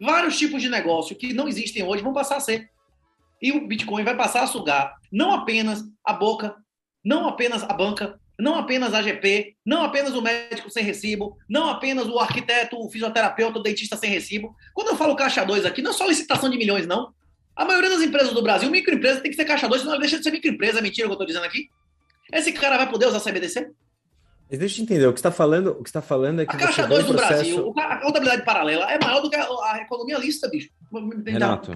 Vários 0.02 0.38
tipos 0.38 0.62
de 0.62 0.70
negócio 0.70 1.16
que 1.16 1.34
não 1.34 1.48
existem 1.48 1.84
hoje 1.84 2.04
vão 2.04 2.14
passar 2.14 2.38
a 2.38 2.40
ser. 2.40 2.70
E 3.42 3.52
o 3.52 3.68
Bitcoin 3.68 4.04
vai 4.04 4.16
passar 4.16 4.44
a 4.44 4.48
sugar 4.48 4.96
não 5.12 5.32
apenas 5.32 5.84
a 6.04 6.14
boca, 6.14 6.56
não 7.04 7.28
apenas 7.28 7.64
a 7.64 7.74
banca, 7.74 8.20
não 8.40 8.56
apenas 8.56 8.94
a 8.94 9.02
GP, 9.02 9.56
não 9.66 9.84
apenas 9.84 10.14
o 10.14 10.22
médico 10.22 10.70
sem 10.70 10.84
recibo, 10.84 11.38
não 11.50 11.70
apenas 11.70 12.08
o 12.08 12.20
arquiteto, 12.20 12.78
o 12.78 12.90
fisioterapeuta, 12.90 13.60
o 13.60 13.64
dentista 13.64 13.96
sem 13.96 14.10
recibo. 14.10 14.56
Quando 14.74 14.90
eu 14.90 14.96
falo 14.96 15.16
caixa 15.16 15.44
2 15.44 15.66
aqui, 15.66 15.82
não 15.82 15.92
é 15.92 15.94
só 15.94 16.06
licitação 16.06 16.50
de 16.50 16.58
milhões, 16.58 16.86
não. 16.86 17.14
A 17.56 17.64
maioria 17.64 17.90
das 17.90 18.02
empresas 18.02 18.34
do 18.34 18.42
Brasil, 18.44 18.70
microempresa, 18.70 19.22
tem 19.22 19.32
que 19.32 19.38
ser 19.38 19.46
caixa 19.46 19.68
2, 19.68 19.82
senão 19.82 19.94
ela 19.94 20.02
deixa 20.02 20.18
de 20.18 20.24
ser 20.24 20.32
microempresa. 20.32 20.80
É 20.80 20.82
mentira 20.82 21.08
o 21.08 21.10
que 21.10 21.14
eu 21.14 21.16
estou 21.16 21.28
dizendo 21.28 21.46
aqui. 21.46 21.70
Esse 22.34 22.52
cara 22.52 22.78
vai 22.78 22.90
poder 22.90 23.08
usar 23.08 23.20
CBDC? 23.20 23.72
Mas 24.50 24.60
deixa 24.60 24.80
eu 24.80 24.84
entender, 24.84 25.08
o 25.08 25.14
que 25.14 25.20
está 25.20 25.32
falando, 25.32 25.72
o 25.72 25.82
que 25.82 25.90
está 25.90 26.02
falando 26.02 26.42
é 26.42 26.46
que 26.46 26.56
a 26.56 26.60
caixa 26.60 26.86
2 26.86 27.06
do 27.06 27.14
processo... 27.14 27.34
Brasil, 27.34 27.74
a 27.78 27.98
contabilidade 27.98 28.44
paralela 28.44 28.92
é 28.92 29.00
maior 29.04 29.22
do 29.22 29.30
que 29.30 29.36
a, 29.36 29.44
a 29.44 29.82
economia 29.82 30.18
lista, 30.18 30.50
bicho. 30.50 30.70
Renato, 31.26 31.72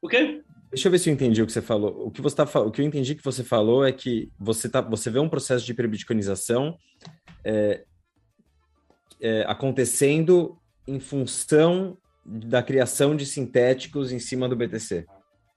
o 0.00 0.08
quê? 0.08 0.42
Deixa 0.70 0.86
eu 0.86 0.92
ver 0.92 0.98
se 0.98 1.10
eu 1.10 1.14
entendi 1.14 1.42
o 1.42 1.46
que 1.46 1.52
você 1.52 1.62
falou. 1.62 2.06
O 2.06 2.10
que 2.10 2.22
você 2.22 2.36
tá, 2.36 2.44
o 2.60 2.70
que 2.70 2.80
eu 2.80 2.86
entendi 2.86 3.14
que 3.14 3.24
você 3.24 3.42
falou 3.42 3.84
é 3.84 3.90
que 3.90 4.30
você 4.38 4.68
tá, 4.68 4.80
você 4.80 5.10
vê 5.10 5.18
um 5.18 5.28
processo 5.28 5.64
de 5.64 5.72
hiperbitcoinização 5.72 6.76
é, 7.44 7.84
é, 9.20 9.44
acontecendo 9.48 10.56
em 10.86 11.00
função 11.00 11.98
da 12.24 12.62
criação 12.62 13.16
de 13.16 13.26
sintéticos 13.26 14.12
em 14.12 14.18
cima 14.18 14.48
do 14.48 14.54
BTC. 14.54 15.06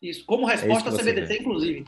Isso, 0.02 0.26
como 0.26 0.46
resposta 0.46 0.90
é 0.90 0.94
a 0.94 0.98
CBDC, 0.98 1.28
vê. 1.28 1.40
inclusive. 1.40 1.86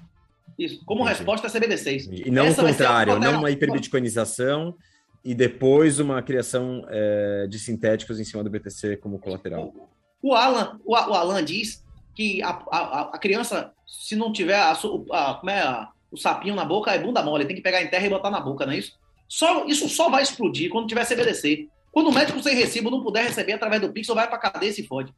Isso, 0.57 0.85
como 0.85 1.01
Entendi. 1.01 1.17
resposta 1.17 1.47
a 1.47 1.49
CBDCs. 1.49 2.07
E 2.07 2.31
não 2.31 2.45
Essa 2.45 2.63
o 2.63 2.67
contrário, 2.67 3.19
não 3.19 3.39
uma 3.39 3.51
hiperbitcoinização 3.51 4.75
e 5.23 5.33
depois 5.33 5.99
uma 5.99 6.21
criação 6.21 6.85
é, 6.87 7.47
de 7.47 7.59
sintéticos 7.59 8.19
em 8.19 8.23
cima 8.23 8.43
do 8.43 8.49
BTC 8.49 8.97
como 8.97 9.19
colateral. 9.19 9.73
O 10.21 10.33
Alan, 10.33 10.79
o, 10.85 10.93
o 10.93 10.95
Alan 10.95 11.43
diz 11.43 11.83
que 12.15 12.41
a, 12.41 12.49
a, 12.71 13.01
a 13.13 13.17
criança, 13.19 13.73
se 13.85 14.15
não 14.15 14.31
tiver 14.31 14.59
a, 14.59 14.75
como 14.75 15.49
é, 15.49 15.87
o 16.11 16.17
sapinho 16.17 16.55
na 16.55 16.63
boca, 16.63 16.91
é 16.91 16.99
bunda 16.99 17.21
mole, 17.21 17.45
tem 17.45 17.55
que 17.55 17.61
pegar 17.61 17.81
em 17.81 17.89
terra 17.89 18.05
e 18.05 18.09
botar 18.09 18.31
na 18.31 18.39
boca, 18.39 18.65
não 18.65 18.73
é 18.73 18.77
isso? 18.77 18.97
Só, 19.27 19.65
isso 19.65 19.89
só 19.89 20.09
vai 20.09 20.23
explodir 20.23 20.69
quando 20.69 20.87
tiver 20.87 21.05
CBDC. 21.05 21.67
Quando 21.91 22.09
o 22.09 22.13
médico 22.13 22.41
sem 22.41 22.55
recibo 22.55 22.89
não 22.89 23.03
puder 23.03 23.25
receber 23.25 23.53
através 23.53 23.81
do 23.81 23.91
Pix, 23.91 24.07
ou 24.09 24.15
vai 24.15 24.27
pra 24.27 24.37
cadeia 24.37 24.69
e 24.69 24.73
se 24.73 24.85
fode. 24.85 25.13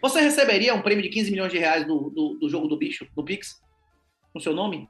Você 0.00 0.20
receberia 0.20 0.74
um 0.74 0.82
prêmio 0.82 1.02
de 1.02 1.10
15 1.10 1.30
milhões 1.30 1.52
de 1.52 1.58
reais 1.58 1.86
do, 1.86 2.10
do, 2.10 2.38
do 2.38 2.48
jogo 2.48 2.68
do 2.68 2.76
bicho, 2.76 3.06
do 3.14 3.24
Pix? 3.24 3.60
No 4.34 4.40
seu 4.40 4.54
nome? 4.54 4.88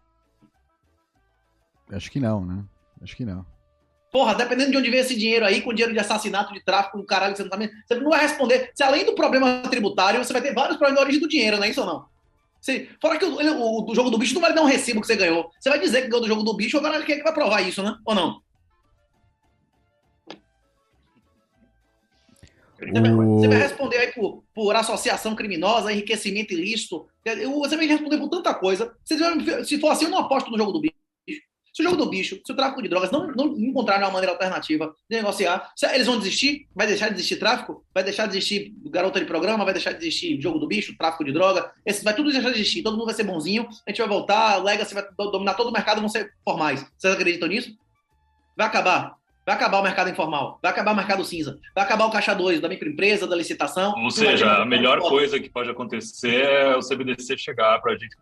Acho 1.90 2.10
que 2.10 2.20
não, 2.20 2.44
né? 2.44 2.64
Acho 3.02 3.16
que 3.16 3.24
não. 3.24 3.44
Porra, 4.10 4.34
dependendo 4.34 4.72
de 4.72 4.76
onde 4.76 4.90
vem 4.90 5.00
esse 5.00 5.16
dinheiro 5.16 5.44
aí, 5.44 5.62
com 5.62 5.72
dinheiro 5.72 5.92
de 5.92 6.00
assassinato, 6.00 6.52
de 6.52 6.64
tráfico, 6.64 6.98
do 6.98 7.04
caralho, 7.04 7.36
você 7.36 7.44
não, 7.44 7.50
tá... 7.50 7.58
você 7.58 7.94
não 7.94 8.10
vai 8.10 8.20
responder. 8.20 8.70
Se 8.74 8.82
além 8.82 9.04
do 9.04 9.14
problema 9.14 9.62
tributário, 9.70 10.22
você 10.22 10.32
vai 10.32 10.42
ter 10.42 10.52
vários 10.52 10.76
problemas 10.76 11.00
na 11.00 11.06
origem 11.06 11.20
do 11.20 11.28
dinheiro, 11.28 11.56
não 11.56 11.64
é 11.64 11.70
isso 11.70 11.80
ou 11.80 11.86
não? 11.86 12.04
Se, 12.60 12.90
fora 13.00 13.18
que 13.18 13.24
o, 13.24 13.36
o, 13.36 13.90
o, 13.90 13.94
jogo 13.94 14.10
do 14.10 14.18
bicho 14.18 14.34
não 14.34 14.42
vai 14.42 14.52
dar 14.52 14.62
um 14.62 14.66
recibo 14.66 15.00
que 15.00 15.06
você 15.06 15.16
ganhou. 15.16 15.50
Você 15.58 15.70
vai 15.70 15.78
dizer 15.78 16.02
que 16.02 16.08
ganhou 16.08 16.20
do 16.20 16.28
jogo 16.28 16.42
do 16.42 16.54
bicho, 16.54 16.76
agora 16.76 17.02
quem 17.04 17.14
é 17.14 17.18
que 17.18 17.24
vai 17.24 17.32
provar 17.32 17.62
isso, 17.62 17.82
né? 17.82 17.96
Ou 18.04 18.14
não? 18.14 18.42
O... 22.82 23.40
Você 23.40 23.48
vai 23.48 23.58
responder 23.58 23.98
aí 23.98 24.12
por, 24.12 24.42
por 24.54 24.74
associação 24.74 25.34
criminosa, 25.36 25.92
enriquecimento 25.92 26.52
ilícito. 26.52 27.06
Você 27.24 27.76
vai 27.76 27.86
responder 27.86 28.18
por 28.18 28.28
tanta 28.28 28.54
coisa. 28.54 28.94
Se 29.04 29.78
for 29.78 29.90
assim, 29.90 30.06
eu 30.06 30.10
não 30.10 30.18
aposto 30.18 30.50
no 30.50 30.58
jogo 30.58 30.72
do 30.72 30.80
bicho. 30.80 30.99
Se 31.72 31.82
o 31.82 31.84
jogo 31.84 31.96
do 31.96 32.06
bicho, 32.06 32.40
se 32.44 32.52
o 32.52 32.56
tráfico 32.56 32.82
de 32.82 32.88
drogas 32.88 33.10
não, 33.10 33.28
não 33.28 33.46
encontrar 33.58 33.98
uma 33.98 34.10
maneira 34.10 34.32
alternativa 34.32 34.94
de 35.08 35.16
negociar, 35.16 35.72
eles 35.92 36.06
vão 36.06 36.18
desistir? 36.18 36.66
Vai 36.74 36.86
deixar 36.86 37.08
de 37.08 37.14
existir 37.14 37.36
tráfico? 37.36 37.84
Vai 37.94 38.02
deixar 38.02 38.26
de 38.26 38.36
existir 38.36 38.74
garota 38.86 39.20
de 39.20 39.26
programa? 39.26 39.64
Vai 39.64 39.72
deixar 39.72 39.92
de 39.92 39.98
existir 39.98 40.40
jogo 40.40 40.58
do 40.58 40.66
bicho, 40.66 40.96
tráfico 40.98 41.24
de 41.24 41.32
droga? 41.32 41.70
Esse, 41.86 42.02
vai 42.02 42.14
tudo 42.14 42.32
deixar 42.32 42.50
de 42.50 42.56
existir. 42.56 42.82
Todo 42.82 42.94
mundo 42.94 43.06
vai 43.06 43.14
ser 43.14 43.24
bonzinho. 43.24 43.68
A 43.86 43.90
gente 43.90 43.98
vai 43.98 44.08
voltar, 44.08 44.54
a 44.54 44.56
Legacy 44.56 44.94
vai 44.94 45.04
dominar 45.16 45.54
todo 45.54 45.68
o 45.68 45.72
mercado, 45.72 46.00
vão 46.00 46.08
ser 46.08 46.32
formais. 46.44 46.84
Vocês 46.98 47.14
acreditam 47.14 47.48
nisso? 47.48 47.76
Vai 48.56 48.66
acabar. 48.66 49.20
Vai 49.46 49.54
acabar 49.54 49.80
o 49.80 49.82
mercado 49.82 50.10
informal, 50.10 50.60
vai 50.62 50.70
acabar 50.70 50.92
o 50.92 50.96
mercado 50.96 51.24
cinza, 51.24 51.58
vai 51.74 51.82
acabar 51.82 52.04
o 52.04 52.10
caixa 52.10 52.34
2 52.34 52.60
da 52.60 52.68
microempresa, 52.68 53.26
da 53.26 53.34
licitação. 53.34 53.94
Ou 53.96 54.10
seja, 54.10 54.62
a 54.62 54.64
melhor 54.64 55.00
coisa 55.00 55.40
que 55.40 55.48
pode 55.48 55.68
acontecer 55.68 56.44
é 56.44 56.76
o 56.76 56.80
CBDC 56.80 57.36
chegar 57.38 57.80
para 57.80 57.94
a 57.94 57.96
gente 57.96 58.16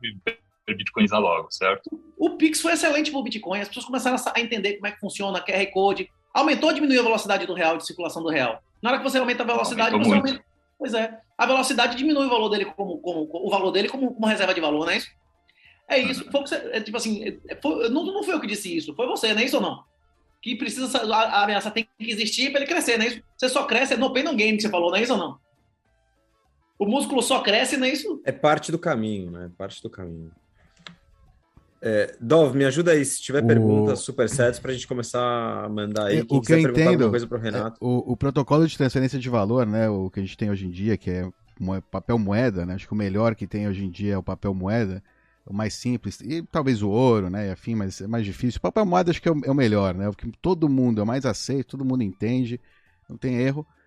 bitcoinizar 0.75 1.21
logo, 1.21 1.51
certo? 1.51 1.91
O 2.17 2.31
Pix 2.31 2.61
foi 2.61 2.73
excelente 2.73 3.11
para 3.11 3.21
o 3.21 3.23
Bitcoin, 3.23 3.61
as 3.61 3.69
pessoas 3.69 3.87
começaram 3.87 4.17
a 4.35 4.41
entender 4.41 4.75
como 4.75 4.87
é 4.87 4.93
que 4.93 5.01
funciona, 5.01 5.41
QR 5.41 5.67
Code, 5.73 6.11
aumentou 6.33 6.69
ou 6.69 6.75
diminuiu 6.75 7.01
a 7.01 7.05
velocidade 7.05 7.47
do 7.47 7.55
real, 7.55 7.77
de 7.77 7.87
circulação 7.87 8.23
do 8.23 8.29
real. 8.29 8.63
Na 8.83 8.91
hora 8.91 8.99
que 8.99 9.05
você 9.05 9.19
aumenta 9.19 9.43
a 9.43 9.47
velocidade, 9.47 9.93
aumentou 9.93 10.13
você 10.13 10.21
muito. 10.21 10.29
aumenta. 10.29 10.49
Pois 10.79 10.95
é, 10.95 11.19
a 11.37 11.47
velocidade 11.47 11.97
diminui 11.97 12.27
o 12.27 12.31
valor 12.31 12.49
dele 12.49 12.65
como, 12.67 12.99
como 12.99 13.29
o 13.33 13.51
valor 13.51 13.73
dele 13.73 13.89
como, 13.89 14.15
como 14.15 14.27
reserva 14.27 14.55
de 14.55 14.61
valor, 14.61 14.87
não 14.87 14.93
é 14.93 14.97
isso? 14.97 15.09
É 15.89 15.99
isso. 15.99 16.31
Foi, 16.31 16.43
é, 16.73 16.81
tipo 16.81 16.97
assim, 16.97 17.41
é, 17.49 17.57
foi, 17.57 17.89
não, 17.89 18.05
não 18.05 18.23
foi 18.23 18.35
eu 18.35 18.41
que 18.41 18.47
disse 18.47 18.77
isso, 18.77 18.95
foi 18.95 19.07
você, 19.07 19.35
não 19.35 19.41
é 19.41 19.45
isso 19.45 19.57
ou 19.57 19.63
não? 19.63 19.83
Que 20.41 20.55
precisa, 20.55 20.99
a 21.13 21.43
ameaça 21.43 21.71
tem 21.71 21.89
que 21.99 22.11
existir 22.11 22.53
para 22.53 22.61
ele 22.61 22.71
crescer, 22.71 22.97
não 22.97 23.07
é 23.07 23.09
isso? 23.09 23.23
Você 23.37 23.49
só 23.49 23.65
cresce, 23.65 23.95
é 23.95 23.97
no 23.97 24.13
pain 24.13 24.23
no 24.23 24.37
game 24.37 24.57
que 24.57 24.63
você 24.63 24.69
falou, 24.69 24.91
não 24.91 24.99
é 24.99 25.03
isso 25.03 25.15
ou 25.15 25.19
não? 25.19 25.39
O 26.79 26.87
músculo 26.87 27.21
só 27.23 27.41
cresce, 27.41 27.77
não 27.77 27.87
é 27.87 27.91
isso? 27.91 28.23
É 28.25 28.31
parte 28.31 28.71
do 28.71 28.79
caminho, 28.79 29.33
né? 29.33 29.47
É 29.47 29.49
parte 29.49 29.83
do 29.83 29.91
caminho. 29.91 30.31
É, 31.81 32.17
Dov, 32.21 32.57
me 32.57 32.65
ajuda 32.65 32.91
aí 32.91 33.05
se 33.05 33.21
tiver 33.23 33.43
o... 33.43 33.47
perguntas, 33.47 34.01
supersets, 34.01 34.59
para 34.59 34.73
a 34.73 34.75
gente 34.75 34.89
começar 34.89 35.65
a 35.65 35.69
mandar 35.69 36.07
aí. 36.07 36.19
É, 36.19 36.25
Quem 36.25 36.39
o 36.39 36.41
que 36.41 36.53
eu 36.53 36.59
entendo, 36.59 37.11
coisa 37.11 37.27
pro 37.27 37.39
Renato. 37.39 37.79
É, 37.81 37.87
o, 37.87 38.13
o, 38.13 38.17
protocolo 38.17 38.67
de 38.67 38.77
transferência 38.77 39.19
de 39.19 39.29
valor, 39.29 39.67
né, 39.67 39.89
o 39.89 40.11
que 40.11 40.19
a 40.19 40.23
gente 40.23 40.37
tem 40.37 40.51
hoje 40.51 40.67
em 40.67 40.71
dia, 40.71 40.97
que 40.97 41.11
é 41.11 41.31
papel 41.91 42.19
moeda, 42.19 42.67
né, 42.67 42.75
acho 42.75 42.87
que 42.87 42.93
o 42.93 42.97
melhor 42.97 43.35
que 43.35 43.47
tem 43.47 43.69
hoje 43.69 43.85
em 43.85 43.91
dia 43.91 44.15
é 44.15 44.19
o 44.19 44.23
papel 44.23 44.53
moeda, 44.53 45.03
o 45.47 45.55
mais 45.55 45.75
simples, 45.75 46.21
e 46.21 46.43
talvez 46.43 46.83
o 46.83 46.91
ouro, 46.91 47.31
né, 47.31 47.53
afim, 47.53 47.75
mas 47.75 48.01
é 48.01 48.07
mais 48.07 48.25
difícil. 48.25 48.59
O 48.59 48.63
papel 48.63 48.85
moeda 48.85 49.11
acho 49.11 49.23
que 49.23 49.29
é 49.29 49.33
o, 49.33 49.41
é 49.45 49.51
o 49.51 49.55
melhor, 49.55 49.95
né, 49.95 50.09
o 50.09 50.13
que 50.13 50.31
todo 50.43 50.69
mundo 50.69 51.01
é 51.01 51.05
mais 51.05 51.25
aceito, 51.25 51.69
todo 51.69 51.85
mundo 51.85 52.03
entende, 52.03 52.61
não 53.09 53.17
tem 53.17 53.37
erro 53.37 53.65
é, 53.65 53.78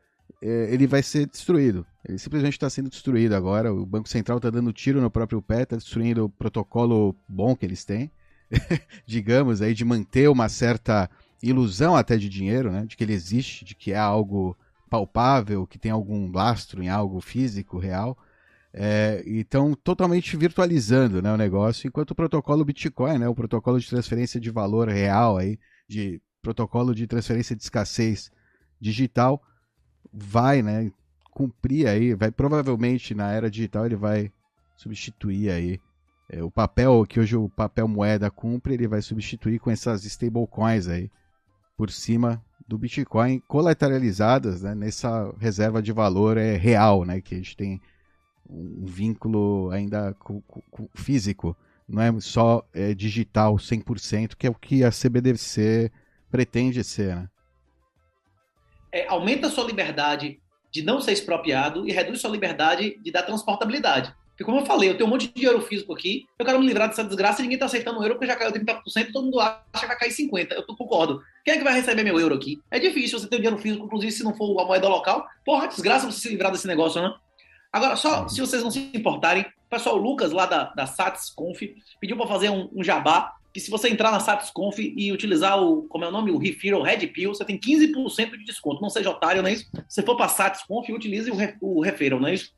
ele 0.41 0.87
vai 0.87 1.03
ser 1.03 1.27
destruído. 1.27 1.85
Ele 2.07 2.17
simplesmente 2.17 2.53
está 2.53 2.69
sendo 2.69 2.89
destruído 2.89 3.35
agora. 3.35 3.73
O 3.73 3.85
Banco 3.85 4.09
Central 4.09 4.37
está 4.37 4.49
dando 4.49 4.73
tiro 4.73 4.99
no 4.99 5.11
próprio 5.11 5.41
pé, 5.41 5.63
está 5.63 5.75
destruindo 5.75 6.25
o 6.25 6.29
protocolo 6.29 7.15
bom 7.29 7.55
que 7.55 7.65
eles 7.65 7.85
têm, 7.85 8.11
digamos, 9.05 9.61
aí 9.61 9.73
de 9.73 9.85
manter 9.85 10.29
uma 10.29 10.49
certa 10.49 11.09
ilusão 11.43 11.95
até 11.95 12.17
de 12.17 12.27
dinheiro, 12.27 12.71
né? 12.71 12.85
De 12.85 12.97
que 12.97 13.03
ele 13.03 13.13
existe, 13.13 13.63
de 13.63 13.75
que 13.75 13.91
é 13.91 13.97
algo 13.97 14.57
palpável, 14.89 15.65
que 15.65 15.79
tem 15.79 15.91
algum 15.91 16.31
lastro 16.31 16.83
em 16.83 16.89
algo 16.89 17.21
físico, 17.21 17.79
real. 17.79 18.17
É, 18.73 19.23
então, 19.25 19.73
totalmente 19.73 20.35
virtualizando 20.37 21.21
né, 21.21 21.31
o 21.31 21.37
negócio, 21.37 21.87
enquanto 21.87 22.11
o 22.11 22.15
protocolo 22.15 22.63
Bitcoin, 22.63 23.17
né, 23.17 23.27
o 23.27 23.35
protocolo 23.35 23.79
de 23.79 23.87
transferência 23.87 24.39
de 24.39 24.49
valor 24.49 24.87
real, 24.87 25.37
aí, 25.37 25.59
de 25.87 26.21
protocolo 26.41 26.95
de 26.95 27.05
transferência 27.05 27.55
de 27.55 27.63
escassez 27.63 28.31
digital, 28.79 29.41
vai, 30.13 30.61
né, 30.61 30.91
cumprir 31.31 31.87
aí, 31.87 32.13
vai 32.13 32.31
provavelmente 32.31 33.15
na 33.15 33.31
era 33.31 33.49
digital 33.49 33.85
ele 33.85 33.95
vai 33.95 34.31
substituir 34.75 35.49
aí 35.49 35.79
é, 36.29 36.41
o 36.41 36.49
papel 36.49 37.05
que 37.05 37.19
hoje 37.19 37.35
o 37.35 37.49
papel 37.49 37.87
moeda 37.87 38.31
cumpre, 38.31 38.73
ele 38.73 38.87
vai 38.87 39.01
substituir 39.01 39.59
com 39.59 39.69
essas 39.69 40.05
stablecoins 40.05 40.87
aí 40.87 41.09
por 41.75 41.91
cima 41.91 42.41
do 42.67 42.77
Bitcoin 42.77 43.39
colateralizadas 43.47 44.61
né, 44.61 44.73
nessa 44.73 45.33
reserva 45.37 45.81
de 45.81 45.91
valor 45.91 46.37
é 46.37 46.55
real, 46.55 47.03
né, 47.03 47.19
que 47.19 47.35
a 47.35 47.37
gente 47.37 47.57
tem 47.57 47.81
um 48.49 48.85
vínculo 48.85 49.69
ainda 49.71 50.13
com, 50.19 50.41
com, 50.41 50.87
físico, 50.93 51.55
não 51.87 52.01
é 52.01 52.19
só 52.19 52.65
é, 52.73 52.93
digital 52.93 53.55
100%, 53.55 54.35
que 54.35 54.47
é 54.47 54.49
o 54.49 54.55
que 54.55 54.83
a 54.83 54.91
CBDC 54.91 55.91
pretende 56.29 56.83
ser, 56.83 57.15
né? 57.15 57.29
É, 58.91 59.07
aumenta 59.07 59.47
a 59.47 59.51
sua 59.51 59.63
liberdade 59.63 60.39
de 60.71 60.81
não 60.81 61.01
ser 61.01 61.11
expropriado 61.11 61.87
e 61.87 61.91
reduz 61.91 62.21
sua 62.21 62.29
liberdade 62.29 62.97
de 63.01 63.11
dar 63.11 63.23
transportabilidade. 63.23 64.13
Porque, 64.29 64.45
como 64.45 64.59
eu 64.59 64.65
falei, 64.65 64.89
eu 64.89 64.97
tenho 64.97 65.07
um 65.07 65.11
monte 65.11 65.27
de 65.27 65.33
dinheiro 65.33 65.61
físico 65.61 65.93
aqui, 65.93 66.25
eu 66.39 66.45
quero 66.45 66.59
me 66.59 66.65
livrar 66.65 66.87
dessa 66.87 67.03
desgraça 67.03 67.41
e 67.41 67.43
ninguém 67.43 67.57
está 67.57 67.65
aceitando 67.67 67.99
o 67.99 68.03
euro 68.03 68.15
porque 68.15 68.25
já 68.25 68.35
caiu 68.35 68.51
30% 68.51 68.81
e 68.97 69.11
todo 69.11 69.25
mundo 69.25 69.39
acha 69.39 69.61
que 69.73 69.85
vai 69.85 69.97
cair 69.97 70.11
50%. 70.11 70.51
Eu 70.51 70.63
concordo. 70.75 71.21
Quem 71.43 71.53
é 71.53 71.57
que 71.57 71.63
vai 71.63 71.73
receber 71.73 72.03
meu 72.03 72.19
euro 72.19 72.35
aqui? 72.35 72.59
É 72.71 72.79
difícil 72.79 73.19
você 73.19 73.27
ter 73.27 73.35
dinheiro 73.35 73.57
físico, 73.57 73.85
inclusive 73.85 74.11
se 74.11 74.23
não 74.23 74.33
for 74.33 74.59
a 74.59 74.65
moeda 74.65 74.87
local. 74.87 75.27
Porra, 75.45 75.67
desgraça 75.67 76.09
você 76.09 76.21
se 76.21 76.29
livrar 76.29 76.51
desse 76.51 76.65
negócio, 76.65 77.01
né? 77.01 77.13
Agora, 77.71 77.95
só 77.95 78.27
se 78.27 78.39
vocês 78.39 78.63
não 78.63 78.71
se 78.71 78.91
importarem, 78.93 79.43
o 79.43 79.69
pessoal 79.69 79.95
Lucas, 79.95 80.31
lá 80.31 80.45
da, 80.45 80.65
da 80.73 80.85
SatisConf, 80.85 81.61
pediu 81.99 82.17
para 82.17 82.27
fazer 82.27 82.49
um, 82.49 82.69
um 82.73 82.83
jabá 82.83 83.35
que 83.53 83.59
se 83.59 83.69
você 83.69 83.89
entrar 83.89 84.11
na 84.11 84.19
SatisConf 84.19 84.79
e 84.79 85.11
utilizar 85.11 85.61
o, 85.61 85.83
como 85.83 86.05
é 86.05 86.07
o 86.07 86.11
nome, 86.11 86.31
o 86.31 86.37
Refill 86.37 86.81
Red 86.81 87.07
Pill, 87.07 87.33
você 87.33 87.43
tem 87.43 87.59
15% 87.59 88.31
de 88.31 88.45
desconto. 88.45 88.81
Não 88.81 88.89
seja 88.89 89.09
otário, 89.09 89.41
não 89.41 89.49
é 89.49 89.53
isso? 89.53 89.69
Se 89.89 90.01
for 90.01 90.15
para 90.15 90.29
SatisConf, 90.29 90.89
utilize 90.89 91.29
o, 91.29 91.35
o 91.61 91.81
Referral, 91.81 92.19
não 92.19 92.29
é 92.29 92.33
isso? 92.33 92.53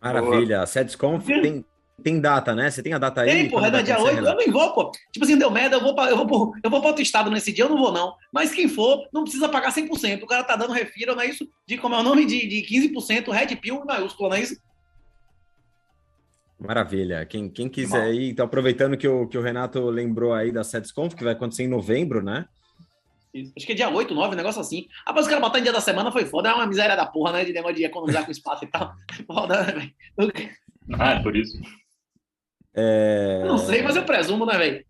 Maravilha. 0.00 0.62
A 0.62 0.66
SatisConf 0.66 1.24
tem, 1.24 1.64
tem 2.02 2.20
data, 2.20 2.54
né? 2.54 2.68
Você 2.68 2.82
tem 2.82 2.92
a 2.92 2.98
data 2.98 3.20
aí? 3.20 3.30
Tem, 3.30 3.48
porra, 3.48 3.68
é 3.68 3.70
no 3.70 3.82
dia 3.84 4.00
8. 4.00 4.18
Eu 4.18 4.36
nem 4.36 4.50
vou, 4.50 4.72
pô. 4.74 4.90
Tipo 5.12 5.24
assim, 5.24 5.38
deu 5.38 5.50
merda, 5.50 5.76
eu 5.76 5.80
vou 5.80 5.94
para 5.94 6.10
eu 6.10 6.26
vou, 6.26 6.52
eu 6.62 6.70
vou 6.70 6.80
pra 6.80 6.88
outro 6.88 7.02
estado 7.02 7.30
nesse 7.30 7.52
dia, 7.52 7.64
eu 7.64 7.68
não 7.68 7.78
vou, 7.78 7.92
não. 7.92 8.14
Mas 8.32 8.52
quem 8.52 8.68
for, 8.68 9.06
não 9.12 9.22
precisa 9.22 9.48
pagar 9.48 9.72
100%. 9.72 10.22
O 10.22 10.26
cara 10.26 10.42
tá 10.42 10.56
dando 10.56 10.72
refiro, 10.72 11.14
não 11.14 11.22
é 11.22 11.26
isso? 11.26 11.48
De 11.66 11.78
como 11.78 11.94
é 11.94 11.98
o 11.98 12.02
nome? 12.02 12.26
De, 12.26 12.48
de 12.48 12.66
15%, 12.66 13.30
Red 13.30 13.54
Pill 13.56 13.84
maiúsculo, 13.84 14.28
não 14.28 14.36
é 14.36 14.40
isso? 14.40 14.56
Maravilha. 16.66 17.26
Quem, 17.26 17.48
quem 17.48 17.68
quiser 17.68 18.02
aí, 18.02 18.30
então 18.30 18.46
aproveitando 18.46 18.96
que 18.96 19.08
o, 19.08 19.26
que 19.26 19.36
o 19.36 19.42
Renato 19.42 19.84
lembrou 19.90 20.32
aí 20.32 20.52
da 20.52 20.62
SetsConf, 20.62 21.14
que 21.14 21.24
vai 21.24 21.32
acontecer 21.32 21.64
em 21.64 21.68
novembro, 21.68 22.22
né? 22.22 22.46
Isso. 23.34 23.52
Acho 23.56 23.66
que 23.66 23.72
é 23.72 23.74
dia 23.74 23.88
8, 23.88 24.14
9, 24.14 24.34
um 24.34 24.36
negócio 24.36 24.60
assim. 24.60 24.86
Ah, 25.06 25.12
mas 25.12 25.22
os 25.22 25.28
caras 25.28 25.42
botar 25.42 25.58
em 25.58 25.62
dia 25.62 25.72
da 25.72 25.80
semana 25.80 26.12
foi 26.12 26.26
foda, 26.26 26.50
é 26.50 26.54
uma 26.54 26.66
miséria 26.66 26.94
da 26.94 27.06
porra, 27.06 27.32
né? 27.32 27.44
De 27.44 27.52
negócio 27.52 27.76
de 27.76 27.84
economizar 27.84 28.24
com 28.24 28.30
espaço 28.30 28.64
e 28.64 28.68
tal. 28.68 28.92
Foda, 29.26 29.64
né, 29.64 29.72
velho? 29.72 30.32
Ah, 30.98 31.12
é 31.12 31.22
por 31.22 31.34
isso. 31.34 31.58
É... 32.74 33.42
Não 33.46 33.58
sei, 33.58 33.82
mas 33.82 33.96
eu 33.96 34.04
presumo, 34.04 34.44
né, 34.44 34.58
velho? 34.58 34.84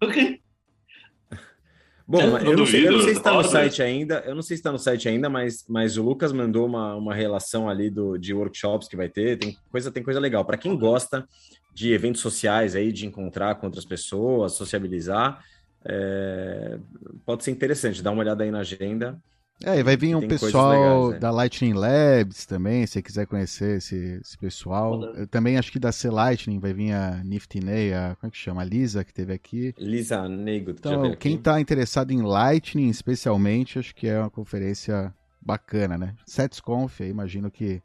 Bom, 2.07 2.21
eu, 2.39 2.57
não 2.57 2.67
sei, 2.67 2.87
eu, 2.87 2.93
não 2.93 3.01
sei, 3.01 3.13
se 3.13 3.19
está 3.19 3.33
no 3.33 3.45
site 3.45 3.83
ainda, 3.83 4.23
eu 4.27 4.35
não 4.35 4.43
sei 4.43 4.57
se 4.57 4.61
está 4.61 4.73
no 4.73 4.79
site 4.79 5.09
ainda, 5.09 5.31
mas, 5.31 5.65
mas 5.69 5.97
o 5.97 6.03
Lucas 6.03 6.33
mandou 6.33 6.67
uma, 6.67 6.95
uma 6.95 7.15
relação 7.15 7.69
ali 7.69 7.89
do, 7.91 8.19
de 8.19 8.35
workshops 8.35 8.89
que 8.89 8.97
vai 8.97 9.09
ter, 9.09 9.39
tem 9.39 9.57
coisa, 9.71 9.91
tem 9.91 10.03
coisa 10.03 10.21
legal. 10.21 10.45
Para 10.45 10.59
quem 10.59 10.77
gosta 10.77 11.27
de 11.73 11.93
eventos 11.93 12.21
sociais 12.21 12.75
aí, 12.77 12.93
de 12.93 13.07
encontrar 13.07 13.55
com 13.55 13.67
outras 13.67 13.85
pessoas, 13.85 14.53
sociabilizar, 14.53 15.43
é, 15.85 16.79
pode 17.25 17.45
ser 17.45 17.51
interessante, 17.51 18.03
dá 18.03 18.11
uma 18.11 18.21
olhada 18.21 18.45
aí 18.45 18.51
na 18.51 18.61
agenda. 18.61 19.19
É, 19.65 19.79
e 19.79 19.83
vai 19.83 19.97
vir 19.97 20.17
um 20.17 20.27
pessoal 20.27 21.07
legais, 21.07 21.21
da 21.21 21.31
Lightning 21.31 21.73
Labs 21.73 22.47
também, 22.47 22.85
se 22.85 22.95
você 22.95 23.03
quiser 23.03 23.27
conhecer 23.27 23.77
esse, 23.77 24.21
esse 24.21 24.37
pessoal. 24.37 25.01
Eu 25.15 25.27
também 25.27 25.57
acho 25.57 25.71
que 25.71 25.79
da 25.79 25.93
C 25.93 26.11
Lightning 26.11 26.59
vai 26.59 26.73
vir 26.73 26.93
a 26.93 27.23
Nifty 27.25 27.61
Ney, 27.61 27.95
a, 27.95 28.17
como 28.19 28.29
é 28.29 28.31
que 28.31 28.39
chama? 28.39 28.63
A 28.63 28.65
Lisa, 28.65 29.05
que 29.05 29.15
teve 29.15 29.33
aqui. 29.33 29.73
Lisa 29.79 30.29
Nego, 30.29 30.73
Então, 30.73 31.15
quem 31.15 31.37
está 31.37 31.61
interessado 31.61 32.11
em 32.11 32.23
Lightning, 32.23 32.89
especialmente, 32.89 33.79
acho 33.79 33.95
que 33.95 34.09
é 34.09 34.19
uma 34.19 34.31
conferência 34.31 35.15
bacana, 35.41 35.97
né? 35.97 36.17
SetsConf, 36.27 37.01
imagino 37.01 37.51
que 37.51 37.81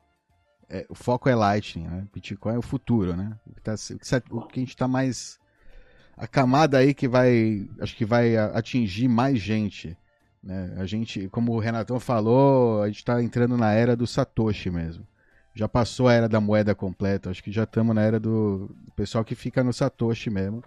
é, 0.69 0.85
o 0.89 0.95
foco 0.95 1.29
é 1.29 1.35
Lightning, 1.35 1.87
né? 1.87 2.07
Bitcoin 2.13 2.55
é 2.55 2.57
o 2.57 2.63
futuro, 2.63 3.15
né? 3.15 3.37
O 3.45 3.53
que, 3.53 3.61
tá, 3.61 3.73
o 3.73 3.99
que, 3.99 4.33
o 4.33 4.41
que 4.47 4.59
a 4.59 4.61
gente 4.61 4.69
está 4.69 4.87
mais 4.87 5.39
a 6.17 6.25
camada 6.25 6.79
aí 6.79 6.93
que 6.93 7.07
vai, 7.07 7.69
acho 7.79 7.95
que 7.95 8.03
vai 8.03 8.35
atingir 8.35 9.07
mais 9.07 9.39
gente. 9.39 9.95
Né? 10.47 10.75
A 10.77 10.85
gente, 10.85 11.27
como 11.27 11.51
o 11.51 11.59
Renatão 11.59 11.99
falou, 11.99 12.81
a 12.81 12.87
gente 12.87 12.99
está 12.99 13.21
entrando 13.21 13.57
na 13.57 13.73
era 13.73 13.97
do 13.97 14.07
Satoshi 14.07 14.69
mesmo. 14.69 15.05
Já 15.53 15.67
passou 15.67 16.07
a 16.07 16.13
era 16.13 16.29
da 16.29 16.39
moeda 16.39 16.73
completa, 16.73 17.29
acho 17.29 17.43
que 17.43 17.51
já 17.51 17.63
estamos 17.63 17.93
na 17.93 18.01
era 18.01 18.17
do, 18.17 18.73
pessoal 18.95 19.25
que 19.25 19.35
fica 19.35 19.61
no 19.61 19.73
Satoshi 19.73 20.29
mesmo. 20.29 20.63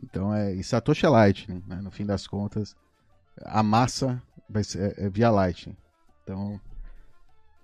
Então 0.00 0.32
é. 0.32 0.54
E 0.54 0.62
Satoshi 0.62 1.06
é 1.06 1.08
Lightning, 1.08 1.60
né? 1.66 1.80
no 1.82 1.90
fim 1.90 2.06
das 2.06 2.24
contas. 2.24 2.76
A 3.42 3.64
massa 3.64 4.22
vai 4.48 4.62
ser, 4.62 4.96
é, 4.96 5.06
é 5.06 5.10
via 5.10 5.28
Lightning. 5.28 5.76
Então, 6.22 6.60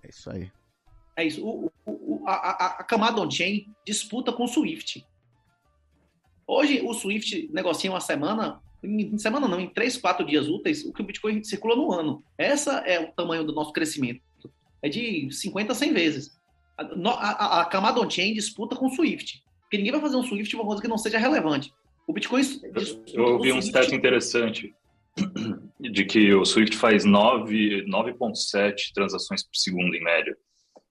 é 0.03 0.09
isso 0.09 0.31
aí. 0.31 0.51
É 1.17 1.25
isso. 1.25 1.47
O, 1.47 1.71
o, 1.87 2.25
a, 2.27 2.33
a, 2.33 2.67
a 2.81 2.85
camada 2.85 3.21
on-chain 3.21 3.73
disputa 3.87 4.33
com 4.33 4.45
o 4.45 4.49
Swift. 4.49 5.07
Hoje, 6.45 6.81
o 6.81 6.93
Swift 6.93 7.49
negocia 7.53 7.89
uma 7.89 8.01
semana, 8.01 8.61
em 8.83 9.19
semana 9.19 9.47
não, 9.47 9.61
em 9.61 9.69
três, 9.69 9.97
quatro 9.97 10.27
dias 10.27 10.49
úteis, 10.49 10.85
o 10.85 10.93
que 10.93 11.03
o 11.03 11.05
Bitcoin 11.05 11.43
circula 11.45 11.77
no 11.77 11.93
ano. 11.93 12.25
Essa 12.37 12.79
é 12.79 13.01
o 13.01 13.13
tamanho 13.13 13.45
do 13.45 13.55
nosso 13.55 13.73
crescimento. 13.73 14.21
É 14.83 14.89
de 14.89 15.31
50 15.31 15.73
a 15.73 15.75
100 15.75 15.93
vezes. 15.93 16.31
A, 16.77 16.83
a, 17.13 17.61
a 17.61 17.65
camada 17.67 18.01
on-chain 18.01 18.35
disputa 18.35 18.75
com 18.75 18.87
o 18.87 18.91
Swift. 18.91 19.43
Porque 19.61 19.77
ninguém 19.77 19.93
vai 19.93 20.01
fazer 20.01 20.17
um 20.17 20.23
Swift 20.23 20.55
uma 20.57 20.67
coisa 20.67 20.83
que 20.83 20.89
não 20.89 20.99
seja 20.99 21.19
relevante. 21.19 21.73
O 22.07 22.13
Bitcoin. 22.13 22.43
Eu 23.13 23.25
ouvi 23.25 23.53
um 23.53 23.59
stat 23.59 23.95
interessante 23.95 24.75
de 25.81 26.05
que 26.05 26.35
o 26.35 26.45
Swift 26.45 26.77
faz 26.77 27.05
9,7 27.05 28.93
transações 28.93 29.43
por 29.45 29.57
segundo 29.57 29.95
em 29.95 30.03
média, 30.03 30.37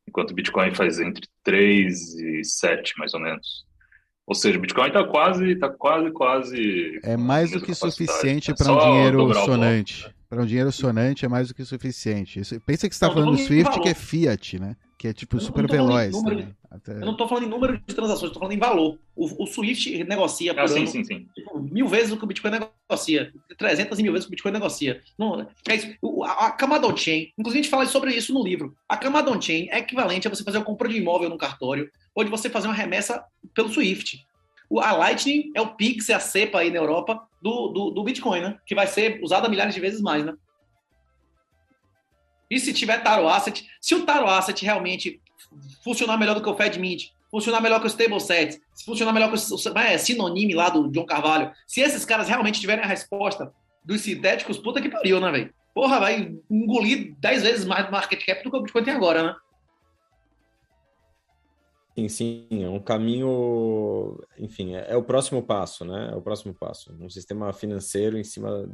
enquanto 0.07 0.31
o 0.31 0.33
Bitcoin 0.33 0.73
faz 0.73 0.99
entre 0.99 1.27
3 1.43 2.19
e 2.19 2.43
7, 2.43 2.93
mais 2.97 3.13
ou 3.13 3.19
menos. 3.19 3.65
Ou 4.31 4.35
seja, 4.35 4.57
o 4.57 4.61
Bitcoin 4.61 4.87
está 4.87 5.03
quase, 5.03 5.55
tá 5.57 5.67
quase, 5.67 6.09
quase. 6.11 7.01
É 7.03 7.17
mais 7.17 7.51
do 7.51 7.59
que 7.59 7.75
suficiente 7.75 8.53
para 8.55 8.71
um 8.71 8.79
dinheiro 8.79 9.33
sonante. 9.33 10.09
Para 10.29 10.41
um 10.41 10.45
dinheiro 10.45 10.71
sonante 10.71 11.25
é 11.25 11.27
mais 11.27 11.49
do 11.49 11.53
que 11.53 11.65
suficiente. 11.65 12.39
Isso, 12.39 12.57
pensa 12.61 12.87
que 12.87 12.95
você 12.95 13.03
está 13.03 13.11
falando 13.13 13.31
do 13.31 13.37
Swift, 13.37 13.77
que 13.81 13.89
é 13.89 13.93
Fiat, 13.93 14.57
né? 14.57 14.77
Que 14.97 15.09
é 15.09 15.13
tipo 15.13 15.37
super 15.41 15.67
veloz. 15.67 16.23
Né? 16.23 16.47
Até... 16.69 16.93
Eu 16.93 17.01
não 17.01 17.11
estou 17.11 17.27
falando 17.27 17.43
em 17.43 17.49
número 17.49 17.77
de 17.77 17.93
transações, 17.93 18.29
estou 18.29 18.39
falando 18.39 18.55
em 18.55 18.59
valor. 18.59 18.97
O, 19.13 19.43
o 19.43 19.45
Swift 19.45 20.01
negocia 20.05 20.53
por 20.53 20.63
ah, 20.63 20.67
sim, 20.69 20.85
sim, 20.87 21.03
sim. 21.03 21.27
Tipo, 21.35 21.59
mil 21.59 21.89
vezes 21.89 22.13
o 22.13 22.17
que 22.17 22.23
o 22.23 22.27
Bitcoin 22.27 22.51
negocia. 22.51 23.33
300 23.57 23.99
mil 23.99 24.13
vezes 24.13 24.25
o 24.25 24.29
que 24.29 24.35
o 24.35 24.35
Bitcoin 24.37 24.53
negocia. 24.53 25.01
Não, 25.19 25.45
é 25.67 25.75
isso. 25.75 25.93
A, 26.23 26.45
a 26.45 26.51
camada 26.51 26.87
on-chain, 26.87 27.33
inclusive 27.37 27.59
a 27.59 27.63
gente 27.63 27.69
fala 27.69 27.85
sobre 27.85 28.13
isso 28.13 28.33
no 28.33 28.41
livro. 28.41 28.73
A 28.87 28.95
camada 28.95 29.29
on-chain 29.29 29.67
é 29.71 29.79
equivalente 29.79 30.25
a 30.25 30.29
você 30.29 30.41
fazer 30.41 30.59
uma 30.59 30.63
compra 30.63 30.87
de 30.87 30.95
imóvel 30.95 31.29
no 31.29 31.37
cartório 31.37 31.91
ou 32.15 32.23
de 32.23 32.29
você 32.29 32.49
fazer 32.49 32.67
uma 32.67 32.73
remessa 32.73 33.23
pelo 33.53 33.69
Swift. 33.69 34.25
O, 34.69 34.79
a 34.79 34.91
Lightning 34.91 35.51
é 35.55 35.61
o 35.61 35.75
Pix, 35.75 36.09
é 36.09 36.13
a 36.13 36.19
cepa 36.19 36.59
aí 36.59 36.69
na 36.69 36.77
Europa 36.77 37.21
do, 37.41 37.67
do, 37.67 37.91
do 37.91 38.03
Bitcoin, 38.03 38.41
né? 38.41 38.57
Que 38.65 38.75
vai 38.75 38.87
ser 38.87 39.19
usada 39.21 39.49
milhares 39.49 39.73
de 39.73 39.81
vezes 39.81 40.01
mais, 40.01 40.23
né? 40.23 40.33
E 42.49 42.59
se 42.59 42.73
tiver 42.73 43.01
Taro 43.01 43.27
Asset, 43.27 43.65
se 43.79 43.95
o 43.95 44.05
Taro 44.05 44.27
Asset 44.27 44.63
realmente 44.63 45.21
funcionar 45.83 46.17
melhor 46.17 46.35
do 46.35 46.41
que 46.41 46.49
o 46.49 46.55
FedMint, 46.55 47.11
funcionar 47.29 47.61
melhor 47.61 47.79
que 47.79 47.85
o 47.85 47.89
StableSet, 47.89 48.61
se 48.73 48.85
funcionar 48.85 49.13
melhor 49.13 49.31
que 49.31 49.37
o 49.37 49.77
é, 49.79 49.97
Sinonime 49.97 50.53
lá 50.53 50.69
do 50.69 50.89
John 50.89 51.05
Carvalho, 51.05 51.51
se 51.65 51.79
esses 51.79 52.03
caras 52.03 52.27
realmente 52.27 52.59
tiverem 52.59 52.83
a 52.83 52.87
resposta 52.87 53.53
dos 53.83 54.01
sintéticos, 54.01 54.57
puta 54.57 54.81
que 54.81 54.89
pariu, 54.89 55.19
né, 55.21 55.31
velho? 55.31 55.53
Porra, 55.73 55.99
vai 55.99 56.35
engolir 56.49 57.15
10 57.19 57.43
vezes 57.43 57.65
mais 57.65 57.89
market 57.89 58.25
cap 58.25 58.43
do 58.43 58.51
que 58.51 58.57
o 58.57 58.61
Bitcoin 58.61 58.83
tem 58.83 58.93
agora, 58.93 59.23
né? 59.23 59.35
Sim, 61.95 62.07
sim, 62.07 62.63
é 62.63 62.69
um 62.69 62.79
caminho, 62.79 64.17
enfim, 64.37 64.75
é, 64.75 64.91
é, 64.91 64.95
o 64.95 65.03
próximo 65.03 65.43
passo, 65.43 65.83
né? 65.83 66.09
É 66.13 66.15
o 66.15 66.21
próximo 66.21 66.53
passo. 66.53 66.95
Um 66.99 67.09
sistema 67.09 67.51
financeiro 67.51 68.17
em 68.17 68.23
cima, 68.23 68.69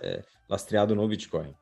é, 0.00 0.22
lastreado 0.48 0.94
no 0.94 1.06
Bitcoin. 1.08 1.52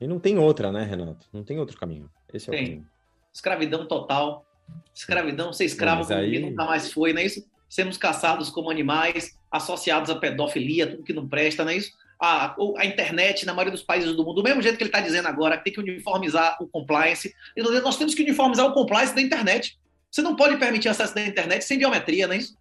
E 0.00 0.06
não 0.06 0.20
tem 0.20 0.38
outra, 0.38 0.70
né, 0.70 0.84
Renato? 0.84 1.26
Não 1.32 1.42
tem 1.42 1.58
outro 1.58 1.76
caminho. 1.76 2.08
Esse 2.32 2.48
é 2.48 2.52
tem. 2.52 2.62
o 2.62 2.66
caminho. 2.66 2.86
Escravidão 3.32 3.86
total. 3.88 4.46
Escravidão, 4.94 5.52
ser 5.52 5.64
escravo 5.64 6.06
como 6.06 6.18
aí... 6.18 6.38
nunca 6.38 6.64
mais 6.64 6.92
foi, 6.92 7.12
não 7.12 7.20
é 7.20 7.26
isso? 7.26 7.44
Sermos 7.68 7.96
caçados 7.96 8.48
como 8.50 8.70
animais, 8.70 9.36
associados 9.50 10.10
à 10.10 10.16
pedofilia, 10.16 10.86
tudo 10.86 11.02
que 11.02 11.12
não 11.12 11.28
presta, 11.28 11.64
não 11.64 11.72
é 11.72 11.76
isso? 11.76 11.92
A, 12.20 12.54
a, 12.78 12.86
internet, 12.86 13.44
na 13.44 13.52
maioria 13.52 13.72
dos 13.72 13.82
países 13.82 14.14
do 14.14 14.24
mundo, 14.24 14.36
do 14.36 14.42
mesmo 14.42 14.62
jeito 14.62 14.76
que 14.76 14.84
ele 14.84 14.88
está 14.88 15.00
dizendo 15.00 15.26
agora, 15.26 15.58
que 15.58 15.64
tem 15.64 15.72
que 15.72 15.80
uniformizar 15.80 16.56
o 16.60 16.68
compliance. 16.68 17.34
Nós 17.82 17.96
temos 17.96 18.14
que 18.14 18.22
uniformizar 18.22 18.66
o 18.66 18.72
compliance 18.72 19.14
da 19.14 19.20
internet. 19.20 19.76
Você 20.14 20.22
não 20.22 20.36
pode 20.36 20.56
permitir 20.58 20.88
acesso 20.88 21.12
da 21.12 21.26
internet 21.26 21.64
sem 21.64 21.76
biometria, 21.76 22.28
não 22.28 22.34
é 22.34 22.38
isso? 22.38 22.56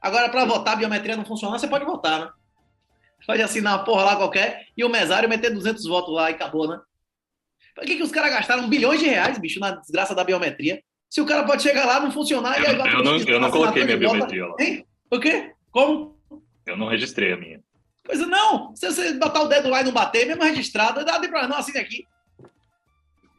Agora, 0.00 0.30
para 0.30 0.46
votar, 0.46 0.72
a 0.72 0.76
biometria 0.76 1.18
não 1.18 1.24
funcionar, 1.24 1.58
você 1.58 1.68
pode 1.68 1.84
votar, 1.84 2.18
né? 2.18 2.30
Pode 3.26 3.42
assinar 3.42 3.76
uma 3.76 3.84
porra 3.84 4.04
lá 4.04 4.16
qualquer 4.16 4.64
e 4.74 4.82
o 4.82 4.88
mesário 4.88 5.28
meter 5.28 5.52
200 5.52 5.84
votos 5.84 6.14
lá 6.14 6.30
e 6.30 6.34
acabou, 6.34 6.66
né? 6.66 6.80
Por 7.74 7.84
que, 7.84 7.96
que 7.96 8.02
os 8.02 8.10
caras 8.10 8.30
gastaram 8.30 8.70
bilhões 8.70 9.00
de 9.00 9.06
reais, 9.06 9.36
bicho, 9.36 9.60
na 9.60 9.72
desgraça 9.72 10.14
da 10.14 10.24
biometria? 10.24 10.82
Se 11.10 11.20
o 11.20 11.26
cara 11.26 11.44
pode 11.44 11.62
chegar 11.62 11.84
lá, 11.84 12.00
não 12.00 12.10
funcionar... 12.10 12.56
Eu, 12.56 12.64
e 12.64 12.66
aí, 12.68 12.72
eu, 12.72 13.04
não, 13.04 13.18
eu 13.18 13.40
não 13.40 13.50
coloquei 13.50 13.84
minha 13.84 13.98
biometria 13.98 14.46
lá. 14.46 14.54
Hein? 14.58 14.86
O 15.10 15.20
quê? 15.20 15.52
Como? 15.70 16.18
Eu 16.64 16.78
não 16.78 16.88
registrei 16.88 17.34
a 17.34 17.36
minha. 17.36 17.60
Pois 18.02 18.18
não, 18.20 18.74
se 18.74 18.90
você 18.90 19.12
botar 19.12 19.42
o 19.42 19.48
dedo 19.48 19.68
lá 19.68 19.82
e 19.82 19.84
não 19.84 19.92
bater, 19.92 20.26
mesmo 20.26 20.42
registrado, 20.42 21.04
dá 21.04 21.18
de 21.18 21.28
problema, 21.28 21.48
não, 21.48 21.58
assine 21.58 21.80
aqui. 21.80 22.06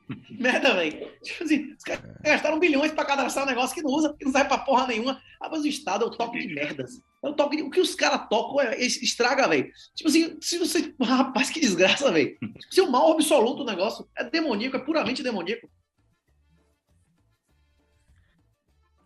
Merda, 0.40 0.74
velho. 0.74 1.08
Tipo 1.22 1.44
assim, 1.44 1.74
os 1.74 1.84
caras 1.84 2.04
gastaram 2.22 2.60
bilhões 2.60 2.92
pra 2.92 3.06
cadastrar 3.06 3.46
um 3.46 3.50
negócio 3.50 3.76
que 3.76 3.82
não 3.82 3.92
usa, 3.92 4.16
que 4.18 4.26
não 4.26 4.32
serve 4.32 4.48
pra 4.48 4.58
porra 4.58 4.88
nenhuma. 4.88 5.22
Ah, 5.40 5.50
mas 5.50 5.64
o 5.64 5.68
Estado 5.68 6.06
é 6.06 6.08
o 6.08 6.12
toque 6.12 6.40
de 6.40 6.54
merdas. 6.54 7.02
É 7.24 7.30
o 7.30 7.34
toque 7.34 7.58
de... 7.58 7.64
O 7.64 7.70
que 7.70 7.80
os 7.80 7.96
caras 7.96 8.28
tocam 8.30 8.62
é, 8.62 8.80
estraga, 8.80 9.48
velho. 9.48 9.72
Tipo 9.96 10.10
assim, 10.10 10.38
se 10.42 10.58
você. 10.58 10.94
Rapaz, 11.02 11.50
que 11.50 11.60
desgraça, 11.60 12.12
velho. 12.12 12.38
Tipo, 12.40 12.74
se 12.74 12.82
o 12.82 12.92
mal 12.92 13.12
absoluto 13.12 13.64
o 13.64 13.66
negócio. 13.66 14.08
É 14.18 14.24
demoníaco, 14.24 14.78
é 14.78 14.80
puramente 14.80 15.24
demoníaco. 15.24 15.70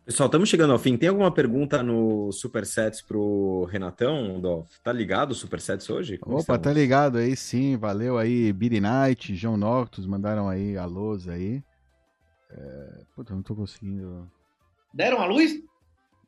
Pessoal, 0.06 0.28
estamos 0.28 0.50
chegando 0.50 0.74
ao 0.74 0.80
fim. 0.80 0.98
Tem 0.98 1.08
alguma 1.08 1.32
pergunta 1.32 1.82
no 1.82 2.30
Supersets 2.34 3.02
pro 3.02 3.64
Renatão, 3.72 4.38
Dolph? 4.42 4.70
Tá 4.84 4.92
ligado 4.92 5.32
o 5.32 5.36
Supersets 5.36 5.90
hoje? 5.90 6.18
Como 6.18 6.36
Opa, 6.36 6.42
estamos? 6.42 6.62
tá 6.62 6.74
ligado 6.74 7.18
aí 7.20 7.38
sim. 7.38 7.78
Valeu 7.78 8.18
aí, 8.18 8.52
Billy 8.52 8.82
Knight, 8.82 9.34
João 9.34 9.56
Noctus, 9.56 10.06
mandaram 10.06 10.50
aí 10.50 10.78
alôs 10.78 11.30
aí. 11.30 11.64
É... 12.52 13.04
Puta, 13.16 13.34
não 13.34 13.42
tô 13.42 13.56
conseguindo. 13.56 14.30
Deram 14.94 15.22
a 15.22 15.26
luz? 15.26 15.54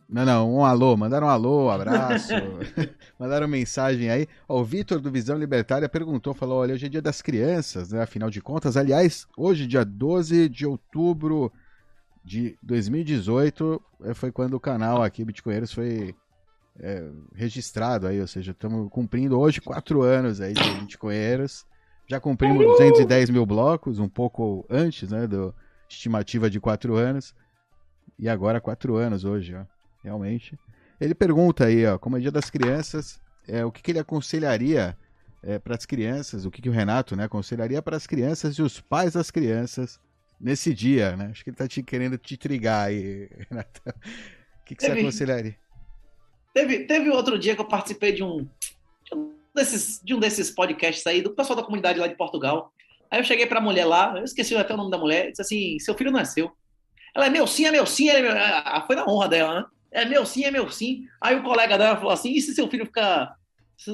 Não, 0.07 0.23
não, 0.23 0.55
um 0.55 0.63
alô, 0.63 0.95
mandaram 0.95 1.27
um 1.27 1.31
alô, 1.31 1.65
um 1.65 1.69
abraço, 1.71 2.31
mandaram 3.19 3.47
mensagem 3.47 4.09
aí. 4.09 4.27
Ó, 4.47 4.61
o 4.61 4.63
Vitor 4.63 4.99
do 4.99 5.11
Visão 5.11 5.35
Libertária 5.35 5.89
perguntou, 5.89 6.33
falou, 6.33 6.59
olha, 6.59 6.75
hoje 6.75 6.85
é 6.85 6.89
dia 6.89 7.01
das 7.01 7.23
crianças, 7.23 7.91
né, 7.91 8.03
afinal 8.03 8.29
de 8.29 8.39
contas. 8.39 8.77
Aliás, 8.77 9.27
hoje, 9.35 9.65
dia 9.65 9.83
12 9.83 10.47
de 10.47 10.65
outubro 10.65 11.51
de 12.25 12.57
2018 12.63 13.81
eh, 14.03 14.13
foi 14.15 14.31
quando 14.31 14.55
o 14.55 14.59
canal 14.59 15.03
aqui, 15.03 15.23
Bitcoinheiros, 15.23 15.71
foi 15.71 16.15
é, 16.79 17.07
registrado 17.35 18.07
aí, 18.07 18.19
ou 18.19 18.27
seja, 18.27 18.51
estamos 18.51 18.89
cumprindo 18.89 19.39
hoje 19.39 19.61
quatro 19.61 20.01
anos 20.01 20.41
aí 20.41 20.53
de 20.53 20.71
Bitcoinheiros. 20.81 21.65
Já 22.07 22.19
cumprimos 22.19 22.65
210 22.65 23.29
mil 23.29 23.45
blocos, 23.45 23.99
um 23.99 24.09
pouco 24.09 24.65
antes, 24.69 25.11
né, 25.11 25.27
do 25.27 25.53
estimativa 25.87 26.49
de 26.49 26.59
quatro 26.59 26.95
anos. 26.95 27.35
E 28.17 28.27
agora 28.27 28.59
quatro 28.59 28.95
anos 28.95 29.23
hoje, 29.23 29.53
ó, 29.55 29.63
realmente. 30.03 30.57
Ele 30.99 31.13
pergunta 31.13 31.65
aí, 31.65 31.85
ó, 31.85 31.99
como 31.99 32.17
é 32.17 32.19
dia 32.19 32.31
das 32.31 32.49
crianças, 32.49 33.21
é, 33.47 33.63
o 33.63 33.71
que, 33.71 33.81
que 33.83 33.91
ele 33.91 33.99
aconselharia 33.99 34.97
é, 35.43 35.59
para 35.59 35.75
as 35.75 35.85
crianças, 35.85 36.45
o 36.45 36.51
que, 36.51 36.61
que 36.61 36.69
o 36.69 36.73
Renato 36.73 37.15
né, 37.15 37.25
aconselharia 37.25 37.81
para 37.81 37.97
as 37.97 38.07
crianças 38.07 38.55
e 38.55 38.61
os 38.63 38.81
pais 38.81 39.13
das 39.13 39.29
crianças 39.29 39.99
nesse 40.39 40.73
dia, 40.73 41.15
né? 41.15 41.29
Acho 41.31 41.43
que 41.43 41.49
ele 41.49 41.57
tá 41.57 41.67
te 41.67 41.81
querendo 41.83 42.17
te 42.17 42.37
trigar 42.37 42.87
aí, 42.87 43.29
Renato. 43.49 43.81
O 43.85 44.65
que, 44.65 44.75
que 44.75 44.81
teve, 44.81 44.95
você 44.95 44.99
aconselharia? 45.01 45.55
Teve, 46.53 46.85
teve 46.85 47.09
outro 47.09 47.37
dia 47.37 47.55
que 47.55 47.61
eu 47.61 47.67
participei 47.67 48.11
de 48.11 48.23
um, 48.23 48.47
de 49.03 49.15
um, 49.15 49.35
desses, 49.53 50.01
de 50.03 50.13
um 50.13 50.19
desses 50.19 50.49
podcasts 50.49 51.05
aí, 51.05 51.21
do 51.21 51.35
pessoal 51.35 51.57
da 51.57 51.63
comunidade 51.63 51.99
lá 51.99 52.07
de 52.07 52.15
Portugal. 52.15 52.71
Aí 53.11 53.19
eu 53.19 53.23
cheguei 53.23 53.45
pra 53.45 53.61
mulher 53.61 53.85
lá, 53.85 54.17
eu 54.17 54.23
esqueci 54.23 54.55
até 54.55 54.73
o 54.73 54.77
nome 54.77 54.91
da 54.91 54.97
mulher, 54.97 55.29
disse 55.29 55.41
assim: 55.41 55.79
seu 55.79 55.95
filho 55.95 56.11
não 56.11 56.19
é 56.19 56.25
seu. 56.25 56.51
Ela 57.15 57.27
é 57.27 57.29
meu 57.29 57.47
sim, 57.47 57.65
é 57.65 57.71
meu 57.71 57.85
sim, 57.85 58.09
é 58.09 58.21
meu... 58.21 58.31
Ah, 58.31 58.83
foi 58.85 58.95
na 58.95 59.05
honra 59.05 59.29
dela, 59.29 59.59
né? 59.59 59.65
É 59.91 60.05
meu 60.05 60.25
sim, 60.25 60.43
é 60.43 60.51
meu 60.51 60.69
sim. 60.69 61.07
Aí 61.21 61.35
o 61.35 61.43
colega 61.43 61.77
dela 61.77 61.95
falou 61.95 62.11
assim: 62.11 62.31
e 62.33 62.41
se 62.41 62.53
seu 62.53 62.67
filho 62.67 62.85
ficar 62.85 63.35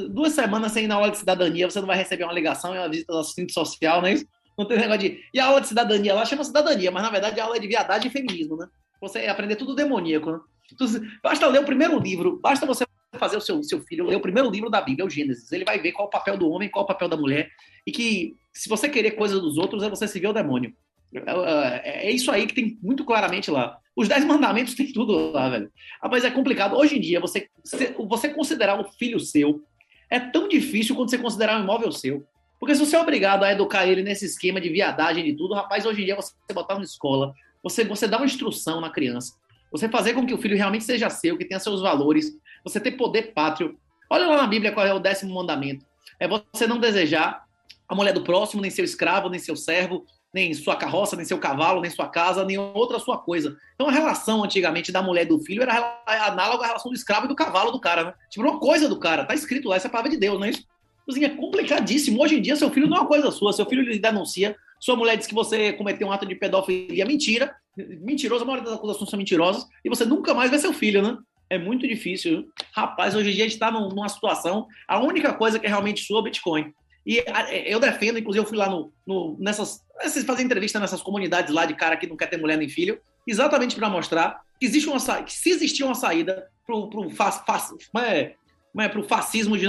duas 0.10 0.34
semanas 0.34 0.72
sem 0.72 0.86
ir 0.86 0.88
na 0.88 0.96
aula 0.96 1.12
de 1.12 1.18
cidadania, 1.18 1.70
você 1.70 1.80
não 1.80 1.88
vai 1.88 1.98
receber 1.98 2.24
uma 2.24 2.34
ligação 2.34 2.74
e 2.74 2.78
uma 2.78 2.90
visita 2.90 3.14
do 3.14 3.20
assistente 3.20 3.54
social, 3.54 4.02
não 4.02 4.08
é 4.08 4.14
isso? 4.14 4.26
Não 4.58 4.66
tem 4.66 4.78
negócio 4.78 5.02
de. 5.02 5.24
E 5.34 5.40
a 5.40 5.46
aula 5.46 5.62
de 5.62 5.68
cidadania 5.68 6.14
lá 6.14 6.26
chama 6.26 6.44
cidadania, 6.44 6.92
mas 6.92 7.04
na 7.04 7.10
verdade 7.10 7.40
a 7.40 7.44
aula 7.44 7.58
é 7.58 7.60
de 7.60 7.68
viadagem 7.68 8.08
e 8.08 8.12
feminismo, 8.12 8.56
né? 8.58 8.68
Você 9.00 9.20
aprender 9.26 9.56
tudo 9.56 9.76
demoníaco, 9.76 10.32
né? 10.32 10.40
Então, 10.72 10.88
basta 11.22 11.48
ler 11.48 11.62
o 11.62 11.66
primeiro 11.66 12.00
livro, 12.00 12.40
basta 12.42 12.66
você 12.66 12.86
fazer 13.18 13.38
o 13.38 13.42
seu, 13.42 13.62
seu 13.64 13.82
filho 13.82 14.06
ler 14.06 14.16
o 14.16 14.22
primeiro 14.22 14.50
livro 14.50 14.70
da 14.70 14.82
Bíblia, 14.82 15.06
o 15.06 15.10
Gênesis. 15.10 15.52
Ele 15.52 15.66
vai 15.66 15.80
ver 15.80 15.92
qual 15.92 16.06
é 16.06 16.08
o 16.08 16.12
papel 16.12 16.38
do 16.38 16.50
homem, 16.50 16.70
qual 16.70 16.84
é 16.84 16.86
o 16.86 16.88
papel 16.88 17.10
da 17.10 17.18
mulher. 17.18 17.50
E 17.86 17.92
que 17.92 18.36
se 18.54 18.70
você 18.70 18.88
querer 18.88 19.12
coisas 19.12 19.42
dos 19.42 19.58
outros, 19.58 19.84
é 19.84 19.90
você 19.90 20.08
servir 20.08 20.28
ao 20.28 20.34
demônio. 20.34 20.74
É, 21.14 22.08
é 22.08 22.12
isso 22.12 22.32
aí 22.32 22.48
que 22.48 22.54
tem 22.54 22.78
muito 22.82 23.04
claramente 23.04 23.52
lá. 23.52 23.78
Os 23.96 24.08
dez 24.08 24.24
mandamentos 24.24 24.74
tem 24.76 24.92
tudo 24.92 25.32
lá, 25.32 25.50
velho. 25.50 25.72
Ah, 26.02 26.08
mas 26.10 26.24
é 26.24 26.32
complicado. 26.32 26.78
Hoje 26.78 26.98
em 26.98 27.02
dia, 27.02 27.20
você, 27.20 27.50
você 27.98 28.30
considerar 28.30 28.80
um 28.80 28.84
filho 28.84 29.20
seu 29.20 29.62
é 30.10 30.20
tão 30.20 30.48
difícil 30.48 30.96
quanto 30.96 31.10
você 31.10 31.18
considerar 31.18 31.60
um 31.60 31.64
imóvel 31.64 31.92
seu. 31.92 32.26
Porque 32.62 32.76
se 32.76 32.86
você 32.86 32.96
é 32.96 33.00
obrigado 33.00 33.44
a 33.44 33.52
educar 33.52 33.88
ele 33.88 34.04
nesse 34.04 34.24
esquema 34.24 34.62
de 34.62 34.70
viadagem 34.70 35.26
de 35.26 35.34
tudo, 35.34 35.56
rapaz, 35.56 35.84
hoje 35.84 36.04
em 36.04 36.06
dia 36.06 36.16
você 36.16 36.32
botar 36.54 36.76
na 36.76 36.84
escola, 36.84 37.34
você, 37.64 37.84
você 37.84 38.08
dá 38.08 38.18
uma 38.18 38.26
instrução 38.28 38.80
na 38.80 38.92
criança, 38.92 39.34
você 39.72 39.90
fazer 39.90 40.14
com 40.14 40.28
que 40.28 40.34
o 40.34 40.38
filho 40.38 40.56
realmente 40.56 40.84
seja 40.84 41.10
seu, 41.10 41.36
que 41.40 41.46
tenha 41.46 41.60
seus 41.60 41.82
valores, 41.82 42.32
você 42.64 42.80
ter 42.80 42.92
poder 42.92 43.34
pátrio. 43.34 43.80
Olha 44.08 44.28
lá 44.28 44.38
na 44.38 44.48
Bíblia 44.48 44.72
qual 44.72 44.86
é 44.86 44.94
o 44.94 45.00
décimo 45.00 45.34
mandamento. 45.34 45.84
É 46.20 46.28
você 46.28 46.68
não 46.68 46.78
desejar 46.78 47.44
a 47.90 47.96
mulher 47.96 48.14
do 48.14 48.24
próximo, 48.24 48.62
nem 48.62 48.70
seu 48.70 48.86
escravo, 48.86 49.28
nem 49.28 49.40
seu 49.40 49.56
servo, 49.56 50.06
nem 50.32 50.54
sua 50.54 50.76
carroça, 50.76 51.16
nem 51.16 51.26
seu 51.26 51.40
cavalo, 51.40 51.82
nem 51.82 51.90
sua 51.90 52.10
casa, 52.10 52.46
nem 52.46 52.60
outra 52.60 53.00
sua 53.00 53.18
coisa. 53.18 53.58
Então 53.74 53.90
a 53.90 53.92
relação 53.92 54.44
antigamente 54.44 54.92
da 54.92 55.02
mulher 55.02 55.24
e 55.24 55.30
do 55.30 55.40
filho 55.40 55.64
era 55.64 56.00
análoga 56.06 56.66
à 56.66 56.68
relação 56.68 56.92
do 56.92 56.96
escravo 56.96 57.26
e 57.26 57.28
do 57.28 57.36
cavalo 57.36 57.72
do 57.72 57.80
cara, 57.80 58.04
né? 58.04 58.14
Tipo, 58.30 58.46
uma 58.48 58.60
coisa 58.60 58.88
do 58.88 59.00
cara, 59.00 59.26
tá 59.26 59.34
escrito 59.34 59.68
lá, 59.68 59.78
essa 59.78 59.88
é 59.88 59.90
a 59.90 59.92
palavra 59.92 60.12
de 60.12 60.18
Deus, 60.18 60.38
não 60.38 60.46
é 60.46 60.52
isso? 60.52 60.64
Assim, 61.12 61.26
é 61.26 61.30
complicadíssimo. 61.30 62.22
Hoje 62.22 62.38
em 62.38 62.42
dia, 62.42 62.56
seu 62.56 62.70
filho 62.70 62.88
não 62.88 62.98
é 62.98 63.00
uma 63.02 63.08
coisa 63.08 63.32
sua. 63.32 63.54
Seu 63.54 63.66
filho 63.66 63.84
lhe 63.84 64.00
denuncia. 64.00 64.56
Sua 64.80 64.96
mulher 64.96 65.18
diz 65.18 65.28
que 65.28 65.34
você 65.34 65.74
cometeu 65.74 66.08
um 66.08 66.12
ato 66.12 66.26
de 66.26 66.36
pedofilia. 66.36 67.06
Mentira. 67.06 67.56
Mentiroso. 67.78 68.44
A 68.44 68.48
maioria 68.48 68.70
das 68.70 68.78
acusações 68.78 69.10
são 69.10 69.18
mentirosas. 69.18 69.66
E 69.84 69.90
você 69.90 70.06
nunca 70.06 70.34
mais 70.34 70.50
vê 70.50 70.60
seu 70.60 70.74
filho, 70.74 71.02
né? 71.02 71.18
É 71.50 71.58
muito 71.58 71.88
difícil. 71.88 72.48
Rapaz, 72.74 73.14
hoje 73.16 73.30
em 73.30 73.34
dia 73.34 73.44
a 73.44 73.48
gente 73.48 73.56
está 73.56 73.70
numa 73.70 74.08
situação. 74.08 74.68
A 74.88 75.00
única 75.00 75.34
coisa 75.34 75.60
que 75.60 75.66
é 75.66 75.70
realmente 75.70 76.04
sua 76.04 76.20
é 76.20 76.24
Bitcoin. 76.24 76.74
E 77.06 77.24
eu 77.66 77.80
defendo, 77.80 78.20
inclusive, 78.20 78.46
eu 78.46 78.48
fui 78.48 78.58
lá 78.58 78.70
no, 78.70 78.94
no 79.06 79.36
nessas. 79.40 79.82
Vocês 80.02 80.24
fazem 80.24 80.46
entrevista 80.46 80.80
nessas 80.80 81.02
comunidades 81.02 81.54
lá 81.54 81.66
de 81.66 81.74
cara 81.74 81.98
que 81.98 82.08
não 82.08 82.16
quer 82.16 82.28
ter 82.28 82.38
mulher 82.38 82.58
nem 82.58 82.70
filho, 82.70 83.00
exatamente 83.28 83.76
para 83.76 83.90
mostrar 83.90 84.42
que 84.60 84.66
existe 84.66 84.88
uma 84.88 85.24
que 85.24 85.34
se 85.34 85.50
existia 85.50 85.86
uma 85.86 85.96
saída 85.96 86.48
para 86.66 86.76
o 86.76 87.10
fa, 87.10 87.32
fa, 87.32 87.60
é, 88.06 88.36
é, 88.78 89.04
fascismo 89.04 89.58
de 89.58 89.68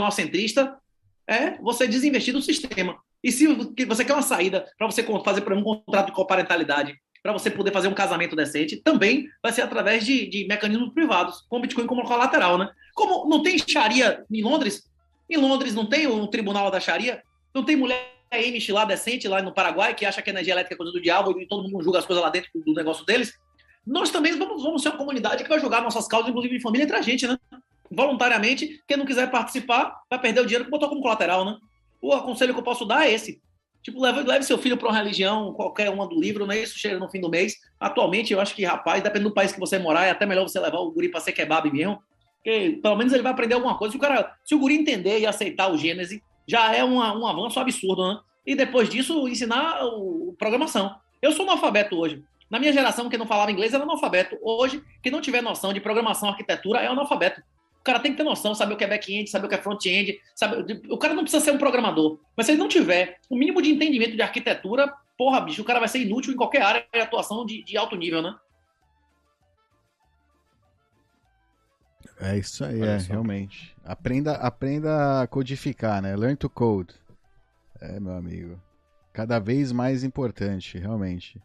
é 1.27 1.59
você 1.59 1.87
desinvestir 1.87 2.33
do 2.33 2.43
sistema. 2.43 2.97
E 3.23 3.31
se 3.31 3.47
você 3.87 4.05
quer 4.05 4.15
uma 4.15 4.23
saída 4.23 4.67
para 4.77 4.87
você 4.87 5.03
fazer 5.25 5.53
um 5.53 5.63
contrato 5.63 6.07
de 6.07 6.13
coparentalidade, 6.13 6.97
para 7.23 7.33
você 7.33 7.51
poder 7.51 7.73
fazer 7.73 7.87
um 7.87 7.95
casamento 7.95 8.35
decente, 8.35 8.77
também 8.79 9.29
vai 9.41 9.53
ser 9.53 9.63
através 9.63 10.05
de, 10.05 10.27
de 10.27 10.47
mecanismos 10.47 10.93
privados, 10.93 11.43
com 11.49 11.61
Bitcoin 11.61 11.87
como 11.87 12.05
colateral, 12.05 12.59
né? 12.59 12.69
Como 12.95 13.29
não 13.29 13.43
tem 13.43 13.57
Sharia 13.59 14.25
em 14.29 14.43
Londres, 14.43 14.91
em 15.31 15.37
Londres 15.37 15.73
não 15.73 15.87
tem 15.87 16.07
um 16.09 16.27
tribunal 16.27 16.71
da 16.71 16.81
Sharia, 16.81 17.23
não 17.55 17.65
tem 17.65 17.77
mulher 17.77 18.13
Amish 18.33 18.69
lá 18.71 18.85
decente, 18.85 19.29
lá 19.29 19.41
no 19.41 19.53
Paraguai, 19.53 19.95
que 19.95 20.05
acha 20.05 20.21
que 20.21 20.31
a 20.31 20.33
energia 20.33 20.55
elétrica 20.55 20.75
é 20.75 20.77
coisa 20.77 20.93
do 20.93 21.01
diabo 21.01 21.39
e 21.39 21.47
todo 21.47 21.69
mundo 21.69 21.85
julga 21.85 21.99
as 21.99 22.07
coisas 22.07 22.25
lá 22.25 22.31
dentro 22.31 22.51
do 22.55 22.73
negócio 22.73 23.05
deles. 23.05 23.39
Nós 23.87 24.11
também 24.11 24.37
vamos, 24.39 24.63
vamos 24.63 24.83
ser 24.83 24.89
uma 24.89 24.99
comunidade 24.99 25.43
que 25.43 25.49
vai 25.49 25.61
jogar 25.61 25.83
nossas 25.83 26.09
causas, 26.09 26.31
inclusive 26.31 26.57
de 26.57 26.63
família, 26.63 26.85
entre 26.85 26.97
a 26.97 27.03
gente, 27.03 27.27
né? 27.27 27.37
Voluntariamente. 27.95 28.81
Quem 28.87 28.97
não 28.97 29.07
quiser 29.07 29.31
participar 29.31 30.01
vai 30.09 30.21
perder 30.21 30.41
o 30.41 30.45
dinheiro 30.45 30.65
que 30.65 30.71
botou 30.71 30.89
como 30.89 31.03
colateral, 31.03 31.45
né? 31.45 31.57
O 32.01 32.13
aconselho 32.13 32.53
que 32.53 32.61
eu 32.61 32.65
posso 32.65 32.85
dar 32.85 33.07
é 33.07 33.13
esse. 33.13 33.41
Tipo, 33.83 34.01
leve, 34.01 34.23
leve 34.23 34.45
seu 34.45 34.59
filho 34.59 34.77
para 34.77 34.89
uma 34.89 34.97
religião, 34.97 35.53
qualquer 35.55 35.91
uma 35.91 36.07
do 36.07 36.21
livro, 36.21 36.47
não 36.47 36.55
é 36.55 36.63
isso? 36.63 36.79
Chega 36.79 36.99
no 36.99 37.11
fim 37.11 37.21
do 37.21 37.29
mês. 37.29 37.57
Atualmente, 37.81 38.33
eu 38.33 38.41
acho 38.41 38.55
que, 38.55 38.65
rapaz, 38.65 39.03
dependendo 39.03 39.31
do 39.31 39.35
país 39.35 39.53
que 39.53 39.59
você 39.59 39.79
morar, 39.79 40.07
é 40.07 40.11
até 40.11 40.25
melhor 40.25 40.49
você 40.49 40.61
levar 40.61 40.79
o 40.79 40.93
guri 40.93 41.09
para 41.09 41.21
ser 41.21 41.33
kebab 41.33 41.71
mesmo. 41.71 42.01
Porque 42.37 42.79
pelo 42.83 42.97
menos 42.97 43.13
ele 43.13 43.23
vai 43.23 43.33
aprender 43.33 43.55
alguma 43.55 43.77
coisa. 43.77 43.93
Se 43.93 43.97
o, 43.97 44.01
cara, 44.01 44.35
se 44.45 44.55
o 44.55 44.59
guri 44.59 44.75
entender 44.75 45.19
e 45.19 45.27
aceitar 45.27 45.71
o 45.71 45.77
Gênese, 45.77 46.23
já 46.47 46.75
é 46.75 46.83
uma, 46.85 47.17
um 47.17 47.27
avanço 47.27 47.59
absurdo, 47.59 48.09
né? 48.09 48.21
E 48.47 48.55
depois 48.55 48.89
disso, 48.89 49.29
ensinar 49.29 49.85
o, 49.85 50.35
programação. 50.39 50.95
Eu 51.21 51.33
sou 51.33 51.45
analfabeto 51.45 51.97
hoje. 51.97 52.23
Na 52.51 52.59
minha 52.59 52.73
geração, 52.73 53.09
quem 53.09 53.19
não 53.19 53.27
falava 53.27 53.51
inglês 53.51 53.73
era 53.73 53.85
analfabeto. 53.85 54.37
Hoje, 54.43 54.83
quem 55.03 55.11
não 55.11 55.21
tiver 55.21 55.41
noção 55.41 55.73
de 55.73 55.81
programação, 55.81 56.29
arquitetura, 56.29 56.81
é 56.81 56.87
analfabeto. 56.87 57.41
O 57.83 57.85
cara 57.85 57.99
tem 57.99 58.13
que 58.13 58.17
ter 58.17 58.23
noção, 58.23 58.55
saber 58.55 58.75
o 58.75 58.77
que 58.77 58.85
é 58.85 58.87
back-end, 58.87 59.29
saber 59.29 59.47
o 59.47 59.49
que 59.49 59.57
é 59.57 59.59
front-end. 59.59 60.21
O 60.89 60.97
cara 60.97 61.15
não 61.15 61.25
precisa 61.25 61.45
ser 61.45 61.51
um 61.51 61.59
programador. 61.59 62.21
Mas 62.37 62.47
se 62.47 62.53
ele 62.53 62.61
não 62.61 62.69
tiver 62.69 63.19
o 63.29 63.35
mínimo 63.37 63.61
de 63.61 63.73
entendimento 63.73 64.15
de 64.15 64.23
arquitetura, 64.23 64.95
porra, 65.19 65.41
bicho, 65.41 65.63
o 65.63 65.65
cara 65.65 65.81
vai 65.81 65.89
ser 65.89 65.99
inútil 65.99 66.33
em 66.33 66.37
qualquer 66.37 66.63
área 66.63 66.87
de 66.93 67.01
atuação 67.01 67.45
de, 67.45 67.65
de 67.65 67.77
alto 67.77 67.97
nível, 67.97 68.23
né? 68.23 68.37
É 72.21 72.39
isso 72.39 72.65
aí, 72.65 72.81
é, 72.81 72.99
realmente. 72.99 73.75
Aprenda, 73.85 74.35
aprenda 74.35 75.21
a 75.21 75.27
codificar, 75.27 76.01
né? 76.01 76.15
Learn 76.15 76.37
to 76.37 76.49
code. 76.49 76.95
É, 77.81 77.99
meu 77.99 78.13
amigo. 78.13 78.63
Cada 79.13 79.41
vez 79.41 79.73
mais 79.73 80.05
importante, 80.05 80.79
realmente. 80.79 81.43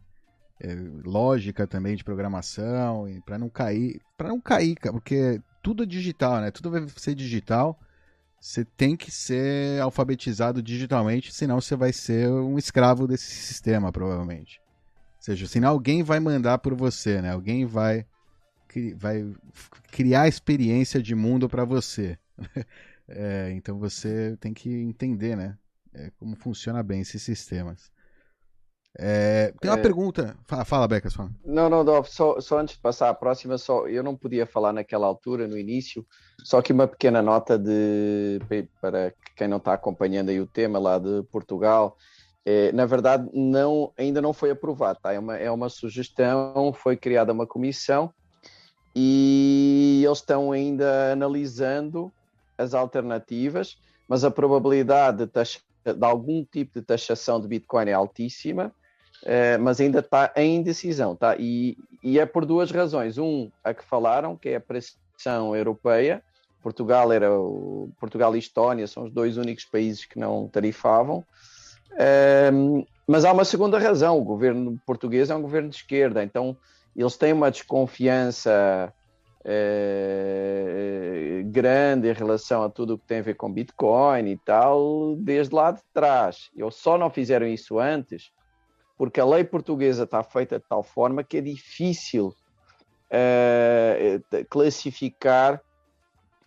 É, 0.62 0.76
lógica 1.04 1.66
também 1.66 1.96
de 1.96 2.04
programação, 2.04 3.08
para 3.26 3.40
não 3.40 3.50
cair, 3.50 4.00
para 4.16 4.30
não 4.30 4.40
cair, 4.40 4.78
porque 4.92 5.42
tudo 5.68 5.84
é 5.84 5.86
digital, 5.86 6.40
né? 6.40 6.50
Tudo 6.50 6.72
vai 6.72 6.88
ser 6.96 7.14
digital. 7.14 7.78
Você 8.40 8.64
tem 8.64 8.96
que 8.96 9.12
ser 9.12 9.82
alfabetizado 9.82 10.64
digitalmente, 10.64 11.34
senão 11.34 11.60
você 11.60 11.76
vai 11.76 11.92
ser 11.92 12.30
um 12.30 12.58
escravo 12.58 13.06
desse 13.06 13.36
sistema, 13.36 13.92
provavelmente. 13.92 14.62
Ou 15.18 15.22
seja, 15.22 15.46
senão 15.46 15.68
alguém 15.68 16.04
vai 16.04 16.22
mandar 16.22 16.60
por 16.60 16.74
você, 16.74 17.22
né? 17.22 17.32
Alguém 17.32 17.66
vai, 17.66 18.06
vai 18.96 19.30
criar 19.92 20.30
experiência 20.30 21.04
de 21.04 21.14
mundo 21.14 21.50
para 21.50 21.66
você. 21.66 22.18
é, 23.10 23.52
então 23.52 23.78
você 23.78 24.38
tem 24.40 24.54
que 24.54 24.70
entender, 24.70 25.36
né? 25.36 25.58
É, 25.94 26.12
como 26.18 26.38
funciona 26.38 26.82
bem 26.82 27.02
esses 27.02 27.22
sistemas. 27.22 27.92
É, 29.00 29.54
tem 29.62 29.70
uma 29.70 29.78
é... 29.78 29.82
pergunta. 29.82 30.36
Fala, 30.48 30.66
fala 30.66 30.88
Becas. 30.88 31.14
Fala. 31.14 31.30
Não, 31.46 31.70
não, 31.70 31.84
não 31.84 32.04
só, 32.04 32.40
só, 32.42 32.60
antes 32.60 32.76
de 32.76 32.82
passar 32.82 33.10
à 33.10 33.14
próxima, 33.14 33.58
só, 33.58 33.88
eu 33.88 34.04
não 34.04 34.16
podia 34.16 34.48
falar 34.48 34.74
naquela 34.74 35.06
altura, 35.06 35.48
no 35.48 35.58
início, 35.58 36.06
só 36.44 36.62
que 36.62 36.74
uma 36.74 36.88
pequena 36.88 37.22
nota 37.22 37.60
de 37.60 38.40
para 38.82 39.14
quem 39.36 39.48
não 39.48 39.58
está 39.58 39.74
acompanhando 39.74 40.30
aí 40.30 40.42
o 40.42 40.48
tema 40.48 40.80
lá 40.80 40.98
de 40.98 41.22
Portugal. 41.32 41.96
É, 42.44 42.72
na 42.72 42.86
verdade, 42.86 43.30
não, 43.34 43.92
ainda 43.98 44.22
não 44.22 44.34
foi 44.34 44.50
aprovado, 44.50 45.00
tá? 45.02 45.14
é, 45.14 45.20
uma, 45.20 45.36
é 45.38 45.52
uma 45.52 45.70
sugestão, 45.70 46.74
foi 46.74 46.96
criada 46.96 47.34
uma 47.34 47.46
comissão 47.46 48.12
e 48.96 50.02
eles 50.04 50.20
estão 50.20 50.52
ainda 50.52 51.12
analisando 51.12 52.12
as 52.58 52.74
alternativas, 52.74 53.78
mas 54.08 54.24
a 54.24 54.32
probabilidade 54.32 55.18
de, 55.18 55.28
taxa, 55.28 55.60
de 55.86 56.04
algum 56.06 56.44
tipo 56.44 56.80
de 56.80 56.86
taxação 56.86 57.40
de 57.40 57.48
Bitcoin 57.50 57.90
é 57.90 57.94
altíssima 57.94 58.74
uh, 59.24 59.62
mas 59.62 59.80
ainda 59.80 60.00
está 60.00 60.32
em 60.36 60.62
decisão. 60.62 61.16
Tá? 61.16 61.36
E, 61.38 61.78
e, 62.04 62.20
é 62.20 62.26
por 62.26 62.46
duas 62.46 62.72
razões. 62.72 63.18
Um, 63.18 63.50
a 63.64 63.74
que 63.74 63.84
falaram, 63.84 64.36
que 64.36 64.50
é 64.50 64.56
a 64.56 64.62
pressão 64.62 65.56
europeia. 65.56 66.24
Portugal 66.62 67.12
era 67.14 67.32
o, 67.32 67.90
Portugal 68.00 68.36
e 68.36 68.40
Estónia 68.40 68.88
são 68.88 69.04
os 69.04 69.12
dois 69.12 69.38
únicos 69.38 69.66
países 69.66 70.06
que 70.06 70.20
não 70.20 70.48
tarifavam. 70.48 71.24
Uh, 71.94 72.86
mas 73.08 73.24
há 73.24 73.32
uma 73.32 73.46
segunda 73.46 73.80
razão. 73.80 74.18
O 74.18 74.24
governo 74.24 74.80
português 74.86 75.30
é 75.30 75.36
um 75.36 75.42
governo 75.42 75.70
de 75.70 75.78
esquerda, 75.78 76.24
então 76.24 76.58
eles 76.96 77.16
têm 77.16 77.32
uma 77.32 77.50
desconfiança 77.50 78.94
eh, 79.50 81.42
grande 81.46 82.10
em 82.10 82.14
relação 82.14 82.64
a 82.64 82.70
tudo 82.70 82.96
o 82.96 82.98
que 82.98 83.08
tem 83.08 83.20
a 83.20 83.22
ver 83.22 83.36
com 83.36 83.50
Bitcoin 83.50 84.28
e 84.28 84.38
tal, 84.38 85.16
desde 85.16 85.56
lá 85.56 85.72
de 85.72 85.80
trás. 85.94 86.50
Eles 86.54 86.76
só 86.76 86.98
não 86.98 87.10
fizeram 87.10 87.48
isso 87.48 87.80
antes 87.80 88.30
porque 88.98 89.20
a 89.20 89.26
lei 89.26 89.44
portuguesa 89.44 90.04
está 90.04 90.24
feita 90.24 90.60
de 90.60 90.66
tal 90.68 90.84
forma 90.84 91.24
que 91.24 91.38
é 91.38 91.42
difícil 91.42 92.34
uh, 93.12 94.46
classificar 94.50 95.62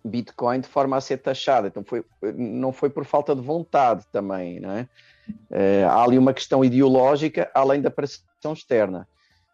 Bitcoin 0.04 0.60
de 0.60 0.68
forma 0.68 0.96
a 0.96 1.00
ser 1.00 1.18
taxada. 1.18 1.68
Então 1.68 1.84
foi, 1.84 2.04
não 2.34 2.72
foi 2.72 2.90
por 2.90 3.04
falta 3.04 3.34
de 3.34 3.42
vontade 3.42 4.04
também? 4.10 4.58
Uh, 4.58 5.86
há 5.88 6.02
ali 6.02 6.18
uma 6.18 6.32
questão 6.34 6.64
ideológica 6.64 7.50
além 7.54 7.80
da 7.80 7.90
pressão 7.90 8.52
externa. 8.52 9.06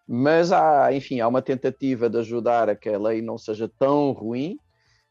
Mas 0.09 0.53
há, 0.53 0.93
enfim, 0.93 1.21
há 1.21 1.27
uma 1.27 1.43
tentativa 1.43 2.09
de 2.09 2.19
ajudar 2.19 2.71
a 2.71 2.77
que 2.77 2.89
a 2.89 2.99
lei 2.99 3.21
não 3.21 3.37
seja 3.37 3.71
tão 3.79 4.13
ruim, 4.13 4.59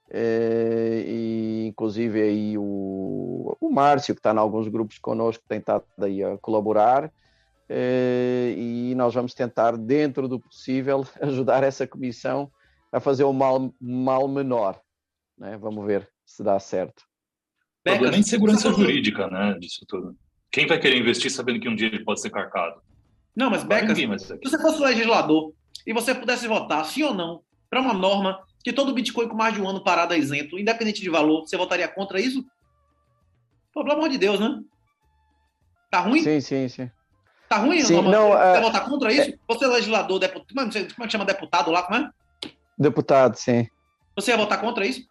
Uh, 0.07 1.01
e 1.03 1.67
inclusive 1.67 2.21
aí 2.21 2.57
o, 2.59 3.57
o 3.59 3.69
Márcio, 3.71 4.13
que 4.13 4.19
está 4.19 4.31
em 4.31 4.37
alguns 4.37 4.67
grupos 4.67 4.99
connosco, 4.99 5.43
tem 5.47 5.57
estado 5.57 5.83
aí 5.97 6.23
a 6.23 6.37
colaborar, 6.37 7.11
e 7.69 8.93
nós 8.95 9.13
vamos 9.13 9.33
tentar, 9.33 9.77
dentro 9.77 10.27
do 10.27 10.39
possível, 10.39 11.05
ajudar 11.21 11.63
essa 11.63 11.87
comissão 11.87 12.51
a 12.91 12.99
fazer 12.99 13.23
o 13.23 13.33
mal, 13.33 13.73
mal 13.79 14.27
menor. 14.27 14.79
Né? 15.37 15.57
Vvamos 15.57 15.85
ver 15.85 16.09
se 16.25 16.43
dá 16.43 16.59
certo. 16.59 17.03
Problema 17.83 18.13
é 18.13 18.17
a 18.17 18.19
insegurança 18.19 18.71
jurídica 18.71 19.27
né, 19.27 19.57
disso 19.59 19.85
tudo. 19.87 20.15
Quem 20.51 20.65
vai 20.65 20.79
querer 20.79 20.97
investir 20.97 21.29
sabendo 21.29 21.59
que 21.59 21.69
um 21.69 21.75
dia 21.75 21.87
ele 21.87 22.03
pode 22.03 22.21
ser 22.21 22.29
carcado? 22.29 22.81
Não, 23.35 23.49
mas 23.49 23.63
Beca, 23.63 23.93
se 23.93 24.07
você 24.07 24.57
fosse 24.59 24.81
legislador 24.81 25.53
e 25.85 25.93
você 25.93 26.15
pudesse 26.15 26.47
votar 26.47 26.85
sim 26.85 27.03
ou 27.03 27.13
não 27.13 27.43
para 27.69 27.81
uma 27.81 27.93
norma 27.93 28.41
que 28.63 28.71
todo 28.71 28.93
Bitcoin 28.93 29.27
com 29.27 29.35
mais 29.35 29.53
de 29.53 29.61
um 29.61 29.69
ano 29.69 29.83
parado 29.83 30.13
é 30.13 30.17
isento, 30.17 30.57
independente 30.57 31.01
de 31.01 31.09
valor, 31.09 31.41
você 31.41 31.57
votaria 31.57 31.87
contra 31.87 32.19
isso? 32.19 32.43
Pelo 33.73 33.91
amor 33.91 34.09
de 34.09 34.17
Deus, 34.17 34.39
né? 34.39 34.61
Tá 35.91 35.99
ruim? 35.99 36.23
Sim, 36.23 36.39
sim, 36.39 36.67
sim. 36.69 36.91
Tá 37.49 37.57
ruim? 37.57 37.81
Sim, 37.81 37.95
não, 37.95 38.03
não, 38.03 38.29
você 38.29 38.59
uh, 38.59 38.61
votar 38.61 38.85
contra 38.85 39.13
isso? 39.13 39.29
É... 39.31 39.37
Você 39.47 39.65
é 39.65 39.67
legislador, 39.67 40.19
deputado, 40.19 40.53
como 40.53 40.69
é 40.69 41.05
que 41.05 41.11
chama 41.11 41.25
deputado 41.25 41.71
lá, 41.71 41.83
como 41.83 41.99
é? 41.99 42.09
Deputado, 42.77 43.35
sim. 43.35 43.67
Você 44.15 44.31
ia 44.31 44.37
votar 44.37 44.59
contra 44.59 44.85
isso? 44.85 45.07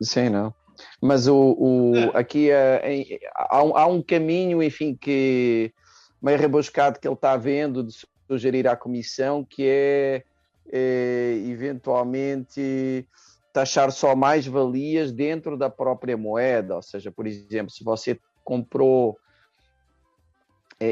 Sim, 0.00 0.28
não. 0.28 0.54
Mas 1.00 1.26
o, 1.28 1.56
o 1.58 1.96
é. 1.96 2.10
aqui 2.14 2.50
é, 2.50 3.20
há, 3.34 3.58
há, 3.58 3.86
um 3.86 4.02
caminho, 4.02 4.62
enfim, 4.62 4.94
que 4.94 5.72
meio 6.20 6.38
rebuscado 6.38 6.98
que 6.98 7.06
ele 7.06 7.14
está 7.14 7.36
vendo 7.36 7.84
de 7.84 7.94
sugerir 8.26 8.66
à 8.66 8.76
Comissão, 8.76 9.44
que 9.44 9.66
é, 9.66 10.24
é 10.72 11.42
eventualmente 11.46 13.06
taxar 13.52 13.92
só 13.92 14.16
mais 14.16 14.46
valias 14.46 15.12
dentro 15.12 15.56
da 15.56 15.68
própria 15.68 16.16
moeda. 16.16 16.76
Ou 16.76 16.82
seja, 16.82 17.10
por 17.10 17.26
exemplo, 17.26 17.70
se 17.70 17.84
você 17.84 18.18
comprou, 18.44 19.16
é, 19.16 19.16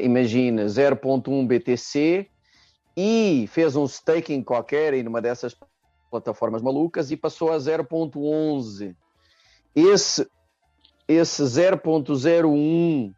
imagina, 0.04 0.66
0.1 0.66 1.46
BTC 1.46 2.28
e 2.96 3.48
fez 3.48 3.76
um 3.76 3.84
staking 3.84 4.42
qualquer 4.42 4.94
em 4.94 5.06
uma 5.06 5.20
dessas 5.20 5.56
plataformas 6.10 6.62
malucas 6.62 7.10
e 7.10 7.16
passou 7.16 7.52
a 7.52 7.56
0.11. 7.56 8.94
Esse, 9.74 10.28
esse 11.06 11.42
0.01 11.42 13.14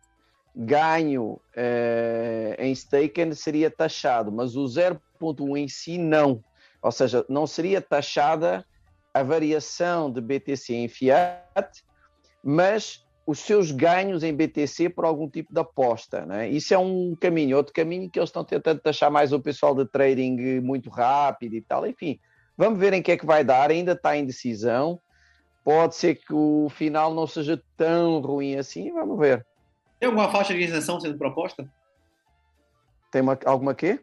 ganho 0.54 1.40
eh, 1.56 2.56
em 2.58 2.72
staking 2.72 3.32
seria 3.34 3.70
taxado, 3.70 4.30
mas 4.30 4.54
o 4.54 4.64
0.1 4.64 5.58
em 5.58 5.68
si 5.68 5.96
não. 5.96 6.44
Ou 6.82 6.92
seja, 6.92 7.24
não 7.28 7.46
seria 7.46 7.80
taxada 7.80 8.64
a 9.14 9.22
variação 9.22 10.10
de 10.10 10.20
BTC 10.20 10.74
em 10.74 10.88
fiat, 10.88 11.84
mas 12.42 13.06
os 13.32 13.38
seus 13.38 13.70
ganhos 13.70 14.22
em 14.22 14.34
BTC 14.34 14.90
por 14.90 15.06
algum 15.06 15.26
tipo 15.26 15.52
de 15.54 15.58
aposta. 15.58 16.26
Né? 16.26 16.50
Isso 16.50 16.74
é 16.74 16.78
um 16.78 17.16
caminho. 17.18 17.56
Outro 17.56 17.72
caminho 17.72 18.10
que 18.10 18.18
eles 18.18 18.28
estão 18.28 18.44
tentando 18.44 18.78
taxar 18.78 19.10
mais 19.10 19.32
o 19.32 19.40
pessoal 19.40 19.74
de 19.74 19.86
trading 19.86 20.60
muito 20.60 20.90
rápido 20.90 21.54
e 21.54 21.62
tal. 21.62 21.86
Enfim, 21.86 22.20
vamos 22.56 22.78
ver 22.78 22.92
em 22.92 23.00
que 23.00 23.10
é 23.10 23.16
que 23.16 23.24
vai 23.24 23.42
dar. 23.42 23.70
Ainda 23.70 23.92
está 23.92 24.14
em 24.14 24.26
decisão. 24.26 25.00
Pode 25.64 25.94
ser 25.94 26.16
que 26.16 26.34
o 26.34 26.68
final 26.68 27.14
não 27.14 27.26
seja 27.26 27.60
tão 27.74 28.20
ruim 28.20 28.56
assim. 28.56 28.92
Vamos 28.92 29.18
ver. 29.18 29.46
Tem 29.98 30.08
alguma 30.08 30.30
faixa 30.30 30.52
de 30.52 30.60
isenção 30.60 31.00
sendo 31.00 31.16
proposta? 31.16 31.66
Tem 33.10 33.22
uma, 33.22 33.38
alguma 33.46 33.74
quê? 33.74 33.98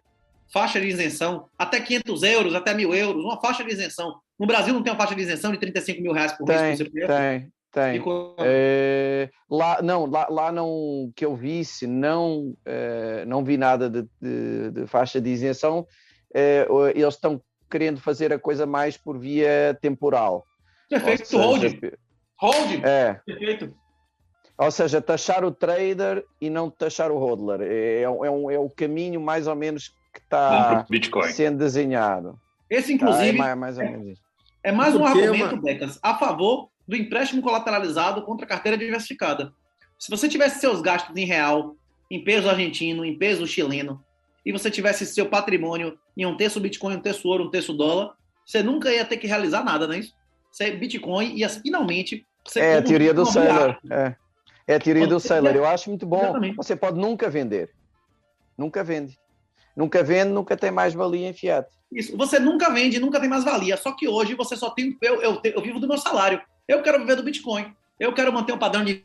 Faixa 0.52 0.82
de 0.82 0.88
isenção. 0.88 1.48
Até 1.56 1.80
500 1.80 2.24
euros, 2.24 2.56
até 2.56 2.74
mil 2.74 2.96
euros. 2.96 3.24
Uma 3.24 3.40
faixa 3.40 3.64
de 3.64 3.72
isenção. 3.72 4.20
No 4.40 4.48
Brasil 4.48 4.74
não 4.74 4.82
tem 4.82 4.92
uma 4.92 4.98
faixa 4.98 5.14
de 5.14 5.22
isenção 5.22 5.52
de 5.52 5.60
35 5.60 6.02
mil 6.02 6.14
reais 6.14 6.32
por 6.32 6.46
tem, 6.46 6.58
mês 6.60 6.80
por 6.80 6.86
CPF? 6.86 7.08
Tem, 7.08 7.52
tem. 7.72 8.02
É, 8.40 9.30
lá, 9.50 9.82
não, 9.82 10.06
lá, 10.06 10.28
lá 10.30 10.52
não, 10.52 11.12
que 11.16 11.26
eu 11.26 11.36
visse, 11.36 11.86
não, 11.86 12.56
é, 12.66 13.24
não 13.26 13.44
vi 13.44 13.58
nada 13.58 13.90
de, 13.90 14.08
de, 14.22 14.72
de 14.72 14.88
faixa 14.88 15.22
de 15.22 15.30
isenção. 15.30 15.86
É, 16.34 16.68
eles 16.96 17.14
estão 17.14 17.42
querendo 17.70 18.00
fazer 18.00 18.34
a 18.34 18.40
coisa 18.40 18.66
mais 18.66 18.98
por 18.98 19.18
via 19.18 19.78
temporal. 19.82 20.46
Perfeito, 20.90 21.38
hold. 21.38 21.64
Hold. 22.40 22.84
É. 22.84 23.20
Perfeito. 23.26 23.74
Ou 24.58 24.72
seja, 24.72 25.02
taxar 25.02 25.46
o 25.46 25.52
trader 25.52 26.26
e 26.42 26.50
não 26.50 26.70
taxar 26.70 27.12
o 27.12 27.18
hodler. 27.18 27.62
É, 27.62 28.02
é, 28.02 28.10
um, 28.10 28.52
é 28.52 28.60
o 28.60 28.70
caminho 28.70 29.22
mais 29.22 29.48
ou 29.48 29.56
menos 29.56 29.90
que 30.14 30.20
está 30.20 30.86
sendo 31.32 31.60
desenhado. 31.60 32.38
Esse, 32.70 32.94
inclusive, 32.94 33.38
tá? 33.38 33.50
é 33.50 33.56
mais, 33.56 33.58
mais, 33.58 33.78
ou 33.78 33.84
menos 33.84 34.08
isso. 34.08 34.22
É 34.62 34.72
mais 34.72 34.96
um 34.96 35.06
argumento, 35.06 35.56
uma... 35.56 35.62
Becas, 35.62 35.98
a 36.04 36.18
favor 36.18 36.70
do 36.90 36.96
empréstimo 36.96 37.44
colateralizado 37.44 38.24
contra 38.24 38.48
a 38.48 38.50
carteira 38.50 38.76
diversificada. 38.76 39.54
Se 40.00 40.10
você 40.10 40.28
tivesse 40.28 40.60
seus 40.60 40.82
gastos 40.82 41.16
em 41.16 41.24
real, 41.24 41.76
em 42.10 42.24
peso 42.24 42.50
argentino, 42.50 43.06
em 43.06 43.16
peso 43.16 43.46
chileno, 43.46 44.04
e 44.44 44.52
você 44.52 44.72
tivesse 44.72 45.06
seu 45.06 45.28
patrimônio 45.28 46.00
em 46.18 46.26
um 46.26 46.36
terço 46.36 46.60
Bitcoin, 46.60 46.96
um 46.96 47.02
terço 47.02 47.28
ouro, 47.28 47.44
um 47.44 47.52
terço 47.52 47.74
dólar, 47.74 48.16
você 48.44 48.64
nunca 48.64 48.92
ia 48.92 49.06
ter 49.06 49.18
que 49.18 49.28
realizar 49.28 49.64
nada, 49.64 49.86
não 49.86 49.94
é 49.94 50.00
isso? 50.00 50.16
Você, 50.52 50.72
Bitcoin 50.72 51.36
ia 51.36 51.48
finalmente... 51.48 52.26
é 52.56 52.78
a 52.78 52.82
teoria 52.82 53.14
do 53.14 53.24
Sailor. 53.24 53.78
É. 53.92 54.16
é. 54.66 54.76
a 54.76 54.80
teoria 54.80 55.06
do 55.06 55.20
Sailor. 55.20 55.56
Eu 55.56 55.68
acho 55.68 55.92
muito 55.92 56.08
bom. 56.08 56.24
Exatamente. 56.24 56.56
Você 56.56 56.76
pode 56.76 57.00
nunca 57.00 57.30
vender. 57.30 57.70
Nunca 58.58 58.84
vende. 58.84 59.16
Nunca 59.76 60.04
vende, 60.04 60.32
nunca 60.32 60.58
tem 60.58 60.72
mais 60.72 60.96
valia 60.96 61.30
em 61.30 61.34
fiat. 61.34 61.70
Isso. 61.92 62.18
Você 62.18 62.40
nunca 62.40 62.72
vende, 62.72 63.00
nunca 63.00 63.20
tem 63.20 63.30
mais 63.30 63.44
valia. 63.44 63.78
Só 63.78 63.92
que 63.92 64.08
hoje 64.08 64.34
você 64.34 64.56
só 64.56 64.72
tem. 64.72 64.98
Eu, 65.04 65.22
eu, 65.22 65.40
eu 65.44 65.62
vivo 65.62 65.80
do 65.80 65.88
meu 65.88 65.98
salário. 66.00 66.42
Eu 66.70 66.84
quero 66.84 67.00
viver 67.00 67.16
do 67.16 67.24
Bitcoin. 67.24 67.74
Eu 68.00 68.14
quero 68.14 68.32
manter 68.32 68.54
um 68.54 68.58
padrão 68.60 68.86
de 68.86 69.04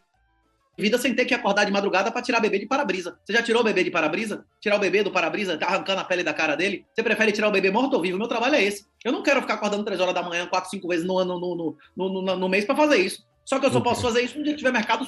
vida 0.76 0.98
sem 0.98 1.14
ter 1.14 1.24
que 1.24 1.32
acordar 1.32 1.64
de 1.64 1.72
madrugada 1.72 2.12
para 2.12 2.20
tirar 2.20 2.38
bebê 2.38 2.58
de 2.58 2.66
para-brisa. 2.66 3.18
Você 3.24 3.32
já 3.32 3.42
tirou 3.42 3.62
o 3.62 3.64
bebê 3.64 3.82
de 3.82 3.90
para-brisa? 3.90 4.44
Tirar 4.60 4.76
o 4.76 4.78
bebê 4.78 5.02
do 5.02 5.10
para-brisa, 5.10 5.56
tá 5.56 5.68
arrancando 5.68 6.02
a 6.02 6.04
pele 6.04 6.22
da 6.22 6.34
cara 6.34 6.56
dele? 6.56 6.84
Você 6.92 7.02
prefere 7.02 7.32
tirar 7.32 7.48
o 7.48 7.50
bebê 7.50 7.70
morto 7.70 7.94
ou 7.94 8.02
vivo? 8.02 8.18
Meu 8.18 8.28
trabalho 8.28 8.56
é 8.56 8.62
esse. 8.62 8.86
Eu 9.02 9.12
não 9.12 9.22
quero 9.22 9.40
ficar 9.40 9.54
acordando 9.54 9.82
3 9.82 9.98
horas 9.98 10.12
da 10.12 10.22
manhã, 10.22 10.46
4, 10.46 10.68
5 10.68 10.86
vezes 10.86 11.06
no 11.06 11.16
ano, 11.16 11.40
no, 11.40 11.74
no, 11.96 12.22
no, 12.22 12.36
no 12.36 12.48
mês 12.50 12.66
para 12.66 12.76
fazer 12.76 12.98
isso. 12.98 13.24
Só 13.46 13.58
que 13.58 13.64
eu 13.64 13.72
só 13.72 13.80
posso 13.80 14.02
fazer 14.02 14.20
isso 14.20 14.36
no 14.36 14.44
dia 14.44 14.52
que 14.52 14.58
tiver 14.58 14.72
mercado 14.72 15.06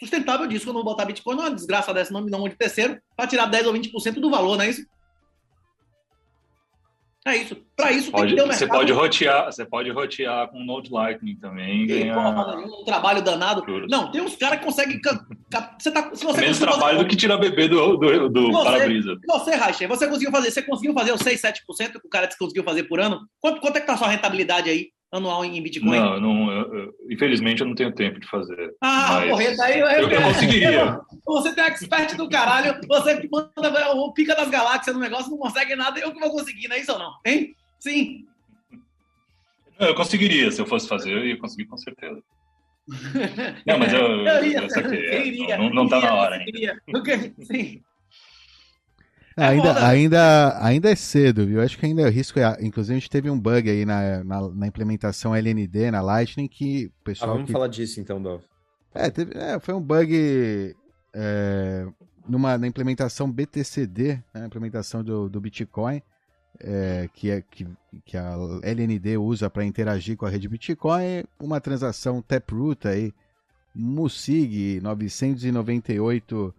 sustentável 0.00 0.48
disso. 0.48 0.64
Quando 0.66 0.78
eu 0.78 0.84
botar 0.84 1.04
Bitcoin, 1.04 1.36
não 1.36 1.44
é 1.44 1.48
uma 1.50 1.54
desgraça 1.54 1.94
dessa, 1.94 2.12
não 2.12 2.22
me 2.22 2.32
dá 2.32 2.38
de 2.38 2.56
terceiro, 2.56 3.00
para 3.16 3.28
tirar 3.28 3.46
10 3.46 3.68
ou 3.68 3.74
20% 3.74 4.14
do 4.14 4.28
valor, 4.28 4.56
não 4.56 4.64
é 4.64 4.70
isso? 4.70 4.84
É 7.24 7.36
isso. 7.36 7.56
Para 7.76 7.92
isso 7.92 8.10
pode, 8.10 8.26
tem 8.26 8.30
que 8.30 8.36
ter 8.36 8.42
um 8.42 8.48
mercado. 8.48 8.58
Você 8.58 8.66
pode 8.66 8.92
rotear, 8.92 9.44
você 9.46 9.64
pode 9.64 9.90
rotear 9.90 10.48
com 10.48 10.64
Node 10.64 10.90
Lightning 10.90 11.36
também. 11.36 11.86
Ganhar... 11.86 12.18
um 12.66 12.84
trabalho 12.84 13.22
danado. 13.22 13.64
Não, 13.88 14.10
tem 14.10 14.20
uns 14.20 14.34
caras 14.34 14.58
que 14.58 14.64
conseguem. 14.64 15.00
Você 15.78 15.90
tá, 15.92 16.10
se 16.12 16.24
você 16.24 16.40
Menos 16.40 16.58
trabalho 16.58 16.82
fazer... 16.82 16.98
do 16.98 17.06
que 17.06 17.16
tirar 17.16 17.36
bebê 17.36 17.68
do, 17.68 17.96
do, 17.96 18.28
do 18.28 18.50
para-brisa. 18.50 19.16
Você, 19.24 19.54
Raixa, 19.54 19.86
você 19.86 20.08
conseguiu 20.08 20.32
fazer, 20.32 20.50
você 20.50 20.62
conseguiu 20.62 20.94
fazer 20.94 21.12
os 21.12 21.20
6, 21.20 21.40
7% 21.40 22.00
que 22.00 22.06
o 22.06 22.10
cara 22.10 22.28
conseguiu 22.36 22.64
fazer 22.64 22.84
por 22.84 23.00
ano? 23.00 23.20
Quanto, 23.40 23.60
quanto 23.60 23.76
é 23.76 23.80
que 23.80 23.86
tá 23.86 23.94
a 23.94 23.98
sua 23.98 24.08
rentabilidade 24.08 24.68
aí? 24.68 24.88
anual 25.12 25.44
em 25.44 25.62
Bitcoin? 25.62 25.90
Não, 25.90 26.18
não 26.18 26.50
eu, 26.50 26.74
eu, 26.74 26.94
infelizmente 27.10 27.60
eu 27.60 27.66
não 27.66 27.74
tenho 27.74 27.92
tempo 27.94 28.18
de 28.18 28.26
fazer. 28.26 28.74
Ah, 28.80 29.20
mas... 29.20 29.30
porra, 29.30 29.56
daí 29.56 29.78
eu, 29.78 29.86
eu, 29.86 30.08
eu 30.08 30.22
conseguiria. 30.22 31.00
Você 31.32 31.54
tem 31.54 31.64
expert 31.64 32.16
do 32.16 32.28
caralho, 32.28 32.80
você 32.86 33.20
que 33.20 33.28
manda 33.30 33.94
o 33.94 34.12
pica 34.12 34.34
das 34.34 34.50
galáxias 34.50 34.94
no 34.94 35.00
negócio, 35.00 35.30
não 35.30 35.38
consegue 35.38 35.74
nada, 35.74 35.98
eu 35.98 36.12
que 36.12 36.20
vou 36.20 36.30
conseguir, 36.30 36.68
não 36.68 36.76
é 36.76 36.80
isso 36.80 36.92
ou 36.92 36.98
não? 36.98 37.12
Hein? 37.24 37.56
Sim. 37.78 38.26
Eu 39.78 39.94
conseguiria, 39.94 40.50
se 40.50 40.60
eu 40.60 40.66
fosse 40.66 40.86
fazer, 40.86 41.10
eu 41.10 41.26
ia 41.26 41.38
conseguir 41.38 41.64
com 41.64 41.76
certeza. 41.76 42.22
Não, 43.64 43.78
mas 43.78 43.92
eu, 43.92 44.00
eu, 44.00 44.44
ia, 44.44 44.62
eu 44.62 44.70
saquei, 44.70 45.06
é, 45.06 45.24
iria, 45.24 45.56
não, 45.56 45.70
não 45.70 45.88
tá 45.88 46.00
na 46.00 46.14
hora 46.14 46.34
ainda. 46.34 46.82
Sim. 47.44 47.80
É 49.36 49.44
ainda, 49.44 49.86
ainda, 49.86 50.58
ainda 50.60 50.90
é 50.90 50.94
cedo, 50.96 51.46
viu? 51.46 51.62
Acho 51.62 51.78
que 51.78 51.86
ainda 51.86 52.02
é 52.02 52.10
risco. 52.10 52.40
É, 52.40 52.56
inclusive, 52.60 52.96
a 52.96 52.98
gente 52.98 53.08
teve 53.08 53.30
um 53.30 53.38
bug 53.38 53.70
aí 53.70 53.84
na, 53.84 54.24
na, 54.24 54.48
na 54.48 54.66
implementação 54.66 55.34
LND, 55.34 55.92
na 55.92 56.02
Lightning, 56.02 56.48
que 56.48 56.86
o 56.86 57.04
pessoal. 57.04 57.30
Ah, 57.30 57.34
vamos 57.34 57.46
que... 57.46 57.52
falar 57.52 57.68
disso 57.68 58.00
então, 58.00 58.20
Dov. 58.20 58.42
É, 58.92 59.08
teve, 59.10 59.32
é, 59.38 59.58
foi 59.58 59.74
um 59.74 59.80
bug 59.80 60.74
é, 61.14 61.86
numa, 62.28 62.56
na 62.56 62.66
implementação 62.66 63.30
BTCD, 63.30 64.22
né, 64.32 64.46
implementação 64.46 65.02
do, 65.02 65.28
do 65.28 65.40
Bitcoin, 65.40 66.02
é, 66.60 67.08
que, 67.12 67.30
é, 67.30 67.42
que, 67.42 67.66
que 68.04 68.16
a 68.16 68.34
LND 68.62 69.16
usa 69.16 69.50
para 69.50 69.64
interagir 69.64 70.16
com 70.16 70.26
a 70.26 70.30
rede 70.30 70.48
Bitcoin. 70.48 71.24
Uma 71.38 71.60
transação 71.60 72.22
Taproot 72.22 72.86
aí, 72.86 73.12
Musig 73.74 74.80
998 74.80 76.54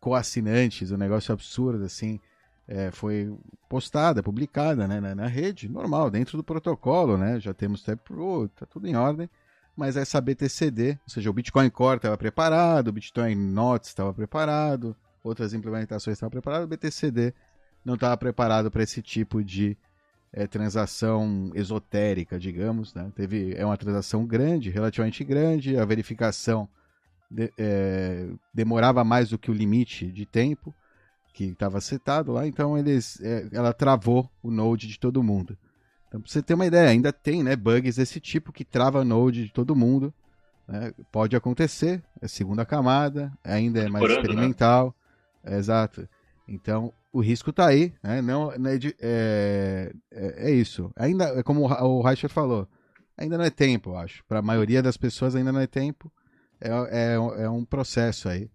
coassinantes, 0.00 0.90
um 0.90 0.96
negócio 0.96 1.32
absurdo 1.32 1.84
assim, 1.84 2.20
é, 2.68 2.90
foi 2.90 3.32
postada, 3.68 4.22
publicada 4.22 4.86
né, 4.86 5.00
na, 5.00 5.14
na, 5.14 5.26
rede, 5.26 5.68
normal, 5.68 6.10
dentro 6.10 6.36
do 6.36 6.44
protocolo, 6.44 7.16
né? 7.16 7.40
Já 7.40 7.54
temos 7.54 7.82
Taproot, 7.82 8.52
tá 8.54 8.66
tudo 8.66 8.86
em 8.86 8.96
ordem, 8.96 9.30
mas 9.76 9.96
essa 9.96 10.20
BTCD, 10.20 10.98
ou 11.04 11.10
seja, 11.10 11.28
o 11.28 11.32
Bitcoin 11.32 11.68
Core 11.68 11.98
estava 11.98 12.16
preparado, 12.16 12.88
o 12.88 12.92
Bitcoin 12.92 13.34
Notes 13.34 13.90
estava 13.90 14.12
preparado, 14.14 14.96
outras 15.22 15.52
implementações 15.52 16.16
estavam 16.16 16.30
preparadas, 16.30 16.64
o 16.64 16.68
BTCD 16.68 17.34
não 17.84 17.94
estava 17.94 18.16
preparado 18.16 18.70
para 18.70 18.82
esse 18.82 19.02
tipo 19.02 19.44
de 19.44 19.76
é, 20.32 20.46
transação 20.46 21.50
esotérica, 21.54 22.38
digamos, 22.38 22.94
né? 22.94 23.12
Teve, 23.14 23.54
é 23.54 23.64
uma 23.64 23.76
transação 23.76 24.26
grande, 24.26 24.70
relativamente 24.70 25.22
grande, 25.22 25.76
a 25.76 25.84
verificação 25.84 26.68
de, 27.30 27.52
é, 27.58 28.28
demorava 28.52 29.04
mais 29.04 29.28
do 29.28 29.38
que 29.38 29.50
o 29.50 29.54
limite 29.54 30.06
de 30.10 30.24
tempo 30.24 30.74
que 31.32 31.44
estava 31.44 31.80
setado 31.82 32.32
lá, 32.32 32.46
então 32.46 32.78
eles, 32.78 33.20
é, 33.20 33.46
ela 33.52 33.72
travou 33.72 34.30
o 34.42 34.50
node 34.50 34.86
de 34.86 34.98
todo 34.98 35.22
mundo. 35.22 35.56
Então, 36.08 36.20
pra 36.20 36.30
você 36.30 36.42
ter 36.42 36.54
uma 36.54 36.66
ideia, 36.66 36.88
ainda 36.88 37.12
tem 37.12 37.42
né, 37.42 37.56
bugs 37.56 37.96
desse 37.96 38.20
tipo 38.20 38.52
que 38.52 38.64
trava 38.64 39.04
node 39.04 39.44
de 39.44 39.52
todo 39.52 39.76
mundo. 39.76 40.12
Né? 40.66 40.92
Pode 41.12 41.36
acontecer, 41.36 42.02
é 42.20 42.28
segunda 42.28 42.64
camada, 42.64 43.32
ainda 43.42 43.80
é 43.80 43.88
mais 43.88 44.04
né? 44.06 44.14
experimental. 44.14 44.94
Né? 45.42 45.58
exato. 45.58 46.08
Então, 46.48 46.92
o 47.12 47.20
risco 47.20 47.50
está 47.50 47.66
aí, 47.66 47.92
né? 48.02 48.22
Não, 48.22 48.52
não 48.56 48.70
é, 48.70 48.78
é, 49.00 49.92
é, 50.12 50.50
é, 50.50 50.50
isso. 50.50 50.92
Ainda, 50.94 51.24
é 51.38 51.42
como 51.42 51.62
o 51.62 52.02
Reicher 52.02 52.30
falou, 52.30 52.68
ainda 53.16 53.36
não 53.36 53.44
é 53.44 53.50
tempo, 53.50 53.90
eu 53.90 53.96
acho. 53.96 54.24
Para 54.26 54.38
a 54.38 54.42
maioria 54.42 54.82
das 54.82 54.96
pessoas 54.96 55.34
ainda 55.34 55.50
não 55.50 55.60
é 55.60 55.66
tempo 55.66 56.12
é, 56.60 56.68
é, 56.68 57.14
é 57.44 57.50
um 57.50 57.64
processo 57.64 58.28
aí 58.28 58.50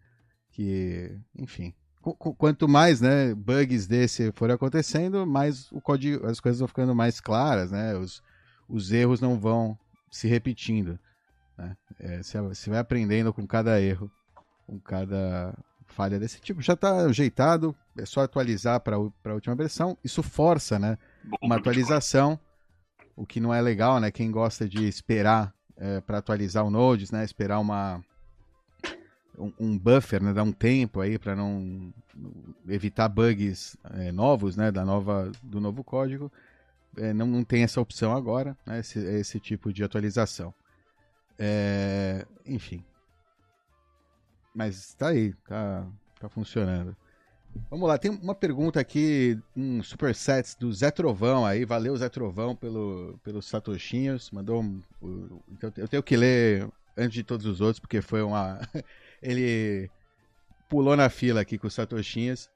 que, 0.52 1.18
enfim, 1.36 1.74
quanto 2.02 2.68
mais 2.68 3.00
né, 3.00 3.34
bugs 3.36 3.88
desse 3.88 4.32
forem 4.32 4.56
acontecendo, 4.56 5.26
mais 5.26 5.72
o 5.72 5.80
código, 5.80 6.26
as 6.26 6.40
coisas 6.40 6.60
vão 6.60 6.68
ficando 6.68 6.96
mais 6.96 7.20
claras, 7.20 7.72
né? 7.72 7.96
Os, 7.96 8.24
os 8.68 8.92
erros 8.92 9.22
não 9.22 9.40
vão 9.40 9.78
se 10.10 10.28
repetindo. 10.28 11.00
Né? 11.58 11.78
É, 12.00 12.22
você 12.24 12.70
vai 12.70 12.80
aprendendo 12.80 13.32
com 13.32 13.46
cada 13.46 13.80
erro, 13.80 14.12
com 14.66 14.80
cada 14.80 15.54
falha 15.86 16.20
desse 16.20 16.42
tipo. 16.42 16.62
Já 16.62 16.74
está 16.74 17.06
ajeitado, 17.06 17.76
é 17.98 18.06
só 18.06 18.22
atualizar 18.22 18.80
para 18.80 18.96
a 18.96 19.34
última 19.34 19.56
versão. 19.56 19.98
Isso 20.04 20.24
força 20.24 20.80
né, 20.80 20.98
uma 21.42 21.58
atualização, 21.58 22.40
o 23.16 23.26
que 23.26 23.40
não 23.40 23.54
é 23.54 23.62
legal, 23.62 24.00
né? 24.00 24.10
Quem 24.10 24.32
gosta 24.32 24.68
de 24.68 24.88
esperar 24.88 25.54
é, 25.78 26.02
para 26.02 26.18
atualizar 26.18 26.66
o 26.66 26.72
Nodes, 26.72 27.12
né? 27.12 27.24
Esperar 27.24 27.60
uma, 27.60 28.02
um, 29.38 29.52
um 29.60 29.78
buffer, 29.78 30.22
né? 30.22 30.34
Dar 30.34 30.44
um 30.44 30.52
tempo 30.52 31.02
aí 31.02 31.18
para 31.18 31.36
não 31.36 31.94
evitar 32.68 33.08
bugs 33.10 33.78
é, 33.92 34.12
novos, 34.12 34.56
né? 34.56 34.72
Da 34.72 34.86
nova, 34.86 35.32
do 35.42 35.60
novo 35.60 35.84
código. 35.84 36.32
É, 36.98 37.14
não, 37.14 37.26
não 37.26 37.44
tem 37.44 37.64
essa 37.64 37.80
opção 37.80 38.16
agora, 38.16 38.58
né? 38.66 38.80
Esse, 38.80 39.00
esse 39.00 39.40
tipo 39.40 39.72
de 39.72 39.84
atualização. 39.84 40.54
É, 41.40 42.26
enfim. 42.46 42.84
Mas 44.54 44.94
tá 44.94 45.10
aí, 45.10 45.34
tá, 45.48 45.88
tá 46.20 46.30
funcionando. 46.30 46.96
Vamos 47.70 47.88
lá, 47.88 47.98
tem 47.98 48.12
uma 48.12 48.36
pergunta 48.36 48.80
aqui, 48.80 49.38
um 49.56 49.84
superset 49.84 50.58
do 50.58 50.72
Zé 50.72 50.90
Trovão 50.92 51.46
aí. 51.46 51.66
Valeu, 51.66 51.96
Zé 51.98 52.08
Trovão, 52.10 52.56
pelo, 52.56 53.20
pelos 53.24 53.46
satoshinhos. 53.46 54.32
Mandou 54.32 54.62
um, 54.62 54.82
então 55.52 55.72
eu 55.78 55.88
tenho 55.88 56.04
que 56.04 56.16
ler 56.16 56.70
antes 56.98 57.14
de 57.14 57.24
todos 57.24 57.46
os 57.46 57.62
outros, 57.62 57.80
porque 57.80 58.02
foi 58.02 58.22
uma. 58.22 58.60
Ele 59.22 59.90
pulou 60.70 60.96
na 60.96 61.10
fila 61.10 61.42
aqui 61.42 61.58
com 61.58 61.68
os 61.68 61.74
satoshinhos. 61.74 62.50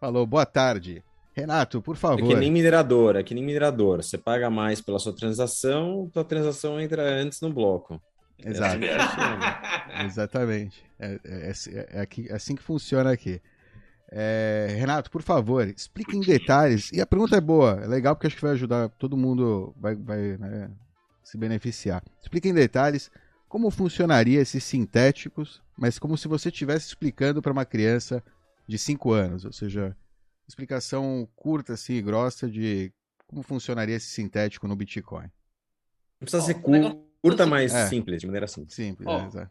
Falou, 0.00 0.26
boa 0.26 0.44
tarde. 0.44 1.02
Renato, 1.34 1.80
por 1.80 1.96
favor. 1.96 2.24
É 2.24 2.26
que 2.26 2.34
nem 2.34 2.50
minerador, 2.50 3.16
é 3.16 3.22
que 3.22 3.34
nem 3.34 3.44
minerador. 3.44 4.02
Você 4.02 4.18
paga 4.18 4.50
mais 4.50 4.80
pela 4.80 4.98
sua 4.98 5.14
transação, 5.14 6.10
sua 6.12 6.24
transação 6.24 6.78
entra 6.80 7.02
antes 7.02 7.40
no 7.40 7.50
bloco. 7.50 8.00
Exato. 8.44 8.84
É 8.84 10.04
Exatamente. 10.04 10.84
É, 10.98 11.18
é, 11.24 11.52
é, 11.52 12.08
é, 12.28 12.34
assim 12.34 12.54
que 12.54 12.62
funciona 12.62 13.10
aqui. 13.12 13.40
É, 14.10 14.74
Renato, 14.78 15.10
por 15.10 15.22
favor, 15.22 15.66
explique 15.66 16.14
em 16.16 16.20
detalhes. 16.20 16.90
E 16.92 17.00
a 17.00 17.06
pergunta 17.06 17.36
é 17.36 17.40
boa, 17.40 17.80
é 17.82 17.86
legal 17.86 18.14
porque 18.14 18.26
acho 18.26 18.36
que 18.36 18.42
vai 18.42 18.52
ajudar 18.52 18.90
todo 18.90 19.16
mundo, 19.16 19.74
vai, 19.80 19.94
vai 19.94 20.36
né, 20.36 20.70
se 21.24 21.38
beneficiar. 21.38 22.02
Explique 22.20 22.48
em 22.48 22.54
detalhes 22.54 23.10
como 23.52 23.70
funcionaria 23.70 24.40
esses 24.40 24.64
sintéticos, 24.64 25.60
mas 25.76 25.98
como 25.98 26.16
se 26.16 26.26
você 26.26 26.48
estivesse 26.48 26.86
explicando 26.86 27.42
para 27.42 27.52
uma 27.52 27.66
criança 27.66 28.24
de 28.66 28.78
5 28.78 29.12
anos, 29.12 29.44
ou 29.44 29.52
seja, 29.52 29.94
explicação 30.48 31.28
curta 31.36 31.74
assim, 31.74 31.96
e 31.96 32.00
grossa 32.00 32.48
de 32.48 32.90
como 33.26 33.42
funcionaria 33.42 33.96
esse 33.96 34.06
sintético 34.06 34.66
no 34.66 34.74
Bitcoin. 34.74 35.24
Não 35.24 36.20
precisa 36.20 36.42
ser 36.42 36.62
curto, 36.62 37.04
curta, 37.20 37.44
mas 37.44 37.74
é. 37.74 37.88
simples, 37.88 38.22
de 38.22 38.26
maneira 38.26 38.46
simples. 38.46 38.74
Simples, 38.74 39.06
é, 39.34 39.46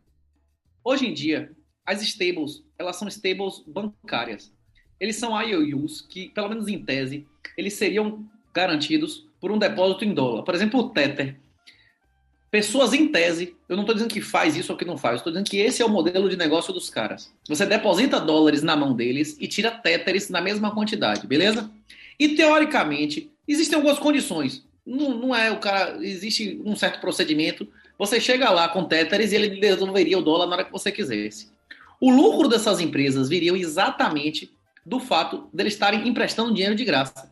Hoje 0.84 1.06
em 1.06 1.14
dia, 1.14 1.56
as 1.86 2.02
stables, 2.02 2.64
elas 2.80 2.96
são 2.96 3.08
stables 3.08 3.64
bancárias. 3.68 4.52
Eles 5.00 5.18
são 5.18 5.40
IOUs 5.40 6.02
que, 6.02 6.30
pelo 6.30 6.50
menos 6.50 6.68
em 6.68 6.84
tese, 6.84 7.28
eles 7.56 7.76
seriam 7.76 8.28
garantidos 8.52 9.30
por 9.40 9.52
um 9.52 9.60
depósito 9.60 10.06
em 10.06 10.12
dólar. 10.12 10.42
Por 10.42 10.56
exemplo, 10.56 10.80
o 10.80 10.90
Tether. 10.90 11.40
Pessoas 12.52 12.92
em 12.92 13.08
tese, 13.08 13.56
eu 13.70 13.78
não 13.78 13.84
estou 13.84 13.96
dizendo 13.96 14.14
que 14.14 14.20
faz 14.20 14.58
isso 14.58 14.74
ou 14.74 14.78
que 14.78 14.84
não 14.84 14.98
faz, 14.98 15.16
estou 15.16 15.32
dizendo 15.32 15.50
que 15.50 15.58
esse 15.58 15.82
é 15.82 15.86
o 15.86 15.90
modelo 15.90 16.30
de 16.30 16.36
negócio 16.36 16.74
dos 16.74 16.90
caras. 16.90 17.34
Você 17.48 17.66
deposita 17.66 18.20
dólares 18.20 18.62
na 18.62 18.76
mão 18.76 18.94
deles 18.94 19.38
e 19.40 19.48
tira 19.48 19.72
Tethers 19.72 20.28
na 20.28 20.42
mesma 20.42 20.70
quantidade, 20.72 21.26
beleza? 21.26 21.72
E 22.20 22.36
teoricamente, 22.36 23.32
existem 23.48 23.78
algumas 23.78 23.98
condições. 24.00 24.66
Não, 24.86 25.18
não 25.18 25.34
é 25.34 25.50
o 25.50 25.62
cara. 25.62 25.98
Existe 26.06 26.62
um 26.66 26.76
certo 26.76 27.00
procedimento. 27.00 27.66
Você 27.98 28.20
chega 28.20 28.50
lá 28.50 28.68
com 28.68 28.84
Tethers 28.84 29.32
e 29.32 29.36
ele 29.36 29.62
devolveria 29.62 30.20
o 30.20 30.22
dólar 30.22 30.46
na 30.46 30.56
hora 30.56 30.66
que 30.66 30.74
você 30.74 30.92
quisesse. 30.92 31.50
O 32.02 32.12
lucro 32.12 32.50
dessas 32.50 32.82
empresas 32.82 33.30
viria 33.30 33.56
exatamente 33.58 34.52
do 34.86 35.00
fato 35.00 35.48
deles 35.54 35.74
estarem 35.74 36.06
emprestando 36.06 36.54
dinheiro 36.54 36.76
de 36.76 36.84
graça. 36.84 37.31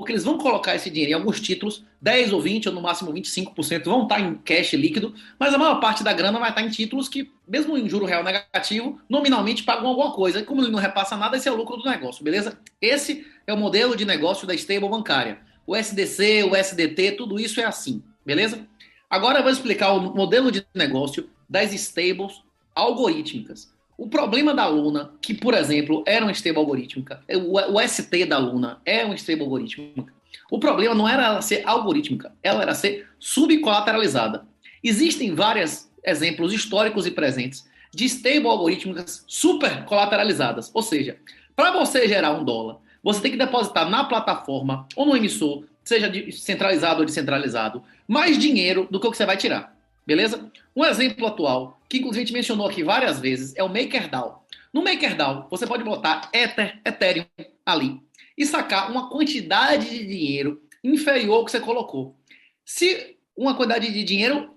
Porque 0.00 0.12
eles 0.12 0.24
vão 0.24 0.38
colocar 0.38 0.74
esse 0.74 0.88
dinheiro 0.88 1.10
em 1.10 1.14
alguns 1.14 1.42
títulos, 1.42 1.84
10 2.00 2.32
ou 2.32 2.40
20 2.40 2.70
ou 2.70 2.74
no 2.74 2.80
máximo 2.80 3.12
25% 3.12 3.84
vão 3.84 4.04
estar 4.04 4.18
em 4.18 4.34
cash 4.36 4.72
líquido, 4.72 5.14
mas 5.38 5.52
a 5.52 5.58
maior 5.58 5.78
parte 5.78 6.02
da 6.02 6.10
grana 6.10 6.38
vai 6.38 6.48
estar 6.48 6.62
em 6.62 6.70
títulos 6.70 7.06
que, 7.06 7.30
mesmo 7.46 7.76
em 7.76 7.86
juro 7.86 8.06
real 8.06 8.24
negativo, 8.24 8.98
nominalmente 9.10 9.62
pagam 9.62 9.86
alguma 9.86 10.10
coisa. 10.12 10.40
E 10.40 10.42
como 10.42 10.62
ele 10.62 10.70
não 10.70 10.78
repassa 10.78 11.18
nada, 11.18 11.36
esse 11.36 11.46
é 11.46 11.52
o 11.52 11.54
lucro 11.54 11.76
do 11.76 11.84
negócio, 11.84 12.24
beleza? 12.24 12.58
Esse 12.80 13.26
é 13.46 13.52
o 13.52 13.58
modelo 13.58 13.94
de 13.94 14.06
negócio 14.06 14.46
da 14.46 14.54
stable 14.54 14.88
bancária. 14.88 15.40
O 15.66 15.76
SDC, 15.76 16.44
o 16.44 16.56
SDT, 16.56 17.12
tudo 17.18 17.38
isso 17.38 17.60
é 17.60 17.64
assim, 17.64 18.02
beleza? 18.24 18.66
Agora 19.10 19.40
eu 19.40 19.42
vou 19.42 19.52
explicar 19.52 19.92
o 19.92 20.16
modelo 20.16 20.50
de 20.50 20.66
negócio 20.74 21.28
das 21.46 21.74
stables 21.74 22.40
algorítmicas. 22.74 23.70
O 24.00 24.08
problema 24.08 24.54
da 24.54 24.66
Luna, 24.66 25.12
que, 25.20 25.34
por 25.34 25.52
exemplo, 25.52 26.02
era 26.06 26.24
uma 26.24 26.32
stable 26.32 26.58
algorítmica, 26.58 27.22
o, 27.28 27.78
ST 27.86 28.24
da 28.24 28.38
Luna 28.38 28.80
é 28.82 29.04
uma 29.04 29.14
stable 29.14 29.42
algorítmica, 29.42 30.10
o 30.50 30.58
problema 30.58 30.94
não 30.94 31.06
era 31.06 31.26
ela 31.26 31.42
ser 31.42 31.62
algorítmica, 31.66 32.32
ela 32.42 32.62
era 32.62 32.72
ser 32.72 33.06
subcolateralizada. 33.18 34.46
Existem 34.82 35.34
vários 35.34 35.86
exemplos 36.02 36.54
históricos 36.54 37.06
e 37.06 37.10
presentes 37.10 37.68
de 37.94 38.06
stable 38.06 38.46
algorítmicas 38.48 39.22
super 39.26 39.84
colateralizadas. 39.84 40.70
Ou 40.72 40.80
seja, 40.80 41.18
para 41.54 41.70
você 41.70 42.08
gerar 42.08 42.32
um 42.32 42.42
dólar, 42.42 42.78
você 43.02 43.20
tem 43.20 43.32
que 43.32 43.36
depositar 43.36 43.86
na 43.90 44.04
plataforma 44.04 44.88
ou 44.96 45.04
no 45.04 45.14
emissor, 45.14 45.66
seja 45.84 46.10
centralizado 46.32 47.00
ou 47.00 47.04
descentralizado, 47.04 47.82
mais 48.08 48.38
dinheiro 48.38 48.88
do 48.90 48.98
que 48.98 49.06
o 49.06 49.10
que 49.10 49.18
você 49.18 49.26
vai 49.26 49.36
tirar. 49.36 49.78
Beleza? 50.10 50.50
Um 50.74 50.84
exemplo 50.84 51.24
atual, 51.24 51.80
que 51.88 51.98
inclusive 51.98 52.24
a 52.24 52.26
gente 52.26 52.32
mencionou 52.32 52.66
aqui 52.66 52.82
várias 52.82 53.20
vezes, 53.20 53.54
é 53.54 53.62
o 53.62 53.68
MakerDAO. 53.68 54.44
No 54.72 54.82
MakerDAO, 54.82 55.46
você 55.48 55.68
pode 55.68 55.84
botar 55.84 56.28
Ether, 56.32 56.80
Ethereum 56.84 57.26
ali 57.64 58.00
e 58.36 58.44
sacar 58.44 58.90
uma 58.90 59.08
quantidade 59.08 59.88
de 59.88 60.04
dinheiro 60.04 60.60
inferior 60.82 61.36
ao 61.36 61.44
que 61.44 61.52
você 61.52 61.60
colocou. 61.60 62.16
Se 62.64 63.18
uma 63.36 63.54
quantidade 63.54 63.92
de 63.92 64.02
dinheiro, 64.02 64.52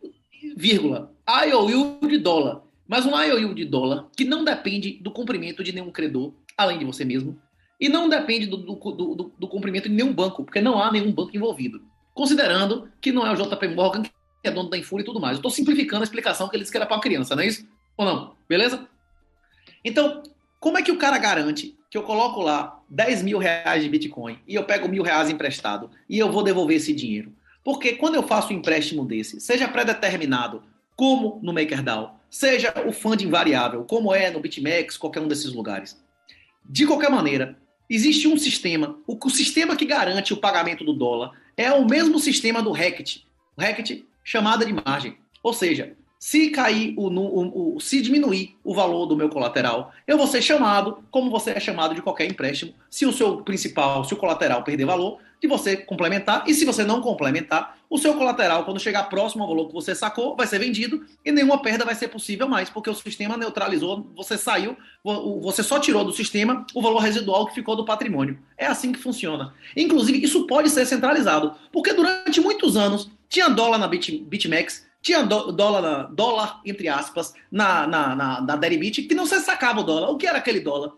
vírgula, 0.57 1.13
IOU 1.47 1.99
de 2.07 2.17
dólar, 2.17 2.63
mas 2.87 3.05
um 3.05 3.15
IOU 3.15 3.53
de 3.53 3.65
dólar 3.65 4.09
que 4.17 4.25
não 4.25 4.43
depende 4.43 4.93
do 5.03 5.11
cumprimento 5.11 5.63
de 5.63 5.71
nenhum 5.71 5.91
credor, 5.91 6.33
além 6.57 6.79
de 6.79 6.85
você 6.85 7.05
mesmo, 7.05 7.39
e 7.79 7.87
não 7.87 8.09
depende 8.09 8.47
do, 8.47 8.57
do, 8.57 8.73
do, 8.73 9.33
do 9.37 9.47
cumprimento 9.47 9.87
de 9.87 9.93
nenhum 9.93 10.13
banco, 10.13 10.43
porque 10.45 10.61
não 10.61 10.81
há 10.81 10.91
nenhum 10.91 11.11
banco 11.11 11.37
envolvido. 11.37 11.79
Considerando 12.11 12.89
que 12.99 13.11
não 13.11 13.23
é 13.27 13.31
o 13.31 13.35
JP 13.35 13.67
Morgan 13.67 14.01
é 14.43 14.51
dono 14.51 14.69
da 14.69 14.77
Infura 14.77 15.01
e 15.01 15.05
tudo 15.05 15.19
mais. 15.19 15.33
Eu 15.33 15.39
estou 15.39 15.51
simplificando 15.51 16.01
a 16.01 16.03
explicação 16.03 16.49
que 16.49 16.55
ele 16.55 16.63
disse 16.63 16.71
que 16.71 16.77
era 16.77 16.85
para 16.85 16.99
criança, 16.99 17.35
não 17.35 17.43
é 17.43 17.47
isso? 17.47 17.67
Ou 17.97 18.05
não? 18.05 18.35
Beleza? 18.47 18.87
Então, 19.83 20.23
como 20.59 20.77
é 20.77 20.81
que 20.81 20.91
o 20.91 20.97
cara 20.97 21.17
garante 21.17 21.77
que 21.89 21.97
eu 21.97 22.03
coloco 22.03 22.41
lá 22.41 22.81
10 22.89 23.21
mil 23.23 23.37
reais 23.37 23.83
de 23.83 23.89
Bitcoin 23.89 24.39
e 24.47 24.55
eu 24.55 24.63
pego 24.63 24.87
mil 24.87 25.03
reais 25.03 25.29
emprestado 25.29 25.89
e 26.09 26.17
eu 26.17 26.31
vou 26.31 26.43
devolver 26.43 26.77
esse 26.77 26.93
dinheiro? 26.93 27.33
Porque 27.63 27.93
quando 27.93 28.15
eu 28.15 28.23
faço 28.23 28.51
um 28.51 28.57
empréstimo 28.57 29.05
desse, 29.05 29.39
seja 29.39 29.67
pré-determinado, 29.67 30.63
como 30.95 31.39
no 31.41 31.53
MakerDAO, 31.53 32.19
seja 32.29 32.73
o 32.85 32.91
funding 32.91 33.29
variável, 33.29 33.83
como 33.85 34.13
é 34.13 34.29
no 34.29 34.39
BitMEX, 34.39 34.97
qualquer 34.97 35.21
um 35.21 35.27
desses 35.27 35.53
lugares. 35.53 36.01
De 36.65 36.85
qualquer 36.85 37.09
maneira, 37.09 37.57
existe 37.89 38.27
um 38.27 38.37
sistema, 38.37 38.97
o, 39.07 39.17
o 39.23 39.29
sistema 39.29 39.75
que 39.75 39.85
garante 39.85 40.33
o 40.33 40.37
pagamento 40.37 40.83
do 40.83 40.93
dólar 40.93 41.31
é 41.55 41.71
o 41.71 41.85
mesmo 41.85 42.19
sistema 42.19 42.61
do 42.61 42.71
Hackett. 42.71 43.25
O 43.55 43.61
chamada 44.23 44.65
de 44.65 44.73
margem. 44.73 45.17
Ou 45.41 45.53
seja, 45.53 45.95
se 46.23 46.51
cair 46.51 46.93
o, 46.97 47.09
o, 47.09 47.75
o, 47.75 47.79
se 47.81 48.01
diminuir 48.01 48.55
o 48.63 48.73
valor 48.73 49.05
do 49.05 49.17
meu 49.17 49.27
colateral, 49.27 49.91
eu 50.07 50.17
vou 50.17 50.25
ser 50.25 50.41
chamado, 50.41 51.03
como 51.11 51.29
você 51.29 51.51
é 51.51 51.59
chamado 51.59 51.93
de 51.93 52.01
qualquer 52.01 52.25
empréstimo, 52.25 52.73
se 52.89 53.05
o 53.05 53.11
seu 53.11 53.41
principal, 53.41 54.05
se 54.05 54.13
o 54.13 54.17
colateral 54.17 54.63
perder 54.63 54.85
valor, 54.85 55.19
de 55.41 55.47
você 55.49 55.75
complementar, 55.75 56.45
e 56.47 56.53
se 56.53 56.63
você 56.63 56.85
não 56.85 57.01
complementar, 57.01 57.77
o 57.89 57.97
seu 57.97 58.13
colateral, 58.13 58.63
quando 58.63 58.79
chegar 58.79 59.03
próximo 59.09 59.43
ao 59.43 59.49
valor 59.49 59.67
que 59.67 59.73
você 59.73 59.93
sacou, 59.93 60.37
vai 60.37 60.47
ser 60.47 60.59
vendido 60.59 61.05
e 61.25 61.31
nenhuma 61.33 61.61
perda 61.61 61.83
vai 61.83 61.93
ser 61.93 62.07
possível 62.07 62.47
mais, 62.47 62.69
porque 62.69 62.89
o 62.89 62.95
sistema 62.95 63.35
neutralizou, 63.35 64.09
você 64.15 64.37
saiu, 64.37 64.77
você 65.41 65.61
só 65.61 65.77
tirou 65.77 66.05
do 66.05 66.13
sistema 66.13 66.65
o 66.73 66.81
valor 66.81 66.99
residual 66.99 67.45
que 67.45 67.53
ficou 67.53 67.75
do 67.75 67.83
patrimônio. 67.83 68.39
É 68.57 68.65
assim 68.65 68.93
que 68.93 68.99
funciona. 68.99 69.53
Inclusive, 69.75 70.23
isso 70.23 70.47
pode 70.47 70.69
ser 70.69 70.85
centralizado, 70.85 71.53
porque 71.73 71.91
durante 71.91 72.39
muitos 72.39 72.77
anos 72.77 73.11
tinha 73.33 73.49
dólar 73.49 73.79
na 73.79 73.87
Bit, 73.87 74.25
BitMEX, 74.27 74.85
tinha 75.01 75.23
dólar, 75.23 76.07
dólar, 76.13 76.61
entre 76.63 76.87
aspas, 76.87 77.33
na, 77.51 77.87
na, 77.87 78.15
na, 78.15 78.41
na 78.41 78.55
Deribit, 78.55 79.01
que 79.01 79.15
não 79.15 79.25
se 79.25 79.39
sacava 79.39 79.81
o 79.81 79.83
dólar. 79.83 80.11
O 80.11 80.17
que 80.17 80.27
era 80.27 80.37
aquele 80.37 80.59
dólar? 80.59 80.91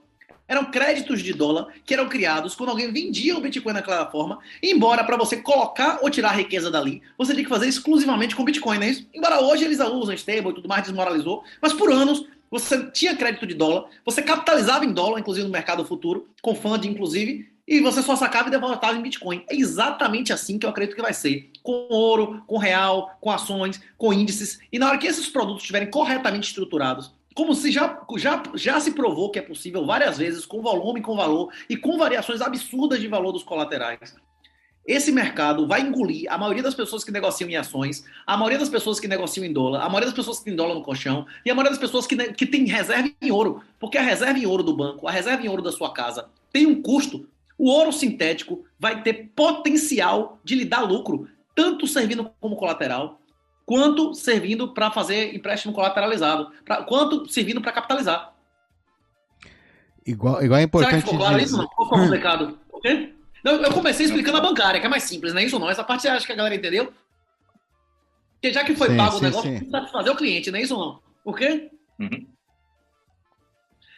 Eram 0.45 0.65
créditos 0.65 1.23
de 1.23 1.33
dólar 1.33 1.69
que 1.85 1.93
eram 1.93 2.09
criados 2.09 2.53
quando 2.53 2.69
alguém 2.71 2.91
vendia 2.91 3.37
o 3.37 3.39
Bitcoin 3.39 3.71
naquela 3.71 4.05
forma. 4.11 4.37
Embora 4.61 5.05
para 5.05 5.15
você 5.15 5.37
colocar 5.37 5.99
ou 6.01 6.09
tirar 6.09 6.31
a 6.31 6.33
riqueza 6.33 6.69
dali, 6.69 7.01
você 7.17 7.31
tinha 7.31 7.45
que 7.45 7.49
fazer 7.49 7.67
exclusivamente 7.67 8.35
com 8.35 8.43
Bitcoin, 8.43 8.79
não 8.79 8.85
é 8.85 8.89
isso? 8.89 9.07
Embora 9.13 9.41
hoje 9.41 9.63
eles 9.63 9.79
usam 9.79 10.13
stable 10.13 10.51
e 10.51 10.55
tudo 10.55 10.67
mais, 10.67 10.83
desmoralizou. 10.83 11.41
Mas 11.61 11.71
por 11.71 11.89
anos 11.89 12.27
você 12.51 12.91
tinha 12.91 13.15
crédito 13.15 13.47
de 13.47 13.53
dólar, 13.53 13.85
você 14.03 14.21
capitalizava 14.21 14.83
em 14.83 14.91
dólar, 14.91 15.21
inclusive 15.21 15.47
no 15.47 15.53
mercado 15.53 15.85
futuro, 15.85 16.27
com 16.41 16.53
fund, 16.53 16.85
inclusive, 16.85 17.49
e 17.65 17.79
você 17.79 18.03
só 18.03 18.15
sacava 18.17 18.49
e 18.49 18.51
devoltava 18.51 18.97
em 18.97 19.01
Bitcoin. 19.01 19.43
É 19.49 19.55
exatamente 19.55 20.33
assim 20.33 20.59
que 20.59 20.65
eu 20.65 20.69
acredito 20.69 20.97
que 20.97 21.01
vai 21.01 21.13
ser. 21.13 21.49
Com 21.65 21.87
ouro, 21.89 22.43
com 22.45 22.57
real, 22.57 23.17
com 23.19 23.31
ações, 23.31 23.81
com 23.97 24.13
índices. 24.13 24.59
E 24.71 24.77
na 24.77 24.87
hora 24.87 24.99
que 24.99 25.07
esses 25.07 25.27
produtos 25.27 25.63
estiverem 25.63 25.89
corretamente 25.89 26.47
estruturados, 26.47 27.11
como 27.33 27.55
se 27.55 27.71
já, 27.71 27.99
já, 28.17 28.43
já 28.53 28.79
se 28.79 28.91
provou 28.91 29.31
que 29.31 29.39
é 29.39 29.41
possível 29.41 29.83
várias 29.83 30.17
vezes, 30.17 30.45
com 30.45 30.61
volume, 30.61 31.01
com 31.01 31.17
valor 31.17 31.51
e 31.67 31.75
com 31.75 31.97
variações 31.97 32.39
absurdas 32.39 33.01
de 33.01 33.07
valor 33.07 33.31
dos 33.31 33.43
colaterais. 33.43 34.15
Esse 34.85 35.11
mercado 35.11 35.65
vai 35.65 35.81
engolir 35.81 36.31
a 36.31 36.37
maioria 36.37 36.61
das 36.61 36.75
pessoas 36.75 37.03
que 37.03 37.11
negociam 37.11 37.49
em 37.49 37.55
ações, 37.55 38.05
a 38.27 38.37
maioria 38.37 38.59
das 38.59 38.69
pessoas 38.69 38.99
que 38.99 39.07
negociam 39.07 39.43
em 39.43 39.51
dólar, 39.51 39.81
a 39.81 39.89
maioria 39.89 40.05
das 40.05 40.15
pessoas 40.15 40.37
que 40.37 40.45
têm 40.45 40.55
dólar 40.55 40.75
no 40.75 40.83
colchão 40.83 41.25
e 41.43 41.49
a 41.49 41.55
maioria 41.55 41.71
das 41.71 41.79
pessoas 41.79 42.05
que, 42.05 42.15
que 42.33 42.45
tem 42.45 42.65
reserva 42.65 43.09
em 43.19 43.31
ouro. 43.31 43.63
Porque 43.79 43.97
a 43.97 44.03
reserva 44.03 44.37
em 44.37 44.45
ouro 44.45 44.61
do 44.61 44.77
banco, 44.77 45.07
a 45.07 45.11
reserva 45.11 45.43
em 45.43 45.49
ouro 45.49 45.63
da 45.63 45.71
sua 45.71 45.91
casa 45.91 46.29
tem 46.53 46.67
um 46.67 46.83
custo. 46.83 47.27
O 47.57 47.67
ouro 47.69 47.91
sintético 47.91 48.63
vai 48.79 49.01
ter 49.01 49.31
potencial 49.35 50.39
de 50.43 50.53
lhe 50.53 50.65
dar 50.65 50.81
lucro, 50.81 51.27
tanto 51.55 51.87
servindo 51.87 52.29
como 52.39 52.55
colateral, 52.55 53.19
quanto 53.65 54.13
servindo 54.13 54.73
para 54.73 54.91
fazer 54.91 55.33
empréstimo 55.33 55.73
colateralizado, 55.73 56.51
pra, 56.63 56.83
quanto 56.83 57.27
servindo 57.29 57.61
para 57.61 57.71
capitalizar. 57.71 58.33
Igual, 60.05 60.43
igual 60.43 60.59
é 60.59 60.63
importante. 60.63 60.91
Será 60.91 61.01
que 61.01 61.09
ficou 61.09 61.19
claro 61.19 61.41
isso? 61.41 61.57
Não 61.57 61.69
ficou 61.69 61.89
complicado. 61.89 62.59
Não, 63.43 63.53
eu 63.53 63.73
comecei 63.73 64.05
explicando 64.05 64.37
a 64.37 64.41
bancária, 64.41 64.79
que 64.79 64.85
é 64.85 64.89
mais 64.89 65.03
simples, 65.03 65.33
não 65.33 65.39
é 65.39 65.45
isso 65.45 65.57
não? 65.57 65.69
Essa 65.69 65.83
parte 65.83 66.01
você 66.01 66.09
acha 66.09 66.25
que 66.25 66.31
a 66.31 66.35
galera 66.35 66.55
entendeu? 66.55 66.93
Porque 68.33 68.53
já 68.53 68.63
que 68.63 68.75
foi 68.75 68.89
sim, 68.89 68.97
pago 68.97 69.13
sim, 69.13 69.17
o 69.17 69.21
negócio, 69.21 69.49
sim. 69.49 69.57
precisa 69.57 69.87
fazer 69.87 70.09
o 70.09 70.15
cliente, 70.15 70.51
não 70.51 70.59
é 70.59 70.61
isso 70.61 70.77
não? 70.77 70.99
Por 71.23 71.37
quê? 71.37 71.71
Uhum. 71.99 72.27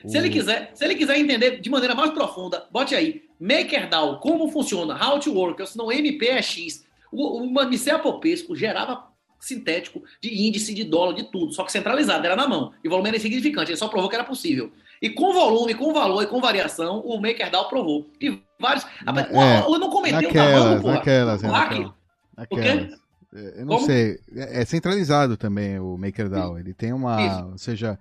Se 0.05 0.17
ele 0.17 0.29
quiser, 0.29 0.71
se 0.73 0.85
ele 0.85 0.95
quiser 0.95 1.17
entender 1.17 1.59
de 1.59 1.69
maneira 1.69 1.95
mais 1.95 2.11
profunda, 2.11 2.65
bote 2.71 2.95
aí 2.95 3.23
MakerDAO, 3.39 4.19
como 4.19 4.49
funciona, 4.49 4.95
how 4.95 5.19
to 5.19 5.33
work, 5.33 5.61
ou 5.61 5.67
se 5.67 5.77
não 5.77 5.87
MPX. 5.87 6.86
O, 7.11 7.41
o 7.41 7.53
Mamicé 7.53 7.97
Popesco 7.97 8.55
gerava 8.55 9.07
sintético 9.39 10.03
de 10.21 10.47
índice, 10.47 10.73
de 10.73 10.83
dólar, 10.83 11.13
de 11.13 11.31
tudo, 11.31 11.53
só 11.53 11.63
que 11.63 11.71
centralizado, 11.71 12.25
era 12.25 12.35
na 12.35 12.47
mão. 12.47 12.73
E 12.83 12.87
o 12.87 12.91
volume 12.91 13.09
era 13.09 13.17
insignificante, 13.17 13.71
ele 13.71 13.77
só 13.77 13.87
provou 13.87 14.09
que 14.09 14.15
era 14.15 14.23
possível. 14.23 14.71
E 15.01 15.09
com 15.09 15.31
volume, 15.31 15.75
com 15.75 15.93
valor 15.93 16.23
e 16.23 16.27
com 16.27 16.41
variação, 16.41 16.99
o 17.01 17.21
MakerDAO 17.21 17.69
provou. 17.69 18.09
E 18.19 18.41
vários. 18.59 18.85
Na, 19.03 19.21
é, 19.21 19.59
eu 19.59 19.77
não 19.77 19.89
comentei 19.89 20.27
naquelas, 20.27 20.63
o 20.63 20.81
tamanho, 20.81 20.95
naquelas, 20.95 21.43
é, 21.43 21.47
naquelas, 21.47 21.91
naquelas. 22.35 22.99
É, 23.33 23.61
eu 23.61 23.65
não 23.65 23.75
Como? 23.75 23.85
sei. 23.85 24.19
É, 24.35 24.61
é 24.61 24.65
centralizado 24.65 25.37
também 25.37 25.79
o 25.79 25.97
MakerDAO. 25.97 26.57
Ele 26.57 26.73
tem 26.73 26.93
uma. 26.93 27.21
Isso. 27.21 27.45
Ou 27.51 27.57
seja, 27.59 27.99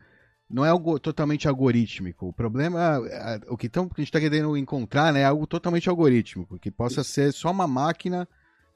não 0.49 0.65
é 0.65 0.71
algo 0.71 0.99
totalmente 0.99 1.47
algorítmico. 1.47 2.29
O 2.29 2.33
problema, 2.33 3.01
o 3.49 3.57
que, 3.57 3.69
tão, 3.69 3.89
que 3.89 4.01
a 4.01 4.01
gente 4.01 4.09
está 4.09 4.21
querendo 4.21 4.57
encontrar 4.57 5.13
né, 5.13 5.21
é 5.21 5.25
algo 5.25 5.47
totalmente 5.47 5.89
algorítmico, 5.89 6.59
que 6.59 6.71
possa 6.71 7.05
ser 7.05 7.33
só 7.33 7.51
uma 7.51 7.67
máquina 7.67 8.27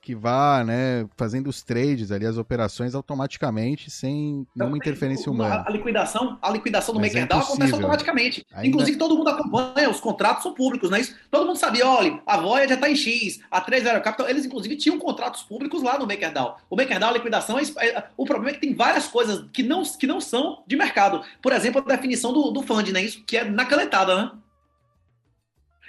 que 0.01 0.15
vá, 0.15 0.65
né, 0.65 1.07
fazendo 1.17 1.49
os 1.49 1.63
trades 1.63 2.11
ali, 2.11 2.25
as 2.25 2.39
operações 2.39 2.95
automaticamente, 2.95 3.91
sem 3.91 4.31
então, 4.31 4.49
nenhuma 4.57 4.79
interferência 4.79 5.31
humana. 5.31 5.63
A, 5.67 5.71
liquidação, 5.71 6.39
a 6.41 6.51
liquidação 6.51 6.95
do 6.95 7.01
MakerDAO 7.01 7.41
é 7.41 7.43
acontece 7.43 7.75
automaticamente. 7.75 8.47
Ainda... 8.53 8.69
Inclusive, 8.69 8.97
todo 8.97 9.17
mundo 9.17 9.29
acompanha, 9.29 9.91
os 9.91 10.01
contratos 10.01 10.43
são 10.43 10.55
públicos, 10.55 10.89
não 10.89 10.97
é 10.97 11.03
isso? 11.03 11.15
Todo 11.31 11.47
mundo 11.47 11.59
sabia, 11.59 11.87
olha, 11.87 12.21
a 12.27 12.39
Voya 12.39 12.67
já 12.67 12.75
está 12.75 12.91
em 12.91 12.97
X, 12.97 13.41
a 13.51 13.61
3 13.61 13.85
Zero 13.85 14.03
Capital, 14.03 14.29
eles 14.29 14.47
inclusive 14.47 14.77
tinham 14.77 14.99
contratos 14.99 15.43
públicos 15.43 15.83
lá 15.83 15.99
no 15.99 16.07
MakerDAO. 16.07 16.59
O 16.71 16.77
MakerDAO, 16.77 17.11
a 17.11 17.13
liquidação, 17.13 17.59
é, 17.59 17.63
é, 17.87 18.05
o 18.17 18.25
problema 18.25 18.51
é 18.51 18.55
que 18.55 18.67
tem 18.67 18.75
várias 18.75 19.07
coisas 19.07 19.45
que 19.53 19.63
não, 19.63 19.83
que 19.83 20.07
não 20.07 20.21
são 20.21 20.63
de 20.67 20.77
mercado. 20.77 21.23
Por 21.43 21.53
exemplo, 21.53 21.83
a 21.85 21.85
definição 21.85 22.33
do, 22.33 22.51
do 22.51 22.63
fund, 22.63 22.89
né? 22.91 23.03
Isso 23.03 23.23
que 23.25 23.37
é 23.37 23.45
na 23.45 23.67
canetada, 23.67 24.17
né? 24.17 24.31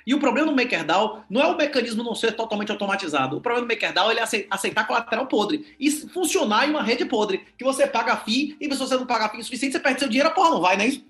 E 0.06 0.14
o 0.14 0.20
problema 0.20 0.50
do 0.50 0.56
MakerDAO 0.56 1.24
não 1.30 1.42
é 1.42 1.48
o 1.48 1.58
mecanismo 1.58 2.04
não 2.04 2.16
ser 2.16 2.34
totalmente 2.34 2.72
automatizado. 2.72 3.38
O 3.38 3.42
problema 3.42 3.68
do 3.68 3.72
MakerDAO 3.72 4.10
é 4.10 4.14
ele 4.14 4.48
aceitar 4.50 4.88
colateral 4.88 5.28
podre 5.28 5.76
e 5.80 5.92
funcionar 5.92 6.68
em 6.68 6.72
uma 6.72 6.84
rede 6.84 7.06
podre, 7.06 7.46
que 7.58 7.64
você 7.64 7.88
paga 7.88 8.18
FII 8.18 8.58
e 8.60 8.72
se 8.72 8.80
você 8.80 8.96
não 8.96 9.06
paga 9.06 9.30
FII 9.30 9.42
o 9.42 9.44
suficiente, 9.44 9.74
você 9.74 9.80
perde 9.80 10.00
seu 10.00 10.10
dinheiro, 10.10 10.30
a 10.30 10.34
porra 10.34 10.50
não 10.52 10.62
vai, 10.62 10.78
né? 10.78 11.02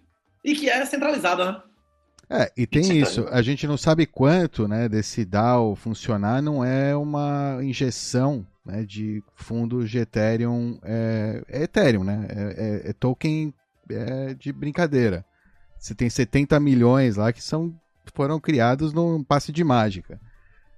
E 0.44 0.56
que 0.56 0.70
é 0.70 0.86
centralizada, 0.86 1.52
né? 1.52 1.62
É, 2.34 2.50
e 2.56 2.66
tem 2.66 2.98
isso, 2.98 3.28
a 3.30 3.42
gente 3.42 3.68
não 3.68 3.76
sabe 3.76 4.06
quanto 4.06 4.66
né, 4.66 4.88
desse 4.88 5.26
DAO 5.26 5.76
funcionar, 5.76 6.42
não 6.42 6.64
é 6.64 6.96
uma 6.96 7.60
injeção 7.62 8.48
né, 8.66 8.86
de 8.86 9.22
fundos 9.36 9.92
de 9.92 9.98
Ethereum, 9.98 10.80
é, 10.82 11.44
é 11.50 11.64
Ethereum, 11.64 12.06
né? 12.06 12.28
É, 12.30 12.42
é, 12.88 12.90
é 12.92 12.94
token 12.94 13.54
é, 13.90 14.34
de 14.34 14.54
brincadeira. 14.54 15.26
Você 15.78 15.94
tem 15.94 16.10
70 16.10 16.58
milhões 16.60 17.18
lá 17.18 17.34
que 17.34 17.44
são 17.44 17.76
foram 18.14 18.40
criados 18.40 18.94
num 18.94 19.24
passe 19.24 19.52
de 19.52 19.64
mágica. 19.64 20.20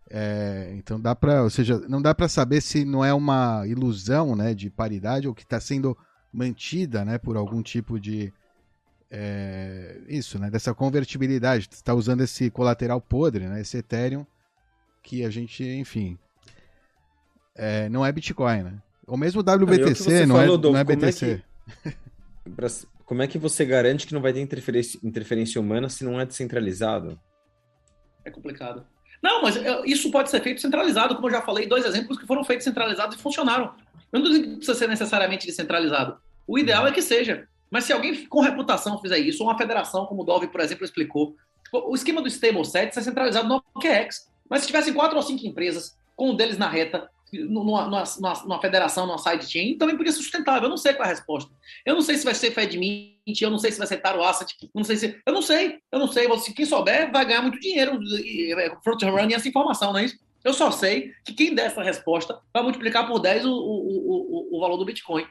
É, 0.09 0.73
então 0.75 0.99
dá 0.99 1.15
para, 1.15 1.43
ou 1.43 1.49
seja, 1.49 1.79
não 1.87 2.01
dá 2.01 2.13
para 2.13 2.27
saber 2.27 2.61
se 2.61 2.85
não 2.85 3.03
é 3.03 3.13
uma 3.13 3.65
ilusão, 3.67 4.35
né, 4.35 4.53
de 4.53 4.69
paridade 4.69 5.27
ou 5.27 5.33
que 5.33 5.43
está 5.43 5.59
sendo 5.59 5.97
mantida, 6.31 7.03
né, 7.03 7.17
por 7.17 7.35
algum 7.35 7.61
tipo 7.63 7.99
de 7.99 8.31
é, 9.09 10.01
isso, 10.07 10.37
né, 10.37 10.49
dessa 10.49 10.73
convertibilidade. 10.73 11.69
Está 11.71 11.93
usando 11.93 12.21
esse 12.21 12.49
colateral 12.49 13.01
podre, 13.01 13.47
né, 13.47 13.61
esse 13.61 13.77
Ethereum 13.77 14.25
que 15.01 15.25
a 15.25 15.29
gente, 15.29 15.63
enfim, 15.63 16.17
é, 17.55 17.89
não 17.89 18.05
é 18.05 18.11
Bitcoin, 18.11 18.63
né? 18.63 18.81
Ou 19.05 19.17
mesmo 19.17 19.41
WBTC, 19.41 20.25
não, 20.25 20.37
falou, 20.37 20.57
é, 20.57 20.61
não 20.61 20.77
é 20.77 20.83
BTC. 20.83 21.43
É 21.85 21.89
que... 21.89 21.97
Como 23.05 23.21
é 23.21 23.27
que 23.27 23.37
você 23.37 23.65
garante 23.65 24.07
que 24.07 24.13
não 24.13 24.21
vai 24.21 24.33
ter 24.33 24.41
interferência, 24.41 24.99
interferência 25.03 25.59
humana 25.59 25.89
se 25.89 26.03
não 26.03 26.19
é 26.19 26.25
descentralizado? 26.25 27.19
É 28.23 28.31
complicado. 28.31 28.85
Não, 29.21 29.41
mas 29.41 29.55
isso 29.85 30.11
pode 30.11 30.29
ser 30.29 30.41
feito 30.41 30.61
centralizado, 30.61 31.15
como 31.15 31.27
eu 31.27 31.31
já 31.31 31.41
falei, 31.41 31.65
dois 31.65 31.85
exemplos 31.85 32.17
que 32.17 32.27
foram 32.27 32.43
feitos 32.43 32.65
centralizados 32.65 33.15
e 33.15 33.19
funcionaram. 33.19 33.73
Eu 34.11 34.19
não 34.19 34.31
digo 34.31 34.43
que 34.43 34.55
precisa 34.57 34.77
ser 34.77 34.87
necessariamente 34.87 35.47
descentralizado. 35.47 36.17
O 36.45 36.59
ideal 36.59 36.85
é 36.87 36.91
que 36.91 37.01
seja. 37.01 37.47
Mas 37.71 37.85
se 37.85 37.93
alguém 37.93 38.27
com 38.27 38.41
reputação 38.41 39.01
fizer 39.01 39.17
isso, 39.17 39.43
ou 39.43 39.49
uma 39.49 39.57
federação, 39.57 40.05
como 40.05 40.21
o 40.21 40.25
Dove, 40.25 40.47
por 40.47 40.61
exemplo, 40.61 40.85
explicou, 40.85 41.35
o 41.71 41.95
esquema 41.95 42.21
do 42.21 42.27
stable 42.27 42.65
set 42.65 42.97
é 42.97 43.01
centralizado 43.01 43.47
no 43.47 43.63
OKEx. 43.73 44.29
Mas 44.49 44.61
se 44.61 44.67
tivessem 44.67 44.93
quatro 44.93 45.17
ou 45.17 45.23
cinco 45.23 45.47
empresas, 45.47 45.97
com 46.15 46.31
um 46.31 46.35
deles 46.35 46.57
na 46.57 46.69
reta, 46.69 47.09
numa, 47.41 47.85
numa, 47.85 48.03
numa, 48.43 48.61
federação, 48.61 49.05
numa 49.05 49.17
sidechain, 49.17 49.77
também 49.77 49.97
podia 49.97 50.11
ser 50.11 50.19
sustentável. 50.19 50.63
Eu 50.63 50.69
não 50.69 50.77
sei 50.77 50.93
qual 50.93 51.07
é 51.07 51.11
a 51.11 51.15
resposta. 51.15 51.51
Eu 51.85 51.95
não 51.95 52.01
sei 52.01 52.17
se 52.17 52.25
vai 52.25 52.35
ser 52.35 52.51
FedMint, 52.51 53.41
eu 53.41 53.49
não 53.49 53.57
sei 53.57 53.71
se 53.71 53.77
vai 53.77 53.87
ser 53.87 53.97
Taro 53.97 54.23
Asset, 54.23 54.55
não 54.73 54.83
sei 54.83 54.97
se. 54.97 55.21
Eu 55.25 55.33
não 55.33 55.41
sei, 55.41 55.79
eu 55.91 55.99
não 55.99 56.07
sei. 56.07 56.27
Se 56.39 56.53
quem 56.53 56.65
souber 56.65 57.11
vai 57.11 57.25
ganhar 57.25 57.41
muito 57.41 57.59
dinheiro 57.59 57.99
é, 58.59 58.75
front 58.83 59.01
running 59.03 59.33
essa 59.33 59.47
informação, 59.47 59.91
não 59.91 59.99
é 59.99 60.05
isso? 60.05 60.17
Eu 60.43 60.53
só 60.53 60.71
sei 60.71 61.11
que 61.23 61.33
quem 61.33 61.55
der 61.55 61.67
essa 61.67 61.81
resposta 61.81 62.39
vai 62.53 62.61
multiplicar 62.61 63.07
por 63.07 63.19
10 63.19 63.45
o, 63.45 63.51
o, 63.51 64.49
o, 64.51 64.57
o 64.57 64.59
valor 64.59 64.77
do 64.77 64.85
Bitcoin. 64.85 65.25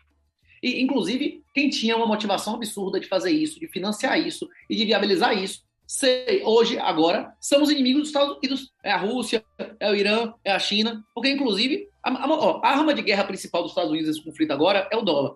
E, 0.62 0.80
inclusive, 0.80 1.42
quem 1.52 1.68
tinha 1.68 1.96
uma 1.96 2.06
motivação 2.06 2.54
absurda 2.54 3.00
de 3.00 3.08
fazer 3.08 3.30
isso, 3.30 3.58
de 3.58 3.66
financiar 3.66 4.18
isso 4.18 4.48
e 4.70 4.76
de 4.76 4.84
viabilizar 4.84 5.36
isso, 5.36 5.62
sei, 5.86 6.42
hoje, 6.44 6.78
agora, 6.78 7.34
somos 7.40 7.68
inimigos 7.68 8.02
dos 8.02 8.08
Estados 8.08 8.36
Unidos. 8.36 8.72
É 8.82 8.92
a 8.92 8.96
Rússia, 8.96 9.44
é 9.78 9.90
o 9.90 9.94
Irã, 9.94 10.32
é 10.44 10.52
a 10.52 10.58
China, 10.58 11.04
porque, 11.14 11.30
inclusive, 11.30 11.88
a, 12.02 12.10
a, 12.10 12.30
ó, 12.30 12.60
a 12.62 12.68
arma 12.68 12.92
de 12.94 13.02
guerra 13.02 13.24
principal 13.24 13.62
dos 13.62 13.72
Estados 13.72 13.90
Unidos 13.90 14.08
nesse 14.08 14.24
conflito 14.24 14.50
agora 14.52 14.88
é 14.90 14.96
o 14.96 15.02
dólar. 15.02 15.34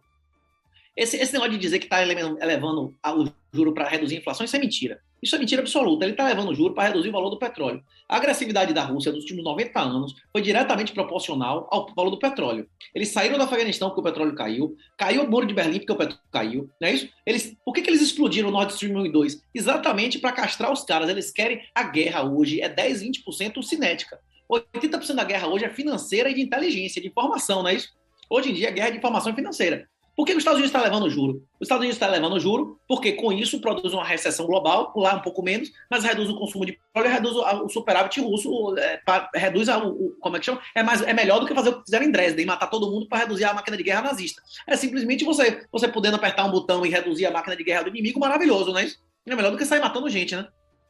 Esse, 0.97 1.19
esse 1.19 1.33
negócio 1.35 1.53
de 1.53 1.59
dizer 1.59 1.79
que 1.79 1.85
está 1.85 2.03
elevando 2.03 2.95
o 3.05 3.33
juro 3.53 3.75
para 3.75 3.87
reduzir 3.87 4.17
a 4.17 4.19
inflação, 4.19 4.47
isso 4.47 4.57
é 4.57 4.59
mentira. 4.59 4.99
Isso 5.23 5.35
é 5.35 5.39
mentira 5.39 5.61
absoluta. 5.61 6.05
Ele 6.05 6.13
está 6.13 6.27
levando 6.27 6.51
o 6.51 6.55
juro 6.55 6.73
para 6.73 6.89
reduzir 6.89 7.11
o 7.11 7.13
valor 7.13 7.31
do 7.31 7.39
petróleo. 7.39 7.83
A 8.09 8.17
agressividade 8.17 8.73
da 8.73 8.83
Rússia 8.83 9.13
nos 9.13 9.23
últimos 9.23 9.45
90 9.45 9.79
anos 9.79 10.15
foi 10.33 10.41
diretamente 10.41 10.93
proporcional 10.93 11.69
ao 11.71 11.87
valor 11.95 12.11
do 12.11 12.19
petróleo. 12.19 12.67
Eles 12.95 13.09
saíram 13.09 13.37
do 13.37 13.45
Afeganistão 13.45 13.89
porque 13.89 14.01
o 14.01 14.05
petróleo 14.05 14.35
caiu, 14.35 14.77
caiu 14.97 15.25
o 15.25 15.31
muro 15.31 15.47
de 15.47 15.53
Berlim 15.53 15.79
porque 15.81 15.93
o 15.93 15.97
petróleo 15.97 16.23
caiu, 16.31 16.71
não 16.81 16.89
é 16.89 16.93
isso? 16.93 17.09
Eles, 17.27 17.57
por 17.65 17.75
que, 17.75 17.83
que 17.83 17.91
eles 17.91 18.01
explodiram 18.01 18.49
o 18.49 18.53
Nord 18.53 18.73
Stream 18.73 18.97
1 18.97 19.07
e 19.07 19.13
2? 19.13 19.43
Exatamente 19.55 20.19
para 20.19 20.33
castrar 20.33 20.73
os 20.73 20.85
caras. 20.85 21.11
Eles 21.11 21.31
querem 21.31 21.63
a 21.75 21.83
guerra 21.83 22.23
hoje 22.23 22.61
é 22.61 22.69
10, 22.69 23.03
20% 23.03 23.63
cinética. 23.63 24.19
80% 24.51 25.15
da 25.15 25.25
guerra 25.25 25.49
hoje 25.49 25.65
é 25.65 25.71
financeira 25.71 26.31
e 26.31 26.35
de 26.35 26.41
inteligência, 26.41 27.01
de 27.01 27.09
informação, 27.09 27.63
não 27.63 27.71
é 27.71 27.75
isso? 27.75 27.89
Hoje 28.29 28.51
em 28.51 28.55
dia, 28.55 28.69
a 28.69 28.73
guerra 28.73 28.89
é 28.89 28.91
de 28.93 28.99
informação 28.99 29.35
financeira. 29.35 29.89
Por 30.17 30.25
que 30.25 30.33
os 30.33 30.39
Estados 30.39 30.59
Unidos 30.59 30.75
está 30.75 30.83
levando 30.83 31.11
juro? 31.11 31.47
Os 31.61 31.67
Estados 31.67 31.83
Unidos 31.83 31.97
está 31.97 32.07
levando 32.07 32.41
juro 32.41 32.81
porque 32.89 33.13
com 33.13 33.31
isso 33.31 33.61
produz 33.61 33.93
uma 33.93 34.03
recessão 34.03 34.47
global, 34.47 34.91
lá 34.97 35.15
um 35.15 35.21
pouco 35.21 35.43
menos, 35.43 35.71
mas 35.91 36.05
reduz 36.05 36.31
o 36.31 36.39
consumo 36.39 36.65
de 36.65 36.73
petróleo, 36.73 37.11
reduz 37.11 37.37
o, 37.37 37.69
superávit 37.69 38.19
russo, 38.23 38.75
é, 38.79 38.97
pra, 39.05 39.29
reduz 39.35 39.69
a, 39.69 39.77
o, 39.77 40.17
como 40.19 40.37
é 40.37 40.41
que 40.41 40.47
chama? 40.47 40.63
É, 40.75 40.83
mais, 40.83 41.03
é 41.03 41.13
melhor 41.13 41.39
do 41.39 41.47
que 41.47 41.55
fazer 41.55 41.69
o 41.69 41.75
que 41.75 41.85
fizeram 41.85 42.07
em 42.07 42.11
Dresden, 42.11 42.47
matar 42.47 42.69
todo 42.69 42.91
mundo 42.91 43.07
para 43.07 43.19
reduzir 43.19 43.45
a 43.45 43.53
máquina 43.53 43.77
de 43.77 43.83
guerra 43.83 44.01
nazista. 44.01 44.41
É 44.67 44.75
simplesmente 44.75 45.23
você, 45.23 45.67
você 45.71 45.87
podendo 45.87 46.17
apertar 46.17 46.47
um 46.47 46.51
botão 46.51 46.87
e 46.87 46.89
reduzir 46.89 47.27
a 47.27 47.31
máquina 47.31 47.55
de 47.55 47.63
guerra 47.63 47.83
do 47.83 47.91
inimigo, 47.91 48.19
maravilhoso, 48.19 48.73
não 48.73 48.79
é 48.79 48.85
isso? 48.85 48.99
É 49.27 49.37
melhor 49.37 49.51
do 49.51 49.59
que 49.59 49.67
sair 49.67 49.81
matando 49.81 50.09
gente, 50.09 50.35
né? 50.35 50.49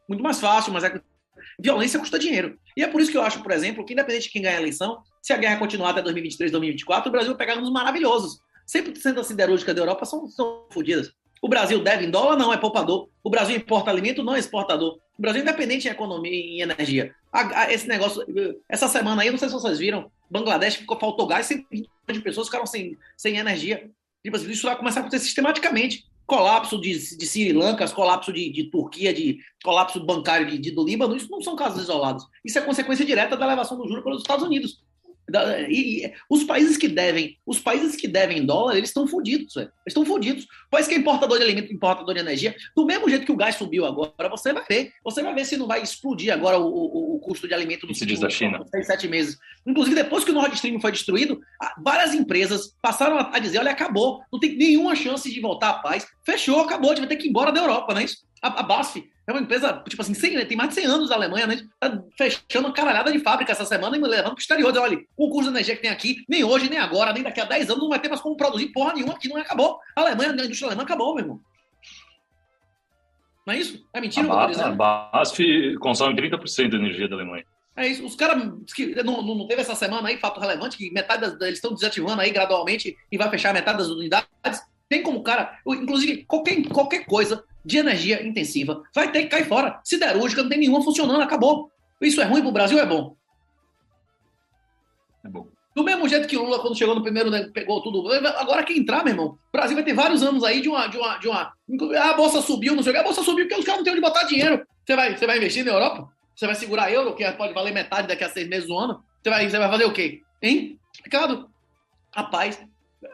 Muito 0.09 0.23
mais 0.23 0.39
fácil, 0.39 0.73
mas 0.73 0.85
é 0.85 1.01
Violência 1.59 1.99
custa 1.99 2.19
dinheiro. 2.19 2.59
E 2.77 2.83
é 2.83 2.87
por 2.87 3.01
isso 3.01 3.11
que 3.11 3.17
eu 3.17 3.23
acho, 3.23 3.43
por 3.43 3.53
exemplo, 3.53 3.85
que 3.85 3.93
independente 3.93 4.25
de 4.25 4.31
quem 4.31 4.43
ganhar 4.43 4.59
a 4.59 4.61
eleição, 4.61 4.99
se 5.23 5.33
a 5.33 5.37
guerra 5.37 5.59
continuar 5.59 5.91
até 5.91 6.03
2023, 6.03 6.53
2024, 6.53 7.09
o 7.09 7.13
Brasil 7.13 7.35
vai 7.35 7.47
pegar 7.47 7.61
uns 7.61 7.71
maravilhosos. 7.71 8.39
100% 8.69 9.15
das 9.15 9.27
siderúrgicas 9.27 9.75
da 9.75 9.81
Europa 9.81 10.05
são, 10.05 10.29
são 10.29 10.67
fodidas. 10.71 11.13
O 11.41 11.49
Brasil 11.49 11.83
deve 11.83 12.07
em 12.07 12.11
dólar? 12.11 12.37
Não, 12.37 12.53
é 12.53 12.57
poupador. 12.57 13.09
O 13.23 13.31
Brasil 13.31 13.57
importa 13.57 13.91
alimento? 13.91 14.23
Não 14.23 14.35
é 14.35 14.39
exportador. 14.39 14.99
O 15.19 15.23
Brasil 15.23 15.41
é 15.41 15.43
independente 15.43 15.87
em 15.87 15.91
economia 15.91 16.33
e 16.33 16.59
em 16.59 16.61
energia. 16.61 17.15
esse 17.71 17.87
negócio, 17.87 18.25
essa 18.69 18.89
semana 18.89 19.23
aí, 19.23 19.31
não 19.31 19.39
sei 19.39 19.49
se 19.49 19.55
vocês 19.55 19.79
viram, 19.79 20.11
Bangladesh 20.31 20.77
ficou, 20.77 20.99
faltou 20.99 21.27
gás, 21.27 21.47
120 21.47 21.89
de 22.13 22.21
pessoas 22.21 22.49
ficaram 22.49 22.67
sem, 22.67 22.97
sem 23.17 23.37
energia. 23.37 23.91
Tipo 24.23 24.37
assim, 24.37 24.51
isso 24.51 24.67
vai 24.67 24.77
começar 24.77 25.01
a 25.01 25.03
acontecer 25.03 25.25
sistematicamente. 25.25 26.05
Colapso 26.27 26.81
de, 26.81 26.93
de 27.17 27.27
Sri 27.27 27.53
Lanka, 27.53 27.89
colapso 27.91 28.33
de, 28.33 28.51
de 28.51 28.65
Turquia, 28.65 29.15
de 29.15 29.39
colapso 29.63 30.05
bancário 30.05 30.47
de, 30.47 30.59
de, 30.59 30.71
do 30.73 30.85
Líbano, 30.85 31.17
isso 31.17 31.31
não 31.31 31.41
são 31.41 31.55
casos 31.55 31.83
isolados. 31.83 32.27
Isso 32.45 32.59
é 32.59 32.63
consequência 32.63 33.05
direta 33.05 33.37
da 33.37 33.47
elevação 33.47 33.79
do 33.79 33.87
juro 33.87 34.03
pelos 34.03 34.23
Estados 34.23 34.45
Unidos. 34.45 34.83
E, 35.69 36.07
e, 36.07 36.13
os 36.31 36.45
países 36.45 36.77
que 36.77 36.89
devem, 36.89 37.37
os 37.45 37.59
países 37.59 37.97
que 37.97 38.07
devem 38.07 38.45
dólar, 38.45 38.77
eles 38.77 38.91
estão 38.91 39.07
fodidos, 39.07 39.57
Eles 39.57 39.71
estão 39.89 40.05
fodidos. 40.05 40.45
O 40.45 40.71
país 40.71 40.87
que 40.87 40.95
é 40.95 40.99
importador 40.99 41.39
de 41.39 41.45
alimento, 41.45 41.73
importador 41.73 42.15
de 42.15 42.21
energia, 42.21 42.55
do 42.77 42.87
mesmo 42.87 43.09
jeito 43.09 43.27
que 43.27 43.33
o 43.33 43.37
gás 43.37 43.57
subiu 43.57 43.85
agora, 43.85 44.29
você 44.29 44.53
vai 44.53 44.65
ver. 44.69 44.93
Você 45.05 45.23
vai 45.23 45.35
ver 45.35 45.45
se 45.45 45.57
não 45.57 45.67
vai 45.67 45.83
explodir 45.83 46.33
agora 46.33 46.59
o, 46.59 46.67
o, 46.67 47.17
o 47.17 47.21
custo 47.21 47.49
de 47.49 47.55
alimento 47.55 47.87
diz 47.87 48.21
da 48.21 48.31
China. 48.31 48.65
seis, 48.71 48.87
sete 48.87 49.09
meses. 49.09 49.39
Inclusive, 49.67 49.97
depois 49.97 50.25
que 50.25 50.31
o 50.31 50.35
Nord 50.35 50.55
Stream 50.55 50.81
foi 50.81 50.93
destruído, 50.93 51.41
várias 51.83 52.15
empresas 52.15 52.75
passaram 52.81 53.19
a, 53.19 53.39
dizer: 53.39 53.59
olha, 53.59 53.73
acabou, 53.73 54.23
não 54.33 54.39
tem 54.39 54.57
nenhuma 54.57 54.95
chance 54.95 55.33
de 55.33 55.41
voltar 55.41 55.71
à 55.71 55.75
paz. 55.75 56.07
Fechou, 56.25 56.61
acabou, 56.61 56.91
a 56.91 56.95
gente 56.95 57.07
vai 57.07 57.09
ter 57.09 57.17
que 57.17 57.27
ir 57.27 57.31
embora 57.31 57.53
da 57.53 57.61
Europa, 57.61 57.93
não 57.93 58.01
é 58.01 58.05
isso? 58.05 58.27
A, 58.43 58.61
a 58.61 58.63
BASF 58.63 59.11
é 59.27 59.33
uma 59.33 59.41
empresa, 59.41 59.83
tipo 59.89 60.01
assim, 60.01 60.15
100, 60.15 60.47
tem 60.47 60.57
mais 60.57 60.69
de 60.69 60.77
100 60.77 60.87
anos 60.87 61.09
da 61.09 61.17
Alemanha, 61.17 61.47
né? 61.49 61.59
Tá 61.81 62.01
fechando 62.17 62.69
uma 62.69 62.73
caralhada 62.73 63.11
de 63.11 63.19
fábrica 63.19 63.51
essa 63.51 63.65
semana 63.65 63.97
e 63.97 64.01
me 64.01 64.07
levando 64.07 64.27
para 64.27 64.35
o 64.35 64.39
exterior. 64.39 64.71
Diz, 64.71 64.81
olha, 64.81 64.99
o 65.17 65.29
custo 65.29 65.51
de 65.51 65.57
energia 65.57 65.75
que 65.75 65.83
tem 65.83 65.91
aqui, 65.91 66.25
nem 66.29 66.45
hoje, 66.45 66.71
nem 66.71 66.79
agora, 66.79 67.13
nem 67.13 67.25
daqui 67.25 67.41
a 67.41 67.45
10 67.45 67.71
anos, 67.71 67.83
não 67.83 67.89
vai 67.89 67.99
ter 67.99 68.09
mais 68.09 68.21
como 68.21 68.37
produzir 68.37 68.69
porra 68.69 68.95
nenhuma, 68.95 69.19
que 69.19 69.29
não 69.29 69.37
acabou. 69.37 69.81
A 69.97 70.01
Alemanha, 70.03 70.31
a 70.31 70.45
indústria 70.45 70.69
alemã 70.69 70.85
acabou, 70.85 71.15
meu 71.15 71.25
irmão. 71.25 71.41
Não 73.47 73.55
é 73.55 73.59
isso? 73.59 73.85
É 73.93 74.01
mentira? 74.01 74.27
A, 74.33 74.71
ba 74.71 75.11
a 75.11 75.19
BASF 75.19 75.77
consome 75.79 76.15
30% 76.15 76.71
da 76.71 76.77
energia 76.77 77.09
da 77.09 77.17
Alemanha. 77.17 77.45
É 77.77 77.87
isso. 77.87 78.07
Os 78.07 78.15
caras 78.15 78.51
que 78.75 78.95
não, 79.03 79.23
não, 79.23 79.47
teve 79.47 79.61
essa 79.61 79.75
semana 79.75 80.09
aí, 80.09 80.19
fato 80.19 80.41
relevante, 80.41 80.79
que 80.79 80.91
metade 80.93 81.21
das, 81.23 81.41
eles 81.41 81.59
estão 81.59 81.75
desativando 81.75 82.23
aí 82.23 82.31
gradualmente 82.31 82.97
e 83.11 83.19
vai 83.19 83.29
fechar 83.29 83.53
metade 83.53 83.79
das 83.79 83.89
unidades. 83.89 84.29
Tem 84.89 85.03
como, 85.03 85.23
cara, 85.23 85.59
inclusive, 85.67 86.25
qualquer, 86.25 86.63
qualquer 86.69 87.05
coisa 87.05 87.45
de 87.67 87.79
energia 87.79 88.25
intensiva 88.25 88.83
vai 88.95 89.11
ter 89.11 89.23
que 89.23 89.29
cair 89.29 89.45
fora. 89.45 89.81
Siderúrgica 89.83 90.43
não 90.43 90.49
tem 90.49 90.61
nenhuma 90.61 90.83
funcionando, 90.83 91.21
acabou. 91.21 91.71
Isso 92.01 92.21
é 92.21 92.25
ruim 92.25 92.41
para 92.41 92.49
o 92.49 92.53
Brasil, 92.53 92.79
é 92.79 92.87
bom. 92.87 93.17
É 95.25 95.29
bom. 95.29 95.49
Do 95.75 95.83
mesmo 95.83 96.09
jeito 96.09 96.29
que 96.29 96.37
o 96.37 96.45
Lula, 96.45 96.61
quando 96.61 96.79
chegou 96.79 96.95
no 96.95 97.03
primeiro, 97.03 97.29
né, 97.29 97.51
pegou 97.53 97.83
tudo. 97.83 98.11
Agora 98.39 98.65
que 98.65 98.73
entrar, 98.73 99.05
meu 99.05 99.13
irmão. 99.13 99.27
O 99.27 99.53
Brasil 99.53 99.75
vai 99.75 99.85
ter 99.85 99.93
vários 99.93 100.23
anos 100.23 100.45
aí 100.45 100.61
de 100.61 100.69
uma. 100.69 100.87
De 100.87 100.97
uma, 100.97 101.19
de 101.19 101.29
uma 101.29 101.53
a 102.01 102.15
bolsa 102.15 102.41
subiu, 102.41 102.75
não 102.75 102.83
sei 102.83 102.93
o 102.93 102.95
que. 102.95 103.01
A 103.01 103.05
bolsa 103.05 103.23
subiu 103.23 103.47
porque 103.47 103.61
os 103.61 103.67
caras 103.67 103.81
não 103.81 103.85
têm 103.85 103.93
onde 103.93 104.01
botar 104.01 104.23
dinheiro. 104.23 104.65
Você 104.87 104.95
vai, 104.95 105.17
você 105.17 105.27
vai 105.27 105.37
investir 105.37 105.65
na 105.65 105.73
Europa? 105.73 106.09
Você 106.35 106.47
vai 106.47 106.55
segurar 106.55 106.93
euro, 106.93 107.15
que 107.15 107.31
pode 107.33 107.53
valer 107.53 107.75
metade 107.75 108.07
daqui 108.07 108.23
a 108.23 108.31
seis 108.31 108.49
meses 108.49 108.69
do 108.69 108.79
ano? 108.79 109.03
Você 109.23 109.29
vai, 109.29 109.51
você 109.51 109.59
vai 109.59 109.69
fazer 109.69 109.85
o 109.85 109.93
quê? 109.93 110.23
Hein? 110.41 110.79
Ricardo, 111.05 111.51
rapaz, 112.15 112.61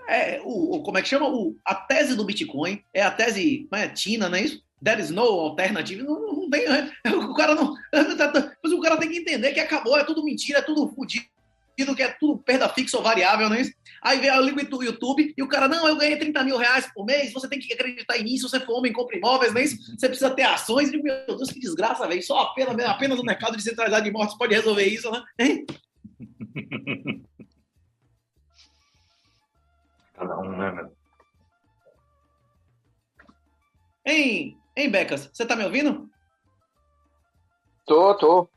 é, 0.09 0.41
o, 0.45 0.77
o, 0.77 0.83
como 0.83 0.99
é 0.99 1.03
que 1.03 1.09
chama? 1.09 1.29
O, 1.29 1.57
a 1.65 1.75
tese 1.75 2.15
do 2.15 2.25
Bitcoin 2.25 2.83
é 2.95 3.03
a 3.03 3.11
tese 3.11 3.69
é, 3.73 3.89
Tina, 3.89 4.29
não 4.29 4.37
é 4.37 4.43
isso? 4.43 4.63
There 4.83 5.01
is 5.01 5.11
no 5.11 5.23
alternative. 5.23 6.03
Não, 6.03 6.21
não 6.21 6.51
tem. 6.51 6.65
É, 6.65 6.91
o 7.11 7.35
cara 7.35 7.55
não. 7.55 7.75
Mas 8.63 8.73
o 8.73 8.81
cara 8.81 8.97
tem 8.97 9.11
que 9.11 9.19
entender 9.19 9.53
que 9.53 9.61
acabou, 9.61 9.99
é 9.99 10.05
tudo 10.05 10.25
mentira, 10.25 10.59
é 10.59 10.63
tudo 10.63 10.93
fudido, 10.95 11.27
que 11.77 12.03
é 12.03 12.09
tudo 12.09 12.39
perda 12.39 12.69
fixa 12.69 12.97
ou 12.97 13.03
variável, 13.03 13.49
não 13.49 13.57
é 13.57 13.63
isso? 13.63 13.73
Aí 14.03 14.19
vem 14.19 14.31
a 14.31 14.41
liga 14.41 14.65
do 14.65 14.83
YouTube 14.83 15.33
e 15.37 15.43
o 15.43 15.49
cara, 15.49 15.69
não, 15.69 15.87
eu 15.87 15.97
ganhei 15.97 16.17
30 16.17 16.43
mil 16.43 16.57
reais 16.57 16.91
por 16.93 17.05
mês, 17.05 17.33
você 17.33 17.49
tem 17.49 17.61
que 17.61 17.73
acreditar 17.73 18.19
em 18.19 18.25
mim, 18.25 18.37
se 18.37 18.43
você 18.43 18.59
for 18.59 18.79
homem, 18.79 18.93
compra 18.93 19.17
imóveis, 19.17 19.53
não 19.53 19.61
é 19.61 19.65
isso? 19.65 19.97
Você 19.97 20.09
precisa 20.09 20.31
ter 20.31 20.43
ações. 20.43 20.93
E, 20.93 21.01
meu 21.01 21.25
Deus, 21.27 21.51
que 21.51 21.61
desgraça, 21.61 22.07
velho. 22.09 22.23
Só 22.23 22.39
apenas, 22.39 22.85
apenas 22.85 23.21
o 23.21 23.25
mercado 23.25 23.57
descentralizado 23.57 24.05
de 24.05 24.11
mortes 24.11 24.37
pode 24.37 24.55
resolver 24.55 24.85
isso, 24.85 25.09
né? 25.11 25.23
Cada 30.23 30.39
um, 30.39 30.57
né, 30.57 30.71
meu? 30.71 30.97
Hein, 34.07 34.57
hein, 34.77 34.89
Becas? 34.91 35.29
Você 35.33 35.45
tá 35.45 35.57
me 35.57 35.65
ouvindo? 35.65 36.09
Tô, 37.85 38.17
tô. 38.17 38.49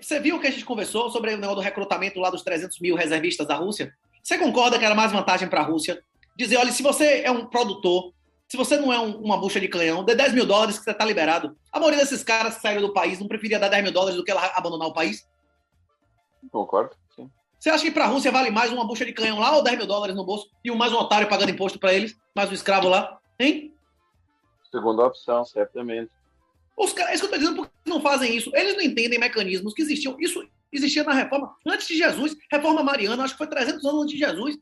Você 0.00 0.20
viu 0.20 0.38
que 0.38 0.46
a 0.46 0.50
gente 0.52 0.64
conversou 0.64 1.10
sobre 1.10 1.30
o 1.34 1.36
negócio 1.36 1.56
do 1.56 1.62
recrutamento 1.62 2.20
lá 2.20 2.30
dos 2.30 2.42
300 2.42 2.78
mil 2.78 2.94
reservistas 2.94 3.48
da 3.48 3.56
Rússia? 3.56 3.92
Você 4.22 4.38
concorda 4.38 4.78
que 4.78 4.84
era 4.84 4.94
mais 4.94 5.10
vantagem 5.10 5.48
para 5.48 5.62
a 5.62 5.64
Rússia 5.64 6.00
dizer, 6.36 6.58
olha, 6.58 6.70
se 6.70 6.82
você 6.82 7.22
é 7.22 7.30
um 7.32 7.46
produtor, 7.46 8.12
se 8.48 8.56
você 8.56 8.76
não 8.76 8.92
é 8.92 9.00
um, 9.00 9.16
uma 9.16 9.36
bucha 9.36 9.58
de 9.58 9.66
canhão, 9.66 10.04
dê 10.04 10.14
10 10.14 10.32
mil 10.32 10.46
dólares 10.46 10.78
que 10.78 10.84
você 10.84 10.94
tá 10.94 11.04
liberado. 11.04 11.56
A 11.72 11.80
maioria 11.80 11.98
desses 11.98 12.22
caras 12.22 12.54
que 12.54 12.62
saíram 12.62 12.82
do 12.82 12.92
país 12.92 13.18
não 13.18 13.26
preferia 13.26 13.58
dar 13.58 13.68
10 13.68 13.82
mil 13.82 13.92
dólares 13.92 14.16
do 14.16 14.22
que 14.22 14.30
abandonar 14.30 14.86
o 14.86 14.94
país? 14.94 15.28
Concordo. 16.52 17.01
Você 17.62 17.70
acha 17.70 17.84
que 17.84 17.92
para 17.92 18.06
a 18.06 18.08
Rússia 18.08 18.32
vale 18.32 18.50
mais 18.50 18.72
uma 18.72 18.84
bucha 18.84 19.04
de 19.04 19.12
canhão 19.12 19.38
lá 19.38 19.54
ou 19.54 19.62
10 19.62 19.78
mil 19.78 19.86
dólares 19.86 20.16
no 20.16 20.24
bolso 20.24 20.50
e 20.64 20.70
um 20.72 20.74
mais 20.74 20.92
um 20.92 20.96
otário 20.96 21.28
pagando 21.28 21.52
imposto 21.52 21.78
para 21.78 21.94
eles, 21.94 22.18
mais 22.34 22.50
um 22.50 22.54
escravo 22.54 22.88
lá? 22.88 23.20
Hein? 23.38 23.72
Segunda 24.68 25.06
opção, 25.06 25.44
certamente. 25.44 26.10
Os 26.76 26.92
caras, 26.92 27.12
é 27.12 27.14
isso 27.14 27.22
que 27.22 27.32
eu 27.32 27.36
estou 27.36 27.38
dizendo, 27.38 27.56
porque 27.62 27.88
não 27.88 28.00
fazem 28.00 28.36
isso? 28.36 28.50
Eles 28.52 28.74
não 28.74 28.82
entendem 28.82 29.16
mecanismos 29.16 29.74
que 29.74 29.82
existiam. 29.82 30.16
Isso 30.18 30.44
existia 30.72 31.04
na 31.04 31.12
reforma 31.12 31.54
antes 31.64 31.86
de 31.86 31.96
Jesus, 31.96 32.34
reforma 32.50 32.82
mariana, 32.82 33.22
acho 33.22 33.34
que 33.34 33.38
foi 33.38 33.46
300 33.46 33.84
anos 33.84 34.02
antes 34.02 34.14
de 34.14 34.18
Jesus. 34.18 34.58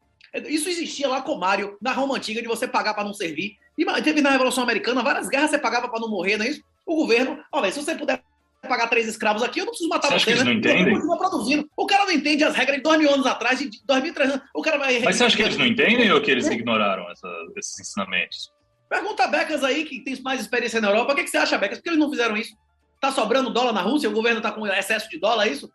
Isso 0.47 0.69
existia 0.69 1.09
lá 1.09 1.23
com 1.23 1.37
Mário, 1.37 1.79
na 1.81 1.93
Roma 1.93 2.19
Antiga, 2.19 2.43
de 2.43 2.49
você 2.49 2.69
pagar 2.69 2.93
para 2.93 3.05
não 3.05 3.15
servir. 3.15 3.57
E 3.79 4.03
teve 4.03 4.21
na 4.21 4.29
Revolução 4.29 4.63
Americana 4.63 5.03
várias 5.03 5.27
guerras 5.27 5.49
você 5.49 5.59
pagava 5.59 5.89
para 5.89 6.01
não 6.01 6.11
morrer, 6.11 6.37
não 6.37 6.45
é 6.45 6.51
isso? 6.51 6.63
O 6.85 6.97
governo, 6.97 7.43
olha, 7.51 7.73
se 7.73 7.83
você 7.83 7.95
puder 7.95 8.23
pagar 8.69 8.89
três 8.89 9.09
escravos 9.09 9.43
aqui, 9.43 9.61
eu 9.61 9.65
não 9.65 9.71
preciso 9.71 9.89
matar 9.89 10.09
você. 10.09 10.15
Acha 10.15 10.25
você, 10.25 10.31
né? 10.31 10.37
Eles 10.37 10.45
não 10.45 10.53
entendem? 10.53 11.19
produzindo. 11.19 11.71
O 11.77 11.87
cara 11.87 12.05
não 12.05 12.13
entende 12.13 12.45
as 12.45 12.55
regras 12.55 12.77
de 12.77 12.83
dois 12.83 12.99
mil 12.99 13.13
anos 13.13 13.27
atrás, 13.27 13.59
de 13.59 13.71
dois 13.85 14.03
mil, 14.03 14.15
três 14.15 14.31
anos. 14.31 14.45
O 14.55 14.63
cara 14.63 14.79
vai. 14.79 15.01
Mas 15.01 15.17
você 15.17 15.25
acha 15.25 15.37
que 15.37 15.43
eles 15.43 15.57
não 15.57 15.67
entendem 15.67 16.11
ou 16.13 16.21
que 16.21 16.31
eles 16.31 16.47
ignoraram 16.47 17.11
essa, 17.11 17.29
esses 17.57 17.81
ensinamentos? 17.81 18.53
Pergunta 18.89 19.25
a 19.25 19.29
Becas 19.29 19.63
aí, 19.63 19.85
que 19.85 20.01
tem 20.01 20.21
mais 20.23 20.41
experiência 20.41 20.81
na 20.81 20.89
Europa. 20.89 21.13
O 21.13 21.17
que, 21.17 21.25
que 21.25 21.31
você 21.31 21.39
acha, 21.39 21.57
Becas? 21.57 21.79
Por 21.79 21.85
que 21.85 21.91
eles 21.91 22.01
não 22.01 22.11
fizeram 22.11 22.37
isso? 22.37 22.57
Tá 23.01 23.13
sobrando 23.13 23.51
dólar 23.51 23.73
na 23.73 23.83
Rússia? 23.83 24.11
O 24.11 24.13
governo 24.13 24.41
tá 24.41 24.53
com 24.53 24.67
excesso 24.67 25.09
de 25.09 25.19
dólar, 25.19 25.47
é 25.47 25.51
isso? 25.51 25.71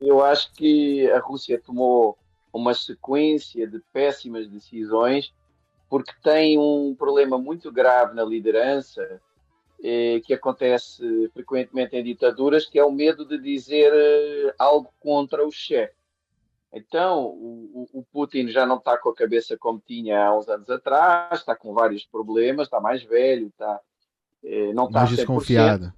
Eu 0.00 0.22
acho 0.24 0.52
que 0.52 1.10
a 1.10 1.18
Rússia 1.18 1.60
tomou 1.64 2.18
uma 2.52 2.74
sequência 2.74 3.66
de 3.66 3.80
péssimas 3.92 4.46
decisões 4.46 5.32
porque 5.88 6.12
tem 6.22 6.58
um 6.58 6.94
problema 6.94 7.38
muito 7.38 7.70
grave 7.72 8.14
na 8.14 8.24
liderança 8.24 9.20
que 10.24 10.34
acontece 10.34 11.30
frequentemente 11.32 11.96
em 11.96 12.02
ditaduras, 12.02 12.66
que 12.66 12.78
é 12.78 12.84
o 12.84 12.90
medo 12.90 13.24
de 13.24 13.38
dizer 13.38 13.92
eh, 13.92 14.54
algo 14.58 14.92
contra 14.98 15.46
o 15.46 15.52
chefe. 15.52 15.94
Então, 16.72 17.26
o, 17.26 17.88
o, 17.92 18.04
Putin 18.12 18.48
já 18.48 18.66
não 18.66 18.76
está 18.76 18.98
com 18.98 19.10
a 19.10 19.14
cabeça 19.14 19.56
como 19.56 19.82
tinha 19.84 20.26
há 20.26 20.36
uns 20.36 20.48
anos 20.48 20.68
atrás, 20.68 21.40
está 21.40 21.54
com 21.54 21.72
vários 21.72 22.04
problemas, 22.04 22.66
está 22.66 22.80
mais 22.80 23.02
velho, 23.02 23.48
está, 23.48 23.80
eh, 24.44 24.72
não 24.74 24.86
está 24.86 25.00
mais 25.00 25.16
desconfiado. 25.16 25.92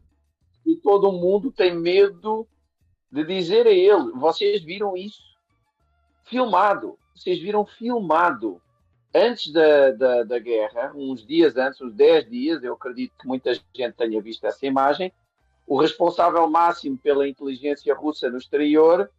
E 0.66 0.76
todo 0.76 1.12
mundo 1.12 1.50
tem 1.50 1.74
medo 1.74 2.46
de 3.10 3.24
dizer 3.24 3.66
a 3.66 3.70
ele: 3.70 4.12
vocês 4.12 4.62
viram 4.62 4.96
isso 4.96 5.22
filmado, 6.24 6.98
vocês 7.14 7.40
viram 7.40 7.64
filmado 7.64 8.60
antes 9.18 9.52
da, 9.52 9.90
da, 9.90 10.22
da, 10.22 10.38
guerra, 10.38 10.92
uns 10.94 11.26
dias 11.26 11.56
antes, 11.56 11.80
uns 11.80 11.92
10 11.92 12.30
dias, 12.30 12.62
eu 12.62 12.74
acredito 12.74 13.12
que 13.18 13.26
muita 13.26 13.52
gente 13.54 13.96
tenha 13.96 14.20
visto 14.22 14.46
essa 14.46 14.64
imagem, 14.66 15.12
o 15.66 15.78
responsável 15.78 16.48
máximo 16.48 16.96
pela 16.96 17.28
inteligência 17.28 17.94
russa 17.94 18.30
no 18.30 18.38
exterior 18.38 19.10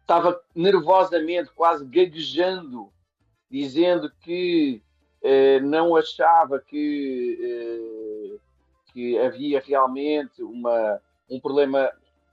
estava 0.00 0.40
nervosamente, 0.54 1.50
quase 1.54 1.84
gaguejando, 1.84 2.90
dizendo 3.50 4.10
que 4.20 4.82
eh, 5.22 5.60
não 5.60 5.94
achava 5.94 6.58
que, 6.58 7.38
eh, 7.40 8.38
que 8.92 9.18
havia 9.18 9.60
realmente 9.60 10.42
uma, 10.42 11.00
um 11.30 11.38
problema, 11.38 11.92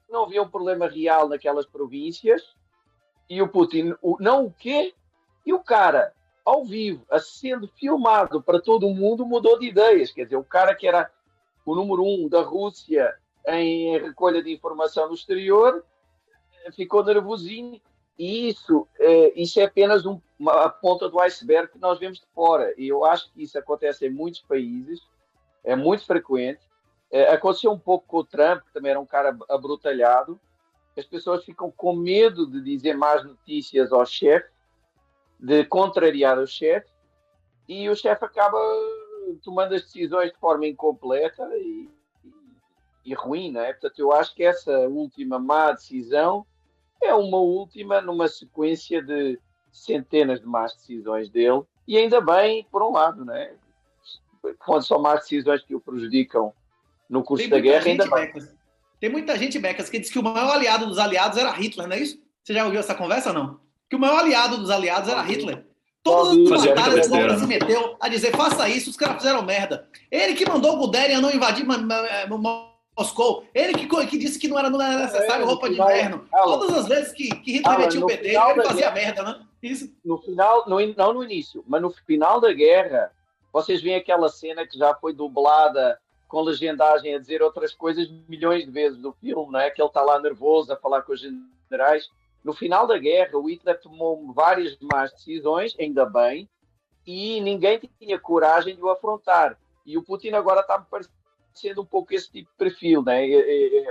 não 0.09 0.23
havia 0.23 0.41
um 0.41 0.49
problema 0.49 0.87
real 0.87 1.27
naquelas 1.27 1.65
províncias, 1.65 2.55
e 3.29 3.41
o 3.41 3.47
Putin, 3.47 3.93
o, 4.01 4.17
não 4.19 4.45
o 4.45 4.51
quê? 4.51 4.93
E 5.45 5.53
o 5.53 5.59
cara 5.59 6.14
ao 6.45 6.63
vivo, 6.63 7.03
a 7.09 7.19
sendo 7.19 7.67
filmado 7.67 8.41
para 8.41 8.61
todo 8.61 8.87
mundo, 8.89 9.25
mudou 9.25 9.57
de 9.57 9.67
ideias. 9.67 10.11
Quer 10.11 10.25
dizer, 10.25 10.35
o 10.35 10.43
cara 10.43 10.75
que 10.75 10.87
era 10.87 11.09
o 11.65 11.73
número 11.73 12.03
um 12.03 12.29
da 12.29 12.41
Rússia 12.41 13.17
em 13.47 13.97
recolha 13.97 14.43
de 14.43 14.53
informação 14.53 15.07
no 15.07 15.15
exterior 15.15 15.83
ficou 16.75 17.03
nervosinho. 17.03 17.81
E 18.17 18.47
isso, 18.47 18.87
é, 18.99 19.33
isso 19.39 19.59
é 19.59 19.63
apenas 19.63 20.05
um, 20.05 20.21
uma 20.39 20.69
ponta 20.69 21.09
do 21.09 21.19
iceberg 21.19 21.71
que 21.71 21.79
nós 21.79 21.99
vemos 21.99 22.19
de 22.19 22.25
fora. 22.33 22.73
E 22.77 22.87
eu 22.87 23.03
acho 23.03 23.31
que 23.33 23.43
isso 23.43 23.57
acontece 23.57 24.05
em 24.05 24.09
muitos 24.09 24.41
países, 24.41 25.01
é 25.63 25.75
muito 25.75 26.05
frequente. 26.05 26.61
É, 27.11 27.33
aconteceu 27.33 27.71
um 27.71 27.79
pouco 27.79 28.07
com 28.07 28.17
o 28.17 28.23
Trump, 28.23 28.61
que 28.63 28.73
também 28.73 28.91
era 28.91 28.99
um 28.99 29.05
cara 29.05 29.37
abrutalhado. 29.49 30.39
As 30.97 31.05
pessoas 31.05 31.43
ficam 31.43 31.69
com 31.71 31.93
medo 31.93 32.47
de 32.47 32.61
dizer 32.61 32.95
mais 32.95 33.23
notícias 33.23 33.91
ao 33.91 34.05
chefe 34.05 34.54
de 35.39 35.65
contrariar 35.65 36.39
o 36.39 36.47
chefe 36.47 36.89
e 37.67 37.89
o 37.89 37.95
chefe 37.95 38.23
acaba 38.23 38.57
tomando 39.43 39.73
as 39.73 39.83
decisões 39.83 40.31
de 40.31 40.37
forma 40.37 40.67
incompleta 40.67 41.43
e, 41.57 41.89
e, 42.23 43.11
e 43.11 43.13
ruim, 43.13 43.51
não 43.51 43.61
é? 43.61 43.73
Portanto, 43.73 43.99
eu 43.99 44.11
acho 44.11 44.33
que 44.35 44.43
essa 44.43 44.71
última 44.87 45.39
má 45.39 45.71
decisão 45.71 46.45
é 47.01 47.13
uma 47.13 47.37
última 47.37 48.01
numa 48.01 48.27
sequência 48.27 49.01
de 49.01 49.39
centenas 49.71 50.39
de 50.39 50.45
más 50.45 50.73
decisões 50.73 51.29
dele, 51.29 51.63
e 51.87 51.97
ainda 51.97 52.21
bem, 52.21 52.65
por 52.71 52.81
um 52.81 52.91
lado, 52.91 53.25
né? 53.25 53.55
quando 54.59 54.85
são 54.85 54.99
más 54.99 55.21
decisões 55.21 55.63
que 55.63 55.75
o 55.75 55.81
prejudicam 55.81 56.53
no 57.09 57.23
curso 57.23 57.49
da 57.49 57.59
guerra, 57.59 57.85
ainda 57.85 58.09
bem. 58.09 58.25
Becas. 58.27 58.55
Tem 58.99 59.09
muita 59.09 59.37
gente, 59.37 59.59
Becas, 59.59 59.89
que 59.89 59.99
diz 59.99 60.09
que 60.09 60.19
o 60.19 60.23
maior 60.23 60.51
aliado 60.51 60.85
dos 60.85 60.97
aliados 60.97 61.37
era 61.37 61.51
Hitler, 61.51 61.87
não 61.87 61.95
é 61.95 61.99
isso? 61.99 62.21
Você 62.43 62.53
já 62.53 62.63
ouviu 62.63 62.79
essa 62.79 62.95
conversa 62.95 63.29
ou 63.29 63.35
não? 63.35 63.59
Que 63.95 63.97
o 63.97 64.01
maior 64.01 64.19
aliado 64.19 64.57
dos 64.57 64.69
aliados 64.69 65.07
era 65.07 65.21
Hitler. 65.21 65.65
Todas 66.03 66.51
as 66.51 66.65
batalhas 66.65 67.07
o 67.07 67.15
Lula 67.15 67.39
se 67.39 67.47
meteu 67.47 67.95
a 67.99 68.09
dizer, 68.09 68.35
faça 68.35 68.67
isso, 68.67 68.89
os 68.89 68.97
caras 68.97 69.17
fizeram 69.17 69.41
merda. 69.41 69.87
Ele 70.11 70.35
que 70.35 70.47
mandou 70.47 70.75
o 70.75 70.79
Guderian 70.79 71.21
não 71.21 71.31
invadir 71.31 71.65
Moscou. 72.97 73.45
Ele 73.53 73.73
que, 73.73 73.87
que 74.07 74.17
disse 74.17 74.37
que 74.37 74.49
não 74.49 74.59
era, 74.59 74.69
não 74.69 74.81
era 74.81 75.03
necessário 75.03 75.43
é, 75.43 75.45
roupa 75.45 75.69
de 75.69 75.79
inverno. 75.81 76.27
Todas 76.29 76.77
as 76.77 76.87
vezes 76.87 77.13
que, 77.13 77.29
que 77.39 77.53
Hitler 77.53 77.79
metia 77.79 78.03
o 78.03 78.07
PT, 78.07 78.27
ele 78.27 78.63
fazia 78.63 78.91
merda, 78.91 79.23
né? 79.23 79.41
Isso. 79.63 79.89
No 80.03 80.17
final, 80.17 80.67
no, 80.67 80.77
não 80.95 81.13
no 81.13 81.23
início, 81.23 81.63
mas 81.65 81.81
no 81.81 81.89
final 81.89 82.41
da 82.41 82.51
guerra, 82.51 83.11
vocês 83.51 83.81
veem 83.81 83.95
aquela 83.95 84.27
cena 84.27 84.67
que 84.67 84.77
já 84.77 84.93
foi 84.95 85.13
dublada 85.13 85.97
com 86.27 86.41
legendagem 86.41 87.15
a 87.15 87.19
dizer 87.19 87.41
outras 87.41 87.73
coisas 87.73 88.09
milhões 88.27 88.65
de 88.65 88.71
vezes 88.71 88.97
do 88.97 89.13
filme, 89.13 89.53
não 89.53 89.59
é? 89.59 89.69
Que 89.69 89.81
ele 89.81 89.87
está 89.87 90.01
lá 90.01 90.19
nervoso 90.19 90.73
a 90.73 90.77
falar 90.77 91.01
com 91.01 91.13
os 91.13 91.21
generais. 91.21 92.09
No 92.45 92.53
final 92.53 92.85
da 92.85 92.95
guerra, 92.95 93.39
o 93.39 93.49
Hitler 93.49 93.81
tomou 93.81 94.31
várias 94.31 94.77
más 94.79 95.11
decisões, 95.11 95.75
ainda 95.79 96.05
bem, 96.05 96.47
e 97.03 97.41
ninguém 97.41 97.81
tinha 97.99 98.19
coragem 98.19 98.75
de 98.75 98.83
o 98.83 98.89
afrontar. 98.91 99.57
E 99.83 99.97
o 99.97 100.03
Putin 100.03 100.29
agora 100.29 100.61
está 100.61 100.77
me 100.77 100.85
parecendo 100.85 101.81
um 101.81 101.85
pouco 101.85 102.13
esse 102.13 102.31
tipo 102.31 102.51
de 102.51 102.55
perfil, 102.55 103.01
né? 103.01 103.25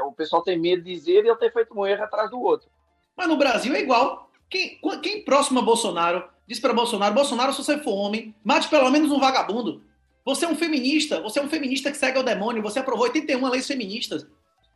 O 0.07 0.13
pessoal 0.13 0.41
tem 0.41 0.57
medo 0.57 0.85
de 0.85 0.95
dizer 0.95 1.25
e 1.25 1.29
ele 1.29 1.37
tem 1.37 1.51
feito 1.51 1.77
um 1.77 1.85
erro 1.85 2.05
atrás 2.05 2.31
do 2.31 2.41
outro. 2.41 2.69
Mas 3.17 3.27
no 3.27 3.37
Brasil 3.37 3.75
é 3.75 3.81
igual. 3.81 4.31
Quem, 4.49 4.81
quem 5.03 5.25
próximo 5.25 5.59
a 5.59 5.63
Bolsonaro 5.63 6.23
diz 6.47 6.61
para 6.61 6.73
Bolsonaro: 6.73 7.13
Bolsonaro, 7.13 7.53
se 7.53 7.59
você 7.59 7.79
for 7.79 7.95
homem, 7.95 8.33
mate 8.45 8.69
pelo 8.69 8.89
menos 8.89 9.11
um 9.11 9.19
vagabundo. 9.19 9.83
Você 10.25 10.45
é 10.45 10.49
um 10.49 10.57
feminista, 10.57 11.21
você 11.21 11.41
é 11.41 11.43
um 11.43 11.49
feminista 11.49 11.91
que 11.91 11.99
segue 11.99 12.21
o 12.21 12.23
demônio, 12.23 12.63
você 12.63 12.79
aprovou 12.79 13.05
81 13.05 13.49
leis 13.51 13.67
feministas. 13.67 14.25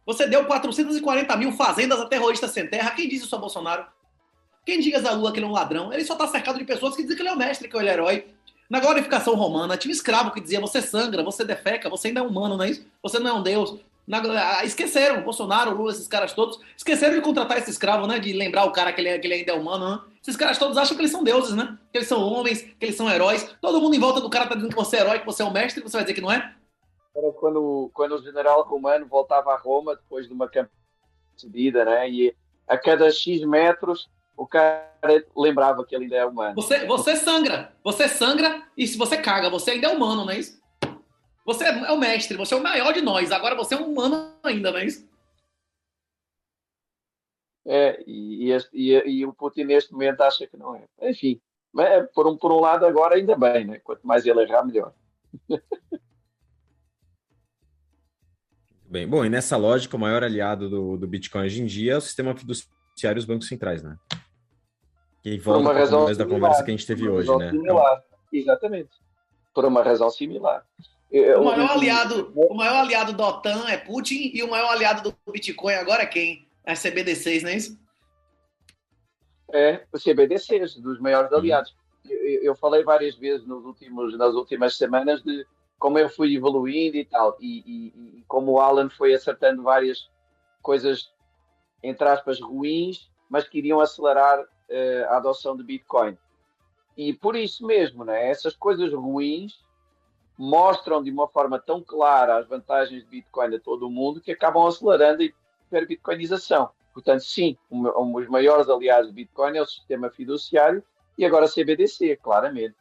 Você 0.08 0.26
deu 0.26 0.46
440 0.46 1.36
mil 1.36 1.52
fazendas 1.52 2.00
a 2.00 2.06
terroristas 2.06 2.50
sem 2.50 2.66
terra. 2.66 2.92
Quem 2.92 3.06
diz 3.06 3.22
isso 3.22 3.36
a 3.36 3.38
Bolsonaro? 3.38 3.84
Quem 4.64 4.80
diz 4.80 5.04
a 5.04 5.12
Lula 5.12 5.30
que 5.30 5.38
ele 5.38 5.44
é 5.44 5.48
um 5.50 5.52
ladrão? 5.52 5.92
Ele 5.92 6.02
só 6.02 6.14
está 6.14 6.26
cercado 6.26 6.58
de 6.58 6.64
pessoas 6.64 6.96
que 6.96 7.02
dizem 7.02 7.14
que 7.14 7.20
ele 7.20 7.28
é 7.28 7.32
o 7.34 7.36
mestre, 7.36 7.68
que 7.68 7.76
ele 7.76 7.90
é 7.90 7.90
o 7.90 7.92
herói. 7.92 8.26
Na 8.70 8.80
glorificação 8.80 9.34
romana, 9.34 9.76
tinha 9.76 9.92
um 9.92 9.94
escravo 9.94 10.30
que 10.30 10.40
dizia: 10.40 10.62
você 10.62 10.80
sangra, 10.80 11.22
você 11.22 11.44
defeca, 11.44 11.90
você 11.90 12.08
ainda 12.08 12.20
é 12.20 12.22
humano, 12.22 12.56
não 12.56 12.64
é 12.64 12.70
isso? 12.70 12.86
Você 13.02 13.18
não 13.18 13.28
é 13.28 13.32
um 13.34 13.42
deus. 13.42 13.76
Na, 14.06 14.22
ah, 14.60 14.64
esqueceram, 14.64 15.20
Bolsonaro, 15.20 15.76
Lula, 15.76 15.92
esses 15.92 16.08
caras 16.08 16.32
todos, 16.32 16.58
esqueceram 16.74 17.14
de 17.14 17.20
contratar 17.20 17.58
esse 17.58 17.68
escravo, 17.68 18.06
né? 18.06 18.18
De 18.18 18.32
lembrar 18.32 18.64
o 18.64 18.72
cara 18.72 18.94
que 18.94 19.02
ele, 19.02 19.10
é, 19.10 19.18
que 19.18 19.26
ele 19.26 19.34
ainda 19.34 19.52
é 19.52 19.54
humano, 19.54 19.90
né? 19.90 20.00
Esses 20.22 20.36
caras 20.36 20.56
todos 20.56 20.78
acham 20.78 20.96
que 20.96 21.02
eles 21.02 21.12
são 21.12 21.22
deuses, 21.22 21.54
né? 21.54 21.76
Que 21.92 21.98
eles 21.98 22.08
são 22.08 22.22
homens, 22.22 22.62
que 22.62 22.86
eles 22.86 22.96
são 22.96 23.10
heróis. 23.10 23.46
Todo 23.60 23.78
mundo 23.78 23.94
em 23.94 24.00
volta 24.00 24.22
do 24.22 24.30
cara 24.30 24.46
tá 24.46 24.54
dizendo 24.54 24.70
que 24.70 24.76
você 24.76 24.96
é 24.96 25.00
herói, 25.00 25.18
que 25.18 25.26
você 25.26 25.42
é 25.42 25.44
um 25.44 25.52
mestre, 25.52 25.82
você 25.82 25.98
vai 25.98 26.04
dizer 26.04 26.14
que 26.14 26.22
não 26.22 26.32
é? 26.32 26.54
Era 27.18 27.32
quando, 27.32 27.90
quando 27.92 28.12
o 28.14 28.22
general 28.22 28.62
romano 28.62 29.04
voltava 29.04 29.52
a 29.52 29.56
Roma 29.56 29.96
depois 29.96 30.28
de 30.28 30.32
uma 30.32 30.46
campanha 30.46 30.70
subida, 31.36 31.84
né? 31.84 32.08
E 32.08 32.36
a 32.66 32.78
cada 32.78 33.10
X 33.10 33.44
metros 33.44 34.08
o 34.36 34.46
cara 34.46 34.88
lembrava 35.36 35.84
que 35.84 35.96
ele 35.96 36.04
ainda 36.04 36.16
é 36.16 36.24
humano. 36.24 36.54
Você, 36.54 36.86
você 36.86 37.16
sangra, 37.16 37.74
você 37.82 38.06
sangra 38.06 38.62
e 38.76 38.86
se 38.86 38.96
você 38.96 39.16
caga, 39.16 39.50
você 39.50 39.72
ainda 39.72 39.88
é 39.88 39.90
humano, 39.90 40.24
não 40.24 40.30
é 40.30 40.38
isso? 40.38 40.62
Você 41.44 41.64
é 41.64 41.90
o 41.90 41.98
mestre, 41.98 42.36
você 42.36 42.54
é 42.54 42.56
o 42.56 42.62
maior 42.62 42.92
de 42.92 43.00
nós. 43.00 43.32
Agora 43.32 43.56
você 43.56 43.74
é 43.74 43.78
um 43.78 43.90
humano 43.90 44.32
ainda, 44.44 44.70
não 44.70 44.78
é 44.78 44.84
isso? 44.84 45.08
É, 47.66 48.00
e, 48.06 48.52
e, 48.72 48.92
e, 48.92 49.26
o 49.26 49.32
Putin 49.32 49.64
neste 49.64 49.92
momento 49.92 50.20
acha 50.20 50.46
que 50.46 50.56
não 50.56 50.76
é. 50.76 50.84
Enfim, 51.02 51.40
é, 51.80 52.02
por, 52.02 52.28
um, 52.28 52.36
por 52.36 52.52
um 52.52 52.60
lado, 52.60 52.86
agora 52.86 53.16
ainda 53.16 53.34
bem, 53.34 53.66
né? 53.66 53.80
Quanto 53.80 54.06
mais 54.06 54.24
ele 54.24 54.40
errar, 54.40 54.64
melhor. 54.64 54.94
Bem, 58.90 59.06
bom, 59.06 59.22
e 59.22 59.28
nessa 59.28 59.56
lógica, 59.56 59.96
o 59.96 60.00
maior 60.00 60.24
aliado 60.24 60.70
do, 60.70 60.96
do 60.96 61.06
Bitcoin 61.06 61.44
hoje 61.44 61.62
em 61.62 61.66
dia 61.66 61.92
é 61.92 61.96
o 61.96 62.00
sistema 62.00 62.34
fiduciário 62.34 63.16
e 63.16 63.18
os 63.18 63.26
bancos 63.26 63.46
centrais, 63.46 63.82
né? 63.82 63.96
Que 65.22 65.36
volta 65.38 65.72
razão 65.74 66.10
da 66.10 66.24
conversa 66.24 66.64
que 66.64 66.70
a 66.70 66.74
gente 66.74 66.86
teve 66.86 67.06
hoje, 67.06 67.34
né? 67.36 67.50
Similar. 67.50 68.02
Exatamente. 68.32 68.90
Por 69.54 69.66
uma 69.66 69.82
razão 69.82 70.08
similar. 70.08 70.64
O 71.10 71.44
maior, 71.44 71.70
aliado, 71.70 72.32
o 72.34 72.54
maior 72.54 72.76
aliado 72.76 73.12
do 73.12 73.22
OTAN 73.22 73.68
é 73.68 73.76
Putin 73.76 74.30
e 74.32 74.42
o 74.42 74.50
maior 74.50 74.70
aliado 74.70 75.02
do 75.02 75.32
Bitcoin 75.32 75.74
agora 75.74 76.02
é 76.02 76.06
quem? 76.06 76.48
É 76.64 76.72
CBD6, 76.72 77.42
não 77.42 77.50
é 77.50 77.56
isso? 77.56 77.78
É, 79.52 79.84
o 79.92 79.98
CBD6, 79.98 80.80
dos 80.80 80.98
maiores 80.98 81.32
aliados. 81.32 81.74
Eu, 82.08 82.42
eu, 82.42 82.54
falei 82.54 82.84
várias 82.84 83.16
vezes 83.16 83.46
nos 83.46 83.64
últimos, 83.64 84.16
nas 84.16 84.34
últimas 84.34 84.76
semanas 84.76 85.22
de 85.22 85.46
como 85.78 85.98
eu 85.98 86.08
fui 86.08 86.34
evoluindo 86.34 86.96
e 86.96 87.04
tal, 87.04 87.36
e, 87.40 87.62
e, 87.66 88.18
e 88.18 88.24
como 88.26 88.52
o 88.52 88.60
Alan 88.60 88.90
foi 88.90 89.14
acertando 89.14 89.62
várias 89.62 90.10
coisas, 90.60 91.12
entre 91.82 92.08
aspas, 92.08 92.40
ruins, 92.40 93.08
mas 93.28 93.48
que 93.48 93.58
iriam 93.58 93.80
acelerar 93.80 94.40
uh, 94.40 95.04
a 95.08 95.16
adoção 95.18 95.56
de 95.56 95.62
Bitcoin. 95.62 96.18
E 96.96 97.12
por 97.12 97.36
isso 97.36 97.64
mesmo, 97.64 98.04
né, 98.04 98.28
essas 98.28 98.56
coisas 98.56 98.92
ruins 98.92 99.64
mostram 100.36 101.02
de 101.02 101.10
uma 101.10 101.28
forma 101.28 101.58
tão 101.58 101.82
clara 101.82 102.38
as 102.38 102.48
vantagens 102.48 103.02
de 103.02 103.08
Bitcoin 103.08 103.54
a 103.54 103.60
todo 103.60 103.86
o 103.86 103.90
mundo 103.90 104.20
que 104.20 104.32
acabam 104.32 104.66
acelerando 104.66 105.22
a 105.22 105.26
hiperbitcoinização. 105.66 106.70
Portanto, 106.92 107.20
sim, 107.20 107.56
um, 107.70 108.14
os 108.16 108.28
maiores 108.28 108.68
aliados 108.68 109.08
de 109.08 109.14
Bitcoin 109.14 109.56
é 109.56 109.62
o 109.62 109.66
sistema 109.66 110.10
fiduciário 110.10 110.82
e 111.16 111.24
agora 111.24 111.46
a 111.46 111.48
CBDC, 111.48 112.16
claramente. 112.16 112.74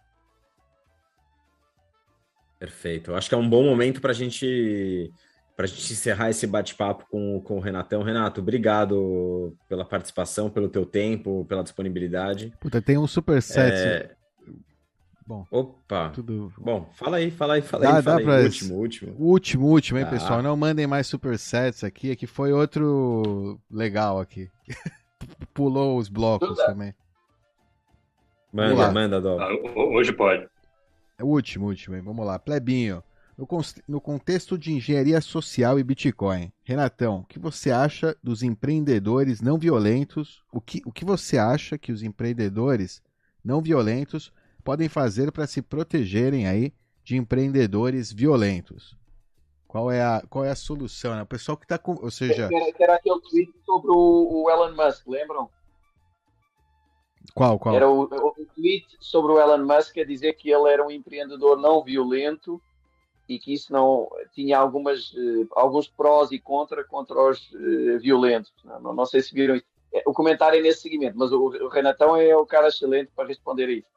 Perfeito. 2.60 3.12
Eu 3.12 3.16
acho 3.16 3.30
que 3.30 3.36
é 3.36 3.38
um 3.38 3.48
bom 3.48 3.64
momento 3.64 4.02
para 4.02 4.14
gente, 4.14 5.12
a 5.58 5.66
gente 5.66 5.94
encerrar 5.94 6.30
esse 6.30 6.48
bate-papo 6.48 7.06
com, 7.10 7.40
com 7.42 7.58
o 7.58 7.60
Renatão. 7.60 8.02
Renato, 8.02 8.42
obrigado 8.42 9.56
pela 9.70 9.86
participação, 9.86 10.50
pelo 10.50 10.68
teu 10.68 10.86
tempo, 10.86 11.46
pela 11.46 11.64
disponibilidade. 11.64 12.54
Puta, 12.60 12.82
tem 12.82 12.98
um 12.98 13.08
super 13.08 13.42
set. 13.42 13.74
É... 13.74 14.18
Bom. 15.26 15.46
Opa. 15.52 16.10
Tudo... 16.12 16.54
Bom, 16.58 16.90
fala 16.94 17.18
aí, 17.18 17.30
fala 17.30 17.56
aí, 17.56 17.62
fala 17.62 17.84
dá, 17.84 17.98
aí. 17.98 18.02
Fala 18.02 18.24
dá 18.24 18.36
aí. 18.38 18.46
Último, 18.46 18.76
último. 18.76 19.16
Último, 19.20 19.68
último, 19.68 20.00
hein, 20.00 20.06
tá. 20.06 20.12
pessoal? 20.12 20.42
Não 20.42 20.56
mandem 20.56 20.88
mais 20.88 21.06
supersets 21.06 21.84
aqui. 21.84 22.12
Aqui 22.12 22.26
foi 22.26 22.54
outro 22.54 23.60
legal 23.70 24.20
aqui. 24.20 24.50
Pulou 25.54 25.98
os 25.98 26.08
blocos 26.08 26.58
também. 26.58 26.96
Manda, 28.54 28.92
manda, 28.92 29.22
Dó. 29.22 29.38
Ah, 29.40 29.50
hoje 29.94 30.14
pode. 30.14 30.48
É 31.20 31.24
o 31.24 31.28
último, 31.28 31.66
último, 31.66 31.96
hein? 31.96 32.02
Vamos 32.02 32.26
lá. 32.26 32.38
Plebinho. 32.38 33.04
No, 33.36 33.48
no 33.88 34.02
contexto 34.02 34.58
de 34.58 34.72
engenharia 34.72 35.22
social 35.22 35.78
e 35.80 35.84
Bitcoin, 35.84 36.52
Renatão, 36.64 37.20
o 37.20 37.24
que 37.26 37.38
você 37.38 37.70
acha 37.70 38.18
dos 38.24 38.42
empreendedores 38.42 39.42
não 39.42 39.58
violentos? 39.60 40.44
O 40.52 40.60
que, 40.60 40.82
o 40.86 40.92
que 40.92 41.06
você 41.06 41.38
acha 41.38 41.78
que 41.78 41.92
os 41.92 42.02
empreendedores 42.02 43.02
não 43.44 43.62
violentos 43.62 44.32
podem 44.64 44.90
fazer 44.90 45.32
para 45.32 45.46
se 45.46 45.62
protegerem 45.62 46.48
aí 46.48 46.74
de 47.04 47.16
empreendedores 47.16 48.12
violentos? 48.12 48.98
Qual 49.68 49.92
é 49.92 50.02
a, 50.02 50.24
qual 50.30 50.46
é 50.46 50.50
a 50.50 50.56
solução? 50.56 51.16
Né? 51.16 51.22
O 51.22 51.28
pessoal 51.28 51.58
que 51.58 51.66
está 51.66 51.78
com. 51.78 51.94
Ou 52.02 52.10
seja. 52.10 52.50
Era, 52.52 52.74
era 52.80 52.96
aquele 52.96 53.20
tweet 53.22 53.54
sobre 53.66 53.92
o, 53.92 54.44
o, 54.44 54.50
Elon 54.50 54.76
Musk, 54.76 55.06
lembram? 55.08 55.50
Qual, 57.34 57.60
qual? 57.60 57.76
Era 57.76 57.90
o, 57.90 58.04
o 58.04 58.46
tweet 58.56 58.86
sobre 59.00 59.32
o 59.32 59.40
Elon 59.40 59.66
Musk 59.66 59.98
a 59.98 60.04
dizer 60.04 60.34
que 60.34 60.50
ele 60.50 60.70
era 60.70 60.86
um 60.86 60.92
empreendedor 60.92 61.58
não 61.58 61.84
violento 61.84 62.62
e 63.28 63.38
que 63.38 63.54
isso 63.54 63.72
não 63.74 64.10
tinha 64.34 64.58
algumas, 64.58 65.12
uh, 65.12 65.48
alguns 65.52 65.88
prós 65.88 66.32
e 66.32 66.40
contra 66.40 66.84
contra 66.84 67.20
os 67.20 67.52
uh, 67.52 68.00
violentos. 68.00 68.54
Não, 68.64 68.94
não, 68.94 69.06
sei 69.06 69.22
se 69.22 69.34
viram 69.34 69.56
isso. 69.56 69.66
É, 69.94 70.04
o 70.06 70.14
comentário 70.14 70.58
é 70.60 70.62
nesse 70.62 70.82
seguimento, 70.82 71.18
mas 71.18 71.32
o, 71.32 71.38
o 71.38 71.68
Renatão 71.68 72.16
é 72.16 72.36
o 72.36 72.46
cara 72.46 72.70
excelente 72.70 73.12
para 73.16 73.28
responder 73.28 73.66
a 73.66 73.72
isso. 73.72 73.88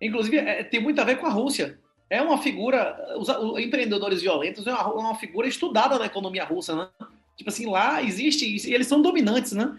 Inclusive, 0.00 0.38
é, 0.38 0.64
tem 0.64 0.80
muito 0.80 1.00
a 1.00 1.04
ver 1.04 1.16
com 1.16 1.26
a 1.26 1.30
Rússia. 1.30 1.78
É 2.08 2.20
uma 2.20 2.38
figura. 2.38 2.98
Os, 3.18 3.28
os 3.28 3.58
empreendedores 3.58 4.20
violentos 4.20 4.66
é 4.66 4.72
uma, 4.72 4.92
uma, 4.92 5.14
figura 5.14 5.46
estudada 5.46 5.98
na 5.98 6.06
economia 6.06 6.44
russa, 6.44 6.74
né? 6.74 6.88
Tipo 7.36 7.50
assim, 7.50 7.70
lá 7.70 8.02
existe. 8.02 8.46
E 8.46 8.74
eles 8.74 8.86
são 8.86 9.00
dominantes, 9.00 9.52
né? 9.52 9.78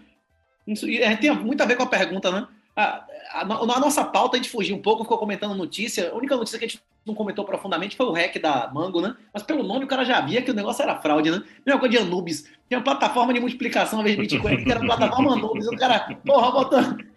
Isso, 0.66 0.88
e 0.88 1.18
tem 1.18 1.36
muito 1.36 1.62
a 1.62 1.66
ver 1.66 1.76
com 1.76 1.84
a 1.84 1.88
pergunta, 1.88 2.32
né? 2.32 2.48
A, 2.76 3.06
a, 3.32 3.42
a, 3.42 3.80
nossa 3.80 4.04
pauta 4.04 4.38
a 4.38 4.40
gente 4.40 4.50
fugiu 4.50 4.76
um 4.76 4.82
pouco, 4.82 5.04
ficou 5.04 5.18
comentando 5.18 5.56
notícia. 5.56 6.12
A 6.12 6.16
única 6.16 6.36
notícia 6.36 6.58
que 6.58 6.66
a 6.66 6.68
gente 6.68 6.82
não 7.06 7.14
comentou 7.16 7.44
profundamente 7.44 7.98
foi 7.98 8.06
o 8.06 8.12
hack 8.12 8.40
da 8.40 8.70
Mango, 8.74 9.02
né? 9.02 9.16
Mas 9.34 9.44
pelo 9.44 9.64
nome 9.64 9.86
o 9.86 9.88
cara 9.88 10.06
já 10.06 10.22
via 10.22 10.42
que 10.42 10.52
o 10.52 10.54
negócio 10.54 10.84
era 10.84 11.00
fraude, 11.02 11.32
né? 11.32 11.44
Mesma 11.66 11.80
coisa 11.80 11.98
de 11.98 12.04
Anubis. 12.04 12.44
Tem 12.70 12.78
uma 12.78 12.84
plataforma 12.84 13.34
de 13.34 13.40
multiplicação 13.40 14.00
ao 14.00 14.06
invés 14.06 14.16
de 14.16 14.22
Bitcoin 14.22 14.64
que 14.64 14.72
era 14.72 14.80
plataforma 14.80 15.34
Anubis. 15.34 15.68
O 15.68 15.76
cara, 15.76 16.00
porra, 16.26 16.52
botando. 16.52 17.12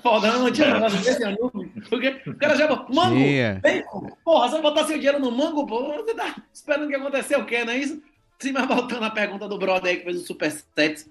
Foda, 0.00 0.30
não 0.38 0.52
tinha 0.52 0.72
negócio 0.72 0.98
desse 1.00 1.24
Anubis. 1.24 1.88
Porque 1.88 2.22
o 2.26 2.36
cara 2.36 2.54
já 2.54 2.68
mango, 2.68 3.16
bem, 3.60 3.84
porra, 4.24 4.48
você 4.48 4.60
botar 4.60 4.84
seu 4.84 4.96
dinheiro 4.96 5.18
no 5.18 5.32
mango, 5.32 5.66
pô, 5.66 5.82
você 5.94 6.14
tá 6.14 6.36
esperando 6.52 6.88
que 6.88 6.94
aconteceu 6.94 7.40
o 7.40 7.44
quê, 7.44 7.64
não 7.64 7.72
é 7.72 7.78
isso? 7.78 8.00
Sim, 8.38 8.52
mas 8.52 8.66
voltando 8.66 9.04
à 9.04 9.10
pergunta 9.10 9.48
do 9.48 9.58
brother 9.58 9.90
aí 9.90 9.96
que 9.98 10.04
fez 10.04 10.22
o 10.22 10.26
superset, 10.26 11.06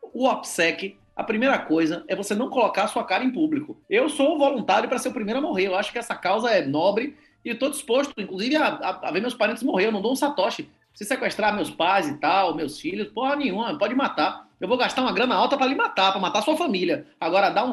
o 0.00 0.26
OPSEC, 0.26 0.96
a 1.14 1.22
primeira 1.22 1.58
coisa 1.58 2.04
é 2.08 2.16
você 2.16 2.34
não 2.34 2.48
colocar 2.48 2.84
a 2.84 2.88
sua 2.88 3.04
cara 3.04 3.24
em 3.24 3.30
público. 3.30 3.80
Eu 3.88 4.08
sou 4.08 4.38
voluntário 4.38 4.88
para 4.88 4.98
ser 4.98 5.08
o 5.08 5.12
primeiro 5.12 5.40
a 5.40 5.42
morrer. 5.42 5.66
Eu 5.66 5.76
acho 5.76 5.92
que 5.92 5.98
essa 5.98 6.14
causa 6.14 6.50
é 6.50 6.64
nobre 6.64 7.16
e 7.44 7.50
estou 7.50 7.70
disposto, 7.70 8.18
inclusive, 8.20 8.56
a, 8.56 8.66
a, 8.66 9.08
a, 9.08 9.12
ver 9.12 9.20
meus 9.20 9.34
parentes 9.34 9.62
morrer. 9.62 9.86
Eu 9.86 9.92
não 9.92 10.00
dou 10.00 10.12
um 10.12 10.16
satoshi. 10.16 10.68
Se 10.94 11.04
sequestrar 11.04 11.54
meus 11.54 11.70
pais 11.70 12.08
e 12.08 12.18
tal, 12.18 12.54
meus 12.54 12.78
filhos, 12.78 13.08
porra 13.08 13.36
nenhuma, 13.36 13.76
pode 13.78 13.94
matar. 13.94 14.48
Eu 14.60 14.68
vou 14.68 14.76
gastar 14.76 15.02
uma 15.02 15.12
grana 15.12 15.34
alta 15.34 15.56
para 15.56 15.66
lhe 15.66 15.74
matar, 15.74 16.12
para 16.12 16.20
matar 16.20 16.42
sua 16.42 16.56
família. 16.56 17.06
Agora, 17.20 17.50
dá 17.50 17.64
um 17.64 17.72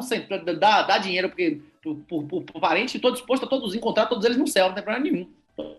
dá, 0.58 0.82
dá 0.82 0.98
dinheiro 0.98 1.28
porque, 1.28 1.60
por, 1.82 1.96
por, 2.24 2.42
por, 2.42 2.60
parente, 2.60 2.96
estou 2.96 3.12
disposto 3.12 3.44
a 3.44 3.48
todos 3.48 3.74
encontrar 3.74 4.06
todos 4.06 4.24
eles 4.24 4.36
no 4.36 4.46
céu, 4.46 4.66
não 4.66 4.74
tem 4.74 4.82
problema 4.82 5.08
nenhum. 5.08 5.28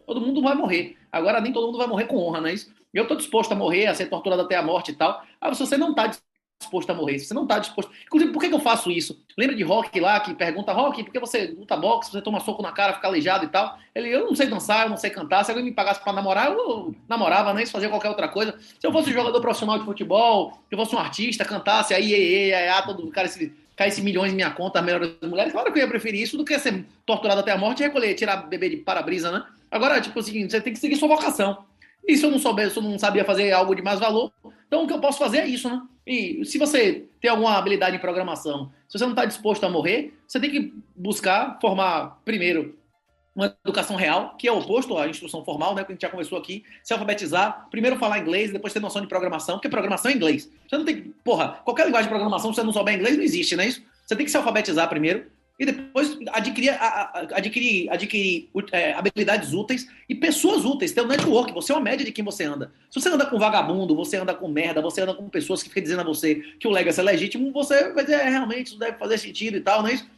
Todo 0.06 0.22
mundo 0.22 0.42
vai 0.42 0.56
morrer. 0.56 0.98
Agora, 1.12 1.42
nem 1.42 1.52
todo 1.52 1.66
mundo 1.66 1.78
vai 1.78 1.88
morrer 1.88 2.06
com 2.06 2.18
honra, 2.18 2.42
não 2.42 2.48
é 2.48 2.54
isso? 2.54 2.72
Eu 2.94 3.04
estou 3.04 3.18
disposto 3.18 3.52
a 3.52 3.56
morrer, 3.56 3.88
a 3.88 3.96
ser 3.96 4.08
torturado 4.08 4.44
até 4.44 4.56
a 4.56 4.62
morte 4.62 4.92
e 4.92 4.96
tal. 4.96 5.24
Ah, 5.40 5.54
se 5.54 5.66
você 5.66 5.78
não 5.78 5.92
está 5.92 6.08
disposto 6.62 6.90
a 6.90 6.94
morrer, 6.94 7.20
se 7.20 7.26
você 7.26 7.34
não 7.34 7.44
está 7.44 7.60
disposto. 7.60 7.92
Inclusive, 8.06 8.32
por 8.32 8.40
que, 8.40 8.50
que, 8.50 8.56
eu 8.56 8.60
faço 8.60 8.90
isso? 8.90 9.20
Lembra 9.38 9.56
de 9.56 9.64
Rock 9.64 10.00
lá 10.00 10.20
que 10.20 10.34
pergunta: 10.34 10.72
Rock, 10.72 11.04
por 11.04 11.12
que 11.12 11.20
você 11.20 11.48
luta 11.58 11.76
boxe, 11.76 12.12
você 12.12 12.22
toma 12.22 12.40
soco 12.40 12.62
na 12.62 12.72
cara, 12.72 12.94
fica 12.94 13.08
aleijado 13.08 13.46
e 13.46 13.50
tal? 13.50 13.78
Ele, 13.94 14.10
eu 14.10 14.26
não 14.26 14.36
sei 14.36 14.48
dançar, 14.48 14.86
eu 14.86 14.90
não 14.90 14.98
sei 14.98 15.10
cantar. 15.10 15.44
Se 15.44 15.52
alguém 15.52 15.66
me 15.66 15.72
pagasse 15.72 16.02
para 16.02 16.14
namorar, 16.14 16.52
eu 16.52 16.96
namorava, 17.08 17.54
nem 17.54 17.66
né? 17.66 17.72
fazia 17.72 17.90
qualquer 17.90 18.10
outra 18.10 18.28
coisa. 18.28 18.56
Se 18.60 18.86
eu 18.86 18.92
fosse 18.92 19.12
jogador 19.12 19.42
profissional 19.42 19.78
de 19.78 19.86
futebol, 19.86 20.52
se 20.70 20.76
eu 20.76 20.78
fosse 20.78 20.96
um 20.96 21.00
artista, 21.00 21.44
cantasse 21.44 21.94
aí, 21.94 22.14
aí, 22.14 22.54
aí, 22.54 22.70
aí 22.70 22.84
todo 22.84 23.10
cara 23.12 23.28
esse 23.28 23.54
caísse 23.76 24.02
milhões 24.02 24.32
em 24.32 24.36
minha 24.36 24.52
conta, 24.52 24.80
a 24.80 24.82
melhor 24.82 25.00
das 25.00 25.30
mulheres, 25.30 25.52
claro 25.52 25.72
que 25.72 25.80
eu 25.80 25.84
ia 25.84 25.90
preferir 25.90 26.22
isso 26.22 26.38
do 26.38 26.46
que 26.46 26.58
ser 26.60 26.86
torturado 27.06 27.40
até 27.40 27.52
a 27.52 27.58
morte 27.58 27.82
e 27.82 27.84
recolher, 27.84 28.14
tirar 28.14 28.38
bebê 28.48 28.70
de 28.70 28.78
para-brisa, 28.78 29.32
né? 29.32 29.44
Agora, 29.72 30.00
tipo 30.00 30.20
o 30.20 30.24
seguinte, 30.24 30.52
você 30.52 30.62
tem 30.62 30.74
que 30.74 30.80
seguir 30.80 30.98
sua 30.98 31.08
vocação. 31.08 31.66
E 32.08 32.18
se 32.18 32.26
eu 32.26 32.32
não 32.32 32.40
souber, 32.40 32.70
se 32.70 32.78
eu 32.78 32.84
não 32.84 32.98
sabia 33.00 33.24
fazer 33.24 33.52
algo 33.52 33.74
de 33.76 33.82
mais 33.82 34.00
valor, 34.00 34.32
então 34.68 34.84
o 34.84 34.88
que 34.88 34.94
eu 34.94 35.00
posso 35.00 35.18
fazer 35.18 35.40
é 35.40 35.48
isso, 35.48 35.70
né? 35.70 35.82
E 36.06 36.44
se 36.46 36.58
você 36.58 37.06
tem 37.20 37.30
alguma 37.30 37.58
habilidade 37.58 37.96
em 37.96 38.00
programação, 38.00 38.72
se 38.88 38.98
você 38.98 39.04
não 39.06 39.12
está 39.12 39.26
disposto 39.26 39.64
a 39.64 39.70
morrer, 39.70 40.14
você 40.28 40.40
tem 40.40 40.50
que 40.50 40.74
buscar 40.96 41.60
formar 41.62 42.22
primeiro 42.26 42.78
uma 43.34 43.56
educação 43.64 43.96
real, 43.96 44.36
que 44.38 44.48
é 44.48 44.52
oposto 44.52 44.98
à 44.98 45.08
instrução 45.08 45.44
formal, 45.46 45.74
né, 45.74 45.84
que 45.84 45.92
a 45.92 45.96
gente 45.96 46.02
já 46.02 46.10
conversou 46.10 46.38
aqui, 46.38 46.64
se 46.84 46.92
alfabetizar, 46.92 47.68
primeiro 47.72 47.96
falar 47.98 48.20
inglês, 48.20 48.52
depois 48.52 48.74
ter 48.74 48.82
noção 48.82 49.02
de 49.02 49.08
programação, 49.08 49.56
porque 49.56 49.70
programação 49.70 50.12
é 50.12 50.14
inglês. 50.14 50.52
Você 50.68 50.78
não 50.78 50.84
tem, 50.84 51.14
porra, 51.24 51.60
qualquer 51.64 51.86
linguagem 51.86 52.08
de 52.08 52.10
programação, 52.10 52.52
se 52.52 52.58
você 52.58 52.64
não 52.64 52.74
souber 52.74 52.94
inglês, 52.94 53.16
não 53.16 53.24
existe, 53.24 53.56
não 53.56 53.64
é 53.64 53.68
isso? 53.68 53.82
Você 54.06 54.16
tem 54.16 54.26
que 54.26 54.32
se 54.32 54.38
alfabetizar 54.38 54.90
primeiro, 54.90 55.28
e 55.62 55.66
depois 55.66 56.18
adquirir, 56.32 56.76
adquirir, 57.36 57.88
adquirir 57.92 58.50
é, 58.72 58.94
habilidades 58.94 59.54
úteis 59.54 59.88
e 60.10 60.16
pessoas 60.16 60.66
úteis, 60.66 60.92
ter 60.92 61.02
um 61.02 61.08
network, 61.08 61.54
você 61.54 61.72
é 61.72 61.76
uma 61.76 61.84
média 61.84 62.04
de 62.04 62.12
quem 62.12 62.26
você 62.26 62.46
anda. 62.46 62.72
Se 62.90 63.00
você 63.00 63.10
anda 63.10 63.28
com 63.28 63.38
vagabundo, 63.38 63.96
você 63.96 64.18
anda 64.18 64.34
com 64.34 64.48
merda, 64.48 64.82
você 64.82 65.02
anda 65.02 65.14
com 65.14 65.30
pessoas 65.30 65.62
que 65.62 65.70
ficam 65.70 65.84
dizendo 65.84 66.02
a 66.02 66.04
você 66.04 66.34
que 66.60 66.68
o 66.68 66.72
legacy 66.72 67.00
é 67.00 67.04
legítimo, 67.04 67.52
você 67.52 67.94
vai 67.94 68.04
dizer, 68.04 68.22
é, 68.22 68.30
realmente, 68.30 68.68
isso 68.70 68.80
deve 68.80 68.98
fazer 68.98 69.20
sentido 69.20 69.56
e 69.56 69.62
tal, 69.62 69.84
não 69.84 69.90
é 69.90 69.94
isso? 69.94 70.10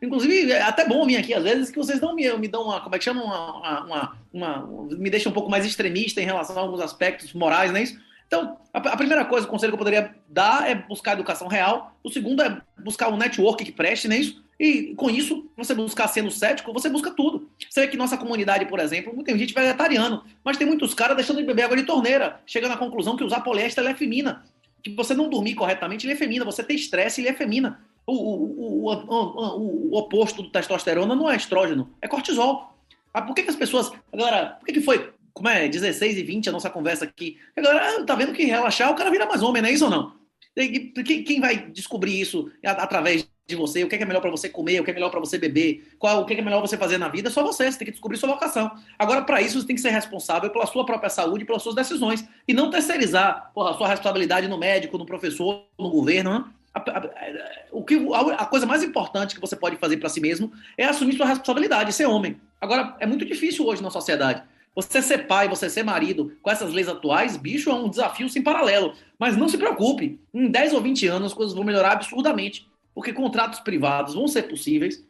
Inclusive, 0.00 0.52
é 0.52 0.62
até 0.62 0.86
bom 0.86 1.04
vir 1.04 1.16
aqui, 1.16 1.34
às 1.34 1.42
vezes, 1.42 1.70
que 1.72 1.76
vocês 1.76 2.00
não 2.00 2.14
me, 2.14 2.32
me 2.34 2.46
dão 2.46 2.62
uma, 2.62 2.80
como 2.80 2.94
é 2.94 2.98
que 2.98 3.04
chama? 3.04 3.24
Uma, 3.24 3.84
uma, 3.84 4.16
uma, 4.32 4.86
me 4.96 5.10
deixam 5.10 5.32
um 5.32 5.34
pouco 5.34 5.50
mais 5.50 5.66
extremista 5.66 6.20
em 6.20 6.26
relação 6.26 6.56
a 6.56 6.60
alguns 6.60 6.80
aspectos 6.80 7.32
morais, 7.32 7.72
não 7.72 7.78
é 7.78 7.82
isso? 7.82 7.98
Então, 8.30 8.58
a, 8.72 8.96
primeira 8.96 9.24
coisa, 9.24 9.44
o 9.44 9.50
conselho 9.50 9.72
que 9.72 9.74
eu 9.74 9.78
poderia 9.78 10.14
dar 10.28 10.70
é 10.70 10.72
buscar 10.72 11.14
educação 11.14 11.48
real. 11.48 11.98
O 12.00 12.08
segundo 12.08 12.40
é 12.40 12.62
buscar 12.78 13.08
um 13.08 13.16
network 13.16 13.64
que 13.64 13.72
preste, 13.72 14.06
não 14.06 14.14
é 14.14 14.20
isso? 14.20 14.40
E 14.56 14.94
com 14.94 15.10
isso, 15.10 15.50
você 15.56 15.74
buscar 15.74 16.06
sendo 16.06 16.30
cético, 16.30 16.72
você 16.72 16.88
busca 16.88 17.10
tudo. 17.10 17.50
Você 17.68 17.80
vê 17.80 17.88
que 17.88 17.96
nossa 17.96 18.16
comunidade, 18.16 18.66
por 18.66 18.78
exemplo, 18.78 19.20
tem 19.24 19.36
gente 19.36 19.52
vegetariano, 19.52 20.22
mas 20.44 20.56
tem 20.56 20.64
muitos 20.64 20.94
caras 20.94 21.16
deixando 21.16 21.38
de 21.38 21.42
beber 21.42 21.64
água 21.64 21.76
de 21.76 21.82
torneira, 21.82 22.40
chegando 22.46 22.70
à 22.70 22.76
conclusão 22.76 23.16
que 23.16 23.24
usar 23.24 23.40
poliéster 23.40 23.84
é 23.84 23.94
femina. 23.96 24.44
Que 24.80 24.94
você 24.94 25.12
não 25.12 25.28
dormir 25.28 25.56
corretamente, 25.56 26.06
ele 26.06 26.12
é 26.12 26.16
femina. 26.16 26.44
Você 26.44 26.62
ter 26.62 26.74
estresse, 26.74 27.20
ele 27.20 27.30
é 27.30 27.34
femina. 27.34 27.80
O, 28.06 28.12
o, 28.12 28.92
o, 28.92 29.90
o, 29.90 29.98
oposto 29.98 30.40
do 30.40 30.50
testosterona 30.50 31.16
não 31.16 31.28
é 31.28 31.34
estrógeno, 31.34 31.90
é 32.00 32.06
cortisol. 32.06 32.76
Ah, 33.12 33.22
por 33.22 33.34
que, 33.34 33.42
que 33.42 33.50
as 33.50 33.56
pessoas. 33.56 33.90
Agora, 34.12 34.56
por 34.60 34.66
que, 34.66 34.74
que 34.74 34.80
foi 34.80 35.12
como 35.40 35.48
é, 35.48 35.66
16 35.66 36.18
e 36.18 36.22
20 36.22 36.50
a 36.50 36.52
nossa 36.52 36.68
conversa 36.68 37.06
aqui? 37.06 37.38
Agora, 37.56 38.04
tá 38.04 38.14
vendo 38.14 38.34
que 38.34 38.44
relaxar, 38.44 38.90
o 38.90 38.94
cara 38.94 39.10
vira 39.10 39.24
mais 39.24 39.42
homem, 39.42 39.62
não 39.62 39.70
é 39.70 39.72
isso 39.72 39.86
ou 39.86 39.90
não? 39.90 40.12
Quem 40.54 41.40
vai 41.40 41.70
descobrir 41.70 42.20
isso 42.20 42.50
através 42.62 43.26
de 43.48 43.56
você, 43.56 43.82
o 43.82 43.88
que 43.88 43.96
é, 43.96 44.04
melhor 44.04 44.20
para 44.20 44.30
você 44.30 44.50
comer, 44.50 44.80
o 44.80 44.84
que 44.84 44.90
é 44.90 44.94
melhor 44.94 45.10
para 45.10 45.18
você 45.18 45.38
beber, 45.38 45.94
qual, 45.98 46.20
o 46.20 46.26
que 46.26 46.34
é 46.34 46.42
melhor 46.42 46.60
você 46.60 46.76
fazer 46.76 46.98
na 46.98 47.08
vida, 47.08 47.30
é 47.30 47.32
só 47.32 47.42
você, 47.42 47.72
você 47.72 47.78
tem 47.78 47.86
que 47.86 47.92
descobrir 47.92 48.18
sua 48.18 48.28
vocação. 48.28 48.70
Agora, 48.98 49.22
para 49.22 49.40
isso, 49.40 49.58
você 49.58 49.66
tem 49.66 49.74
que 49.74 49.80
ser 49.80 49.88
responsável 49.88 50.50
pela 50.50 50.66
sua 50.66 50.84
própria 50.84 51.08
saúde 51.08 51.46
pelas 51.46 51.62
suas 51.62 51.74
decisões, 51.74 52.22
e 52.46 52.52
não 52.52 52.68
terceirizar 52.68 53.50
porra, 53.54 53.70
a 53.70 53.74
sua 53.74 53.88
responsabilidade 53.88 54.46
no 54.46 54.58
médico, 54.58 54.98
no 54.98 55.06
professor, 55.06 55.64
no 55.78 55.88
governo. 55.88 56.34
Né? 56.34 56.44
A, 56.74 56.80
a, 56.80 57.10
o 57.72 57.82
que, 57.82 57.94
a, 58.12 58.42
a, 58.42 58.46
coisa 58.46 58.66
mais 58.66 58.82
importante 58.82 59.34
que 59.34 59.40
você 59.40 59.56
pode 59.56 59.76
fazer 59.76 59.96
para 59.96 60.10
si 60.10 60.20
mesmo 60.20 60.52
é 60.76 60.84
assumir 60.84 61.16
sua 61.16 61.26
responsabilidade, 61.26 61.94
ser 61.94 62.04
homem. 62.04 62.38
Agora, 62.60 62.94
é 63.00 63.06
muito 63.06 63.24
difícil 63.24 63.66
hoje 63.66 63.82
na 63.82 63.90
sociedade. 63.90 64.42
Você 64.74 65.02
ser 65.02 65.26
pai, 65.26 65.48
você 65.48 65.68
ser 65.68 65.82
marido, 65.82 66.32
com 66.42 66.50
essas 66.50 66.72
leis 66.72 66.88
atuais, 66.88 67.36
bicho, 67.36 67.70
é 67.70 67.74
um 67.74 67.90
desafio 67.90 68.28
sem 68.28 68.42
paralelo. 68.42 68.94
Mas 69.18 69.36
não 69.36 69.48
se 69.48 69.58
preocupe, 69.58 70.20
em 70.32 70.48
10 70.48 70.74
ou 70.74 70.80
20 70.80 71.06
anos 71.08 71.32
as 71.32 71.34
coisas 71.34 71.54
vão 71.54 71.64
melhorar 71.64 71.92
absurdamente 71.92 72.70
porque 72.94 73.12
contratos 73.12 73.60
privados 73.60 74.14
vão 74.14 74.28
ser 74.28 74.42
possíveis, 74.42 75.04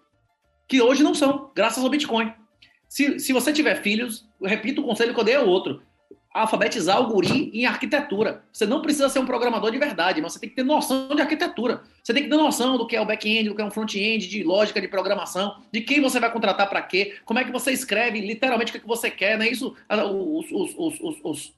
que 0.69 0.81
hoje 0.81 1.03
não 1.03 1.15
são, 1.15 1.51
graças 1.55 1.83
ao 1.83 1.91
Bitcoin. 1.91 2.33
Se, 2.89 3.19
se 3.19 3.33
você 3.33 3.53
tiver 3.53 3.83
filhos, 3.83 4.29
repito 4.43 4.81
o 4.81 4.85
conselho 4.85 5.15
que 5.15 5.21
eu 5.21 5.25
dei 5.25 5.37
ao 5.37 5.47
outro: 5.47 5.83
alfabetizar 6.33 7.01
o 7.01 7.07
guri 7.09 7.51
em 7.53 7.67
arquitetura. 7.67 8.45
Você 8.53 8.65
não 8.65 8.81
precisa 8.81 9.09
ser 9.09 9.19
um 9.19 9.27
programador 9.27 9.71
de 9.71 9.79
verdade, 9.79 10.23
mas 10.23 10.33
você 10.33 10.39
tem 10.39 10.49
que 10.49 10.57
ter 10.57 10.63
noção 10.63 11.09
de 11.15 11.21
arquitetura. 11.21 11.83
Você 12.03 12.15
tem 12.15 12.23
que 12.23 12.29
ter 12.29 12.37
noção 12.37 12.79
do 12.79 12.87
que 12.87 12.97
é 12.97 13.01
o 13.01 13.05
back-end, 13.05 13.49
do 13.49 13.55
que 13.55 13.63
é 13.63 13.65
um 13.65 13.71
front-end, 13.71 14.29
de 14.29 14.43
lógica 14.45 14.81
de 14.81 14.87
programação, 14.87 15.57
de 15.73 15.81
quem 15.81 16.01
você 16.01 16.21
vai 16.21 16.31
contratar 16.33 16.69
para 16.69 16.83
quê, 16.83 17.17
como 17.25 17.39
é 17.39 17.45
que 17.45 17.51
você 17.51 17.73
escreve 17.73 18.21
literalmente 18.21 18.77
o 18.77 18.81
que, 18.81 18.87
você 18.87 19.11
quer, 19.11 19.37
não 19.37 19.45
é 19.45 19.49
isso? 19.49 19.75
Os, 19.89 20.47
os, 20.53 20.75
os, 20.77 21.01
os, 21.01 21.17
os, 21.25 21.55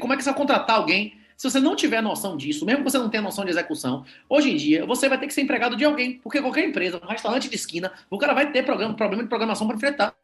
como 0.00 0.12
é 0.12 0.16
que 0.16 0.22
você 0.22 0.30
vai 0.30 0.38
contratar 0.38 0.76
alguém 0.76 1.20
se 1.36 1.50
você 1.50 1.58
não 1.58 1.74
tiver 1.74 2.00
noção 2.00 2.36
disso, 2.36 2.64
mesmo 2.64 2.84
que 2.84 2.90
você 2.90 2.98
não 2.98 3.08
tenha 3.08 3.22
noção 3.22 3.44
de 3.44 3.50
execução, 3.50 4.04
hoje 4.28 4.52
em 4.52 4.56
dia 4.56 4.86
você 4.86 5.08
vai 5.08 5.18
ter 5.18 5.26
que 5.26 5.34
ser 5.34 5.40
empregado 5.40 5.76
de 5.76 5.84
alguém, 5.84 6.20
porque 6.22 6.40
qualquer 6.40 6.64
empresa, 6.64 7.00
um 7.02 7.08
restaurante 7.08 7.48
de 7.48 7.56
esquina, 7.56 7.92
o 8.08 8.16
cara 8.16 8.32
vai 8.32 8.52
ter 8.52 8.64
programa, 8.64 8.94
problema 8.94 9.24
de 9.24 9.28
programação 9.28 9.66
para 9.66 9.74
enfrentar. 9.74 10.14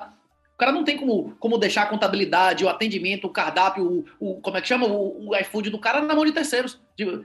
Cara 0.59 0.73
não 0.73 0.83
tem 0.83 0.97
como, 0.97 1.37
como 1.39 1.57
deixar 1.57 1.85
a 1.85 1.87
contabilidade, 1.87 2.65
o 2.65 2.69
atendimento, 2.69 3.29
o 3.29 3.31
cardápio, 3.31 4.05
o, 4.19 4.33
o 4.33 4.41
como 4.41 4.57
é 4.57 4.61
que 4.61 4.67
chama, 4.67 4.87
o, 4.87 5.29
o 5.29 5.37
iFood 5.37 5.71
do 5.71 5.79
cara 5.79 6.01
na 6.03 6.17
mão 6.17 6.25
de 6.25 6.33
terceiros. 6.33 6.81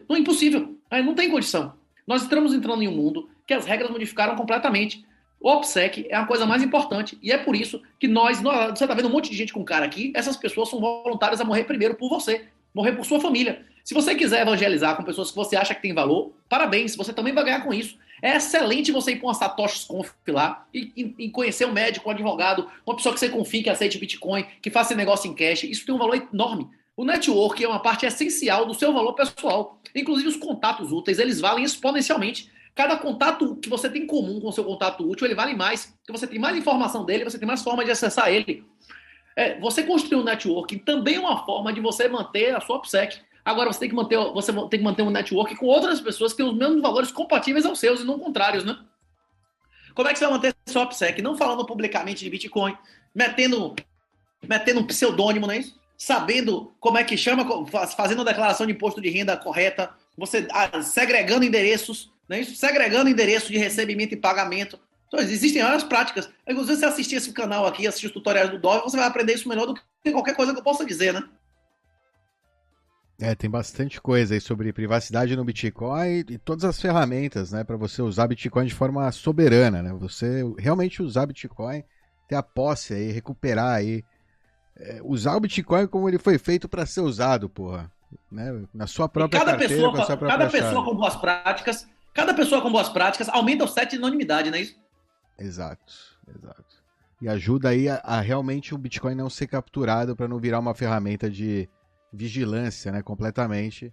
Não 0.07 0.15
é 0.15 0.19
impossível. 0.19 0.77
Não 0.91 1.15
tem 1.15 1.31
condição. 1.31 1.73
Nós 2.05 2.21
estamos 2.21 2.53
entrando 2.53 2.83
em 2.83 2.87
um 2.87 2.95
mundo 2.95 3.27
que 3.47 3.53
as 3.53 3.65
regras 3.65 3.89
modificaram 3.89 4.35
completamente. 4.35 5.03
O 5.39 5.49
OPSEC 5.49 6.05
é 6.09 6.15
a 6.15 6.25
coisa 6.25 6.45
mais 6.45 6.61
importante 6.61 7.17
e 7.21 7.31
é 7.31 7.37
por 7.37 7.55
isso 7.55 7.81
que 7.99 8.07
nós, 8.07 8.39
nós 8.39 8.77
você 8.77 8.85
está 8.85 8.93
vendo 8.93 9.07
um 9.07 9.11
monte 9.11 9.29
de 9.29 9.35
gente 9.35 9.51
com 9.51 9.65
cara 9.65 9.83
aqui, 9.83 10.13
essas 10.15 10.37
pessoas 10.37 10.69
são 10.69 10.79
voluntárias 10.79 11.41
a 11.41 11.43
morrer 11.43 11.65
primeiro 11.65 11.95
por 11.95 12.09
você, 12.09 12.45
morrer 12.73 12.93
por 12.93 13.05
sua 13.05 13.19
família. 13.19 13.65
Se 13.83 13.93
você 13.93 14.15
quiser 14.15 14.43
evangelizar 14.43 14.95
com 14.95 15.03
pessoas 15.03 15.31
que 15.31 15.35
você 15.35 15.57
acha 15.57 15.75
que 15.75 15.81
tem 15.81 15.93
valor, 15.93 16.31
parabéns, 16.47 16.95
você 16.95 17.11
também 17.11 17.33
vai 17.33 17.43
ganhar 17.43 17.61
com 17.61 17.73
isso. 17.73 17.97
É 18.23 18.37
excelente 18.37 18.89
você 18.89 19.11
ir 19.11 19.15
para 19.17 19.27
uma 19.27 19.33
Satoshi 19.33 19.85
Conf 19.85 20.09
lá 20.29 20.65
e, 20.73 21.13
e, 21.19 21.29
conhecer 21.29 21.65
um 21.65 21.73
médico, 21.73 22.07
um 22.07 22.11
advogado, 22.13 22.69
uma 22.87 22.95
pessoa 22.95 23.13
que 23.13 23.19
você 23.19 23.27
confie, 23.27 23.61
que 23.61 23.69
aceite 23.69 23.97
Bitcoin, 23.97 24.45
que 24.61 24.71
faça 24.71 24.95
negócio 24.95 25.29
em 25.29 25.35
cash. 25.35 25.63
Isso 25.63 25.85
tem 25.85 25.93
um 25.93 25.97
valor 25.97 26.15
enorme. 26.31 26.69
O 26.95 27.03
network 27.03 27.61
é 27.61 27.67
uma 27.67 27.81
parte 27.81 28.05
essencial 28.05 28.65
do 28.65 28.73
seu 28.73 28.93
valor 28.93 29.11
pessoal. 29.11 29.77
Inclusive 29.93 30.29
os 30.29 30.37
contatos 30.37 30.93
úteis, 30.93 31.19
eles 31.19 31.41
valem 31.41 31.65
exponencialmente. 31.65 32.49
Cada 32.73 32.95
contato 32.95 33.57
que 33.57 33.69
você 33.69 33.89
tem 33.89 34.03
em 34.03 34.07
comum 34.07 34.39
com 34.39 34.47
o 34.47 34.53
seu 34.53 34.63
contato 34.63 35.05
útil, 35.05 35.27
ele 35.27 35.35
vale 35.35 35.53
mais. 35.53 35.93
Porque 35.97 36.17
você 36.17 36.25
tem 36.25 36.39
mais 36.39 36.55
informação 36.55 37.03
dele, 37.03 37.25
você 37.25 37.37
tem 37.37 37.47
mais 37.47 37.61
forma 37.61 37.83
de 37.83 37.91
acessar 37.91 38.31
ele. 38.31 38.63
É, 39.35 39.59
você 39.59 39.83
construir 39.83 40.21
um 40.21 40.23
network 40.23 40.79
também 40.79 41.15
é 41.15 41.19
uma 41.19 41.43
forma 41.45 41.73
de 41.73 41.81
você 41.81 42.07
manter 42.07 42.55
a 42.55 42.61
sua 42.61 42.77
OPSEC. 42.77 43.19
Agora 43.45 43.71
você 43.71 43.79
tem 43.79 43.89
que 43.89 43.95
manter, 43.95 44.17
você 44.33 44.53
tem 44.53 44.79
que 44.79 44.83
manter 44.83 45.01
um 45.01 45.09
network 45.09 45.55
com 45.55 45.65
outras 45.65 45.99
pessoas 45.99 46.31
que 46.31 46.37
têm 46.37 46.45
os 46.45 46.55
mesmos 46.55 46.81
valores 46.81 47.11
compatíveis 47.11 47.65
aos 47.65 47.79
seus 47.79 48.01
e 48.01 48.05
não 48.05 48.17
contrários, 48.17 48.63
né? 48.63 48.77
Como 49.93 50.07
é 50.07 50.13
que 50.13 50.19
você 50.19 50.25
vai 50.25 50.33
manter 50.33 50.55
seu 50.65 50.81
OPSEC? 50.81 51.21
Não 51.21 51.37
falando 51.37 51.65
publicamente 51.65 52.23
de 52.23 52.29
Bitcoin, 52.29 52.75
metendo, 53.13 53.75
metendo 54.47 54.79
um 54.79 54.87
pseudônimo, 54.87 55.45
não 55.45 55.53
é 55.53 55.59
isso? 55.59 55.79
Sabendo 55.97 56.73
como 56.79 56.97
é 56.97 57.03
que 57.03 57.15
chama, 57.15 57.45
fazendo 57.95 58.21
a 58.21 58.25
declaração 58.25 58.65
de 58.65 58.71
imposto 58.71 59.01
de 59.01 59.09
renda 59.09 59.37
correta, 59.37 59.91
você 60.17 60.47
ah, 60.51 60.81
segregando 60.81 61.45
endereços, 61.45 62.11
não 62.27 62.37
é 62.37 62.41
isso? 62.41 62.55
Segregando 62.55 63.09
endereço 63.09 63.51
de 63.51 63.57
recebimento 63.57 64.13
e 64.13 64.17
pagamento. 64.17 64.79
Então, 65.07 65.19
existem 65.19 65.61
várias 65.61 65.83
práticas. 65.83 66.29
Inclusive, 66.47 66.77
você 66.77 66.85
assistir 66.85 67.15
esse 67.17 67.31
canal 67.31 67.67
aqui, 67.67 67.85
assistir 67.85 68.07
os 68.07 68.13
tutoriais 68.13 68.49
do 68.49 68.57
Dove, 68.57 68.83
você 68.83 68.97
vai 68.97 69.05
aprender 69.05 69.33
isso 69.33 69.47
melhor 69.47 69.67
do 69.67 69.75
que 69.75 70.11
qualquer 70.11 70.35
coisa 70.35 70.53
que 70.53 70.59
eu 70.59 70.63
possa 70.63 70.83
dizer, 70.83 71.13
né? 71.13 71.23
É, 73.23 73.33
tem 73.33 73.49
bastante 73.49 74.01
coisa 74.01 74.33
aí 74.33 74.41
sobre 74.41 74.73
privacidade 74.73 75.33
no 75.33 75.45
Bitcoin 75.45 76.25
e 76.29 76.37
todas 76.37 76.65
as 76.65 76.81
ferramentas, 76.81 77.53
né, 77.53 77.63
para 77.63 77.77
você 77.77 78.01
usar 78.01 78.27
Bitcoin 78.27 78.65
de 78.65 78.73
forma 78.73 79.09
soberana, 79.13 79.81
né? 79.81 79.93
Você 79.93 80.43
realmente 80.59 81.01
usar 81.01 81.25
Bitcoin, 81.25 81.85
ter 82.27 82.35
a 82.35 82.43
posse 82.43 82.93
aí, 82.93 83.13
recuperar 83.13 83.75
aí, 83.75 84.03
é, 84.75 84.99
usar 85.05 85.37
o 85.37 85.39
Bitcoin 85.39 85.87
como 85.87 86.09
ele 86.09 86.17
foi 86.19 86.37
feito 86.37 86.67
para 86.67 86.85
ser 86.85 86.99
usado, 86.99 87.47
porra, 87.47 87.89
né? 88.29 88.61
Na 88.73 88.87
sua 88.87 89.07
própria 89.07 89.39
cada 89.39 89.51
carteira, 89.51 89.73
pessoa, 89.73 89.95
com 89.95 90.01
a 90.01 90.05
sua 90.05 90.17
própria 90.17 90.37
cada 90.37 90.51
pessoa 90.51 90.73
chave. 90.73 90.85
com 90.85 90.95
boas 90.97 91.15
práticas, 91.15 91.87
cada 92.13 92.33
pessoa 92.33 92.61
com 92.61 92.71
boas 92.73 92.89
práticas 92.89 93.29
aumenta 93.29 93.63
o 93.63 93.69
set 93.69 93.91
de 93.91 93.95
anonimidade, 93.95 94.51
não 94.51 94.57
é 94.57 94.61
isso? 94.63 94.75
Exato, 95.39 95.93
exato. 96.27 96.83
E 97.21 97.29
ajuda 97.29 97.69
aí 97.69 97.87
a, 97.87 98.01
a 98.03 98.19
realmente 98.19 98.75
o 98.75 98.77
Bitcoin 98.77 99.15
não 99.15 99.29
ser 99.29 99.47
capturado 99.47 100.13
para 100.13 100.27
não 100.27 100.39
virar 100.39 100.59
uma 100.59 100.75
ferramenta 100.75 101.29
de 101.29 101.69
vigilância, 102.13 102.91
né, 102.91 103.01
completamente. 103.01 103.91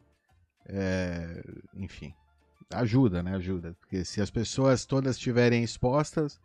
É, 0.66 1.42
enfim, 1.74 2.14
ajuda, 2.70 3.22
né, 3.22 3.34
ajuda. 3.34 3.74
Porque 3.80 4.04
se 4.04 4.20
as 4.20 4.30
pessoas 4.30 4.84
todas 4.84 5.16
estiverem 5.16 5.64
expostas 5.64 6.38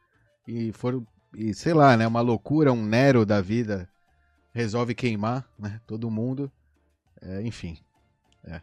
e 0.48 0.72
for, 0.72 1.04
e 1.36 1.54
sei 1.54 1.74
lá, 1.74 1.98
né, 1.98 2.08
uma 2.08 2.22
loucura, 2.22 2.72
um 2.72 2.84
Nero 2.84 3.26
da 3.26 3.42
vida 3.42 3.90
resolve 4.54 4.96
queimar, 4.96 5.48
né, 5.60 5.82
todo 5.86 6.10
mundo, 6.10 6.50
é, 7.22 7.42
enfim, 7.42 7.78
é. 8.46 8.62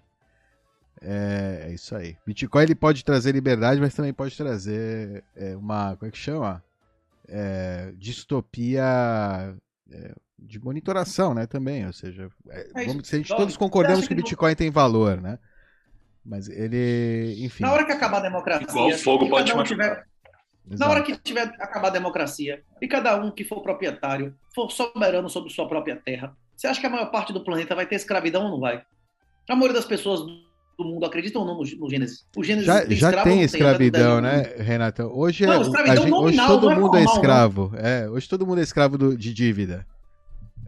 é. 1.02 1.62
É 1.64 1.72
isso 1.72 1.94
aí. 1.94 2.16
Bitcoin 2.24 2.62
ele 2.62 2.74
pode 2.74 3.04
trazer 3.04 3.32
liberdade, 3.32 3.80
mas 3.80 3.94
também 3.94 4.12
pode 4.12 4.36
trazer 4.36 5.22
é, 5.36 5.54
uma, 5.56 5.96
como 5.96 6.08
é 6.08 6.12
que 6.12 6.18
chama? 6.18 6.62
É, 7.28 7.92
distopia 7.96 9.54
é, 9.90 10.14
de 10.46 10.58
monitoração, 10.58 11.32
né, 11.34 11.46
também, 11.46 11.86
ou 11.86 11.92
seja, 11.92 12.28
é, 12.50 12.60
É 12.74 12.84
vamos, 12.86 13.02
isso. 13.02 13.04
se 13.06 13.14
a 13.14 13.18
gente 13.18 13.26
Então, 13.26 13.38
todos 13.38 13.56
concordamos 13.56 14.06
que 14.06 14.12
o 14.12 14.16
Bitcoin 14.16 14.54
tem 14.54 14.70
valor, 14.70 15.20
né, 15.20 15.38
mas 16.24 16.48
ele, 16.48 17.36
enfim, 17.44 17.62
Na 17.62 17.72
hora 17.72 17.84
que 17.84 17.92
acabar 17.92 18.18
a 18.18 18.22
democracia, 18.22 18.66
Igual 18.68 18.88
o 18.88 18.98
fogo 18.98 19.28
pode 19.28 19.52
um 19.52 19.62
tiver, 19.64 20.04
na 20.68 20.88
hora 20.88 21.02
que 21.02 21.16
tiver 21.16 21.48
acabar 21.60 21.88
a 21.88 21.92
democracia 21.92 22.62
e 22.80 22.86
cada 22.86 23.16
um 23.16 23.30
que 23.30 23.44
for 23.44 23.60
proprietário 23.62 24.34
for 24.54 24.70
soberano 24.70 25.28
sobre 25.28 25.50
sua 25.50 25.68
própria 25.68 25.96
terra, 25.96 26.36
você 26.56 26.66
acha 26.66 26.80
que 26.80 26.86
a 26.86 26.90
maior 26.90 27.10
parte 27.10 27.32
do 27.32 27.42
planeta 27.42 27.74
vai 27.74 27.86
ter 27.86 27.96
escravidão 27.96 28.44
ou 28.44 28.50
não 28.50 28.60
vai? 28.60 28.82
A 29.48 29.54
maioria 29.56 29.74
das 29.74 29.84
pessoas 29.84 30.20
do 30.20 30.84
mundo 30.84 31.04
acreditam 31.04 31.42
ou 31.42 31.46
não 31.48 31.54
no, 31.54 31.64
no 31.78 31.90
Gênesis? 31.90 32.24
O 32.36 32.44
Gênesis 32.44 32.66
já, 32.66 32.84
já 32.84 32.92
escravo 32.92 33.24
tem 33.24 33.36
não 33.38 33.44
escravidão, 33.44 34.18
Até 34.18 34.22
né, 34.58 34.62
Renato? 34.62 35.02
Hoje, 35.02 35.44
Não, 35.46 35.54
é, 35.54 35.60
escravidão 35.62 35.92
a 35.92 35.96
gente- 36.06 36.12
hoje 36.14 36.36
nominal, 36.36 36.48
todo 36.48 36.64
não 36.66 36.72
é 36.72 36.74
mundo 36.76 36.96
é 36.96 37.02
formal, 37.02 37.04
não. 37.06 37.14
escravo. 37.14 37.72
É, 37.76 38.08
hoje 38.08 38.28
todo 38.28 38.46
mundo 38.46 38.60
é 38.60 38.62
escravo 38.62 38.96
do- 38.96 39.16
de 39.16 39.34
dívida. 39.34 39.84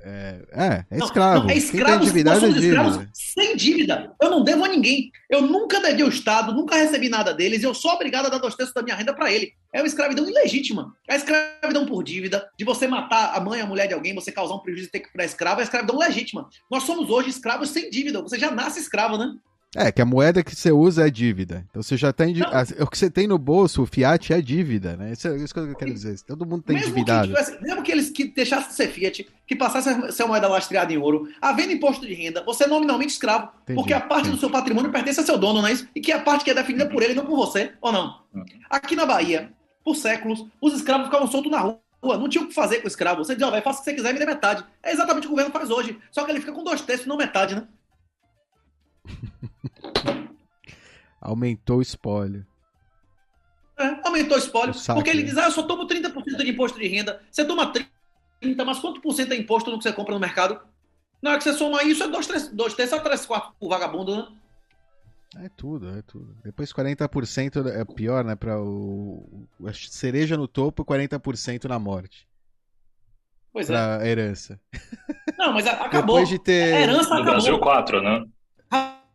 É, 0.06 0.43
é, 0.52 0.85
é 0.90 0.98
Não, 0.98 1.06
escravo. 1.06 1.39
Não, 1.40 1.44
é 1.44 1.52
Quem 1.55 1.56
escravo, 1.56 1.93
nós 1.93 2.02
endividado 2.02 2.36
é 2.36 2.40
somos 2.40 2.62
escravos 2.62 3.09
sem 3.14 3.56
dívida. 3.56 4.14
Eu 4.20 4.31
não 4.31 4.44
devo 4.44 4.62
a 4.62 4.68
ninguém. 4.68 5.10
Eu 5.31 5.40
nunca 5.40 5.81
devia 5.81 6.05
ao 6.05 6.10
Estado, 6.10 6.52
nunca 6.52 6.76
recebi 6.76 7.09
nada 7.09 7.32
deles 7.32 7.62
e 7.62 7.64
eu 7.64 7.72
sou 7.72 7.93
obrigado 7.93 8.26
a 8.26 8.28
dar 8.28 8.39
dois 8.39 8.55
terços 8.55 8.74
da 8.74 8.82
minha 8.82 8.94
renda 8.94 9.14
para 9.14 9.32
ele. 9.32 9.55
É 9.72 9.81
uma 9.81 9.86
escravidão 9.86 10.28
ilegítima. 10.28 10.94
É 11.09 11.14
a 11.14 11.16
escravidão 11.16 11.86
por 11.86 12.05
dívida, 12.05 12.51
de 12.59 12.64
você 12.66 12.86
matar 12.86 13.35
a 13.35 13.40
mãe, 13.40 13.62
a 13.62 13.66
mulher 13.66 13.89
de 13.89 13.94
alguém, 13.94 14.14
você 14.14 14.31
causar 14.31 14.55
um 14.55 14.60
prejuízo 14.60 14.89
e 14.89 14.90
ter 14.90 15.01
que 15.01 15.10
virar 15.10 15.24
escravo, 15.24 15.60
é 15.60 15.62
a 15.62 15.64
escravidão 15.64 15.98
legítima. 15.98 16.51
Nós 16.70 16.82
somos 16.82 17.09
hoje 17.09 17.31
escravos 17.31 17.70
sem 17.70 17.89
dívida. 17.89 18.20
Você 18.20 18.39
já 18.39 18.51
nasce 18.51 18.78
escravo, 18.81 19.16
né? 19.16 19.35
É, 19.76 19.90
que 19.90 20.01
a 20.01 20.05
moeda 20.05 20.42
que 20.42 20.55
você 20.55 20.70
usa 20.70 21.06
é 21.06 21.10
dívida. 21.10 21.66
Então 21.68 21.82
você 21.82 21.96
já 21.96 22.12
tem. 22.12 22.34
Não. 22.34 22.48
O 22.80 22.86
que 22.86 22.96
você 22.96 23.10
tem 23.10 23.26
no 23.26 23.36
bolso, 23.36 23.82
o 23.82 23.86
fiat, 23.86 24.32
é 24.32 24.40
dívida, 24.40 24.96
né? 24.96 25.12
Isso 25.12 25.26
é 25.26 25.36
isso 25.36 25.52
que 25.52 25.60
eu 25.60 25.74
quero 25.74 25.92
dizer. 25.92 26.20
Todo 26.20 26.46
mundo 26.46 26.62
tem 26.62 26.76
mesmo 26.76 26.90
endividado. 26.90 27.28
que, 27.28 27.34
tivesse, 27.34 27.62
mesmo 27.62 27.82
que 27.82 27.92
eles 27.92 28.10
que 28.10 28.24
deixassem 28.24 28.68
de 28.68 28.74
ser 28.74 28.88
Fiat, 28.88 29.28
que 29.46 29.56
passasse 29.56 29.88
a 29.88 30.12
ser 30.12 30.24
moeda 30.26 30.48
lastreada 30.48 30.92
em 30.92 30.96
ouro, 30.96 31.28
havendo 31.40 31.72
imposto 31.72 32.06
de 32.06 32.14
renda, 32.14 32.44
você 32.44 32.64
é 32.64 32.66
nominalmente 32.68 33.12
escravo. 33.12 33.48
Entendi, 33.62 33.78
porque 33.78 33.92
a 33.92 34.01
parte 34.01 34.28
entendi. 34.28 34.36
do 34.36 34.40
seu 34.40 34.51
patrimônio 34.51 34.92
pertence 34.92 35.20
a 35.20 35.24
seu 35.24 35.36
dono, 35.36 35.60
não 35.60 35.68
é 35.68 35.72
isso? 35.72 35.88
E 35.94 36.01
que 36.01 36.12
é 36.12 36.16
a 36.16 36.20
parte 36.20 36.44
que 36.44 36.51
é 36.51 36.55
definida 36.55 36.86
por 36.86 37.02
ele, 37.02 37.14
não 37.14 37.26
por 37.26 37.36
você, 37.36 37.72
ou 37.80 37.90
não? 37.90 38.22
Aqui 38.70 38.94
na 38.94 39.05
Bahia, 39.05 39.52
por 39.84 39.96
séculos, 39.96 40.46
os 40.60 40.72
escravos 40.72 41.06
ficavam 41.06 41.26
soltos 41.26 41.51
na 41.51 41.59
rua. 41.59 41.80
Não 42.02 42.28
tinha 42.28 42.44
o 42.44 42.48
que 42.48 42.55
fazer 42.55 42.78
com 42.78 42.84
o 42.84 42.88
escravo. 42.88 43.24
Você 43.24 43.34
diz, 43.34 43.42
ó, 43.42 43.51
vai, 43.51 43.62
faça 43.62 43.80
o 43.80 43.82
que 43.82 43.90
você 43.90 43.96
quiser 43.96 44.10
e 44.10 44.12
me 44.12 44.18
dê 44.18 44.26
metade. 44.26 44.62
É 44.82 44.92
exatamente 44.92 45.24
o 45.24 45.28
que 45.28 45.28
o 45.28 45.30
governo 45.30 45.51
faz 45.51 45.70
hoje. 45.70 45.98
Só 46.12 46.22
que 46.22 46.30
ele 46.30 46.40
fica 46.40 46.52
com 46.52 46.62
dois 46.62 46.82
terços, 46.82 47.06
não 47.06 47.16
metade, 47.16 47.55
né? 47.55 47.66
Aumentou 51.24 51.78
o 51.78 51.82
espólio. 51.82 52.46
É, 53.78 54.06
aumentou 54.06 54.36
o 54.36 54.38
espólio. 54.38 54.74
O 54.74 54.94
porque 54.94 55.10
ele 55.10 55.22
né? 55.22 55.28
diz, 55.28 55.38
ah, 55.38 55.46
eu 55.46 55.51
só 55.51 55.62
tomo 55.62 55.86
30% 55.86 56.36
de 56.36 56.51
imposto 56.51 56.78
de 56.78 56.86
renda. 56.86 57.20
Você 57.30 57.44
toma 57.44 57.72
30%, 57.72 57.88
mas 58.64 58.78
quanto 58.78 59.01
por 59.01 59.14
cento 59.14 59.32
é 59.32 59.36
imposto 59.36 59.70
no 59.70 59.78
que 59.78 59.82
você 59.84 59.92
compra 59.92 60.14
no 60.14 60.20
mercado? 60.20 60.60
Na 61.22 61.30
hora 61.30 61.38
que 61.38 61.44
você 61.44 61.55
soma 61.55 61.82
isso, 61.82 62.05
é 62.05 62.09
dois, 62.09 62.26
três, 62.26 62.48
dois 62.48 62.74
terços 62.74 62.98
a 62.98 63.01
três 63.02 63.24
quartos 63.24 63.52
por 63.59 63.70
vagabundo, 63.70 64.14
né? 64.14 64.28
É 65.44 65.48
tudo, 65.56 65.88
é 65.98 66.02
tudo. 66.02 66.36
Depois 66.44 66.72
40% 66.72 67.66
é 67.66 67.84
pior, 67.84 68.22
né? 68.22 68.36
Para 68.36 68.60
o. 68.60 69.48
A 69.66 69.72
cereja 69.72 70.36
no 70.36 70.46
topo, 70.46 70.84
40% 70.84 71.64
na 71.64 71.78
morte. 71.78 72.28
Pois 73.52 73.68
é. 73.68 73.72
Pra 73.72 74.06
herança. 74.06 74.60
Não, 75.38 75.52
mas 75.52 75.66
acabou. 75.66 76.16
Depois 76.18 76.28
de 76.28 76.38
ter. 76.38 76.74
A 76.74 76.80
herança 76.82 77.09
No 77.09 77.14
acabou. 77.14 77.32
Brasil, 77.32 77.59
quatro, 77.59 78.02
né? 78.02 78.24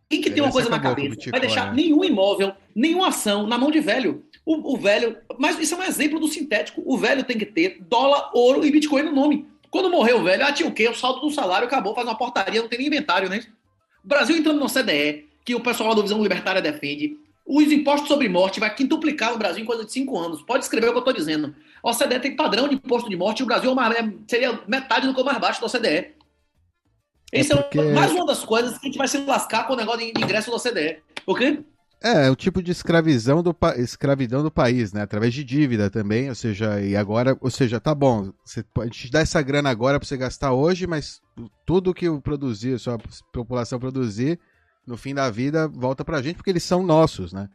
Quem 0.09 0.21
que 0.21 0.31
tem 0.31 0.41
uma 0.41 0.51
coisa 0.51 0.69
na 0.69 0.79
cabeça? 0.79 1.09
Bitcoin, 1.09 1.31
Vai 1.31 1.39
deixar 1.39 1.67
né? 1.67 1.83
nenhum 1.83 2.03
imóvel, 2.03 2.53
nenhuma 2.75 3.09
ação 3.09 3.45
na 3.45 3.59
mão 3.59 3.69
de 3.69 3.79
velho. 3.79 4.25
O, 4.43 4.73
o 4.73 4.77
velho. 4.77 5.15
Mas 5.37 5.59
isso 5.59 5.75
é 5.75 5.77
um 5.77 5.83
exemplo 5.83 6.19
do 6.19 6.27
sintético. 6.27 6.81
O 6.83 6.97
velho 6.97 7.23
tem 7.23 7.37
que 7.37 7.45
ter 7.45 7.77
dólar, 7.87 8.31
ouro 8.33 8.65
e 8.65 8.71
Bitcoin 8.71 9.03
no 9.03 9.11
nome. 9.11 9.45
Quando 9.69 9.91
morreu 9.91 10.19
o 10.19 10.23
velho, 10.23 10.43
ah, 10.43 10.51
tinha 10.51 10.67
o 10.67 10.73
quê? 10.73 10.89
O 10.89 10.95
saldo 10.95 11.21
do 11.21 11.29
salário 11.29 11.67
acabou, 11.67 11.93
faz 11.93 12.07
uma 12.07 12.17
portaria, 12.17 12.59
não 12.59 12.67
tem 12.67 12.79
nem 12.79 12.87
inventário, 12.87 13.29
né? 13.29 13.45
O 14.03 14.07
Brasil 14.07 14.35
entrando 14.35 14.59
no 14.59 14.67
CDE, 14.67 15.27
que 15.45 15.53
o 15.53 15.59
pessoal 15.59 15.93
da 15.93 16.01
Visão 16.01 16.23
Libertária 16.23 16.59
defende. 16.61 17.15
Os 17.45 17.71
impostos 17.71 18.07
sobre 18.07 18.27
morte 18.27 18.59
vai 18.59 18.73
quintuplicar 18.73 19.31
no 19.31 19.37
Brasil 19.37 19.61
em 19.61 19.65
coisa 19.65 19.85
de 19.85 19.91
cinco 19.91 20.17
anos. 20.17 20.41
Pode 20.41 20.63
escrever 20.63 20.87
o 20.87 20.91
que 20.91 20.97
eu 20.97 20.99
estou 20.99 21.13
dizendo. 21.13 21.55
A 21.83 21.91
OCDE 21.91 22.19
tem 22.19 22.35
padrão 22.35 22.67
de 22.67 22.75
imposto 22.75 23.09
de 23.09 23.15
morte 23.15 23.41
e 23.41 23.43
o 23.43 23.45
Brasil 23.45 23.71
é 23.79 23.99
é- 23.99 24.13
seria 24.27 24.59
metade 24.67 25.07
do 25.07 25.13
que 25.13 25.21
o 25.21 25.25
mais 25.25 25.37
baixo 25.37 25.61
da 25.61 25.67
OCDE. 25.67 26.15
Esse 27.31 27.53
é, 27.53 27.55
porque- 27.55 27.81
mais 27.93 28.11
uma 28.11 28.25
das 28.25 28.43
coisas 28.43 28.77
que 28.77 28.87
a 28.87 28.89
gente 28.89 28.97
vai 28.97 29.07
se 29.07 29.17
lascar 29.19 29.67
com 29.67 29.73
o 29.73 29.75
negócio 29.77 29.99
de 29.99 30.21
ingresso 30.23 30.49
da 30.49 30.57
OCDE. 30.57 30.97
Por 31.25 31.37
quê? 31.37 31.63
É, 32.01 32.27
é 32.27 32.31
o 32.31 32.35
tipo 32.35 32.63
de 32.63 32.71
escravidão 32.71 33.43
do, 33.43 33.53
pa- 33.53 33.75
escravidão 33.75 34.41
do 34.41 34.49
país, 34.49 34.93
né? 34.93 35.01
Através 35.01 35.33
de 35.33 35.43
dívida 35.43 35.89
também, 35.89 36.29
ou 36.29 36.35
seja, 36.35 36.79
e 36.81 36.95
agora, 36.95 37.37
ou 37.41 37.49
seja, 37.51 37.77
tá 37.79 37.93
bom, 37.93 38.31
você, 38.45 38.63
pode- 38.63 38.89
a 38.89 38.93
gente 38.93 39.11
dá 39.11 39.19
essa 39.19 39.41
grana 39.41 39.69
agora 39.69 39.99
pra 39.99 40.07
você 40.07 40.15
gastar 40.15 40.53
hoje, 40.53 40.87
mas 40.87 41.19
tudo 41.65 41.93
que 41.93 42.05
eu 42.07 42.21
produzir, 42.21 42.75
a 42.75 42.79
sua 42.79 42.97
população 43.33 43.77
produzir, 43.79 44.39
no 44.87 44.95
fim 44.95 45.13
da 45.13 45.29
vida, 45.29 45.67
volta 45.67 46.05
pra 46.05 46.21
gente, 46.21 46.37
porque 46.37 46.49
eles 46.49 46.63
são 46.63 46.83
nossos, 46.83 47.33
né? 47.33 47.49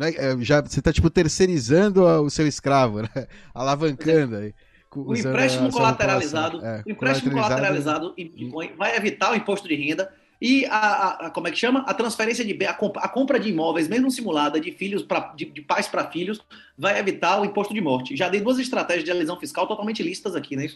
É- 0.00 0.30
é, 0.32 0.36
já, 0.40 0.62
você 0.62 0.80
tá, 0.80 0.92
tipo, 0.92 1.10
terceirizando 1.10 2.02
o 2.02 2.30
seu 2.30 2.46
escravo, 2.46 3.02
né? 3.02 3.08
Alavancando 3.54 4.36
aí. 4.36 4.54
O 4.96 5.14
empréstimo 5.30 5.70
colateralizado. 5.78 6.64
É, 6.64 6.82
o 6.86 6.90
empréstimo 6.90 7.30
colateralizado 7.48 8.14
em 8.18 8.28
Bitcoin 8.28 8.72
vai 8.76 8.96
evitar 8.96 9.30
o 9.32 9.36
imposto 9.36 9.68
de 9.68 9.74
renda 9.76 10.12
e 10.42 10.66
a, 10.66 10.76
a- 10.78 11.26
a- 11.26 11.30
como 11.30 11.46
é 11.46 11.50
que 11.50 11.58
chama? 11.58 11.80
A 11.86 11.94
transferência 11.94 12.44
de 12.44 12.66
a, 12.66 12.74
comp- 12.74 12.96
a 12.98 13.08
compra 13.08 13.38
de 13.38 13.48
imóveis, 13.50 13.86
mesmo 13.88 14.10
simulada, 14.10 14.58
de 14.60 14.72
filhos 14.72 15.02
pra, 15.02 15.32
de, 15.36 15.44
de 15.44 15.60
pais 15.62 15.86
para 15.86 16.10
filhos, 16.10 16.40
vai 16.76 16.98
evitar 16.98 17.40
o 17.40 17.44
imposto 17.44 17.72
de 17.72 17.80
morte. 17.80 18.16
Já 18.16 18.28
dei 18.28 18.40
duas 18.40 18.58
estratégias 18.58 19.04
de 19.04 19.10
elisão 19.10 19.38
fiscal 19.38 19.66
totalmente 19.66 20.02
listas 20.02 20.34
aqui, 20.34 20.56
né? 20.56 20.66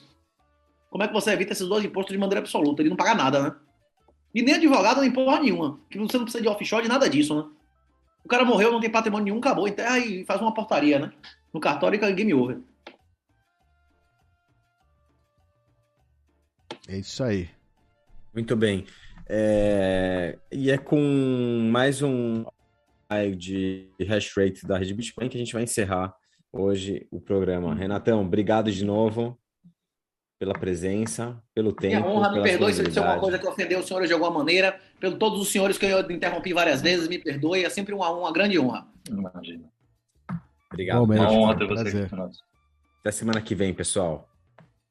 Como 0.91 1.03
é 1.03 1.09
que 1.09 1.15
você 1.15 1.33
evita 1.33 1.53
esses 1.53 1.67
dois 1.67 1.85
impostos 1.85 2.13
de 2.13 2.19
maneira 2.19 2.41
absoluta? 2.41 2.83
Ele 2.83 2.91
não 2.91 2.97
paga 2.97 3.15
nada, 3.15 3.43
né? 3.43 3.55
E 4.33 4.43
nem 4.43 4.55
advogado 4.55 5.01
nem 5.01 5.11
porra 5.11 5.41
nenhuma. 5.41 5.81
Que 5.91 5.99
você 5.99 6.17
não 6.17 6.25
precisa 6.25 6.43
de 6.43 6.49
offshore 6.49 6.83
de 6.85 6.89
nada 6.89 7.09
disso, 7.09 7.35
né? 7.35 7.45
O 8.25 8.29
cara 8.29 8.45
morreu, 8.45 8.71
não 8.71 8.81
tem 8.81 8.91
patrimônio 8.91 9.25
nenhum, 9.25 9.39
acabou, 9.39 9.67
enterra 9.67 9.99
e 9.99 10.25
faz 10.25 10.41
uma 10.41 10.55
portaria, 10.55 10.99
né? 10.99 11.13
No 11.53 11.59
cartório 11.61 12.03
e 12.03 12.13
game 12.13 12.33
over. 12.35 12.59
É 16.89 16.99
isso 16.99 17.23
aí. 17.23 17.49
Muito 18.35 18.55
bem. 18.57 18.85
É, 19.29 20.39
E 20.53 20.71
é 20.71 20.79
com 20.79 21.69
mais 21.71 22.03
um 22.03 22.45
de 23.37 23.89
hash 24.01 24.33
rate 24.37 24.67
da 24.67 24.77
rede 24.77 24.93
Bitcoin 24.93 25.29
que 25.29 25.37
a 25.37 25.41
gente 25.41 25.53
vai 25.53 25.63
encerrar 25.63 26.15
hoje 26.53 27.07
o 27.11 27.21
programa. 27.21 27.75
Renatão, 27.75 28.23
obrigado 28.23 28.73
de 28.73 28.85
novo 28.85 29.39
pela 30.39 30.53
presença, 30.53 31.41
pelo 31.55 31.73
tempo. 31.73 31.95
Minha 31.97 32.07
honra, 32.07 32.33
me 32.33 32.43
perdoe 32.43 32.73
se 32.73 32.81
eu 32.81 32.87
disse 32.87 32.99
alguma 32.99 33.21
coisa 33.21 33.39
que 33.39 33.47
ofendeu 33.47 33.79
os 33.79 33.87
senhores 33.87 34.09
de 34.09 34.15
alguma 34.15 34.31
maneira. 34.33 34.79
Pelo 34.99 35.17
todos 35.17 35.41
os 35.41 35.49
senhores 35.51 35.79
que 35.79 35.87
eu 35.87 36.01
interrompi 36.11 36.53
várias 36.53 36.83
vezes, 36.83 37.09
me 37.09 37.19
perdoe. 37.19 37.65
É 37.65 37.71
sempre 37.71 37.95
uma, 37.95 38.11
uma 38.11 38.33
grande 38.33 38.59
honra. 38.59 38.87
Imagina. 39.09 39.71
Obrigado. 40.73 41.07
Bom, 41.07 41.15
Uma 41.15 41.31
honra 41.31 41.57
ter 41.57 41.67
você 41.67 41.83
prazer. 41.83 42.01
aqui 42.03 42.11
conosco. 42.11 42.45
Até 43.01 43.11
semana 43.13 43.41
que 43.41 43.55
vem, 43.55 43.73
pessoal. 43.73 44.29